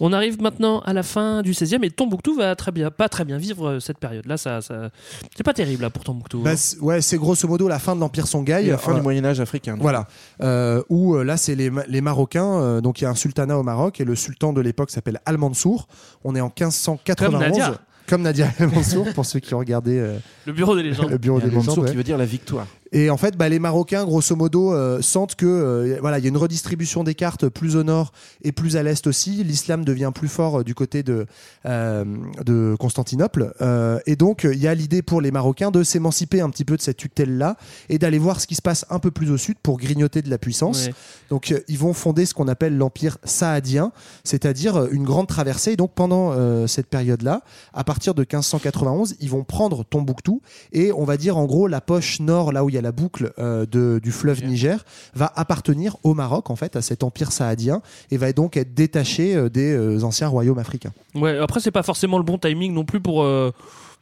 On 0.00 0.12
arrive 0.12 0.40
maintenant 0.40 0.80
à 0.80 0.92
la 0.92 1.02
fin 1.02 1.42
du 1.42 1.52
16e 1.52 1.82
et 1.84 1.90
Tombouctou 1.90 2.36
va 2.36 2.54
très 2.56 2.70
bien, 2.72 2.90
pas 2.90 3.08
très 3.08 3.24
bien 3.24 3.36
vivre 3.38 3.68
euh, 3.68 3.80
cette 3.80 3.98
période-là. 3.98 4.36
Ça, 4.36 4.60
ça... 4.60 4.90
C'est 5.36 5.42
pas 5.42 5.54
terrible 5.54 5.82
là 5.82 5.90
pour 5.90 6.04
Tombouctou. 6.04 6.40
Bah, 6.42 6.52
hein. 6.52 6.76
ouais, 6.80 7.00
c'est 7.02 7.18
grosso 7.18 7.46
modo 7.48 7.68
la 7.68 7.78
fin 7.78 7.94
de 7.94 8.00
l'empire 8.00 8.26
Songhai. 8.26 8.64
Et 8.64 8.70
la 8.70 8.78
fin 8.78 8.92
Euh, 8.92 8.96
du 8.96 9.00
Moyen 9.02 9.24
Âge 9.24 9.40
africain. 9.40 9.72
donc. 9.74 9.82
Voilà, 9.82 10.06
euh, 10.42 10.82
où 10.88 11.14
euh, 11.16 11.24
là 11.24 11.36
c'est 11.36 11.54
les, 11.54 11.68
Ma- 11.70 11.84
les 11.86 12.00
Marocains, 12.00 12.60
euh, 12.60 12.80
donc 12.80 13.00
il 13.00 13.04
y 13.04 13.06
a 13.06 13.10
un 13.10 13.14
sultanat 13.14 13.58
au 13.58 13.62
Maroc 13.62 14.00
et 14.00 14.04
le 14.04 14.14
sultan 14.16 14.52
de 14.52 14.60
l'époque 14.60 14.90
s'appelle 14.90 15.20
Al-Mansour. 15.26 15.88
On 16.24 16.34
est 16.34 16.40
en 16.40 16.46
1591. 16.56 17.30
Comme 17.30 17.40
Nadia. 17.40 17.74
Comme 18.08 18.22
Nadia 18.22 18.48
Al-Mansour 18.58 19.06
pour 19.14 19.24
ceux 19.26 19.40
qui 19.40 19.54
ont 19.54 19.58
regardé 19.58 19.98
euh, 19.98 20.18
Le 20.46 20.52
bureau 20.52 20.74
des 20.76 20.82
légendes. 20.82 21.10
le 21.10 21.18
bureau 21.18 21.38
des 21.40 21.46
légendes. 21.46 21.66
Mansour 21.66 21.84
ouais. 21.84 21.90
qui 21.90 21.96
veut 21.96 22.02
dire 22.04 22.18
la 22.18 22.24
victoire. 22.24 22.66
Et 22.92 23.08
en 23.08 23.16
fait, 23.16 23.36
bah, 23.36 23.48
les 23.48 23.58
Marocains, 23.58 24.04
grosso 24.04 24.36
modo, 24.36 24.74
euh, 24.74 25.00
sentent 25.00 25.34
que 25.34 25.46
euh, 25.46 25.98
voilà, 26.00 26.18
il 26.18 26.24
y 26.24 26.26
a 26.26 26.28
une 26.28 26.36
redistribution 26.36 27.04
des 27.04 27.14
cartes 27.14 27.48
plus 27.48 27.74
au 27.76 27.84
nord 27.84 28.12
et 28.42 28.52
plus 28.52 28.76
à 28.76 28.82
l'est 28.82 29.06
aussi. 29.06 29.42
L'islam 29.44 29.82
devient 29.84 30.12
plus 30.14 30.28
fort 30.28 30.60
euh, 30.60 30.64
du 30.64 30.74
côté 30.74 31.02
de 31.02 31.26
de 31.64 32.74
Constantinople, 32.78 33.54
et 34.06 34.16
donc 34.16 34.44
il 34.44 34.58
y 34.58 34.66
a 34.66 34.74
l'idée 34.74 35.00
pour 35.00 35.20
les 35.20 35.30
Marocains 35.30 35.70
de 35.70 35.82
s'émanciper 35.82 36.40
un 36.40 36.50
petit 36.50 36.64
peu 36.64 36.76
de 36.76 36.82
cette 36.82 36.96
tutelle-là 36.96 37.56
et 37.88 37.98
d'aller 37.98 38.18
voir 38.18 38.40
ce 38.40 38.46
qui 38.46 38.56
se 38.56 38.62
passe 38.62 38.84
un 38.90 38.98
peu 38.98 39.10
plus 39.10 39.30
au 39.30 39.36
sud 39.36 39.56
pour 39.62 39.78
grignoter 39.78 40.22
de 40.22 40.28
la 40.28 40.38
puissance. 40.38 40.86
Ouais. 40.86 40.94
Donc 41.30 41.54
ils 41.68 41.78
vont 41.78 41.94
fonder 41.94 42.26
ce 42.26 42.34
qu'on 42.34 42.48
appelle 42.48 42.76
l'empire 42.76 43.18
saadien, 43.24 43.92
c'est-à-dire 44.24 44.86
une 44.90 45.04
grande 45.04 45.28
traversée. 45.28 45.72
Et 45.72 45.76
donc 45.76 45.92
pendant 45.94 46.66
cette 46.66 46.88
période-là, 46.88 47.42
à 47.72 47.84
partir 47.84 48.14
de 48.14 48.22
1591, 48.22 49.16
ils 49.20 49.30
vont 49.30 49.44
prendre 49.44 49.84
Tombouctou 49.84 50.42
et 50.72 50.92
on 50.92 51.04
va 51.04 51.16
dire 51.16 51.38
en 51.38 51.46
gros 51.46 51.68
la 51.68 51.80
poche 51.80 52.20
nord, 52.20 52.52
là 52.52 52.64
où 52.64 52.68
il 52.68 52.74
y 52.74 52.78
a 52.78 52.81
la 52.82 52.92
boucle 52.92 53.32
euh, 53.38 53.64
de, 53.66 54.00
du 54.02 54.12
fleuve 54.12 54.44
Niger, 54.44 54.84
va 55.14 55.32
appartenir 55.36 55.96
au 56.02 56.14
Maroc 56.14 56.50
en 56.50 56.56
fait, 56.56 56.76
à 56.76 56.82
cet 56.82 57.02
empire 57.02 57.32
saadien 57.32 57.80
et 58.10 58.16
va 58.16 58.32
donc 58.32 58.56
être 58.56 58.74
détaché 58.74 59.34
euh, 59.34 59.48
des 59.48 59.72
euh, 59.72 60.02
anciens 60.02 60.28
royaumes 60.28 60.58
africains. 60.58 60.92
Ouais, 61.14 61.38
après, 61.38 61.60
c'est 61.60 61.70
pas 61.70 61.82
forcément 61.82 62.18
le 62.18 62.24
bon 62.24 62.38
timing 62.38 62.72
non 62.74 62.84
plus 62.84 63.00
pour. 63.00 63.26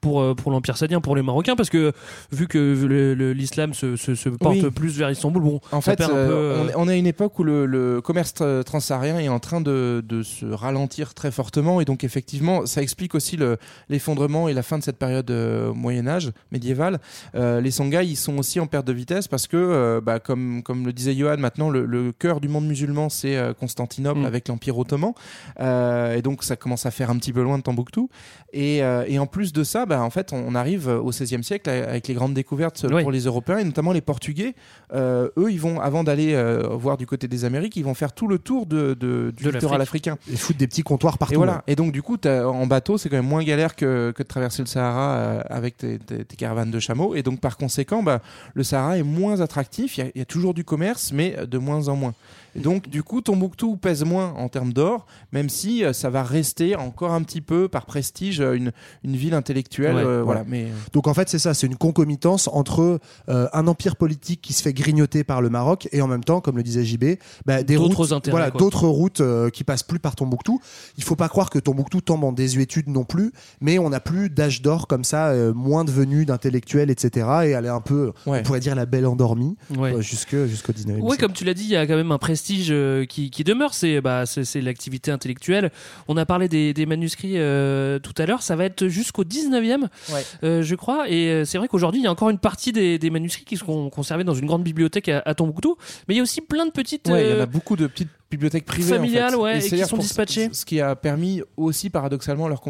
Pour, 0.00 0.20
euh, 0.20 0.34
pour 0.34 0.50
l'Empire 0.50 0.76
sadien, 0.76 1.00
pour 1.00 1.14
les 1.16 1.22
Marocains, 1.22 1.56
parce 1.56 1.70
que 1.70 1.92
vu 2.32 2.46
que 2.48 3.32
l'islam 3.32 3.74
se, 3.74 3.96
se, 3.96 4.14
se 4.14 4.28
porte 4.28 4.56
Oui. 4.56 4.70
plus 4.70 4.96
vers 4.98 5.10
Istanbul, 5.10 5.42
bon, 5.42 5.60
En 5.72 5.80
ça 5.80 5.92
fait, 5.92 5.96
perd 5.98 6.12
un 6.12 6.16
euh, 6.16 6.28
peu, 6.28 6.70
euh, 6.70 6.72
on, 6.76 6.88
est, 6.88 6.92
à 6.92 6.96
une 6.96 7.06
époque 7.06 7.38
où 7.38 7.44
le, 7.44 7.66
le 7.66 8.00
commerce 8.00 8.32
tra- 8.34 8.62
transsaharien 8.64 9.18
est 9.18 9.28
en 9.28 9.38
train 9.40 9.60
de, 9.60 10.02
de 10.06 10.22
se 10.22 10.46
ralentir 10.46 11.14
très 11.14 11.30
fortement 11.30 11.80
et 11.80 11.84
donc 11.84 12.04
effectivement, 12.04 12.66
ça 12.66 12.82
explique 12.82 13.14
aussi 13.14 13.36
le- 13.36 13.56
l'effondrement 13.88 14.48
et 14.48 14.52
la 14.54 14.62
fin 14.62 14.78
de 14.78 14.82
cette 14.82 14.96
période 14.98 15.30
euh, 15.30 15.72
Moyen 15.74 16.06
Âge 16.06 16.30
médiévale. 16.52 16.98
Euh, 17.34 17.60
les 17.60 17.70
Songhai, 17.70 18.06
ils 18.06 18.16
sont 18.16 18.38
aussi 18.38 18.60
en 18.60 18.66
perte 18.66 18.86
de 18.86 18.92
vitesse 18.92 19.28
parce 19.28 19.46
que, 19.46 20.00
bah, 20.04 20.18
comme, 20.18 20.62
comme 20.62 20.86
le 20.86 20.92
disait 20.92 21.14
Johan, 21.14 21.36
maintenant 21.38 21.70
le, 21.70 21.84
le 21.84 22.12
cœur 22.12 22.40
du 22.40 22.48
monde 22.48 22.66
musulman 22.66 23.08
c'est 23.08 23.36
Constantinople 23.58 24.20
Mm. 24.20 24.24
avec 24.24 24.48
l'Empire 24.48 24.78
ottoman 24.78 25.12
et 25.60 26.22
donc 26.22 26.42
ça 26.44 26.56
commence 26.56 26.86
à 26.86 26.90
faire 26.90 27.10
un 27.10 27.16
petit 27.18 27.32
peu 27.32 27.42
loin 27.42 27.58
de 27.58 27.62
Tombouctou. 27.62 28.08
Et, 28.52 28.78
et 28.78 29.18
en 29.18 29.26
plus 29.26 29.52
de 29.52 29.62
ça, 29.64 29.86
bah, 29.90 30.00
en 30.02 30.08
fait, 30.08 30.32
on 30.32 30.54
arrive 30.54 30.88
au 30.88 31.10
XVIe 31.10 31.44
siècle 31.44 31.68
avec 31.68 32.08
les 32.08 32.14
grandes 32.14 32.32
découvertes 32.32 32.86
Oui. 32.90 33.02
pour 33.02 33.12
les 33.12 33.24
Européens 33.24 33.58
et 33.58 33.64
notamment 33.64 33.92
les 33.92 34.00
Portugais. 34.00 34.54
Euh, 34.94 35.28
eux, 35.36 35.50
ils 35.52 35.60
vont, 35.60 35.78
avant 35.80 36.02
d'aller 36.04 36.32
euh, 36.34 36.68
voir 36.72 36.96
du 36.96 37.06
côté 37.06 37.28
des 37.28 37.44
Amériques, 37.44 37.76
ils 37.76 37.84
vont 37.84 37.94
faire 37.94 38.12
tout 38.12 38.26
le 38.28 38.38
tour 38.38 38.64
de, 38.66 38.94
de- 38.94 39.32
du 39.36 39.44
De 39.44 39.50
littoral 39.50 39.80
africain. 39.82 40.16
Et 40.32 40.36
foutre 40.36 40.58
des 40.58 40.66
petits 40.66 40.82
comptoirs 40.82 41.18
partout. 41.18 41.34
Et 41.34 41.36
voilà. 41.36 41.62
Et 41.66 41.76
donc, 41.76 41.92
du 41.92 42.00
coup, 42.02 42.16
en 42.26 42.66
bateau, 42.66 42.96
c'est 42.96 43.08
quand 43.10 43.16
même 43.16 43.26
moins 43.26 43.44
galère 43.44 43.76
que, 43.76 44.12
que 44.16 44.22
de 44.22 44.28
traverser 44.28 44.62
le 44.62 44.66
Sahara 44.66 45.14
euh, 45.16 45.42
avec 45.50 45.76
tes, 45.76 45.98
tes- 45.98 46.24
tes 46.24 46.36
caravanes 46.36 46.70
de 46.70 46.78
chameaux. 46.80 47.14
Et 47.14 47.22
donc, 47.22 47.40
par 47.40 47.56
conséquent, 47.58 48.02
bah, 48.02 48.20
le 48.54 48.62
Sahara 48.62 48.96
est 48.98 49.02
moins 49.02 49.40
attractif. 49.40 49.98
Il 49.98 50.04
y, 50.04 50.06
a- 50.06 50.10
il 50.14 50.18
y 50.20 50.22
a 50.22 50.26
toujours 50.26 50.54
du 50.54 50.64
commerce, 50.64 51.12
mais 51.12 51.36
de 51.46 51.58
moins 51.58 51.88
en 51.88 51.96
moins. 51.96 52.14
Donc, 52.56 52.88
du 52.88 53.02
coup, 53.02 53.20
Tombouctou 53.20 53.76
pèse 53.76 54.04
moins 54.04 54.32
en 54.36 54.48
termes 54.48 54.72
d'or, 54.72 55.06
même 55.32 55.48
si 55.48 55.84
euh, 55.84 55.92
ça 55.92 56.10
va 56.10 56.22
rester 56.22 56.76
encore 56.76 57.12
un 57.12 57.22
petit 57.22 57.40
peu, 57.40 57.68
par 57.68 57.86
prestige, 57.86 58.40
euh, 58.40 58.54
une, 58.54 58.72
une 59.04 59.16
ville 59.16 59.34
intellectuelle. 59.34 59.94
Ouais, 59.96 60.02
euh, 60.04 60.18
ouais. 60.18 60.24
Voilà. 60.24 60.44
Mais, 60.46 60.68
Donc 60.92 61.06
en 61.06 61.14
fait, 61.14 61.28
c'est 61.28 61.38
ça, 61.38 61.54
c'est 61.54 61.66
une 61.66 61.76
concomitance 61.76 62.48
entre 62.52 63.00
euh, 63.28 63.48
un 63.52 63.66
empire 63.66 63.96
politique 63.96 64.40
qui 64.42 64.52
se 64.52 64.62
fait 64.62 64.72
grignoter 64.72 65.24
par 65.24 65.42
le 65.42 65.50
Maroc 65.50 65.88
et 65.92 66.02
en 66.02 66.06
même 66.08 66.24
temps, 66.24 66.40
comme 66.40 66.56
le 66.56 66.62
disait 66.62 66.84
JB, 66.84 67.04
bah, 67.46 67.62
des 67.62 67.76
D'autres 67.76 67.96
routes, 67.96 68.12
intérêts, 68.12 68.30
voilà, 68.32 68.50
quoi. 68.50 68.58
d'autres 68.58 68.86
routes 68.88 69.20
euh, 69.20 69.50
qui 69.50 69.64
passent 69.64 69.82
plus 69.82 69.98
par 69.98 70.16
Tombouctou. 70.16 70.60
Il 70.98 71.04
faut 71.04 71.16
pas 71.16 71.28
croire 71.28 71.50
que 71.50 71.58
Tombouctou 71.58 72.00
tombe 72.00 72.24
en 72.24 72.32
désuétude 72.32 72.88
non 72.88 73.04
plus, 73.04 73.32
mais 73.60 73.78
on 73.78 73.90
n'a 73.90 74.00
plus 74.00 74.28
d'âge 74.30 74.62
d'or 74.62 74.86
comme 74.86 75.04
ça, 75.04 75.28
euh, 75.28 75.52
moins 75.54 75.84
de 75.84 75.90
venue 75.90 76.24
d'intellectuels, 76.26 76.90
etc. 76.90 77.26
Et 77.44 77.50
elle 77.50 77.64
est 77.66 77.68
un 77.68 77.80
peu, 77.80 78.12
Ouais. 78.26 78.40
on 78.40 78.42
pourrait 78.42 78.60
dire 78.60 78.74
la 78.74 78.86
belle 78.86 79.06
endormie 79.06 79.56
ouais. 79.76 79.94
euh, 79.94 80.00
jusque 80.00 80.36
jusqu'au 80.46 80.72
19e 80.72 81.00
Ouais, 81.00 81.08
siècle. 81.10 81.22
comme 81.22 81.32
tu 81.32 81.44
l'as 81.44 81.54
dit, 81.54 81.64
il 81.64 81.70
y 81.70 81.76
a 81.76 81.86
quand 81.86 81.96
même 81.96 82.12
un 82.12 82.18
prestige 82.18 82.39
euh, 82.70 83.04
qui, 83.04 83.30
qui 83.30 83.44
demeure, 83.44 83.74
c'est 83.74 84.00
bah, 84.00 84.24
c'est 84.26 84.60
l'activité 84.60 85.10
intellectuelle. 85.10 85.70
On 86.08 86.16
a 86.16 86.26
parlé 86.26 86.48
des, 86.48 86.72
des 86.74 86.86
manuscrits 86.86 87.34
euh, 87.38 87.98
tout 87.98 88.14
à 88.18 88.26
l'heure, 88.26 88.42
ça 88.42 88.56
va 88.56 88.64
être 88.64 88.88
jusqu'au 88.88 89.24
19e, 89.24 89.82
Ouais. 90.12 90.24
euh, 90.44 90.62
je 90.62 90.74
crois. 90.74 91.08
Et 91.08 91.44
c'est 91.44 91.58
vrai 91.58 91.68
qu'aujourd'hui, 91.68 92.00
il 92.00 92.04
y 92.04 92.06
a 92.06 92.10
encore 92.10 92.30
une 92.30 92.38
partie 92.38 92.72
des, 92.72 92.98
des 92.98 93.10
manuscrits 93.10 93.44
qui 93.44 93.56
sont 93.56 93.90
conservés 93.90 94.24
dans 94.24 94.34
une 94.34 94.46
grande 94.46 94.62
bibliothèque 94.62 95.08
à, 95.08 95.22
à 95.24 95.34
Tombouctou, 95.34 95.76
mais 96.08 96.14
il 96.14 96.16
y 96.18 96.20
a 96.20 96.22
aussi 96.22 96.40
plein 96.40 96.66
de 96.66 96.72
petites. 96.72 97.08
Ouais, 97.08 97.26
il 97.26 97.36
y 97.36 97.38
en 97.38 97.42
a 97.42 97.46
beaucoup 97.46 97.76
de 97.76 97.86
petites 97.86 98.08
bibliothèques 98.30 98.64
privées. 98.64 98.94
familiales, 98.96 99.28
en 99.34 99.38
fait. 99.38 99.42
ouais, 99.42 99.56
et 99.58 99.60
qui 99.60 99.68
c'est-à-dire 99.68 99.88
sont 99.88 99.96
dispatchées. 99.96 100.48
Ce 100.52 100.64
qui 100.64 100.80
a 100.80 100.94
permis 100.96 101.42
aussi, 101.56 101.90
paradoxalement, 101.90 102.48
leur, 102.48 102.60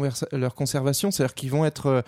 conservation. 0.55 1.11
C'est-à-dire 1.11 1.33
qu'ils 1.35 1.51
vont 1.51 1.65
être. 1.65 1.85
euh, 1.87 2.01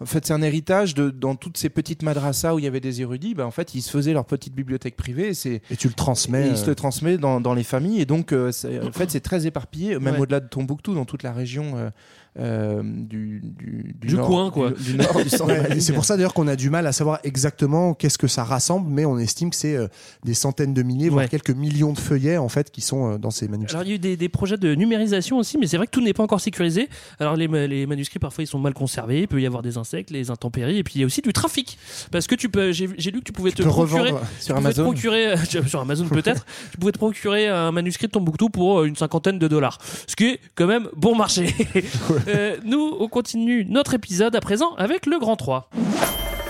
en 0.00 0.06
fait, 0.06 0.24
c'est 0.26 0.32
un 0.32 0.42
héritage 0.42 0.94
de, 0.94 1.10
dans 1.10 1.34
toutes 1.34 1.58
ces 1.58 1.68
petites 1.68 2.02
madrassas 2.02 2.54
où 2.54 2.58
il 2.58 2.64
y 2.64 2.68
avait 2.68 2.80
des 2.80 3.00
érudits. 3.02 3.34
Bah, 3.34 3.46
en 3.46 3.50
fait, 3.50 3.74
ils 3.74 3.82
se 3.82 3.90
faisaient 3.90 4.12
leur 4.12 4.24
petite 4.24 4.54
bibliothèque 4.54 4.96
privée. 4.96 5.28
Et 5.28 5.34
c'est. 5.34 5.60
Et 5.70 5.76
tu 5.76 5.88
le 5.88 5.94
transmets. 5.94 6.46
Et 6.46 6.50
il 6.50 6.56
se 6.56 6.64
euh, 6.64 6.68
le 6.68 6.74
transmet 6.74 7.18
dans, 7.18 7.40
dans 7.40 7.54
les 7.54 7.64
familles 7.64 8.00
et 8.00 8.06
donc 8.06 8.32
euh, 8.32 8.50
en 8.86 8.92
fait 8.92 9.10
c'est 9.10 9.20
très 9.20 9.46
éparpillé 9.46 9.98
même 9.98 10.14
Ouais. 10.14 10.20
au-delà 10.20 10.40
de 10.40 10.48
Tombouctou 10.48 10.94
dans 10.94 11.04
toute 11.04 11.22
la 11.22 11.32
région 11.32 11.72
euh, 11.76 11.90
euh, 12.38 12.80
du, 12.84 13.40
du, 13.42 13.94
Du 14.00 14.14
nord, 14.14 14.26
coin, 14.28 14.50
quoi. 14.50 14.70
du, 14.70 14.92
du 14.92 14.96
nord 14.96 15.20
du 15.22 15.28
centre 15.28 15.46
Ouais, 15.52 15.60
Mali. 15.62 15.78
et 15.78 15.80
c'est 15.80 15.92
pour 15.92 16.04
ça 16.04 16.16
d'ailleurs 16.16 16.32
qu'on 16.34 16.46
a 16.46 16.54
du 16.56 16.70
mal 16.70 16.86
à 16.86 16.92
savoir 16.92 17.18
exactement 17.24 17.92
qu'est-ce 17.94 18.18
que 18.18 18.28
ça 18.28 18.44
rassemble, 18.44 18.88
mais 18.88 19.04
on 19.04 19.18
estime 19.18 19.50
que 19.50 19.56
c'est 19.56 19.74
euh, 19.76 19.88
des 20.24 20.34
centaines 20.34 20.72
de 20.72 20.82
milliers, 20.82 21.08
voire 21.08 21.24
Ouais. 21.24 21.28
quelques 21.28 21.50
millions 21.50 21.92
de 21.92 21.98
feuillets 21.98 22.36
en 22.38 22.48
fait 22.48 22.70
qui 22.70 22.80
sont 22.82 23.14
euh, 23.14 23.18
dans 23.18 23.30
ces 23.30 23.48
manuscrits. 23.48 23.74
Alors 23.76 23.86
il 23.86 23.90
y 23.90 23.92
a 23.92 23.96
eu 23.96 23.98
des, 23.98 24.16
des 24.16 24.28
projets 24.28 24.56
de 24.58 24.74
numérisation 24.74 25.38
aussi, 25.38 25.58
mais 25.58 25.66
c'est 25.66 25.76
vrai 25.76 25.86
que 25.86 25.90
tout 25.90 26.00
n'est 26.02 26.12
pas 26.14 26.22
encore 26.22 26.40
sécurisé. 26.40 26.88
Alors 27.18 27.34
les, 27.36 27.48
ma- 27.48 27.66
les 27.66 27.84
manuscrits 27.86 28.20
parfois 28.20 28.44
ils 28.44 28.46
sont 28.46 28.58
mal 28.60 28.74
conservés, 28.74 29.22
il 29.22 29.28
peut 29.28 29.40
y 29.42 29.46
avoir 29.46 29.62
des 29.62 29.76
insectes, 29.76 30.10
les 30.10 30.30
intempéries, 30.30 30.78
et 30.78 30.84
puis 30.84 30.94
il 30.96 31.00
y 31.00 31.02
a 31.02 31.06
aussi 31.06 31.22
du 31.22 31.32
trafic. 31.32 31.78
Parce 32.12 32.26
que 32.28 32.34
tu 32.36 32.48
peux, 32.48 32.70
j'ai 32.72 32.86
lu 32.86 33.18
que 33.18 33.24
tu 33.24 33.32
pouvais 33.32 33.50
te 33.50 33.62
peux 33.62 33.68
procurer 33.68 34.10
revendre 34.10 34.20
sur 34.38 34.54
tu 34.54 34.60
pouvais 34.62 34.72
te 34.72 34.80
Amazon 34.80 34.82
procurer, 34.84 35.34
sur 35.66 35.80
Amazon 35.80 36.08
peut-être, 36.08 36.46
tu 36.70 36.78
pouvais 36.78 36.92
te 36.92 36.98
procurer 36.98 37.48
un 37.48 37.72
manuscrit 37.72 38.06
de 38.06 38.12
Tombouctou 38.12 38.48
pour 38.50 38.84
une 38.84 38.94
cinquantaine 38.96 39.38
de 39.38 39.48
dollars. 39.48 39.78
Ce 40.06 40.14
qui 40.14 40.24
est 40.26 40.40
quand 40.54 40.66
même 40.68 40.88
bon 40.96 41.16
marché. 41.16 41.54
Euh, 42.28 42.56
nous, 42.64 42.96
on 42.98 43.08
continue 43.08 43.64
notre 43.68 43.94
épisode 43.94 44.34
à 44.36 44.40
présent 44.40 44.74
avec 44.76 45.06
le 45.06 45.18
Grand 45.18 45.36
3. 45.36 45.70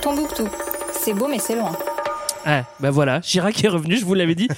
Tombouctou. 0.02 0.48
C'est 0.92 1.14
beau 1.14 1.28
mais 1.28 1.38
c'est 1.38 1.56
loin. 1.56 1.72
Ah, 2.46 2.64
bah 2.80 2.90
voilà, 2.90 3.20
Chirac 3.20 3.62
est 3.62 3.68
revenu, 3.68 3.96
je 3.96 4.04
vous 4.04 4.14
l'avais 4.14 4.34
dit. 4.34 4.48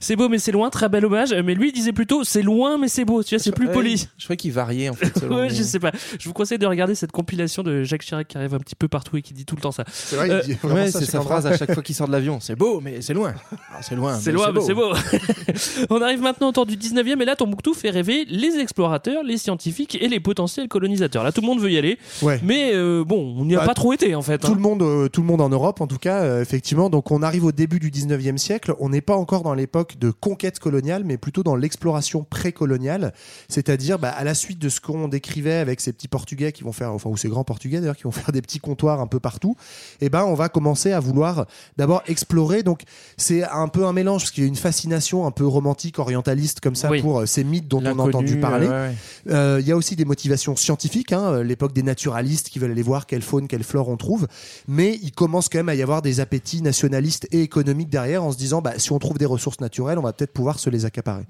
c'est 0.00 0.14
beau 0.16 0.28
mais 0.28 0.38
c'est 0.38 0.52
loin, 0.52 0.70
très 0.70 0.88
bel 0.88 1.04
hommage. 1.04 1.34
Mais 1.44 1.54
lui 1.54 1.68
il 1.70 1.72
disait 1.72 1.92
plutôt 1.92 2.22
c'est 2.24 2.42
loin 2.42 2.78
mais 2.78 2.88
c'est 2.88 3.04
beau, 3.04 3.22
tu 3.22 3.34
vois, 3.34 3.42
c'est 3.42 3.50
plus 3.52 3.66
Ouais, 3.66 3.72
poli. 3.72 4.08
je 4.18 4.24
crois 4.24 4.36
qu'il 4.36 4.52
variait 4.52 4.88
en 4.88 4.94
fait 4.94 5.16
selon 5.18 5.36
Ouais, 5.36 5.48
les- 5.48 5.54
je 5.54 5.62
sais 5.62 5.80
pas. 5.80 5.90
Je 6.18 6.28
vous 6.28 6.32
conseille 6.34 6.58
de 6.58 6.66
regarder 6.66 6.94
cette 6.94 7.12
compilation 7.12 7.62
de 7.62 7.82
Jacques 7.82 8.04
Chirac 8.04 8.28
qui 8.28 8.36
arrive 8.38 8.54
un 8.54 8.58
petit 8.58 8.74
peu 8.76 8.86
partout 8.88 9.16
et 9.16 9.22
qui 9.22 9.34
dit 9.34 9.44
tout 9.44 9.56
le 9.56 9.60
temps 9.62 9.72
ça. 9.72 9.84
C'est 9.92 10.16
vrai, 10.16 10.30
Euh, 10.30 10.40
il 10.44 10.54
dit 10.54 10.58
vraiment 10.62 10.82
Ouais, 10.82 10.90
ça 10.90 11.00
c'est 11.00 11.06
sa 11.10 11.20
phrase 11.22 11.46
à 11.46 11.56
chaque 11.56 11.72
fois 11.74 11.82
qu'il 11.82 11.94
sort 11.94 12.06
de 12.06 12.12
l'avion. 12.12 12.38
C'est 12.40 12.56
beau, 12.56 12.80
mais 12.80 13.00
c'est 13.02 13.14
loin. 13.14 13.34
Ah, 13.72 13.78
c'est 13.82 13.94
loin. 13.96 14.14
C'est 14.18 14.30
mais 14.30 14.36
loin, 14.38 14.52
mais 14.52 14.60
c'est 14.60 14.74
beau. 14.74 14.92
On 15.90 16.00
arrive 16.02 16.20
maintenant 16.20 16.48
au 16.48 16.52
temps 16.52 16.64
du 16.64 16.76
19e 16.76 17.20
et 17.20 17.24
là 17.24 17.36
Tombouctou 17.36 17.74
fait 17.74 17.90
rêver 17.90 18.24
les 18.28 18.58
explorateurs, 18.58 19.22
les 19.24 19.38
scientifiques 19.38 19.96
et 20.00 20.08
les 20.08 20.20
potentiels 20.20 20.68
colonisateurs. 20.68 21.24
Là 21.24 21.32
tout 21.32 21.40
le 21.40 21.46
monde 21.46 21.60
veut 21.60 21.70
y 21.72 21.78
aller, 21.78 21.98
Ouais. 22.22 22.40
mais 22.44 22.70
euh, 22.74 23.04
bon, 23.04 23.34
on 23.38 23.44
n'y 23.44 23.56
a 23.56 23.60
Bah, 23.60 23.66
pas 23.66 23.74
trop 23.74 23.92
été 23.92 24.14
en 24.14 24.22
fait. 24.22 24.38
Tout 24.38 24.48
hein. 24.48 24.54
le 24.54 24.60
monde, 24.60 24.82
euh, 24.82 25.08
tout 25.08 25.20
le 25.20 25.26
monde 25.26 25.40
en 25.40 25.48
Europe, 25.48 25.80
en 25.80 25.86
tout 25.86 25.98
cas, 25.98 26.22
euh, 26.22 26.40
effectivement. 26.42 26.90
Donc, 26.90 27.10
on 27.10 27.22
arrive 27.24 27.44
au 27.44 27.52
début 27.52 27.80
du 27.80 27.90
19e 27.90 28.36
siècle. 28.38 28.74
On 28.78 28.90
n'est 28.90 29.00
pas 29.00 29.16
encore 29.16 29.42
dans 29.42 29.54
l'époque 29.54 29.98
de 29.98 30.10
conquête 30.10 30.58
coloniale, 30.58 31.02
mais 31.04 31.16
plutôt 31.16 31.42
dans 31.42 31.56
l'exploration 31.56 32.24
précoloniale. 32.24 33.12
C'est-à-dire, 33.48 33.98
bah, 33.98 34.10
à 34.10 34.24
la 34.24 34.34
suite 34.34 34.58
de 34.58 34.68
ce 34.68 34.80
qu'on 34.80 35.08
décrivait 35.08 35.54
avec 35.54 35.80
ces 35.80 35.92
petits 35.92 36.08
Portugais 36.08 36.52
qui 36.52 36.62
vont 36.64 36.72
faire, 36.72 36.92
enfin, 36.92 37.10
ou 37.10 37.16
ces 37.16 37.28
grands 37.28 37.44
Portugais 37.44 37.80
d'ailleurs, 37.80 37.96
qui 37.96 38.04
vont 38.04 38.10
faire 38.12 38.32
des 38.32 38.42
petits 38.42 38.60
comptoirs 38.60 39.00
un 39.00 39.06
peu 39.06 39.20
partout. 39.20 39.56
Et 40.00 40.08
ben, 40.08 40.24
on 40.24 40.34
va 40.34 40.48
commencer 40.48 40.92
à 40.92 41.00
vouloir 41.00 41.46
d'abord 41.76 42.02
explorer. 42.06 42.62
Donc, 42.62 42.82
c'est 43.16 43.42
un 43.44 43.68
peu 43.68 43.86
un 43.86 43.92
mélange 43.92 44.22
parce 44.22 44.30
qu'il 44.30 44.44
y 44.44 44.46
a 44.46 44.48
une 44.48 44.56
fascination 44.56 45.26
un 45.26 45.30
peu 45.30 45.46
romantique, 45.46 45.98
orientaliste 45.98 46.60
comme 46.60 46.74
ça 46.76 46.90
Oui. 46.90 47.00
pour 47.00 47.20
euh, 47.20 47.26
ces 47.26 47.44
mythes 47.44 47.68
dont 47.68 47.82
on 47.84 47.98
a 47.98 48.02
entendu 48.02 48.38
parler. 48.38 48.66
ouais, 48.68 48.72
ouais. 48.72 48.94
Euh, 49.30 49.58
Il 49.60 49.66
y 49.66 49.72
a 49.72 49.76
aussi 49.76 49.96
des 49.96 50.04
motivations 50.04 50.56
scientifiques, 50.56 51.12
hein, 51.12 51.22
euh, 51.32 51.42
l'époque 51.42 51.72
des 51.72 51.82
naturalistes 51.82 52.48
qui 52.48 52.58
veulent 52.58 52.72
aller 52.72 52.82
voir 52.82 53.06
quelle 53.06 53.22
faune, 53.22 53.48
quelle 53.48 53.62
flore 53.64 53.88
on 53.88 53.96
trouve. 53.96 54.26
Mais 54.68 54.98
il 55.02 55.12
commence 55.12 55.48
quand 55.48 55.58
même 55.58 55.68
à 55.68 55.74
y 55.74 55.82
avoir 55.82 56.02
des 56.02 56.20
appétits 56.20 56.62
nationalistes 56.62 57.13
et 57.30 57.42
économiques 57.42 57.90
derrière 57.90 58.24
en 58.24 58.32
se 58.32 58.36
disant 58.36 58.62
bah, 58.62 58.72
si 58.76 58.92
on 58.92 58.98
trouve 58.98 59.18
des 59.18 59.26
ressources 59.26 59.60
naturelles, 59.60 59.98
on 59.98 60.02
va 60.02 60.12
peut-être 60.12 60.32
pouvoir 60.32 60.58
se 60.58 60.70
les 60.70 60.84
accaparer. 60.84 61.24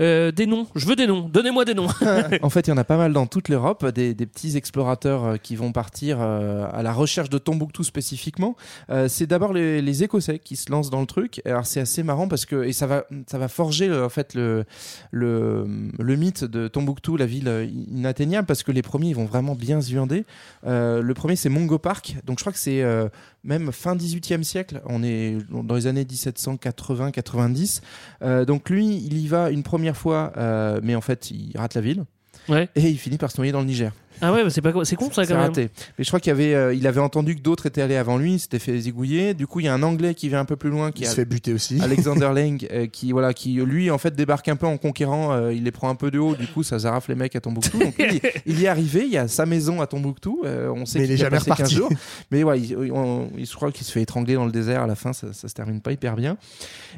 Euh, 0.00 0.32
des 0.32 0.46
noms, 0.46 0.66
je 0.74 0.86
veux 0.86 0.96
des 0.96 1.06
noms, 1.06 1.28
donnez-moi 1.28 1.64
des 1.64 1.74
noms. 1.74 1.88
En 2.42 2.50
fait, 2.50 2.66
il 2.66 2.70
y 2.70 2.72
en 2.72 2.76
a 2.78 2.84
pas 2.84 2.96
mal 2.96 3.12
dans 3.12 3.26
toute 3.26 3.48
l'Europe, 3.48 3.86
des, 3.86 4.14
des 4.14 4.26
petits 4.26 4.56
explorateurs 4.56 5.24
euh, 5.24 5.36
qui 5.36 5.56
vont 5.56 5.72
partir 5.72 6.18
euh, 6.20 6.66
à 6.72 6.82
la 6.82 6.92
recherche 6.92 7.28
de 7.28 7.38
Tombouctou 7.38 7.84
spécifiquement. 7.84 8.56
C'est 9.08 9.26
d'abord 9.26 9.52
les, 9.52 9.82
les 9.82 10.02
Écossais 10.02 10.38
qui 10.38 10.56
se 10.56 10.70
lancent 10.70 10.90
dans 10.90 11.00
le 11.00 11.06
truc. 11.06 11.40
Alors 11.44 11.66
c'est 11.66 11.80
assez 11.80 12.02
marrant 12.02 12.28
parce 12.28 12.44
que 12.44 12.64
et 12.64 12.72
ça 12.72 12.86
va 12.86 13.04
ça 13.26 13.38
va 13.38 13.48
forger 13.48 13.92
en 13.92 14.08
fait 14.08 14.34
le 14.34 14.64
le, 15.10 15.66
le 15.98 16.16
mythe 16.16 16.44
de 16.44 16.68
Tombouctou, 16.68 17.16
la 17.16 17.26
ville 17.26 17.70
inatteignable, 17.88 18.46
parce 18.46 18.62
que 18.62 18.72
les 18.72 18.82
premiers 18.82 19.08
ils 19.08 19.16
vont 19.16 19.26
vraiment 19.26 19.54
bien 19.54 19.80
se 19.80 19.88
viander. 19.88 20.24
Euh, 20.66 21.02
le 21.02 21.14
premier 21.14 21.36
c'est 21.36 21.48
Mongo 21.48 21.78
Park, 21.78 22.16
donc 22.24 22.38
je 22.38 22.44
crois 22.44 22.52
que 22.52 22.58
c'est 22.58 22.82
euh, 22.82 23.08
même 23.44 23.72
fin 23.72 23.96
18e 23.96 24.42
siècle. 24.42 24.80
On 24.86 25.02
est 25.02 25.38
dans 25.50 25.74
les 25.74 25.86
années 25.86 26.04
1780-90. 26.04 27.80
Euh, 28.22 28.44
donc 28.44 28.70
lui, 28.70 28.96
il 28.96 29.18
y 29.18 29.26
va 29.28 29.50
une 29.50 29.62
première 29.62 29.96
fois, 29.96 30.32
euh, 30.36 30.80
mais 30.82 30.94
en 30.94 31.00
fait, 31.00 31.30
il 31.30 31.56
rate 31.56 31.74
la 31.74 31.80
ville. 31.80 32.04
Ouais. 32.48 32.68
Et 32.74 32.88
il 32.88 32.98
finit 32.98 33.18
par 33.18 33.30
se 33.30 33.36
noyer 33.38 33.52
dans 33.52 33.60
le 33.60 33.66
Niger. 33.66 33.92
Ah 34.22 34.32
ouais, 34.32 34.42
bah 34.44 34.50
c'est 34.50 34.60
pas 34.60 34.72
c'est 34.84 34.96
con 34.96 35.10
ça 35.10 35.24
quand 35.26 35.34
même. 35.34 35.42
raté. 35.44 35.70
Mais 35.98 36.04
je 36.04 36.08
crois 36.08 36.20
qu'il 36.20 36.30
avait, 36.32 36.54
euh, 36.54 36.74
il 36.74 36.86
avait 36.86 37.00
entendu 37.00 37.36
que 37.36 37.40
d'autres 37.40 37.66
étaient 37.66 37.82
allés 37.82 37.96
avant 37.96 38.18
lui, 38.18 38.34
il 38.34 38.38
s'était 38.40 38.58
fait 38.58 38.78
zigouiller. 38.78 39.34
Du 39.34 39.46
coup, 39.46 39.60
il 39.60 39.66
y 39.66 39.68
a 39.68 39.74
un 39.74 39.82
Anglais 39.82 40.14
qui 40.14 40.28
vient 40.28 40.40
un 40.40 40.44
peu 40.44 40.56
plus 40.56 40.70
loin, 40.70 40.92
qui 40.92 41.02
Il 41.02 41.06
a- 41.06 41.10
se 41.10 41.14
fait 41.16 41.24
buter 41.24 41.52
aussi. 41.52 41.78
Alexander 41.82 42.30
Lang, 42.34 42.66
euh, 42.72 42.86
qui 42.86 43.12
voilà, 43.12 43.32
qui 43.34 43.54
lui 43.54 43.90
en 43.90 43.98
fait 43.98 44.14
débarque 44.14 44.48
un 44.48 44.56
peu 44.56 44.66
en 44.66 44.76
conquérant. 44.78 45.32
euh, 45.32 45.52
il 45.52 45.64
les 45.64 45.70
prend 45.70 45.88
un 45.88 45.94
peu 45.94 46.10
de 46.10 46.18
haut, 46.18 46.34
du 46.34 46.46
coup, 46.46 46.62
ça 46.62 46.78
zarafle 46.78 47.10
les 47.12 47.16
mecs 47.16 47.34
à 47.36 47.40
Tombouctou. 47.40 47.78
Donc 47.78 47.96
lui, 47.98 48.20
il 48.46 48.60
y 48.60 48.64
est 48.64 48.68
arrivé, 48.68 49.02
il 49.04 49.12
y 49.12 49.18
a 49.18 49.26
sa 49.28 49.46
maison 49.46 49.80
à 49.80 49.86
Tombouctou. 49.86 50.42
euh, 50.44 50.68
on 50.74 50.86
sait 50.86 50.98
Mais 50.98 51.04
qu'il 51.06 51.14
il 51.14 51.14
est 51.14 51.18
jamais 51.18 51.38
passé 51.38 51.46
15 51.50 51.56
reparti. 51.56 51.74
jours. 51.76 51.90
Mais 52.30 52.42
ouais, 52.44 52.60
il, 52.60 52.92
on- 52.92 53.30
il- 53.36 53.46
je 53.46 53.54
crois 53.54 53.72
qu'il 53.72 53.86
se 53.86 53.92
fait 53.92 54.02
étrangler 54.02 54.34
dans 54.34 54.44
le 54.44 54.52
désert 54.52 54.82
à 54.82 54.86
la 54.86 54.94
fin. 54.96 55.12
Ça, 55.12 55.32
ça 55.32 55.48
se 55.48 55.54
termine 55.54 55.80
pas 55.80 55.92
hyper 55.92 56.14
bien. 56.16 56.36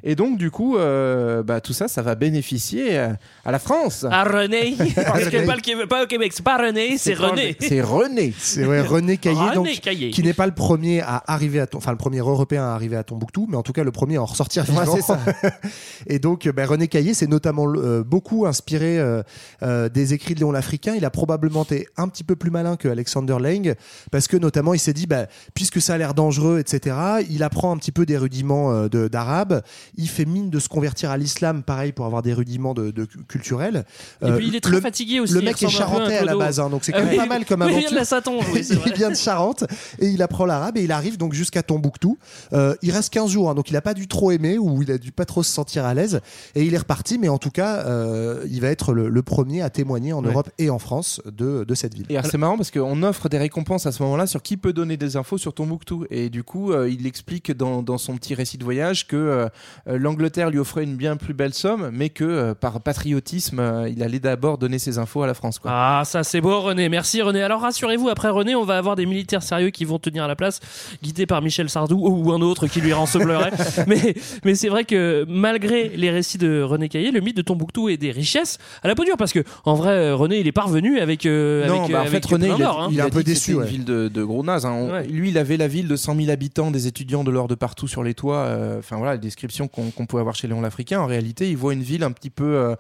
Et 0.03 0.15
donc, 0.17 0.39
du 0.39 0.51
coup, 0.51 0.77
euh, 0.77 1.43
bah, 1.43 1.61
tout 1.61 1.73
ça, 1.73 1.89
ça 1.89 2.03
va 2.03 2.15
bénéficier 2.15 2.99
à 2.99 3.51
la 3.53 3.59
France. 3.59 4.05
À 4.11 4.25
René, 4.25 4.75
parce 4.97 5.29
que 5.29 5.47
pas, 5.47 5.55
le 5.57 5.61
Québec- 5.61 5.89
pas 5.89 6.03
au 6.05 6.07
Québec, 6.07 6.33
c'est 6.35 6.45
pas 6.45 6.57
René, 6.59 6.99
c'est 6.99 7.12
pas- 7.17 7.29
René. 7.31 7.57
C'est 7.61 7.81
René. 7.81 8.33
C'est 8.39 8.65
ouais, 8.67 8.81
René 8.81 9.17
Caillé, 9.17 9.39
René 9.39 9.55
donc, 9.55 9.81
Caillé. 9.81 10.11
qui 10.11 10.23
n'est 10.23 10.33
pas 10.33 10.47
le 10.47 10.55
premier 10.55 11.01
à 11.01 11.23
arriver 11.27 11.61
à, 11.61 11.67
enfin 11.75 11.91
le 11.93 11.97
premier 11.97 12.19
européen 12.19 12.65
à 12.65 12.75
arriver 12.75 12.97
à 12.97 13.05
Tombouctou, 13.05 13.47
mais 13.51 13.57
en 13.57 13.63
tout 13.63 13.73
cas 13.73 13.85
le 13.85 13.93
premier 13.93 14.17
à 14.17 14.23
en 14.23 14.27
ressortir 14.27 14.65
Ouais, 14.69 14.81
vivant. 14.81 14.97
c'est 14.97 15.03
ça. 15.03 15.19
Et 16.07 16.19
donc, 16.19 16.49
ben, 16.49 16.67
René 16.67 16.89
Caillé 16.89 17.15
s'est 17.15 17.27
notamment 17.27 17.67
euh, 17.69 18.03
beaucoup 18.03 18.47
inspiré 18.47 18.99
euh, 18.99 19.23
euh, 19.63 19.89
des 19.89 20.15
écrits 20.15 20.35
de 20.35 20.41
Léon 20.41 20.53
l'Africain. 20.53 20.95
Il 20.97 21.05
a 21.05 21.11
probablement 21.11 21.63
été 21.65 21.89
un 21.97 22.09
petit 22.09 22.25
peu 22.25 22.37
plus 22.37 22.51
malin 22.51 22.77
que 22.77 22.89
Alexander 22.89 23.37
Lang, 23.41 23.75
parce 24.11 24.29
que 24.29 24.37
notamment 24.37 24.75
il 24.75 24.79
s'est 24.81 24.93
dit, 24.93 25.07
bah, 25.07 25.27
puisque 25.55 25.81
ça 25.81 25.95
a 25.95 25.99
l'air 25.99 26.15
dangereux, 26.15 26.59
etc. 26.59 26.97
Il 27.31 27.43
apprend 27.43 27.73
un 27.73 27.77
petit 27.77 27.93
peu 27.93 28.07
des 28.07 28.17
rudiments 28.17 28.73
euh, 28.73 28.89
de- 28.89 29.09
d'arabe. 29.09 29.63
Il 29.97 30.09
fait 30.09 30.25
mine 30.25 30.51
de 30.51 30.59
se 30.59 30.69
convertir 30.69 31.11
à 31.11 31.17
l'islam, 31.17 31.63
pareil 31.63 31.93
pour 31.93 32.07
avoir 32.07 32.23
des 32.23 32.33
rudiments 32.35 32.75
de, 32.75 32.91
de 32.91 33.07
culturels. 33.29 33.85
Et 34.25 34.31
puis 34.33 34.49
il 34.49 34.57
est 34.57 34.61
très 34.61 34.73
le- 34.73 34.81
fatigué 34.81 35.21
aussi. 35.21 35.35
le 35.35 35.41
mec 35.43 35.63
est 35.63 35.69
charentais 35.69 36.17
à 36.19 36.25
la 36.25 36.37
base, 36.37 36.61
hein, 36.61 36.69
donc 36.71 36.85
c'est 36.85 36.93
Ah 36.95 37.02
même 37.05 37.17
pas 37.17 37.27
mal 37.27 37.45
comme 37.45 37.63
oui, 37.63 37.73
Il 37.75 37.79
vient 37.81 37.91
de 37.91 37.99
aventure. 38.15 38.53
oui, 38.53 38.65
c'est 38.65 38.75
vrai. 38.75 38.91
il 38.91 38.97
vient 38.97 39.11
de 39.11 39.17
Charente 39.17 39.65
et 39.99 40.09
il 40.09 40.23
apprend 40.23 40.47
l'arabe 40.47 40.77
et 40.79 40.83
il 40.85 40.93
arrive 40.93 41.17
donc 41.19 41.33
jusqu'à 41.33 41.63
Tombouctou. 41.63 42.19
Euh, 42.53 42.75
il 42.83 42.91
reste 42.91 43.13
15 43.13 43.31
jours, 43.31 43.51
hein, 43.51 43.55
donc 43.55 43.71
il 43.71 43.77
a 43.77 43.81
pas 43.81 43.95
dû 43.95 44.09
trop 44.09 44.31
aimer 44.31 44.59
ou 44.59 44.83
il 44.83 44.91
a 44.91 44.99
dû 44.99 45.13
pas 45.13 45.25
trop 45.25 45.43
se 45.43 45.51
sentir 45.53 45.85
à 45.85 45.95
l'aise 45.95 46.21
et 46.55 46.65
il 46.65 46.75
est 46.75 46.79
reparti. 46.79 47.19
Mais 47.19 47.29
en 47.29 47.39
tout 47.39 47.51
cas, 47.51 47.85
euh, 47.87 48.45
il 48.51 48.61
va 48.61 48.69
être 48.69 48.93
le, 48.93 49.09
le 49.09 49.23
premier 49.23 49.63
à 49.63 49.71
témoigner 49.71 50.13
en 50.13 50.23
Ouais. 50.23 50.31
Europe 50.31 50.51
et 50.59 50.71
en 50.71 50.79
France 50.79 51.21
de, 51.27 51.65
de 51.65 51.75
cette 51.75 51.95
ville. 51.95 52.07
Et 52.09 52.17
c'est 52.23 52.39
marrant 52.39 52.57
parce 52.57 52.71
qu'on 52.71 53.03
offre 53.03 53.29
des 53.29 53.39
récompenses 53.39 53.87
à 53.87 53.93
ce 53.93 54.03
moment-là 54.05 54.27
sur 54.29 54.41
qui 54.43 54.57
peut 54.57 54.73
donner 54.73 54.97
des 54.97 55.17
infos 55.17 55.37
sur 55.39 55.53
Tombouctou. 55.53 56.05
Et 56.11 56.31
du 56.31 56.45
coup, 56.45 56.73
euh, 56.73 56.89
il 56.89 57.07
explique 57.07 57.51
dans, 57.51 57.83
dans 57.83 57.99
son 57.99 58.17
petit 58.17 58.35
récit 58.35 58.57
de 58.59 58.65
voyage 58.65 59.07
que 59.09 59.49
l'Angleterre 59.87 60.51
lui 60.51 60.59
offrait 60.59 60.85
une 60.85 60.97
bien 60.97 61.17
plus 61.17 61.35
belle 61.35 61.55
somme, 61.55 61.91
mais 61.93 62.09
que 62.11 62.25
euh, 62.25 62.55
par 62.55 62.81
patriotisme, 62.81 63.59
euh, 63.61 63.89
il 63.89 64.03
allait 64.03 64.21
d'abord 64.21 64.59
donner 64.59 64.79
ses 64.79 64.99
infos 64.99 65.23
à 65.23 65.27
la 65.27 65.35
France. 65.35 65.59
Quoi. 65.59 65.71
Ah, 65.73 66.03
ça 66.05 66.23
c'est 66.25 66.41
beau, 66.41 66.61
René. 66.61 66.89
Merci, 66.93 67.23
René. 67.23 67.43
Alors 67.43 67.63
rassurez-vous, 67.63 68.11
après 68.11 68.29
René, 68.29 68.55
on 68.55 68.65
va 68.65 68.77
avoir 68.77 68.97
des 68.97 69.07
militaires 69.07 69.43
sérieux 69.43 69.71
qui 69.71 69.87
vont 69.87 69.99
tenir 69.99 70.29
la 70.29 70.37
place, 70.37 70.61
guidés 71.03 71.25
par 71.25 71.41
Michel 71.41 71.71
Sardou 71.71 71.97
ou 72.07 72.31
un 72.33 72.41
autre 72.43 72.67
qui 72.67 72.83
lui 72.83 72.93
ressemblerait. 72.93 73.51
mais 73.87 74.15
mais 74.45 74.55
c'est 74.55 74.69
vrai 74.69 74.85
que 74.85 75.25
malgré 75.27 75.89
les 75.89 76.11
récits 76.11 76.37
de 76.37 76.61
René 76.61 76.91
Caillé, 76.91 77.11
le 77.11 77.21
mythe 77.21 77.37
de 77.39 77.41
Tombouctou 77.43 77.89
est 77.89 77.97
des 77.97 78.11
richesses 78.11 78.59
à 78.83 78.89
la 78.89 78.95
peau 78.95 79.05
dure 79.05 79.17
parce 79.17 79.33
que 79.33 79.43
en 79.65 79.73
vrai, 79.75 80.13
René, 80.13 80.39
il 80.41 80.47
est 80.47 80.53
parvenu 80.53 81.01
avec. 81.01 81.25
euh, 81.25 81.67
non, 81.67 81.81
avec, 81.85 81.93
bah, 81.93 81.99
en 81.99 82.01
avec 82.03 82.13
fait, 82.13 82.27
René, 82.27 82.51
il, 82.55 82.63
a, 82.63 82.71
hein. 82.73 82.89
il 82.93 83.01
a 83.01 83.09
dit 83.09 83.17
que 83.17 83.23
déçu, 83.23 83.55
ouais. 83.55 83.65
une 83.65 83.71
ville 83.71 83.85
de, 83.87 84.09
de 84.09 84.23
gros 84.23 84.43
nazes. 84.45 84.67
hein. 84.67 84.73
On- 84.75 84.93
Ouais. 84.93 85.07
Lui, 85.07 85.31
il 85.31 85.39
avait 85.39 85.57
la 85.57 85.69
ville 85.69 85.89
de 85.89 85.97
100 85.97 86.17
000 86.17 86.31
habitants, 86.31 86.71
des 86.71 86.87
étudiants 86.87 87.25
de 87.25 87.31
l'or 87.31 87.49
de 87.49 87.55
partout 87.55 87.89
sur 87.89 88.03
les 88.03 88.13
toits. 88.13 88.37
euh, 88.45 88.79
Enfin 88.81 88.99
voilà, 88.99 89.15
les 89.15 89.19
descriptions 89.21 89.67
qu'on 89.67 89.91
qu'on 89.91 90.05
pouvait 90.05 90.21
avoir 90.21 90.35
chez 90.35 90.47
Léon 90.49 90.61
l'Africain. 90.61 91.01
En 91.01 91.07
réalité, 91.07 91.49
il 91.49 91.57
voit 91.57 91.73
une 91.73 91.83
ville 91.83 92.03
un 92.05 92.13
petit 92.13 92.29
peu 92.29 92.45
euh, 92.45 92.75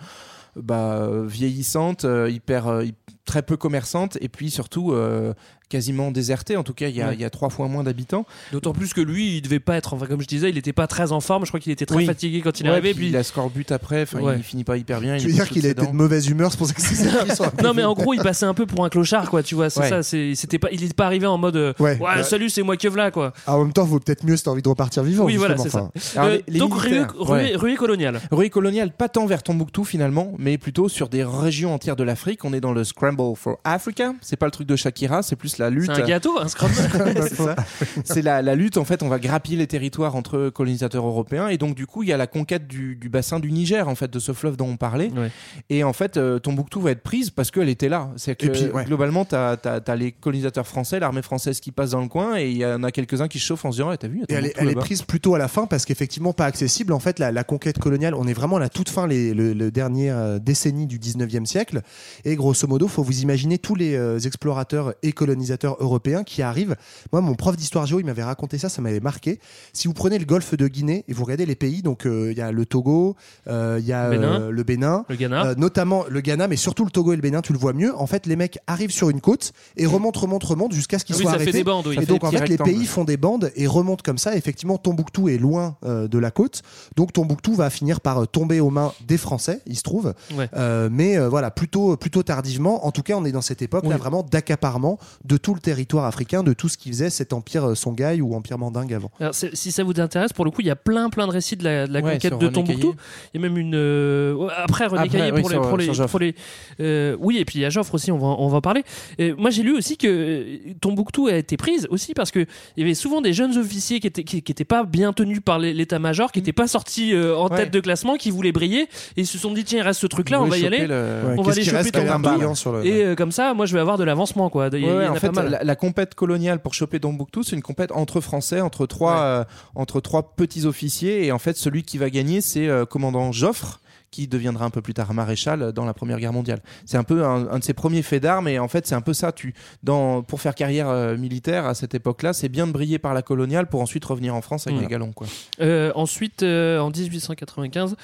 bah, 0.57 1.09
vieillissante, 1.24 2.05
euh, 2.05 2.30
hyper, 2.30 2.68
euh, 2.68 2.84
très 3.24 3.42
peu 3.42 3.57
commerçante, 3.57 4.18
et 4.20 4.28
puis 4.28 4.50
surtout 4.50 4.92
euh, 4.92 5.32
quasiment 5.72 6.10
désertée. 6.10 6.56
En 6.56 6.62
tout 6.62 6.74
cas, 6.74 6.88
il 6.88 6.96
y, 6.96 7.02
a, 7.02 7.08
Ouais. 7.08 7.14
il 7.14 7.20
y 7.20 7.24
a 7.24 7.30
trois 7.30 7.48
fois 7.50 7.66
moins 7.68 7.82
d'habitants. 7.82 8.26
D'autant 8.52 8.72
plus 8.72 8.92
que 8.94 9.00
lui, 9.00 9.36
il 9.38 9.42
devait 9.42 9.58
pas 9.60 9.76
être, 9.76 9.94
enfin 9.94 10.06
comme 10.06 10.20
je 10.20 10.26
disais, 10.26 10.50
il 10.50 10.58
était 10.58 10.72
pas 10.72 10.86
très 10.86 11.12
en 11.12 11.20
forme. 11.20 11.44
Je 11.44 11.50
crois 11.50 11.60
qu'il 11.60 11.72
était 11.72 11.86
très 11.86 11.96
Oui. 11.96 12.06
fatigué 12.06 12.40
quand 12.42 12.60
il 12.60 12.66
est 12.66 12.68
Ouais, 12.68 12.74
arrivé. 12.76 12.94
puis 12.94 13.08
il 13.08 13.16
a 13.16 13.22
scorbut 13.22 13.70
après. 13.72 14.02
Enfin, 14.02 14.20
Ouais. 14.20 14.34
il 14.36 14.42
finit 14.42 14.64
pas 14.64 14.76
hyper 14.76 15.00
bien. 15.00 15.16
Tu 15.16 15.22
il 15.22 15.26
veux 15.26 15.30
est 15.30 15.34
dire 15.34 15.48
qu'il 15.48 15.66
a 15.66 15.70
été 15.70 15.86
de 15.86 15.92
mauvaise 15.92 16.28
humeur, 16.28 16.50
c'est 16.52 16.58
pour 16.58 16.66
ça 16.66 16.74
que 16.74 17.56
peu 17.56 17.62
Non 17.66 17.74
mais 17.74 17.84
en 17.84 17.94
gros 17.94 18.12
il 18.14 18.20
passait 18.20 18.46
un 18.46 18.54
peu 18.54 18.66
pour 18.66 18.84
un 18.84 18.88
clochard 18.88 19.30
quoi 19.30 19.42
tu 19.42 19.54
vois 19.54 19.70
c'est 19.70 19.80
Ouais. 19.80 19.88
ça 19.88 20.02
c'est 20.02 20.34
c'était 20.34 20.58
pas 20.58 20.68
il 20.72 20.82
est 20.84 20.94
pas 20.94 21.06
arrivé 21.06 21.26
en 21.26 21.38
mode 21.38 21.56
euh, 21.56 21.72
Ouais. 21.78 21.98
ouais, 21.98 22.16
Ouais. 22.16 22.22
salut 22.22 22.50
c'est 22.50 22.62
moi 22.62 22.76
que 22.76 22.88
v'là 22.88 23.10
quoi 23.10 23.32
Ah, 23.46 23.56
en 23.56 23.64
même 23.64 23.72
temps, 23.72 23.84
vaut 23.84 23.98
peut-être 23.98 24.24
mieux 24.24 24.36
si 24.36 24.44
t'as 24.44 24.50
envie 24.50 24.62
de 24.62 24.68
repartir 24.68 25.02
vivant. 25.02 25.24
oui 25.24 25.36
voilà 25.36 25.56
c'est 25.56 25.70
ça. 25.70 25.90
Euh, 25.96 26.00
Alors, 26.20 26.28
les- 26.30 26.44
les 26.48 26.58
donc 26.58 26.74
ruée 26.74 27.76
coloniale 27.76 28.20
Ruée 28.30 28.50
coloniale, 28.50 28.92
pas 28.92 29.08
tant 29.08 29.26
vers 29.26 29.42
Tombouctou 29.42 29.84
finalement, 29.84 30.32
mais 30.38 30.58
plutôt 30.58 30.88
sur 30.88 31.08
des 31.08 31.24
régions 31.24 31.74
entières 31.74 31.96
de 31.96 32.04
l'Afrique. 32.04 32.44
On 32.44 32.52
est 32.52 32.60
dans 32.60 32.72
le 32.72 32.84
Scramble 32.84 33.36
for 33.36 33.58
Africa. 33.64 34.14
C'est 34.20 34.36
pas 34.36 34.46
le 34.46 34.52
truc 34.52 34.66
de 34.66 34.76
Shakira, 34.76 35.22
c'est 35.22 35.36
plus 35.36 35.58
la 35.62 35.70
lutte. 35.70 35.90
c'est 35.94 36.02
un 36.02 36.06
gâteau 36.06 36.38
un 36.38 36.48
scrum 36.48 36.70
C'est 38.04 38.22
la, 38.22 38.42
la 38.42 38.54
lutte, 38.54 38.76
en 38.76 38.84
fait, 38.84 39.02
on 39.02 39.08
va 39.08 39.18
grappiller 39.18 39.56
les 39.56 39.66
territoires 39.66 40.16
entre 40.16 40.50
colonisateurs 40.50 41.06
européens. 41.06 41.48
Et 41.48 41.58
donc, 41.58 41.74
du 41.74 41.86
coup, 41.86 42.02
il 42.02 42.08
y 42.08 42.12
a 42.12 42.16
la 42.16 42.26
conquête 42.26 42.66
du, 42.66 42.96
du 42.96 43.08
bassin 43.08 43.40
du 43.40 43.50
Niger, 43.52 43.88
en 43.88 43.94
fait, 43.94 44.10
de 44.10 44.18
ce 44.18 44.32
fleuve 44.32 44.56
dont 44.56 44.68
on 44.68 44.76
parlait. 44.76 45.10
Ouais. 45.12 45.30
Et 45.70 45.84
en 45.84 45.92
fait, 45.92 46.16
euh, 46.16 46.38
Tombouctou 46.38 46.80
va 46.80 46.90
être 46.90 47.02
prise 47.02 47.30
parce 47.30 47.50
qu'elle 47.50 47.68
était 47.68 47.88
là. 47.88 48.10
C'est 48.16 48.36
que, 48.36 48.46
Et 48.46 48.50
puis, 48.50 48.64
ouais. 48.66 48.84
globalement, 48.84 49.24
tu 49.24 49.34
as, 49.34 49.96
les 49.96 50.12
colonisateurs 50.12 50.66
français, 50.66 51.00
l'armée 51.00 51.22
française 51.22 51.60
qui 51.60 51.72
passe 51.72 51.90
dans 51.90 52.00
le 52.00 52.08
coin, 52.08 52.36
et 52.38 52.50
il 52.50 52.56
y 52.56 52.66
en 52.66 52.82
a 52.82 52.90
quelques-uns 52.90 53.28
qui 53.28 53.38
se 53.38 53.46
chauffent 53.46 53.64
en 53.64 53.72
se 53.72 53.76
disant, 53.76 53.90
Ah, 53.90 53.96
t'as 53.96 54.08
vu, 54.08 54.22
Et 54.28 54.34
elle 54.34 54.46
est, 54.46 54.54
elle 54.56 54.74
prise 54.74 55.02
plutôt 55.02 55.34
à 55.34 55.38
la 55.38 55.48
fin 55.48 55.66
parce 55.66 55.84
qu'effectivement 55.84 56.32
pas 56.32 56.46
accessible. 56.46 56.92
En 56.92 56.98
fait, 57.00 57.18
la, 57.18 57.30
la 57.32 57.44
conquête 57.44 57.78
coloniale, 57.78 58.14
on 58.14 58.26
est 58.26 58.32
vraiment 58.32 58.56
à 58.56 58.60
la 58.60 58.68
toute 58.68 58.88
fin, 58.88 59.06
les, 59.06 59.34
le, 59.34 59.52
le 59.52 59.70
dernier 59.70 60.10
euh, 60.10 60.38
décennie 60.38 60.86
du 60.86 60.98
19e 60.98 61.44
siècle. 61.46 61.82
Et 62.24 62.36
grosso 62.36 62.66
modo, 62.66 62.88
faut 62.88 63.02
vous 63.02 63.20
imaginer 63.20 63.58
tous 63.58 63.74
les 63.74 63.94
euh, 63.94 64.18
explorateurs 64.18 64.94
et 65.02 65.12
colonisateurs 65.12 65.51
européens 65.80 66.24
qui 66.24 66.42
arrivent. 66.42 66.76
Moi, 67.12 67.20
mon 67.20 67.34
prof 67.34 67.57
d'histoire 67.57 67.86
géo, 67.86 68.00
il 68.00 68.07
m'avait 68.07 68.22
raconté 68.22 68.59
ça, 68.59 68.68
ça 68.68 68.82
m'avait 68.82 69.00
marqué. 69.00 69.38
Si 69.72 69.88
vous 69.88 69.94
prenez 69.94 70.18
le 70.18 70.24
golfe 70.24 70.55
de 70.57 70.68
Guinée 70.68 71.05
et 71.09 71.12
vous 71.12 71.24
regardez 71.24 71.46
les 71.46 71.55
pays, 71.55 71.82
donc 71.82 72.07
euh, 72.07 72.32
il 72.32 72.38
y 72.38 72.40
a 72.40 72.53
le 72.53 72.66
Togo, 72.66 73.16
euh, 73.48 73.78
il 73.80 73.86
y 73.86 73.92
a 73.92 74.11
Bénin. 74.11 74.40
euh, 74.40 74.50
le 74.50 74.62
Bénin, 74.62 75.05
le 75.09 75.16
Ghana 75.16 75.55
notamment 75.57 76.05
le 76.09 76.20
Ghana, 76.20 76.48
mais 76.48 76.57
surtout 76.57 76.84
le 76.84 76.90
Togo 76.90 77.12
et 77.12 77.16
le 77.16 77.22
Bénin, 77.22 77.40
tu 77.42 77.53
le 77.53 77.59
vois 77.59 77.72
mieux. 77.72 77.94
En 77.96 78.07
fait, 78.07 78.26
les 78.26 78.36
mecs 78.36 78.59
arrivent 78.66 78.90
sur 78.92 79.11
une 79.11 79.20
côte 79.20 79.53
et 79.76 79.86
remontent, 79.86 80.20
remontent, 80.20 80.46
remontent 80.46 80.74
jusqu'à 80.74 80.98
ce 80.98 81.05
qu'ils 81.05 81.14
Ah 81.16 81.18
oui, 81.18 81.22
soient 81.24 81.32
ça 81.32 81.38
fait 81.38 81.42
arrêtés. 81.44 81.59
des 81.59 81.64
bandes, 81.64 81.86
oui. 81.86 81.94
Et 81.96 82.00
Ça 82.00 82.07
donc, 82.07 82.20
fait 82.22 82.26
en 82.26 82.30
fait, 82.30 82.48
les 82.48 82.59
pays 82.59 82.86
font 82.86 83.05
des 83.05 83.16
bandes 83.16 83.50
et 83.57 83.66
remontent 83.66 84.03
comme 84.05 84.18
ça. 84.18 84.36
Effectivement, 84.36 84.78
Tombouctou 84.78 85.28
est 85.28 85.38
loin 85.38 85.76
de 85.84 86.18
la 86.18 86.30
côte. 86.30 86.62
Donc, 86.96 87.12
Tombouctou 87.12 87.55
va 87.55 87.70
finir 87.70 88.00
par 88.00 88.26
tomber 88.28 88.61
aux 88.61 88.70
mains 88.70 88.92
des 89.07 89.16
Français, 89.18 89.61
il 89.66 89.76
se 89.76 89.82
trouve. 89.82 90.14
Ouais. 90.36 90.48
Mais 90.90 91.18
voilà, 91.28 91.50
plutôt, 91.50 91.96
plutôt 91.96 92.22
tardivement. 92.22 92.86
En 92.86 92.92
tout 92.92 93.03
cas, 93.03 93.14
on 93.16 93.24
est 93.24 93.32
dans 93.32 93.40
cette 93.42 93.62
époque-là 93.62 93.90
Oui. 93.96 94.00
vraiment 94.00 94.22
d'accaparement 94.22 94.98
de 95.24 95.32
tout 95.37 95.55
le 95.55 95.61
territoire 95.61 96.05
africain, 96.05 96.43
de 96.43 96.53
tout 96.53 96.68
ce 96.68 96.76
qui 96.78 96.89
faisait 96.91 97.11
cet 97.11 97.33
empire 97.33 97.70
euh, 97.70 97.74
Songhai 97.74 98.20
ou 98.20 98.35
empire 98.35 98.59
mandingue 98.59 98.93
avant. 98.95 99.11
Alors, 99.20 99.35
si 99.35 99.72
ça 99.72 99.85
vous 99.85 99.99
intéresse, 100.01 100.33
pour 100.33 100.45
le 100.45 100.51
coup, 100.51 100.61
il 100.61 100.66
y 100.66 100.70
a 100.70 100.76
plein 100.76 101.11
plein 101.11 101.26
de 101.26 101.33
récits 101.33 101.57
de 101.57 101.64
la, 101.64 101.87
de 101.87 101.93
la 101.93 102.01
Ouais, 102.01 102.12
conquête 102.14 102.33
de 102.33 102.47
René 102.47 102.53
Tombouctou. 102.53 102.95
Il 103.35 103.41
y 103.41 103.45
a 103.45 103.49
même 103.49 103.57
une 103.59 103.74
euh, 103.74 104.49
après 104.57 104.87
René 104.87 105.03
Après, 105.05 105.18
Caillé 105.18 105.33
oui, 105.33 105.41
pour, 105.41 105.51
les, 105.51 105.55
sur- 105.57 105.68
pour 105.68 105.76
les 105.78 105.85
sur 105.85 105.95
Joffre. 105.95 106.11
pour 106.11 106.20
les 106.20 106.35
euh, 106.80 107.16
oui 107.20 107.39
et 107.39 107.45
puis 107.45 107.59
il 107.59 107.62
y 107.62 107.64
a 107.64 107.70
Joffre 107.70 107.95
aussi. 107.95 108.11
On 108.12 108.18
va 108.18 108.26
on 108.26 108.49
va 108.49 108.59
en 108.59 108.61
parler. 108.61 108.83
Et 109.18 109.33
moi 109.33 109.51
j'ai 109.51 109.62
lu 109.62 109.76
aussi 109.76 109.97
que 109.97 110.59
Tombouctou 110.80 111.26
a 111.28 111.35
été 111.35 111.57
prise 111.57 111.87
aussi 111.91 112.14
parce 112.14 112.30
que 112.30 112.41
il 112.76 112.80
y 112.80 112.83
avait 112.83 112.95
souvent 112.95 113.20
des 113.20 113.33
jeunes 113.33 113.57
officiers 113.59 114.01
qui 114.01 114.07
étaient 114.07 114.24
qui, 114.24 114.43
qui 114.43 114.53
étaient 114.53 114.64
pas 114.64 114.85
bien 114.85 115.12
tenus 115.12 115.41
par 115.45 115.59
l'é- 115.59 115.74
l'état-major, 115.74 116.33
qui 116.33 116.39
n'étaient 116.41 116.53
pas 116.53 116.66
sortis 116.66 117.12
euh, 117.14 117.37
en 117.37 117.49
Ouais. 117.49 117.57
tête 117.59 117.70
de 117.70 117.80
classement, 117.80 118.16
qui 118.16 118.30
voulaient 118.30 118.53
briller 118.53 118.83
et 118.83 119.22
ils 119.22 119.26
se 119.26 119.37
sont 119.39 119.53
dit 119.53 119.64
tiens 119.64 119.80
il 119.80 119.83
reste 119.83 120.01
ce 120.01 120.07
truc 120.07 120.30
là, 120.30 120.41
on 120.43 120.47
va 120.47 120.57
y 120.59 120.66
aller. 120.66 120.87
Ouais, 120.87 121.35
On 121.39 121.43
va 121.43 121.53
aller 121.53 121.64
choper 121.64 121.91
Tombouctou. 121.91 122.76
Et 122.85 123.05
euh, 123.05 123.14
comme 123.14 123.33
ça, 123.33 123.53
moi 123.55 123.66
je 123.66 123.74
vais 123.74 123.80
avoir 123.80 123.99
de 123.99 124.05
l'avancement 124.05 124.49
quoi. 124.51 124.68
Il 124.72 124.78
y, 124.80 124.85
Ouais, 124.85 124.91
il 124.91 124.95
y 124.95 124.99
ouais, 124.99 125.07
en 125.09 125.12
en 125.12 125.16
a 125.16 125.20
fait, 125.30 125.42
la, 125.42 125.64
la 125.64 125.76
compète 125.76 126.14
coloniale 126.14 126.60
pour 126.60 126.74
choper 126.74 127.00
Tombouctou, 127.00 127.42
c'est 127.42 127.56
une 127.56 127.62
compète 127.62 127.92
entre 127.92 128.20
Français, 128.20 128.60
entre 128.60 128.86
trois, 128.86 129.20
euh, 129.20 129.44
entre 129.74 130.00
trois 130.00 130.34
petits 130.34 130.66
officiers. 130.66 131.24
Et 131.26 131.32
en 131.32 131.38
fait, 131.38 131.56
celui 131.56 131.82
qui 131.82 131.98
va 131.98 132.10
gagner, 132.10 132.40
c'est 132.40 132.68
euh, 132.68 132.84
commandant 132.84 133.32
Joffre 133.32 133.80
qui 134.10 134.28
deviendra 134.28 134.66
un 134.66 134.70
peu 134.70 134.82
plus 134.82 134.92
tard 134.92 135.14
maréchal 135.14 135.72
dans 135.72 135.86
la 135.86 135.94
Première 135.94 136.18
Guerre 136.18 136.34
mondiale. 136.34 136.60
C'est 136.84 136.98
un 136.98 137.02
peu 137.02 137.24
un, 137.24 137.48
un 137.50 137.58
de 137.58 137.64
ses 137.64 137.72
premiers 137.72 138.02
faits 138.02 138.22
d'armes 138.22 138.46
et 138.46 138.58
en 138.58 138.68
fait 138.68 138.86
c'est 138.86 138.94
un 138.94 139.00
peu 139.00 139.14
ça. 139.14 139.32
Tu, 139.32 139.54
dans, 139.82 140.22
pour 140.22 140.42
faire 140.42 140.54
carrière 140.54 140.90
euh, 140.90 141.16
militaire 141.16 141.64
à 141.64 141.72
cette 141.74 141.94
époque-là, 141.94 142.34
c'est 142.34 142.50
bien 142.50 142.66
de 142.66 142.72
briller 142.72 142.98
par 142.98 143.14
la 143.14 143.22
coloniale 143.22 143.68
pour 143.68 143.80
ensuite 143.80 144.04
revenir 144.04 144.34
en 144.34 144.42
France 144.42 144.66
avec 144.66 144.78
Mmh. 144.78 144.82
des 144.82 144.88
galons. 144.88 145.12
Quoi. 145.12 145.26
Euh, 145.62 145.92
ensuite, 145.94 146.42
euh, 146.42 146.78
en 146.80 146.90
1895, 146.90 147.96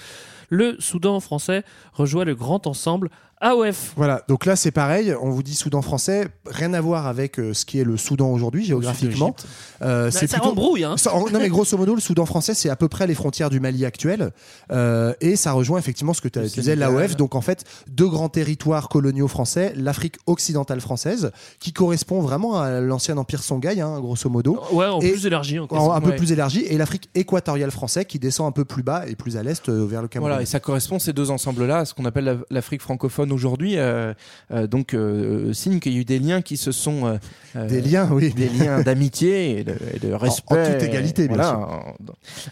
le 0.48 0.76
Soudan 0.78 1.20
français 1.20 1.62
rejoint 1.92 2.24
le 2.24 2.34
grand 2.34 2.66
ensemble 2.66 3.10
AOF. 3.40 3.92
Voilà, 3.96 4.22
donc 4.28 4.46
là 4.46 4.56
c'est 4.56 4.70
pareil, 4.72 5.14
on 5.20 5.30
vous 5.30 5.42
dit 5.42 5.54
Soudan 5.54 5.80
français, 5.82 6.28
rien 6.46 6.74
à 6.74 6.80
voir 6.80 7.06
avec 7.06 7.38
euh, 7.38 7.54
ce 7.54 7.64
qui 7.64 7.78
est 7.78 7.84
le 7.84 7.96
Soudan 7.96 8.30
aujourd'hui 8.32 8.64
géographiquement. 8.64 9.34
Euh, 9.82 10.10
Bah, 10.10 10.26
ça 10.26 10.42
embrouille, 10.44 10.82
hein. 10.84 10.96
Ça- 10.96 11.14
en- 11.14 11.30
non 11.30 11.38
mais 11.38 11.48
grosso 11.48 11.76
modo, 11.76 11.94
le 11.94 12.00
Soudan 12.00 12.26
français 12.26 12.54
c'est 12.54 12.68
à 12.68 12.74
peu 12.76 12.88
près 12.88 13.06
les 13.06 13.14
frontières 13.14 13.48
du 13.50 13.60
Mali 13.60 13.84
actuel 13.84 14.32
euh, 14.72 15.14
et 15.20 15.36
ça 15.36 15.52
rejoint 15.52 15.78
effectivement 15.78 16.14
ce 16.14 16.20
que 16.20 16.28
tu 16.28 16.40
disais, 16.40 16.74
l'AOF. 16.74 17.16
Donc 17.16 17.34
en 17.36 17.40
fait, 17.40 17.64
deux 17.88 18.08
grands 18.08 18.28
territoires 18.28 18.88
coloniaux 18.88 19.28
français, 19.28 19.72
l'Afrique 19.76 20.16
occidentale 20.26 20.80
française, 20.80 21.30
qui 21.60 21.72
correspond 21.72 22.20
vraiment 22.20 22.60
à 22.60 22.80
l'ancien 22.80 23.16
empire 23.18 23.42
Songhai, 23.42 23.80
hein, 23.80 24.00
grosso 24.00 24.28
modo. 24.28 24.58
Ouais, 24.72 24.86
en 24.86 25.00
Et- 25.00 25.10
plus 25.12 25.26
élargi 25.26 25.58
encore. 25.58 25.80
En- 25.80 25.92
un 25.92 26.00
peu 26.00 26.10
Ouais. 26.10 26.16
plus 26.16 26.32
élargi 26.32 26.64
et 26.64 26.76
l'Afrique 26.76 27.08
équatoriale 27.14 27.70
française 27.70 28.04
qui 28.08 28.18
descend 28.18 28.48
un 28.48 28.52
peu 28.52 28.64
plus 28.64 28.82
bas 28.82 29.04
et 29.06 29.14
plus 29.14 29.36
à 29.36 29.42
l'est 29.42 29.68
euh, 29.68 29.86
vers 29.86 30.02
le 30.02 30.08
Cameroun. 30.08 30.30
Voilà, 30.30 30.42
et 30.42 30.46
ça 30.46 30.58
correspond 30.60 30.98
ces 30.98 31.12
deux 31.12 31.30
ensembles-là 31.30 31.78
à 31.78 31.84
ce 31.84 31.94
qu'on 31.94 32.04
appelle 32.04 32.24
la- 32.24 32.36
l'Afrique 32.50 32.82
francophone 32.82 33.27
aujourd'hui. 33.32 33.76
euh, 33.78 34.14
euh, 34.52 34.66
donc, 34.66 34.94
euh, 34.94 35.52
signe 35.52 35.80
qu'il 35.80 35.92
y 35.92 35.96
a 35.96 36.00
eu 36.00 36.04
des 36.04 36.18
liens 36.18 36.42
qui 36.42 36.56
se 36.56 36.72
sont 36.72 37.18
Des 37.54 37.80
liens, 37.80 38.08
oui. 38.12 38.32
des 38.32 38.48
liens 38.48 38.82
d'amitié 38.82 39.58
et 39.60 39.64
de, 39.64 39.74
et 39.94 39.98
de 39.98 40.12
respect. 40.12 40.72
toute 40.78 40.82
égalité, 40.88 41.28
bien 41.28 41.36
Voilà. 41.36 41.50
sûr. 41.50 41.94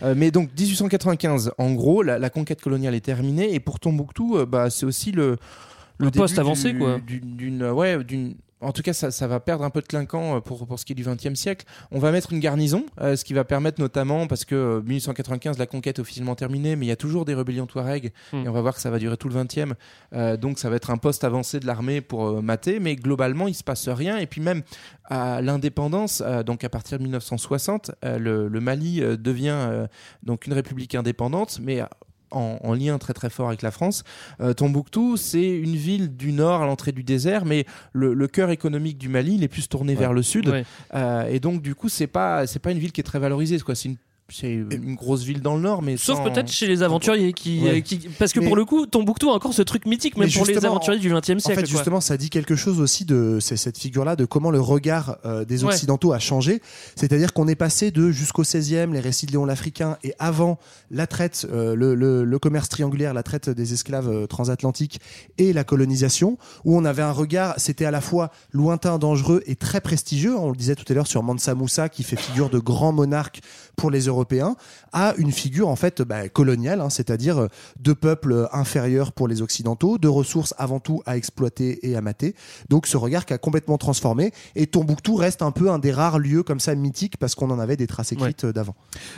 Euh, 0.02 0.14
mais 0.16 0.30
donc 0.30 0.50
1895, 0.58 1.52
en 1.58 1.72
gros, 1.74 2.02
la, 2.02 2.18
la 2.18 2.30
conquête 2.30 2.60
coloniale 2.60 2.94
est 2.94 3.00
terminée 3.04 3.54
et 3.54 3.60
pour 3.60 3.80
Tombouctou, 3.80 4.36
euh, 4.36 4.46
bah, 4.46 4.70
c'est 4.70 4.86
aussi 4.86 5.12
le 5.12 5.36
le 5.98 6.10
poste 6.10 6.38
avancé, 6.38 6.72
du- 6.72 6.78
quoi. 6.78 6.98
d'une- 7.06 7.64
ouais 7.70 8.04
d'une 8.04 8.34
en 8.60 8.72
tout 8.72 8.82
cas, 8.82 8.92
ça, 8.92 9.10
ça 9.10 9.26
va 9.26 9.38
perdre 9.40 9.64
un 9.64 9.70
peu 9.70 9.82
de 9.82 9.86
clinquant 9.86 10.36
euh, 10.36 10.40
pour, 10.40 10.66
pour 10.66 10.78
ce 10.78 10.84
qui 10.84 10.92
est 10.92 10.96
du 10.96 11.04
XXe 11.04 11.34
siècle. 11.34 11.66
On 11.90 11.98
va 11.98 12.10
mettre 12.12 12.32
une 12.32 12.40
garnison, 12.40 12.86
euh, 13.00 13.14
ce 13.16 13.24
qui 13.24 13.34
va 13.34 13.44
permettre 13.44 13.80
notamment, 13.80 14.26
parce 14.26 14.44
que 14.44 14.54
euh, 14.54 14.82
1895, 14.82 15.58
la 15.58 15.66
conquête 15.66 15.98
est 15.98 16.00
officiellement 16.00 16.34
terminée, 16.34 16.74
mais 16.76 16.86
il 16.86 16.88
y 16.88 16.92
a 16.92 16.96
toujours 16.96 17.24
des 17.24 17.34
rébellions 17.34 17.66
Touareg, 17.66 18.12
Mm. 18.32 18.44
et 18.44 18.48
on 18.48 18.52
va 18.52 18.60
voir 18.62 18.74
que 18.74 18.80
ça 18.80 18.90
va 18.90 18.98
durer 18.98 19.16
tout 19.16 19.28
le 19.28 19.34
XXe. 19.42 19.72
Euh, 20.14 20.36
donc 20.36 20.58
ça 20.58 20.70
va 20.70 20.76
être 20.76 20.90
un 20.90 20.96
poste 20.96 21.22
avancé 21.24 21.60
de 21.60 21.66
l'armée 21.66 22.00
pour 22.00 22.26
euh, 22.26 22.40
mater, 22.40 22.80
mais 22.80 22.96
globalement, 22.96 23.46
il 23.48 23.54
se 23.54 23.64
passe 23.64 23.88
rien. 23.88 24.16
Et 24.18 24.26
puis 24.26 24.40
même 24.40 24.62
à 25.04 25.40
l'indépendance, 25.42 26.22
euh, 26.24 26.42
donc 26.42 26.64
à 26.64 26.68
partir 26.68 26.98
de 26.98 27.02
1960, 27.04 27.92
euh, 28.04 28.18
le, 28.18 28.48
le 28.48 28.60
Mali 28.60 29.02
euh, 29.02 29.16
devient 29.16 29.50
euh, 29.54 29.86
donc 30.22 30.46
une 30.46 30.52
république 30.54 30.94
indépendante, 30.94 31.58
mais 31.62 31.82
en, 32.36 32.58
en 32.62 32.74
lien 32.74 32.98
très 32.98 33.14
très 33.14 33.30
fort 33.30 33.48
avec 33.48 33.62
la 33.62 33.70
France. 33.70 34.04
Euh, 34.40 34.52
Tombouctou, 34.52 35.16
c'est 35.16 35.48
une 35.48 35.74
ville 35.76 36.16
du 36.16 36.32
nord 36.32 36.62
à 36.62 36.66
l'entrée 36.66 36.92
du 36.92 37.02
désert, 37.02 37.44
mais 37.44 37.64
le, 37.92 38.14
le 38.14 38.28
cœur 38.28 38.50
économique 38.50 38.98
du 38.98 39.08
Mali, 39.08 39.34
il 39.36 39.42
est 39.42 39.48
plus 39.48 39.68
tourné 39.68 39.94
vers 39.94 40.12
le 40.12 40.22
sud. 40.22 40.48
Ouais. 40.48 40.64
Euh, 40.94 41.26
et 41.28 41.40
donc 41.40 41.62
du 41.62 41.74
coup, 41.74 41.88
c'est 41.88 42.06
pas 42.06 42.46
c'est 42.46 42.58
pas 42.60 42.70
une 42.72 42.78
ville 42.78 42.92
qui 42.92 43.00
est 43.00 43.04
très 43.04 43.18
valorisée. 43.18 43.58
quoi. 43.60 43.74
C'est 43.74 43.88
une 43.88 43.96
c'est 44.28 44.50
une 44.52 44.96
grosse 44.96 45.22
ville 45.22 45.40
dans 45.40 45.54
le 45.54 45.62
nord, 45.62 45.82
mais 45.82 45.96
Sauf 45.96 46.16
sans- 46.18 46.24
peut-être 46.24 46.50
chez 46.50 46.66
les 46.66 46.82
aventuriers 46.82 47.32
qui, 47.32 47.60
Ouais. 47.62 47.76
euh, 47.78 47.80
qui- 47.80 47.98
parce 48.18 48.32
que 48.32 48.40
Mais- 48.40 48.46
pour 48.46 48.56
le 48.56 48.64
coup 48.64 48.84
Tombouctou 48.86 49.30
a 49.30 49.34
encore 49.34 49.54
ce 49.54 49.62
truc 49.62 49.86
mythique 49.86 50.16
même 50.16 50.26
Mais 50.28 50.34
pour 50.34 50.46
les 50.46 50.64
aventuriers 50.64 50.98
du 50.98 51.08
XXe 51.10 51.14
En 51.14 51.38
siècle. 51.38 51.42
fait, 51.46 51.54
quoi. 51.54 51.64
justement, 51.66 52.00
ça 52.00 52.16
dit 52.16 52.28
quelque 52.28 52.56
chose 52.56 52.80
aussi 52.80 53.04
de 53.04 53.38
c'est 53.40 53.56
cette 53.56 53.78
figure-là, 53.78 54.16
de 54.16 54.24
comment 54.24 54.50
le 54.50 54.60
regard 54.60 55.18
euh, 55.24 55.44
des 55.44 55.62
Ouais. 55.62 55.72
Occidentaux 55.72 56.12
a 56.12 56.18
changé. 56.18 56.60
C'est-à-dire 56.96 57.32
qu'on 57.32 57.46
est 57.46 57.54
passé 57.54 57.92
de 57.92 58.10
jusqu'au 58.10 58.42
16e, 58.42 58.92
les 58.92 59.00
récits 59.00 59.26
de 59.26 59.32
Léon 59.32 59.44
l'Africain, 59.44 59.96
et 60.02 60.12
avant 60.18 60.58
la 60.90 61.06
traite, 61.06 61.46
euh, 61.52 61.76
le, 61.76 61.94
le- 61.94 62.24
le 62.24 62.38
commerce 62.40 62.68
triangulaire, 62.68 63.14
la 63.14 63.22
traite 63.22 63.48
des 63.48 63.72
esclaves 63.74 64.08
euh, 64.08 64.26
transatlantiques 64.26 64.98
et 65.38 65.52
la 65.52 65.62
colonisation, 65.62 66.36
où 66.64 66.76
on 66.76 66.84
avait 66.84 67.02
un 67.02 67.12
regard, 67.12 67.54
c'était 67.58 67.84
à 67.84 67.90
la 67.92 68.00
fois 68.00 68.32
lointain, 68.52 68.98
dangereux 68.98 69.42
et 69.46 69.54
très 69.54 69.80
prestigieux. 69.80 70.36
On 70.36 70.50
le 70.50 70.56
disait 70.56 70.74
tout 70.74 70.84
à 70.88 70.94
l'heure 70.94 71.06
sur 71.06 71.22
Mansa 71.22 71.54
Moussa, 71.54 71.88
qui 71.88 72.02
fait 72.02 72.16
figure 72.16 72.50
de 72.50 72.58
grand 72.58 72.92
monarque 72.92 73.40
pour 73.76 73.90
les 73.90 74.06
Européens, 74.06 74.56
à 74.92 75.14
une 75.18 75.32
figure 75.32 75.68
en 75.68 75.76
fait 75.76 76.02
bah, 76.02 76.28
coloniale, 76.28 76.80
hein, 76.80 76.90
c'est-à-dire 76.90 77.38
euh, 77.38 77.48
de 77.80 77.92
peuples 77.92 78.48
inférieurs 78.52 79.12
pour 79.12 79.28
les 79.28 79.42
Occidentaux, 79.42 79.98
de 79.98 80.08
ressources 80.08 80.54
avant 80.58 80.80
tout 80.80 81.02
à 81.06 81.16
exploiter 81.16 81.86
et 81.88 81.96
à 81.96 82.00
mater. 82.00 82.34
Donc 82.68 82.86
ce 82.86 82.96
regard 82.96 83.26
qui 83.26 83.32
a 83.32 83.38
complètement 83.38 83.78
transformé. 83.78 84.32
Et 84.54 84.66
Tombouctou 84.66 85.14
reste 85.14 85.42
un 85.42 85.50
peu 85.50 85.70
un 85.70 85.78
des 85.78 85.92
rares 85.92 86.18
lieux 86.18 86.42
comme 86.42 86.60
ça 86.60 86.74
mythiques 86.74 87.16
parce 87.18 87.34
qu'on 87.34 87.50
en 87.50 87.58
avait 87.58 87.76
des 87.76 87.86
traces 87.86 88.12
écrites 88.12 88.44
euh, 88.44 88.52
d'avant. 88.52 88.74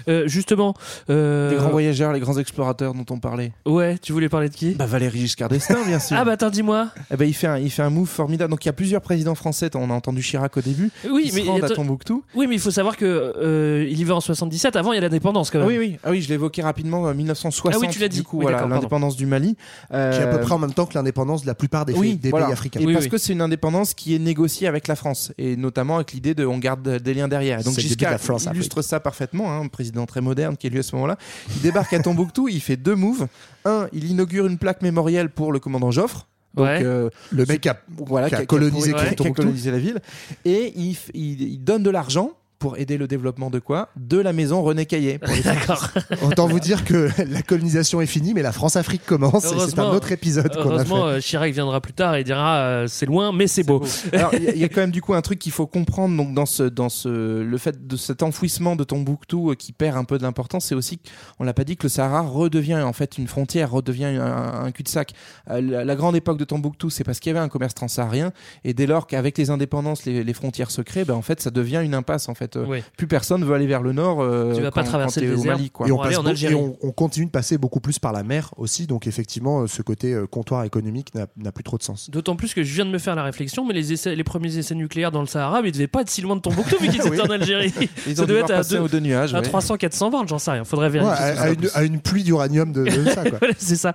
Euh, 0.09 0.27
justement, 0.27 0.75
euh, 1.11 1.51
les 1.51 1.57
grands 1.57 1.71
voyageurs, 1.71 2.13
les 2.13 2.21
grands 2.21 2.39
explorateurs 2.39 2.95
dont 2.95 3.07
on 3.11 3.19
parlait. 3.19 3.53
ouais, 3.67 3.99
tu 3.99 4.13
voulais 4.13 4.29
parler 4.29 4.49
de 4.49 4.55
qui? 4.55 4.75
Bah 4.75 4.87
Valéry 4.87 5.21
Giscard 5.21 5.49
d'Estaing, 5.49 5.85
bien 5.87 5.99
sûr. 5.99 6.17
Ah 6.19 6.25
bah 6.25 6.33
attends, 6.33 6.51
dis-moi. 6.51 6.89
Eh 7.13 7.17
ben, 7.17 7.27
il, 7.27 7.35
fait 7.35 7.47
un, 7.47 7.59
il 7.59 7.71
fait 7.71 7.83
un 7.83 7.91
move 7.91 8.09
formidable. 8.09 8.51
Donc 8.51 8.65
il 8.65 8.69
y 8.69 8.71
a 8.71 8.75
plusieurs 8.75 9.03
présidents 9.03 9.35
français. 9.35 9.71
On 9.75 9.91
a 9.91 9.95
entendu 9.95 10.23
Chirac 10.23 10.57
au 10.57 10.61
début. 10.61 10.91
Oui, 11.11 11.29
qui 11.29 11.35
mais 11.35 11.43
se 11.43 11.49
rendent 11.49 11.65
à 11.65 11.71
Tombouctou. 11.71 12.25
Oui, 12.35 12.47
mais 12.47 12.55
il 12.55 12.61
faut 12.61 12.71
savoir 12.71 12.97
que 12.97 13.05
euh, 13.05 13.87
il 13.89 13.99
y 13.99 14.05
va 14.05 14.15
en 14.15 14.21
77. 14.57 14.77
Avant, 14.77 14.93
il 14.93 14.97
y 14.97 14.99
a 14.99 15.03
l'indépendance 15.03 15.51
quand 15.51 15.59
Ah 15.59 15.67
même. 15.67 15.69
oui, 15.71 15.79
oui, 15.79 15.99
ah 16.05 16.11
oui, 16.11 16.23
je 16.23 16.29
l'évoquais 16.29 16.63
rapidement. 16.63 17.07
euh, 17.09 17.15
1960. 17.15 17.75
Ah 17.75 17.79
oui, 17.87 17.93
tu 17.93 17.99
l'as 17.99 18.09
dit. 18.09 18.19
Du 18.19 18.23
coup, 18.25 18.39
Oui, 18.39 18.43
voilà, 18.43 18.67
l'indépendance 18.67 19.17
du 19.17 19.27
Mali. 19.27 19.57
Qui 19.91 19.95
est 19.95 19.97
à 19.97 20.27
peu 20.29 20.37
Euh, 20.37 20.39
près 20.39 20.53
en 20.53 20.59
même 20.59 20.73
temps 20.73 20.87
que 20.87 20.95
l'indépendance 20.95 21.43
de 21.43 21.47
la 21.47 21.55
plupart 21.55 21.85
des, 21.87 21.93
oui, 21.95 22.17
des 22.17 22.31
voilà. 22.31 22.47
pays 22.47 22.53
africains. 22.53 22.81
Et 22.81 22.87
Oui, 22.87 22.93
parce 22.93 23.05
oui. 23.07 23.11
que 23.11 23.19
c'est 23.19 23.33
une 23.33 23.41
indépendance 23.41 23.95
qui 23.95 24.15
est 24.15 24.19
négociée 24.19 24.67
avec 24.69 24.89
la 24.89 24.97
France 24.97 25.33
et 25.39 25.57
notamment 25.57 25.97
avec 25.97 26.13
l'idée 26.13 26.35
de 26.35 26.45
on 26.47 26.59
garde 26.59 26.89
des 26.89 27.15
liens 27.15 27.29
derrière. 27.29 27.61
Et 27.61 27.63
Donc 27.63 27.75
début 27.77 27.89
de 27.97 28.03
la 28.05 28.11
Giscard 28.11 28.21
France 28.21 28.49
illustre 28.53 28.83
ça 28.83 29.01
parfaitement, 29.01 29.53
hein, 29.53 29.61
un 29.63 29.69
président 29.69 30.07
très 30.07 30.21
moderne 30.21 30.57
qui 30.57 30.67
est 30.67 30.71
lui 30.71 30.79
à 30.79 30.83
ce 30.83 30.95
moment-là. 30.97 31.17
Il 31.57 31.63
débarque 31.63 31.93
à 31.93 32.01
Tombouctou, 32.01 32.49
il 32.49 32.61
fait 32.61 32.77
deux 32.77 32.95
moves. 32.95 33.27
Un, 33.65 33.89
il 33.93 34.05
inaugure 34.11 34.47
une 34.47 34.59
plaque 34.59 34.83
mémorielle 34.83 35.31
pour 35.31 35.53
le 35.53 35.59
commandant 35.59 35.91
Joffre. 35.91 36.27
Donc, 36.55 36.67
Ouais. 36.67 36.81
euh, 36.83 37.11
Le 37.31 37.45
mec 37.45 37.61
qui 37.61 37.69
a, 37.69 37.79
voilà, 38.07 38.29
qui 38.29 38.35
a 38.35 38.47
colonisé 38.47 38.93
qui 38.93 38.99
a- 38.99 39.05
qui 39.05 39.09
a 39.11 39.15
Tombouctou. 39.15 39.43
colonisé 39.43 39.71
la 39.71 39.79
ville. 39.79 39.99
Et 40.45 40.73
il, 40.77 40.93
f- 40.93 41.11
il- 41.15 41.43
il 41.43 41.63
donne 41.63 41.83
de 41.83 41.91
l'argent 41.91 42.33
pour 42.59 42.77
aider 42.79 42.97
le 42.99 43.07
développement 43.07 43.51
de 43.51 43.59
quoi? 43.59 43.89
De 43.97 44.19
la 44.19 44.33
maison 44.33 44.63
René 44.63 44.87
les- 44.91 45.19
D'accord. 45.45 45.89
Autant 46.23 46.47
vous 46.49 46.61
dire 46.61 46.85
que 46.85 47.09
la 47.29 47.43
colonisation 47.43 48.01
est 48.01 48.07
finie, 48.07 48.35
mais 48.35 48.43
la 48.43 48.53
France-Afrique 48.53 49.05
commence. 49.07 49.45
C'est 49.69 49.79
un 49.79 49.91
autre 49.91 50.11
épisode 50.13 50.49
qu'on 50.55 50.61
a 50.61 50.63
fait. 50.63 50.69
Heureusement, 50.91 51.07
euh, 51.07 51.21
Chirac 51.21 51.53
viendra 51.53 51.81
plus 51.81 51.93
tard 51.93 52.17
et 52.17 52.25
dira 52.25 52.57
euh, 52.59 52.87
c'est 52.89 53.07
loin, 53.07 53.33
mais 53.33 53.47
c'est 53.47 53.63
beau. 53.63 53.83
Alors, 54.13 54.35
il 54.35 54.43
y, 54.45 54.49
a- 54.49 54.53
il 54.55 54.59
y 54.59 54.65
a 54.65 54.69
quand 54.69 54.81
même 54.81 54.91
du 54.91 55.01
coup 55.03 55.15
un 55.15 55.23
truc 55.23 55.39
qu'il 55.39 55.53
faut 55.53 55.67
comprendre 55.67 56.17
donc 56.17 56.35
dans 56.35 56.47
ce 56.47 56.63
dans 56.65 56.89
ce 56.89 57.09
le 57.43 57.59
fait 57.59 57.87
de 57.87 57.97
cet 57.97 58.23
enfouissement 58.23 58.75
de 58.77 58.85
Tombouctou 58.85 59.51
euh, 59.51 59.55
qui 59.55 59.73
perd 59.73 59.97
un 59.97 60.05
peu 60.05 60.19
de 60.19 60.23
l'importance, 60.25 60.67
c'est 60.67 60.75
aussi 60.75 60.99
on 61.39 61.45
l'a 61.45 61.55
pas 61.55 61.65
dit 61.65 61.77
que 61.77 61.85
le 61.85 61.89
Sahara 61.89 62.23
redevient 62.23 62.77
en 62.83 62.93
fait 62.93 63.19
une 63.19 63.29
frontière, 63.29 63.71
redevient 63.71 64.07
un, 64.07 64.65
un 64.65 64.71
cul-de-sac. 64.73 65.13
Euh, 65.51 65.61
la, 65.61 65.85
la 65.85 65.97
grande 65.97 66.17
époque 66.17 66.39
de 66.39 66.45
Tombouctou, 66.45 66.91
c'est 66.91 67.05
parce 67.05 67.21
qu'il 67.21 67.31
y 67.33 67.37
avait 67.37 67.45
un 67.45 67.49
commerce 67.49 67.75
transsaharien 67.75 68.33
et 68.65 68.75
dès 68.75 68.87
lors 68.87 69.07
qu'avec 69.07 69.39
les 69.39 69.51
indépendances 69.51 70.05
les, 70.07 70.25
les 70.25 70.33
frontières 70.35 70.71
se 70.71 70.83
créent, 70.83 71.05
ben 71.05 71.15
en 71.15 71.23
fait 71.23 71.41
ça 71.41 71.51
devient 71.51 71.81
une 71.85 71.95
impasse 71.95 72.29
en 72.29 72.35
fait. 72.35 72.48
Euh. 72.57 72.81
Plus 72.97 73.07
personne 73.07 73.45
veut 73.45 73.55
aller 73.55 73.67
vers 73.67 73.83
le 73.83 73.93
nord. 73.93 74.21
euh, 74.21 74.55
Tu 74.55 74.63
vas 74.63 74.71
pas 74.71 74.83
traverser 74.85 75.21
le 75.21 75.37
désert. 75.37 75.53
Mali, 75.57 75.71
quoi. 75.71 75.87
Et 75.89 75.93
on, 75.93 75.97
Pour 75.97 76.05
aller 76.05 76.17
passe 76.17 76.25
en 76.45 76.51
et 76.51 76.55
on, 76.55 76.77
on 76.83 76.91
continue 76.93 77.27
de 77.27 77.31
passer 77.31 77.59
beaucoup 77.59 77.81
plus 77.81 77.99
par 77.99 78.13
la 78.13 78.23
mer 78.23 78.51
aussi. 78.57 78.87
Donc 78.87 79.07
effectivement, 79.07 79.63
euh, 79.63 79.67
ce 79.67 79.83
côté 79.83 80.13
euh, 80.13 80.27
comptoir 80.27 80.65
économique 80.65 81.13
n'a 81.15 81.53
plus 81.53 81.65
trop 81.65 81.79
de 81.79 81.83
sens. 81.83 82.11
D'autant 82.11 82.37
plus 82.37 82.55
que 82.55 82.63
je 82.63 82.75
viens 82.75 82.85
de 82.87 82.91
me 82.91 82.99
faire 82.99 83.15
la 83.15 83.23
réflexion, 83.25 83.67
mais 83.67 83.75
les, 83.75 83.93
essais, 83.93 84.15
les 84.15 84.25
premiers 84.25 84.57
essais 84.57 84.75
nucléaires 84.75 85.11
dans 85.13 85.21
le 85.21 85.27
Sahara, 85.27 85.63
mais 85.63 85.69
ils 85.69 85.73
devaient 85.73 85.87
pas 85.87 86.03
être 86.03 86.11
si 86.11 86.21
loin 86.21 86.37
de 86.37 86.41
Tombouctou 86.41 86.77
vu 86.81 86.89
qu'ils 86.91 87.07
étaient 87.07 87.21
en 87.21 87.31
Algérie. 87.31 87.73
Ils 88.07 88.17
Ça 88.17 88.23
ont 88.23 88.25
dû 88.27 88.33
devait 88.33 88.41
être 88.41 88.51
à, 88.53 88.63
deux- 88.63 88.79
aux 88.81 88.89
deux 88.89 89.01
nuages. 89.01 89.35
à 89.35 89.41
ouais. 89.41 89.47
300-400 89.47 90.11
bornes, 90.11 90.29
j'en 90.29 90.39
sais 90.39 90.51
rien. 90.53 90.65
Faudrait 90.65 90.87
Ouais, 90.89 90.93
vérifier. 91.01 91.15
à, 91.15 91.43
à 91.43 91.51
une, 91.51 91.69
à 91.75 91.83
une 91.85 92.01
pluie 92.01 92.23
d'uranium 92.25 92.73
de, 92.73 92.85
de 92.85 93.05
ça. 93.11 93.25
C'est 93.59 93.77
ça. 93.77 93.93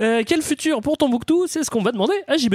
Euh, 0.00 0.22
quel 0.26 0.42
futur 0.42 0.80
pour 0.80 0.96
Tombouctou 0.96 1.46
C'est 1.46 1.62
ce 1.64 1.70
qu'on 1.70 1.82
va 1.82 1.92
demander 1.92 2.14
à 2.28 2.36
JB. 2.36 2.54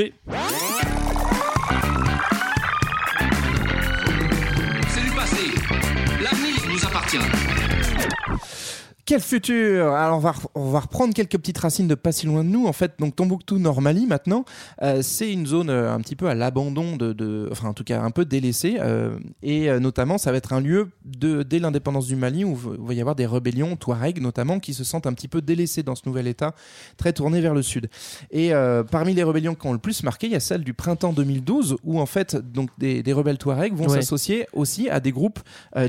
Nous 7.13 7.21
appartient. 7.21 7.46
Quel 9.07 9.21
futur? 9.21 9.93
Alors 9.93 10.17
on 10.17 10.19
va, 10.19 10.31
re- 10.33 10.47
on 10.53 10.69
va 10.69 10.81
reprendre 10.81 11.13
quelques 11.13 11.37
petites 11.37 11.57
racines 11.59 11.87
de 11.87 11.95
pas 11.95 12.11
si 12.11 12.25
loin 12.25 12.43
de 12.43 12.49
nous. 12.49 12.67
En 12.67 12.73
fait, 12.73 12.91
donc 12.99 13.15
Tombouctou, 13.15 13.57
Nord-Mali 13.57 14.05
maintenant, 14.05 14.43
euh, 14.81 15.01
c'est 15.01 15.31
une 15.31 15.47
zone 15.47 15.69
euh, 15.69 15.93
un 15.93 16.01
petit 16.01 16.17
peu 16.17 16.27
à 16.27 16.35
l'abandon 16.35 16.97
de, 16.97 17.13
de- 17.13 17.47
enfin 17.49 17.69
en 17.69 17.73
tout 17.73 17.85
cas 17.85 18.01
un 18.01 18.11
peu 18.11 18.25
délaissée. 18.25 18.75
euh, 18.81 19.17
et 19.41 19.69
notamment, 19.79 20.17
ça 20.17 20.31
va 20.31 20.37
être 20.37 20.51
un 20.51 20.59
lieu 20.59 20.89
de, 21.05 21.41
dès 21.43 21.59
l'indépendance 21.59 22.05
du 22.07 22.17
Mali 22.17 22.43
où 22.43 22.57
il 22.77 22.85
va 22.85 22.93
y 22.95 22.99
avoir 22.99 23.15
des 23.15 23.25
rébellions 23.25 23.77
Touareg 23.77 24.21
notamment 24.21 24.59
qui 24.59 24.73
se 24.73 24.83
sentent 24.83 25.07
un 25.07 25.13
petit 25.13 25.29
peu 25.29 25.41
délaissés 25.41 25.83
dans 25.83 25.95
ce 25.95 26.01
nouvel 26.05 26.27
État, 26.27 26.53
très 26.97 27.13
tourné 27.13 27.39
vers 27.39 27.53
le 27.53 27.61
sud. 27.61 27.89
Et 28.31 28.51
parmi 28.91 29.13
les 29.13 29.23
rébellions 29.23 29.55
qui 29.55 29.67
ont 29.67 29.73
le 29.73 29.79
plus 29.79 30.03
marqué, 30.03 30.27
il 30.27 30.33
y 30.33 30.35
a 30.35 30.41
celle 30.41 30.65
du 30.65 30.73
printemps 30.73 31.13
2012 31.13 31.77
où 31.85 32.01
en 32.01 32.05
fait 32.05 32.35
donc 32.35 32.71
des, 32.77 33.03
des 33.03 33.13
rebelles 33.13 33.37
Touareg 33.37 33.73
vont 33.73 33.87
Ouais. 33.87 34.01
s'associer 34.01 34.47
aussi 34.51 34.89
à 34.89 34.99
des 34.99 35.13
groupes 35.13 35.39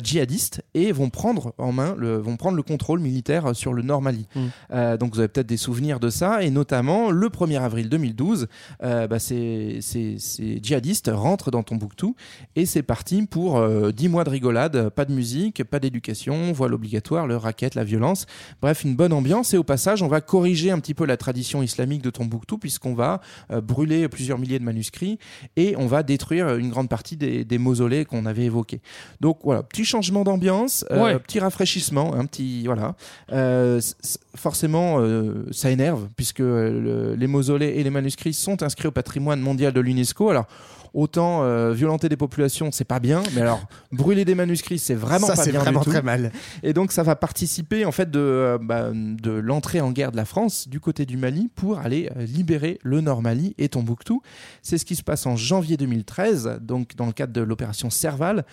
djihadistes 0.04 0.62
et 0.74 0.92
vont 0.92 1.10
prendre 1.10 1.52
en 1.58 1.72
main 1.72 1.96
le, 1.98 2.16
vont 2.18 2.36
prendre 2.36 2.56
le 2.56 2.62
contrôle 2.62 3.00
militaire 3.08 3.54
sur 3.56 3.72
le 3.72 3.82
Nord 3.82 4.02
Mali. 4.02 4.26
Mm. 4.34 4.40
Euh, 4.72 4.96
donc 4.96 5.14
vous 5.14 5.20
avez 5.20 5.28
peut-être 5.28 5.46
des 5.46 5.56
souvenirs 5.56 5.98
de 6.00 6.10
ça 6.10 6.42
et 6.42 6.50
notamment 6.50 7.10
le 7.10 7.28
1er 7.28 7.60
avril 7.60 7.88
2012, 7.88 8.46
euh, 8.82 9.06
bah, 9.06 9.18
ces, 9.18 9.78
ces- 9.80 10.18
ces 10.18 10.60
djihadistes 10.62 11.10
rentrent 11.12 11.50
dans 11.50 11.62
Tombouctou 11.62 12.14
et 12.56 12.66
c'est 12.66 12.82
parti 12.82 13.26
pour 13.26 13.58
euh, 13.58 13.90
10 13.90 14.08
mois 14.08 14.24
de 14.24 14.30
rigolade, 14.30 14.90
pas 14.90 15.04
de 15.04 15.12
musique, 15.12 15.64
pas 15.64 15.80
d'éducation, 15.80 16.52
voile 16.52 16.74
obligatoire, 16.74 17.26
le 17.26 17.36
racket, 17.36 17.74
la 17.74 17.84
violence, 17.84 18.26
bref 18.62 18.84
une 18.84 18.94
bonne 18.96 19.12
ambiance 19.12 19.54
et 19.54 19.56
au 19.56 19.64
passage 19.64 20.02
on 20.02 20.08
va 20.08 20.20
corriger 20.20 20.70
un 20.70 20.78
petit 20.78 20.94
peu 20.94 21.06
la 21.06 21.16
tradition 21.16 21.62
islamique 21.62 22.02
de 22.02 22.10
Tombouctou 22.10 22.58
puisqu'on 22.58 22.94
va 22.94 23.20
euh, 23.50 23.60
brûler 23.60 24.08
plusieurs 24.08 24.38
milliers 24.38 24.58
de 24.58 24.64
manuscrits 24.64 25.18
et 25.56 25.74
on 25.78 25.86
va 25.86 26.02
détruire 26.02 26.56
une 26.56 26.70
grande 26.70 26.88
partie 26.88 27.16
des, 27.16 27.44
des 27.44 27.58
mausolées 27.58 28.04
qu'on 28.04 28.26
avait 28.26 28.44
évoqués. 28.44 28.80
Donc 29.20 29.38
voilà, 29.44 29.62
petit 29.62 29.84
changement 29.84 30.24
d'ambiance, 30.24 30.84
euh, 30.90 30.98
Ouais. 31.04 31.18
petit 31.18 31.38
rafraîchissement, 31.40 32.14
un 32.14 32.26
petit 32.26 32.64
voilà. 32.66 32.94
Euh, 33.32 33.80
forcément, 34.34 35.00
euh, 35.00 35.46
ça 35.50 35.70
énerve 35.70 36.08
puisque 36.16 36.40
euh, 36.40 36.70
le- 37.10 37.14
les 37.14 37.26
mausolées 37.26 37.74
et 37.76 37.82
les 37.82 37.90
manuscrits 37.90 38.34
sont 38.34 38.62
inscrits 38.62 38.88
au 38.88 38.92
patrimoine 38.92 39.40
mondial 39.40 39.72
de 39.72 39.80
l'UNESCO. 39.80 40.30
Alors, 40.30 40.46
autant 40.94 41.42
euh, 41.42 41.72
violenter 41.72 42.08
des 42.08 42.16
populations, 42.16 42.70
c'est 42.72 42.84
pas 42.84 42.98
bien, 42.98 43.22
mais 43.34 43.42
alors 43.42 43.60
brûler 43.92 44.24
des 44.24 44.34
manuscrits, 44.34 44.78
c'est 44.78 44.94
vraiment 44.94 45.26
Ça, 45.26 45.34
pas 45.36 45.44
bien 45.44 45.60
vraiment 45.60 45.80
du 45.80 45.84
tout. 45.84 45.90
très 45.90 46.00
mal. 46.02 46.32
Et 46.62 46.72
donc 46.72 46.92
ça 46.92 47.02
va 47.02 47.14
participer 47.14 47.84
en 47.84 47.92
fait 47.92 48.10
de, 48.10 48.18
euh, 48.18 48.58
bah, 48.60 48.90
de 48.94 49.30
l'entrée 49.32 49.82
en 49.82 49.92
guerre 49.92 50.12
de 50.12 50.16
la 50.16 50.24
France 50.24 50.66
du 50.66 50.80
côté 50.80 51.04
du 51.04 51.18
Mali 51.18 51.50
pour 51.54 51.78
aller 51.78 52.10
euh, 52.16 52.24
libérer 52.24 52.78
le 52.82 53.02
Nord 53.02 53.20
Mali 53.20 53.54
et 53.58 53.68
Tombouctou. 53.68 54.22
C'est 54.62 54.78
ce 54.78 54.86
qui 54.86 54.96
se 54.96 55.02
passe 55.02 55.26
en 55.26 55.36
janvier 55.36 55.76
2013, 55.76 56.58
donc 56.62 56.96
dans 56.96 57.06
le 57.06 57.12
cadre 57.12 57.34
de 57.34 57.42
l'opération 57.42 57.90
Serval, 57.90 58.44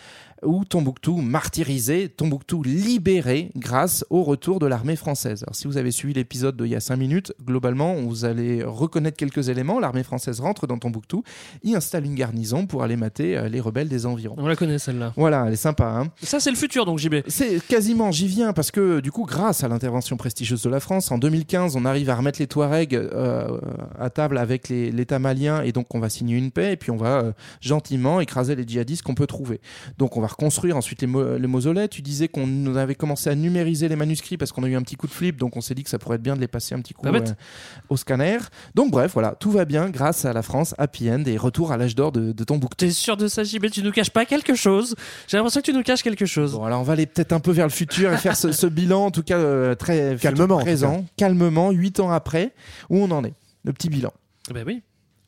où 0.46 0.64
Tombouctou 0.66 1.18
martyrisé, 1.22 2.10
Tombouctou 2.10 2.64
libéré 2.64 3.52
grâce 3.56 4.06
au 4.10 4.24
retour 4.24 4.60
de 4.60 4.66
l'armée 4.66 4.96
française. 4.96 5.44
Alors 5.44 5.56
si 5.56 5.68
vous 5.68 5.78
avez 5.78 5.92
suivi 5.92 6.14
l'épisode 6.14 6.56
d'il 6.62 6.72
y 6.72 6.76
a 6.76 6.80
5 6.80 6.96
minutes, 6.96 7.34
globalement 7.44 7.96
vous 7.96 8.26
allez 8.26 8.64
reconnaître 8.64 9.18
quelques 9.18 9.50
éléments. 9.50 9.80
L'armée 9.80 10.04
française 10.04 10.40
rentre 10.40 10.68
dans 10.68 10.78
Tombouctou, 10.78 11.24
y 11.64 11.76
installe 11.76 12.06
une 12.06 12.16
garnison 12.16 12.66
pour 12.68 12.84
aller 12.84 12.96
mater 12.96 13.38
euh, 13.38 13.50
les 13.50 13.60
rebelles 13.60 13.90
des 13.90 14.06
environs. 14.06 14.36
On 14.38 14.48
la 14.48 14.56
connaît 14.56 14.80
celle-là. 14.80 15.14
Voilà, 15.18 15.46
elle 15.48 15.54
est 15.54 15.58
sympa. 15.58 15.86
Hein 15.86 16.12
Ça, 16.22 16.40
c'est 16.40 16.50
le 16.52 16.56
futur, 16.58 16.86
donc 16.86 17.00
JB. 17.00 17.16
c'est 17.28 17.66
quasiment, 17.68 18.12
j'y 18.12 18.28
viens, 18.28 18.54
parce 18.54 18.72
que 18.72 19.00
du 19.00 19.12
coup, 19.12 19.26
grâce 19.26 19.64
à 19.64 19.68
l'intervention 19.68 20.18
prestigieuse 20.18 20.62
de 20.62 20.70
la 20.70 20.80
France, 20.80 21.12
en 21.12 21.18
2015, 21.18 21.76
on 21.76 21.86
arrive 21.86 22.10
à 22.10 22.16
remettre 22.16 22.40
les 22.40 22.48
Touaregs 22.48 22.96
euh, 22.96 23.60
à 24.00 24.10
table 24.10 24.38
avec 24.38 24.70
les- 24.70 24.92
l'État 24.92 25.20
malien, 25.20 25.62
et 25.64 25.72
donc 25.72 25.94
on 25.96 26.00
va 26.00 26.10
signer 26.10 26.38
une 26.38 26.52
paix, 26.52 26.74
et 26.74 26.78
puis 26.78 26.92
on 26.92 26.98
va 26.98 27.20
euh, 27.22 27.32
gentiment 27.62 28.20
écraser 28.22 28.56
les 28.56 28.68
djihadistes 28.68 29.02
qu'on 29.04 29.16
peut 29.16 29.28
trouver. 29.28 29.60
Donc 29.98 30.18
on 30.18 30.22
va 30.22 30.28
reconstruire 30.36 30.76
ensuite 30.78 31.02
les, 31.02 31.08
mo- 31.08 31.38
les 31.38 31.48
mausolées. 31.48 31.88
Tu 31.88 32.02
disais 32.02 32.28
qu'on 32.28 32.76
avait 32.76 32.96
commencé 32.96 33.30
à 33.30 33.36
numériser 33.36 33.88
les 33.88 33.96
manuscrits 33.96 34.38
parce 34.38 34.52
qu'on 34.52 34.64
a 34.64 34.68
eu 34.68 34.76
un 34.76 34.82
petit 34.82 34.96
coup 34.96 35.08
de 35.08 35.12
flip, 35.14 35.38
donc 35.38 35.56
on 35.58 35.62
s'est 35.62 35.74
dit 35.76 35.84
que 35.84 35.90
ça 35.90 35.98
pourrait 36.00 36.16
être 36.16 36.22
bien 36.22 36.36
de 36.36 36.42
les 36.42 36.48
passer 36.48 36.76
un 36.76 36.80
petit 36.80 36.94
coup 36.94 37.06
euh, 37.32 37.34
au 37.90 37.98
scanner. 37.98 38.38
Donc 38.76 38.92
bref, 38.92 39.12
voilà, 39.14 39.32
tout 39.40 39.52
va 39.52 39.66
bien 39.66 39.90
grâce 39.90 40.26
à 40.26 40.34
la 40.34 40.42
France, 40.42 40.76
happy 40.78 41.10
end, 41.10 41.24
et 41.26 41.38
retour 41.38 41.72
à 41.72 41.78
l'âge 41.78 41.96
d'or 41.96 42.12
de, 42.12 42.32
de 42.32 42.44
Tombouctou. 42.44 42.86
T'es 42.86 42.92
sûr 42.92 43.18
de 43.18 43.28
ça, 43.28 43.44
JB 43.44 43.68
Tu 43.72 43.82
nous 43.82 43.92
caches 43.92 44.10
pas 44.12 44.26
quelque 44.26 44.56
chose? 44.56 44.96
J'ai 45.28 45.38
l'impression 45.38 45.62
que 45.62 45.66
tu 45.66 45.74
nous 45.74 45.84
caches 45.84 46.04
quelque 46.04 46.26
chose. 46.26 46.54
Bon, 46.54 46.64
alors 46.66 46.80
on 46.82 46.84
va 46.84 46.94
aller 46.94 47.06
peut-être 47.06 47.34
un 47.34 47.40
peu 47.40 47.52
vers 47.52 47.66
le 47.66 47.72
futur 47.72 48.12
et 48.14 48.18
faire 48.18 48.36
ce, 48.36 48.52
ce 48.52 48.68
bilan, 48.68 49.06
en 49.06 49.12
tout 49.12 49.24
cas 49.24 49.38
euh, 49.38 49.76
très 49.76 50.18
Calmement, 50.20 50.60
présent, 50.60 51.06
calmement, 51.18 51.72
huit 51.72 52.00
ans 52.00 52.12
après, 52.12 52.54
où 52.90 52.98
on 52.98 53.12
en 53.12 53.24
est, 53.24 53.34
le 53.64 53.72
petit 53.74 53.90
bilan? 53.90 54.12
Ben 54.54 54.64
oui. 54.68 54.82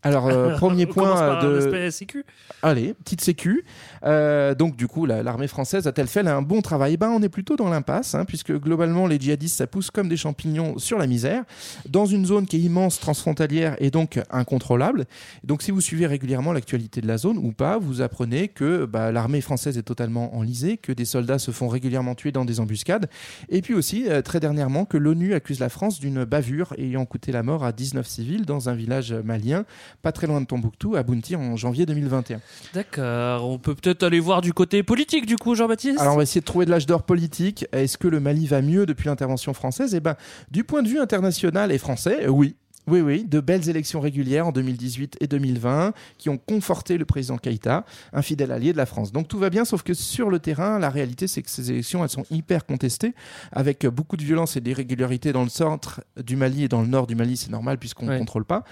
Alors, 0.03 0.27
euh, 0.27 0.55
premier 0.57 0.85
On 0.85 0.93
point 0.93 1.13
par 1.15 1.43
euh, 1.43 1.71
de. 1.71 1.89
sécu. 1.89 2.23
Allez, 2.61 2.93
petite 2.93 3.21
sécu. 3.21 3.65
Euh, 4.03 4.55
donc, 4.55 4.75
du 4.75 4.87
coup, 4.87 5.05
la- 5.05 5.23
l'armée 5.23 5.47
française 5.47 5.87
a-t-elle 5.87 6.07
fait 6.07 6.25
un 6.27 6.41
bon 6.41 6.61
travail? 6.61 6.97
Ben, 6.97 7.09
on 7.09 7.21
est 7.21 7.29
plutôt 7.29 7.55
dans 7.55 7.69
l'impasse, 7.69 8.15
hein, 8.15 8.25
puisque 8.25 8.51
globalement, 8.53 9.07
les 9.07 9.19
djihadistes, 9.19 9.57
ça 9.57 9.67
pousse 9.67 9.91
comme 9.91 10.07
des 10.07 10.17
champignons 10.17 10.77
sur 10.77 10.97
la 10.97 11.07
misère, 11.07 11.43
dans 11.89 12.05
une 12.05 12.25
zone 12.25 12.45
qui 12.45 12.57
est 12.57 12.61
immense, 12.61 12.99
transfrontalière 12.99 13.75
et 13.79 13.91
donc 13.91 14.19
incontrôlable. 14.29 15.05
Donc, 15.43 15.61
si 15.61 15.71
vous 15.71 15.81
suivez 15.81 16.05
régulièrement 16.07 16.53
l'actualité 16.53 17.01
de 17.01 17.07
la 17.07 17.17
zone 17.17 17.37
ou 17.37 17.51
pas, 17.51 17.77
vous 17.77 18.01
apprenez 18.01 18.47
que 18.47 18.85
bah, 18.85 19.11
l'armée 19.11 19.41
française 19.41 19.77
est 19.77 19.83
totalement 19.83 20.35
enlisée, 20.37 20.77
que 20.77 20.91
des 20.91 21.05
soldats 21.05 21.39
se 21.39 21.51
font 21.51 21.67
régulièrement 21.67 22.15
tuer 22.15 22.31
dans 22.31 22.45
des 22.45 22.59
embuscades, 22.59 23.09
et 23.49 23.61
puis 23.61 23.73
aussi, 23.73 24.05
euh, 24.09 24.21
très 24.21 24.39
dernièrement, 24.39 24.85
que 24.85 24.97
l'ONU 24.97 25.33
accuse 25.33 25.59
la 25.59 25.69
France 25.69 25.99
d'une 25.99 26.23
bavure 26.23 26.73
ayant 26.77 27.05
coûté 27.05 27.31
la 27.31 27.43
mort 27.43 27.63
à 27.63 27.71
19 27.71 28.05
civils 28.07 28.45
dans 28.45 28.69
un 28.69 28.73
village 28.75 29.13
malien, 29.13 29.65
pas 30.01 30.11
très 30.11 30.27
loin 30.27 30.41
de 30.41 30.45
Tombouctou, 30.45 30.95
à 30.95 31.03
Bounty, 31.03 31.35
en 31.35 31.55
janvier 31.55 31.85
2021. 31.85 32.39
D'accord. 32.73 33.49
On 33.49 33.57
peut 33.57 33.75
peut-être 33.75 34.03
aller 34.03 34.19
voir 34.19 34.41
du 34.41 34.53
côté 34.53 34.83
politique, 34.83 35.25
du 35.25 35.37
coup, 35.37 35.55
Jean-Baptiste? 35.55 35.99
Alors 35.99 36.13
on 36.13 36.17
va 36.17 36.23
essayer 36.23 36.41
de 36.41 36.45
trouver 36.45 36.65
de 36.65 36.71
l'âge 36.71 36.85
d'or 36.85 37.03
politique. 37.03 37.65
Est-ce 37.71 37.97
que 37.97 38.07
le 38.07 38.19
Mali 38.19 38.47
va 38.47 38.61
mieux 38.61 38.85
depuis 38.85 39.07
l'intervention 39.07 39.53
française? 39.53 39.95
Eh 39.95 39.99
ben, 39.99 40.15
du 40.51 40.63
point 40.63 40.83
de 40.83 40.87
vue 40.87 40.99
international 40.99 41.71
et 41.71 41.77
français, 41.77 42.27
oui. 42.27 42.55
Oui, 42.87 43.01
oui, 43.01 43.25
de 43.25 43.39
belles 43.39 43.67
élections 43.69 43.99
régulières 43.99 44.47
en 44.47 44.51
2018 44.51 45.17
et 45.19 45.27
2020 45.27 45.93
qui 46.17 46.29
ont 46.29 46.37
conforté 46.37 46.97
le 46.97 47.05
président 47.05 47.37
Keïta, 47.37 47.85
un 48.13 48.21
fidèle 48.21 48.51
allié 48.51 48.71
de 48.71 48.77
la 48.77 48.85
France. 48.85 49.11
Donc 49.11 49.27
tout 49.27 49.37
va 49.39 49.49
bien, 49.49 49.65
sauf 49.65 49.83
que 49.83 49.93
sur 49.93 50.29
le 50.29 50.39
terrain, 50.39 50.79
la 50.79 50.89
réalité 50.89 51.27
c'est 51.27 51.41
que 51.41 51.49
ces 51.49 51.69
élections, 51.71 52.03
elles 52.03 52.09
sont 52.09 52.25
hyper 52.31 52.65
contestées, 52.65 53.13
avec 53.51 53.85
beaucoup 53.87 54.15
de 54.17 54.23
violence 54.23 54.55
et 54.55 54.61
d'irrégularités 54.61 55.33
dans 55.33 55.43
le 55.43 55.49
centre 55.49 56.01
du 56.23 56.35
Mali 56.35 56.63
et 56.63 56.67
dans 56.67 56.81
le 56.81 56.87
nord 56.87 57.07
du 57.07 57.15
Mali, 57.15 57.35
c'est 57.37 57.51
normal 57.51 57.77
puisqu'on 57.77 58.05
ne 58.05 58.11
Ouais. 58.11 58.19
contrôle 58.19 58.45
pas, 58.45 58.63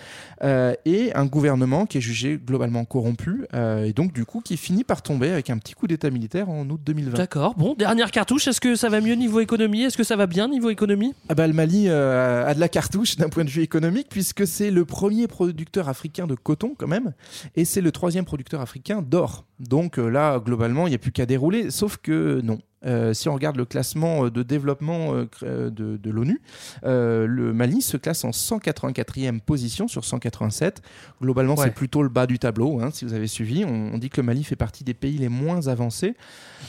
Euh, 0.43 0.73
et 0.85 1.13
un 1.15 1.25
gouvernement 1.25 1.85
qui 1.85 1.97
est 1.97 2.01
jugé 2.01 2.37
globalement 2.43 2.85
corrompu, 2.85 3.45
euh, 3.53 3.83
et 3.85 3.93
donc 3.93 4.13
du 4.13 4.25
coup 4.25 4.41
qui 4.41 4.57
finit 4.57 4.83
par 4.83 5.01
tomber 5.01 5.29
avec 5.31 5.49
un 5.49 5.57
petit 5.57 5.73
coup 5.73 5.87
d'état 5.87 6.09
militaire 6.09 6.49
en 6.49 6.69
août 6.69 6.79
2020. 6.85 7.17
D'accord. 7.17 7.55
Bon, 7.55 7.73
dernière 7.73 8.11
cartouche. 8.11 8.47
Est-ce 8.47 8.61
que 8.61 8.75
ça 8.75 8.89
va 8.89 9.01
mieux 9.01 9.15
niveau 9.15 9.39
économie? 9.39 9.83
Est-ce 9.83 9.97
que 9.97 10.03
ça 10.03 10.15
va 10.15 10.25
bien 10.27 10.47
niveau 10.47 10.69
économie? 10.69 11.13
Ah 11.29 11.35
bah, 11.35 11.47
le 11.47 11.53
Mali 11.53 11.85
euh, 11.87 12.45
a 12.45 12.53
de 12.53 12.59
la 12.59 12.69
cartouche 12.69 13.15
d'un 13.17 13.29
point 13.29 13.43
de 13.43 13.49
vue 13.49 13.61
économique 13.61 14.04
puisque 14.09 14.45
c'est 14.47 14.71
le 14.71 14.85
premier 14.85 15.27
producteur 15.27 15.89
africain 15.89 16.27
de 16.27 16.35
coton 16.35 16.75
quand 16.77 16.87
même 16.87 17.13
et 17.55 17.65
c'est 17.65 17.81
le 17.81 17.91
troisième 17.91 18.25
producteur 18.25 18.61
africain 18.61 19.01
d'or. 19.01 19.45
Donc 19.59 19.99
euh, 19.99 20.09
là, 20.09 20.39
globalement, 20.39 20.87
il 20.87 20.91
n'y 20.91 20.95
a 20.95 20.99
plus 20.99 21.11
qu'à 21.11 21.25
dérouler, 21.25 21.71
sauf 21.71 21.97
que 21.97 22.41
non. 22.41 22.59
Euh, 22.85 23.13
si 23.13 23.29
on 23.29 23.33
regarde 23.33 23.55
le 23.57 23.65
classement 23.65 24.25
euh, 24.25 24.29
de 24.31 24.43
développement 24.43 25.13
euh, 25.43 25.69
de, 25.69 25.97
de 25.97 26.09
l'ONU, 26.11 26.41
euh, 26.85 27.25
le 27.27 27.53
Mali 27.53 27.81
se 27.81 27.97
classe 27.97 28.23
en 28.23 28.31
184e 28.31 29.39
position 29.39 29.87
sur 29.87 30.05
187. 30.05 30.81
Globalement, 31.21 31.55
Ouais. 31.55 31.65
c'est 31.65 31.73
plutôt 31.73 32.03
le 32.03 32.09
bas 32.09 32.27
du 32.27 32.39
tableau, 32.39 32.79
hein, 32.81 32.89
si 32.93 33.05
vous 33.05 33.13
avez 33.13 33.27
suivi. 33.27 33.63
On, 33.65 33.91
on 33.93 33.97
dit 33.97 34.09
que 34.09 34.17
le 34.21 34.25
Mali 34.25 34.43
fait 34.43 34.55
partie 34.55 34.83
des 34.83 34.93
pays 34.93 35.17
les 35.17 35.29
moins 35.29 35.67
avancés. 35.67 36.15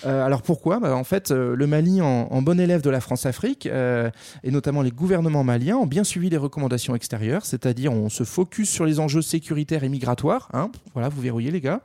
Euh, 0.05 0.25
alors 0.25 0.43
pourquoi? 0.43 0.79
Bah, 0.81 0.95
En 0.95 1.05
fait, 1.05 1.31
le 1.31 1.67
Mali, 1.67 2.01
en, 2.01 2.29
en 2.31 2.43
bon 2.43 2.59
élève 2.61 2.83
de 2.83 2.91
la 2.91 3.01
France-Afrique, 3.01 3.67
et 3.67 4.51
notamment 4.51 4.83
les 4.83 4.91
gouvernements 4.91 5.45
maliens, 5.45 5.77
ont 5.77 5.87
bien 5.87 6.05
suivi 6.05 6.31
les 6.31 6.37
recommandations 6.37 6.95
extérieures, 6.95 7.45
c'est-à-dire 7.47 7.93
on 7.93 8.09
se 8.09 8.25
focus 8.25 8.69
sur 8.71 8.85
les 8.87 9.01
enjeux 9.01 9.23
sécuritaires 9.23 9.85
et 9.85 9.89
migratoires. 9.89 10.49
hein. 10.53 10.71
voilà, 10.95 11.09
vous 11.09 11.21
verrouillez 11.21 11.51
les 11.51 11.61
gars. 11.61 11.81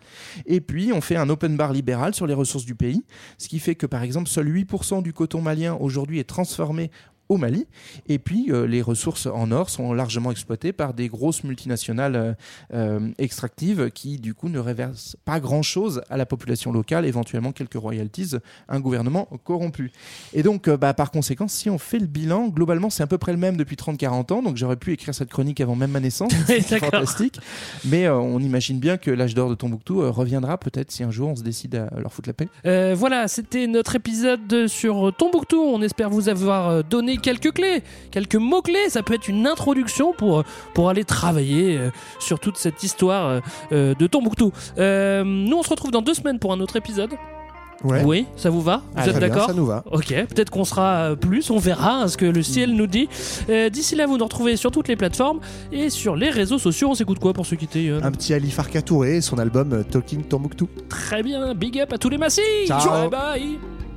Et 0.46 0.62
puis 0.62 0.92
on 0.94 1.02
fait 1.02 1.16
un 1.16 1.30
open 1.30 1.58
bar 1.58 1.74
libéral 1.74 2.14
sur 2.14 2.28
les 2.28 2.34
ressources 2.34 2.66
du 2.66 2.76
pays, 2.76 3.04
ce 3.38 3.48
qui 3.48 3.60
fait 3.60 3.76
que 3.76 3.86
par 3.86 4.04
exemple, 4.04 4.21
seul 4.28 4.48
8% 4.48 5.02
du 5.04 5.14
coton 5.14 5.42
malien 5.42 5.76
aujourd'hui 5.76 6.20
est 6.20 6.30
transformé 6.30 6.92
au 7.32 7.38
Mali. 7.38 7.66
Et 8.10 8.20
puis, 8.20 8.48
euh, 8.50 8.68
les 8.68 8.82
ressources 8.82 9.26
en 9.26 9.52
or 9.52 9.70
sont 9.70 9.94
largement 9.94 10.32
exploitées 10.32 10.74
par 10.74 10.94
des 10.94 11.08
grosses 11.08 11.44
multinationales 11.44 12.16
euh, 12.16 12.34
euh, 12.74 13.10
extractives 13.18 13.90
qui, 13.92 14.18
du 14.18 14.34
coup, 14.34 14.50
ne 14.50 14.60
réversent 14.60 15.16
pas 15.24 15.40
grand-chose 15.40 16.02
à 16.10 16.18
la 16.18 16.26
population 16.26 16.72
locale, 16.72 17.06
éventuellement 17.06 17.52
quelques 17.52 17.76
royalties, 17.76 18.32
un 18.68 18.80
gouvernement 18.80 19.30
corrompu. 19.44 19.92
Et 20.34 20.44
donc, 20.44 20.68
euh, 20.68 20.76
bah, 20.76 20.94
par 20.94 21.12
conséquent, 21.12 21.48
si 21.48 21.70
on 21.70 21.78
fait 21.78 22.00
le 22.00 22.08
bilan, 22.08 22.48
globalement, 22.48 22.90
c'est 22.90 23.04
à 23.04 23.08
peu 23.08 23.18
près 23.18 23.32
le 23.32 23.38
même 23.38 23.56
depuis 23.56 23.78
30-40 23.78 24.34
ans. 24.34 24.42
Donc, 24.42 24.58
j'aurais 24.58 24.76
pu 24.76 24.92
écrire 24.92 25.16
cette 25.16 25.30
chronique 25.30 25.62
avant 25.62 25.76
même 25.76 25.92
ma 25.92 26.00
naissance. 26.00 26.34
C'est 26.48 26.80
fantastique. 26.80 27.40
Mais 27.86 28.10
on 28.10 28.40
imagine 28.40 28.80
bien 28.80 28.98
que 28.98 29.10
l'âge 29.10 29.36
d'or 29.36 29.50
de 29.50 29.56
Tombouctou 29.56 30.12
reviendra 30.12 30.58
peut-être 30.58 30.92
si 30.92 31.04
un 31.04 31.12
jour 31.12 31.30
on 31.30 31.36
se 31.36 31.44
décide 31.44 31.76
à 31.76 32.00
leur 32.00 32.12
foutre 32.12 32.30
la 32.30 32.34
paix. 32.34 32.94
Voilà, 32.96 33.28
c'était 33.28 33.68
notre 33.68 33.96
épisode 33.96 34.68
sur 34.68 35.14
Tombouctou. 35.18 35.62
On 35.62 35.82
espère 35.82 36.10
vous 36.10 36.30
avoir 36.30 36.84
donné 36.84 37.18
quelques 37.22 37.52
clés, 37.54 37.82
quelques 38.12 38.36
mots-clés. 38.36 38.90
Ça 38.90 39.04
peut 39.04 39.14
être 39.14 39.28
une 39.28 39.48
introduction 39.48 40.14
pour, 40.14 40.44
pour 40.74 40.90
aller 40.90 41.04
travailler 41.06 41.78
euh, 41.78 41.90
sur 42.20 42.40
toute 42.40 42.58
cette 42.58 42.84
histoire 42.84 43.28
euh, 43.28 43.40
euh, 43.72 43.94
de 43.96 44.08
Tombouctou. 44.08 44.52
Euh, 44.78 45.24
nous, 45.24 45.58
on 45.58 45.64
se 45.64 45.70
retrouve 45.70 45.92
dans 45.92 46.02
deux 46.02 46.14
semaines 46.14 46.40
pour 46.40 46.52
un 46.54 46.60
autre 46.60 46.76
épisode. 46.76 47.12
Ouais. 47.84 48.04
Oui, 48.06 48.28
ça 48.36 48.52
vous 48.52 48.62
va? 48.62 48.84
Vous 48.92 48.94
Ah, 48.98 49.08
êtes 49.08 49.18
d'accord? 49.18 49.48
ça 49.48 49.54
nous 49.54 49.66
va. 49.66 49.84
Ok, 49.92 50.10
peut-être 50.10 50.52
qu'on 50.52 50.66
sera 50.66 51.16
plus, 51.20 51.50
on 51.50 51.58
verra 51.58 52.04
hein, 52.04 52.08
ce 52.08 52.16
que 52.16 52.26
le 52.28 52.44
ciel 52.44 52.76
nous 52.76 52.86
dit. 52.86 53.10
Euh, 53.50 53.70
D'ici 53.70 53.96
là, 53.96 54.06
vous 54.06 54.20
nous 54.20 54.24
retrouvez 54.24 54.56
sur 54.56 54.70
toutes 54.70 54.88
les 54.88 54.96
plateformes 54.96 55.40
et 55.72 55.90
sur 55.90 56.16
les 56.16 56.30
réseaux 56.30 56.60
sociaux. 56.60 56.90
On 56.92 56.94
s'écoute 56.94 57.18
quoi 57.18 57.34
pour 57.34 57.48
ceux 57.48 57.56
qui 57.56 57.66
étaient 57.66 57.90
euh, 57.90 58.00
Un 58.04 58.12
petit 58.12 58.36
Ali 58.36 58.52
Farka 58.52 58.84
Touré 58.84 59.16
et 59.18 59.22
son 59.22 59.40
album 59.40 59.84
Talking 59.90 60.24
Tombouctou. 60.26 60.70
Très 60.90 61.24
bien, 61.24 61.56
big 61.56 61.80
up 61.80 61.92
à 61.92 61.98
tous 61.98 62.10
les 62.10 62.20
massifs 62.20 62.68
Ciao. 62.68 63.10
Bye 63.10 63.10
bye 63.10 63.91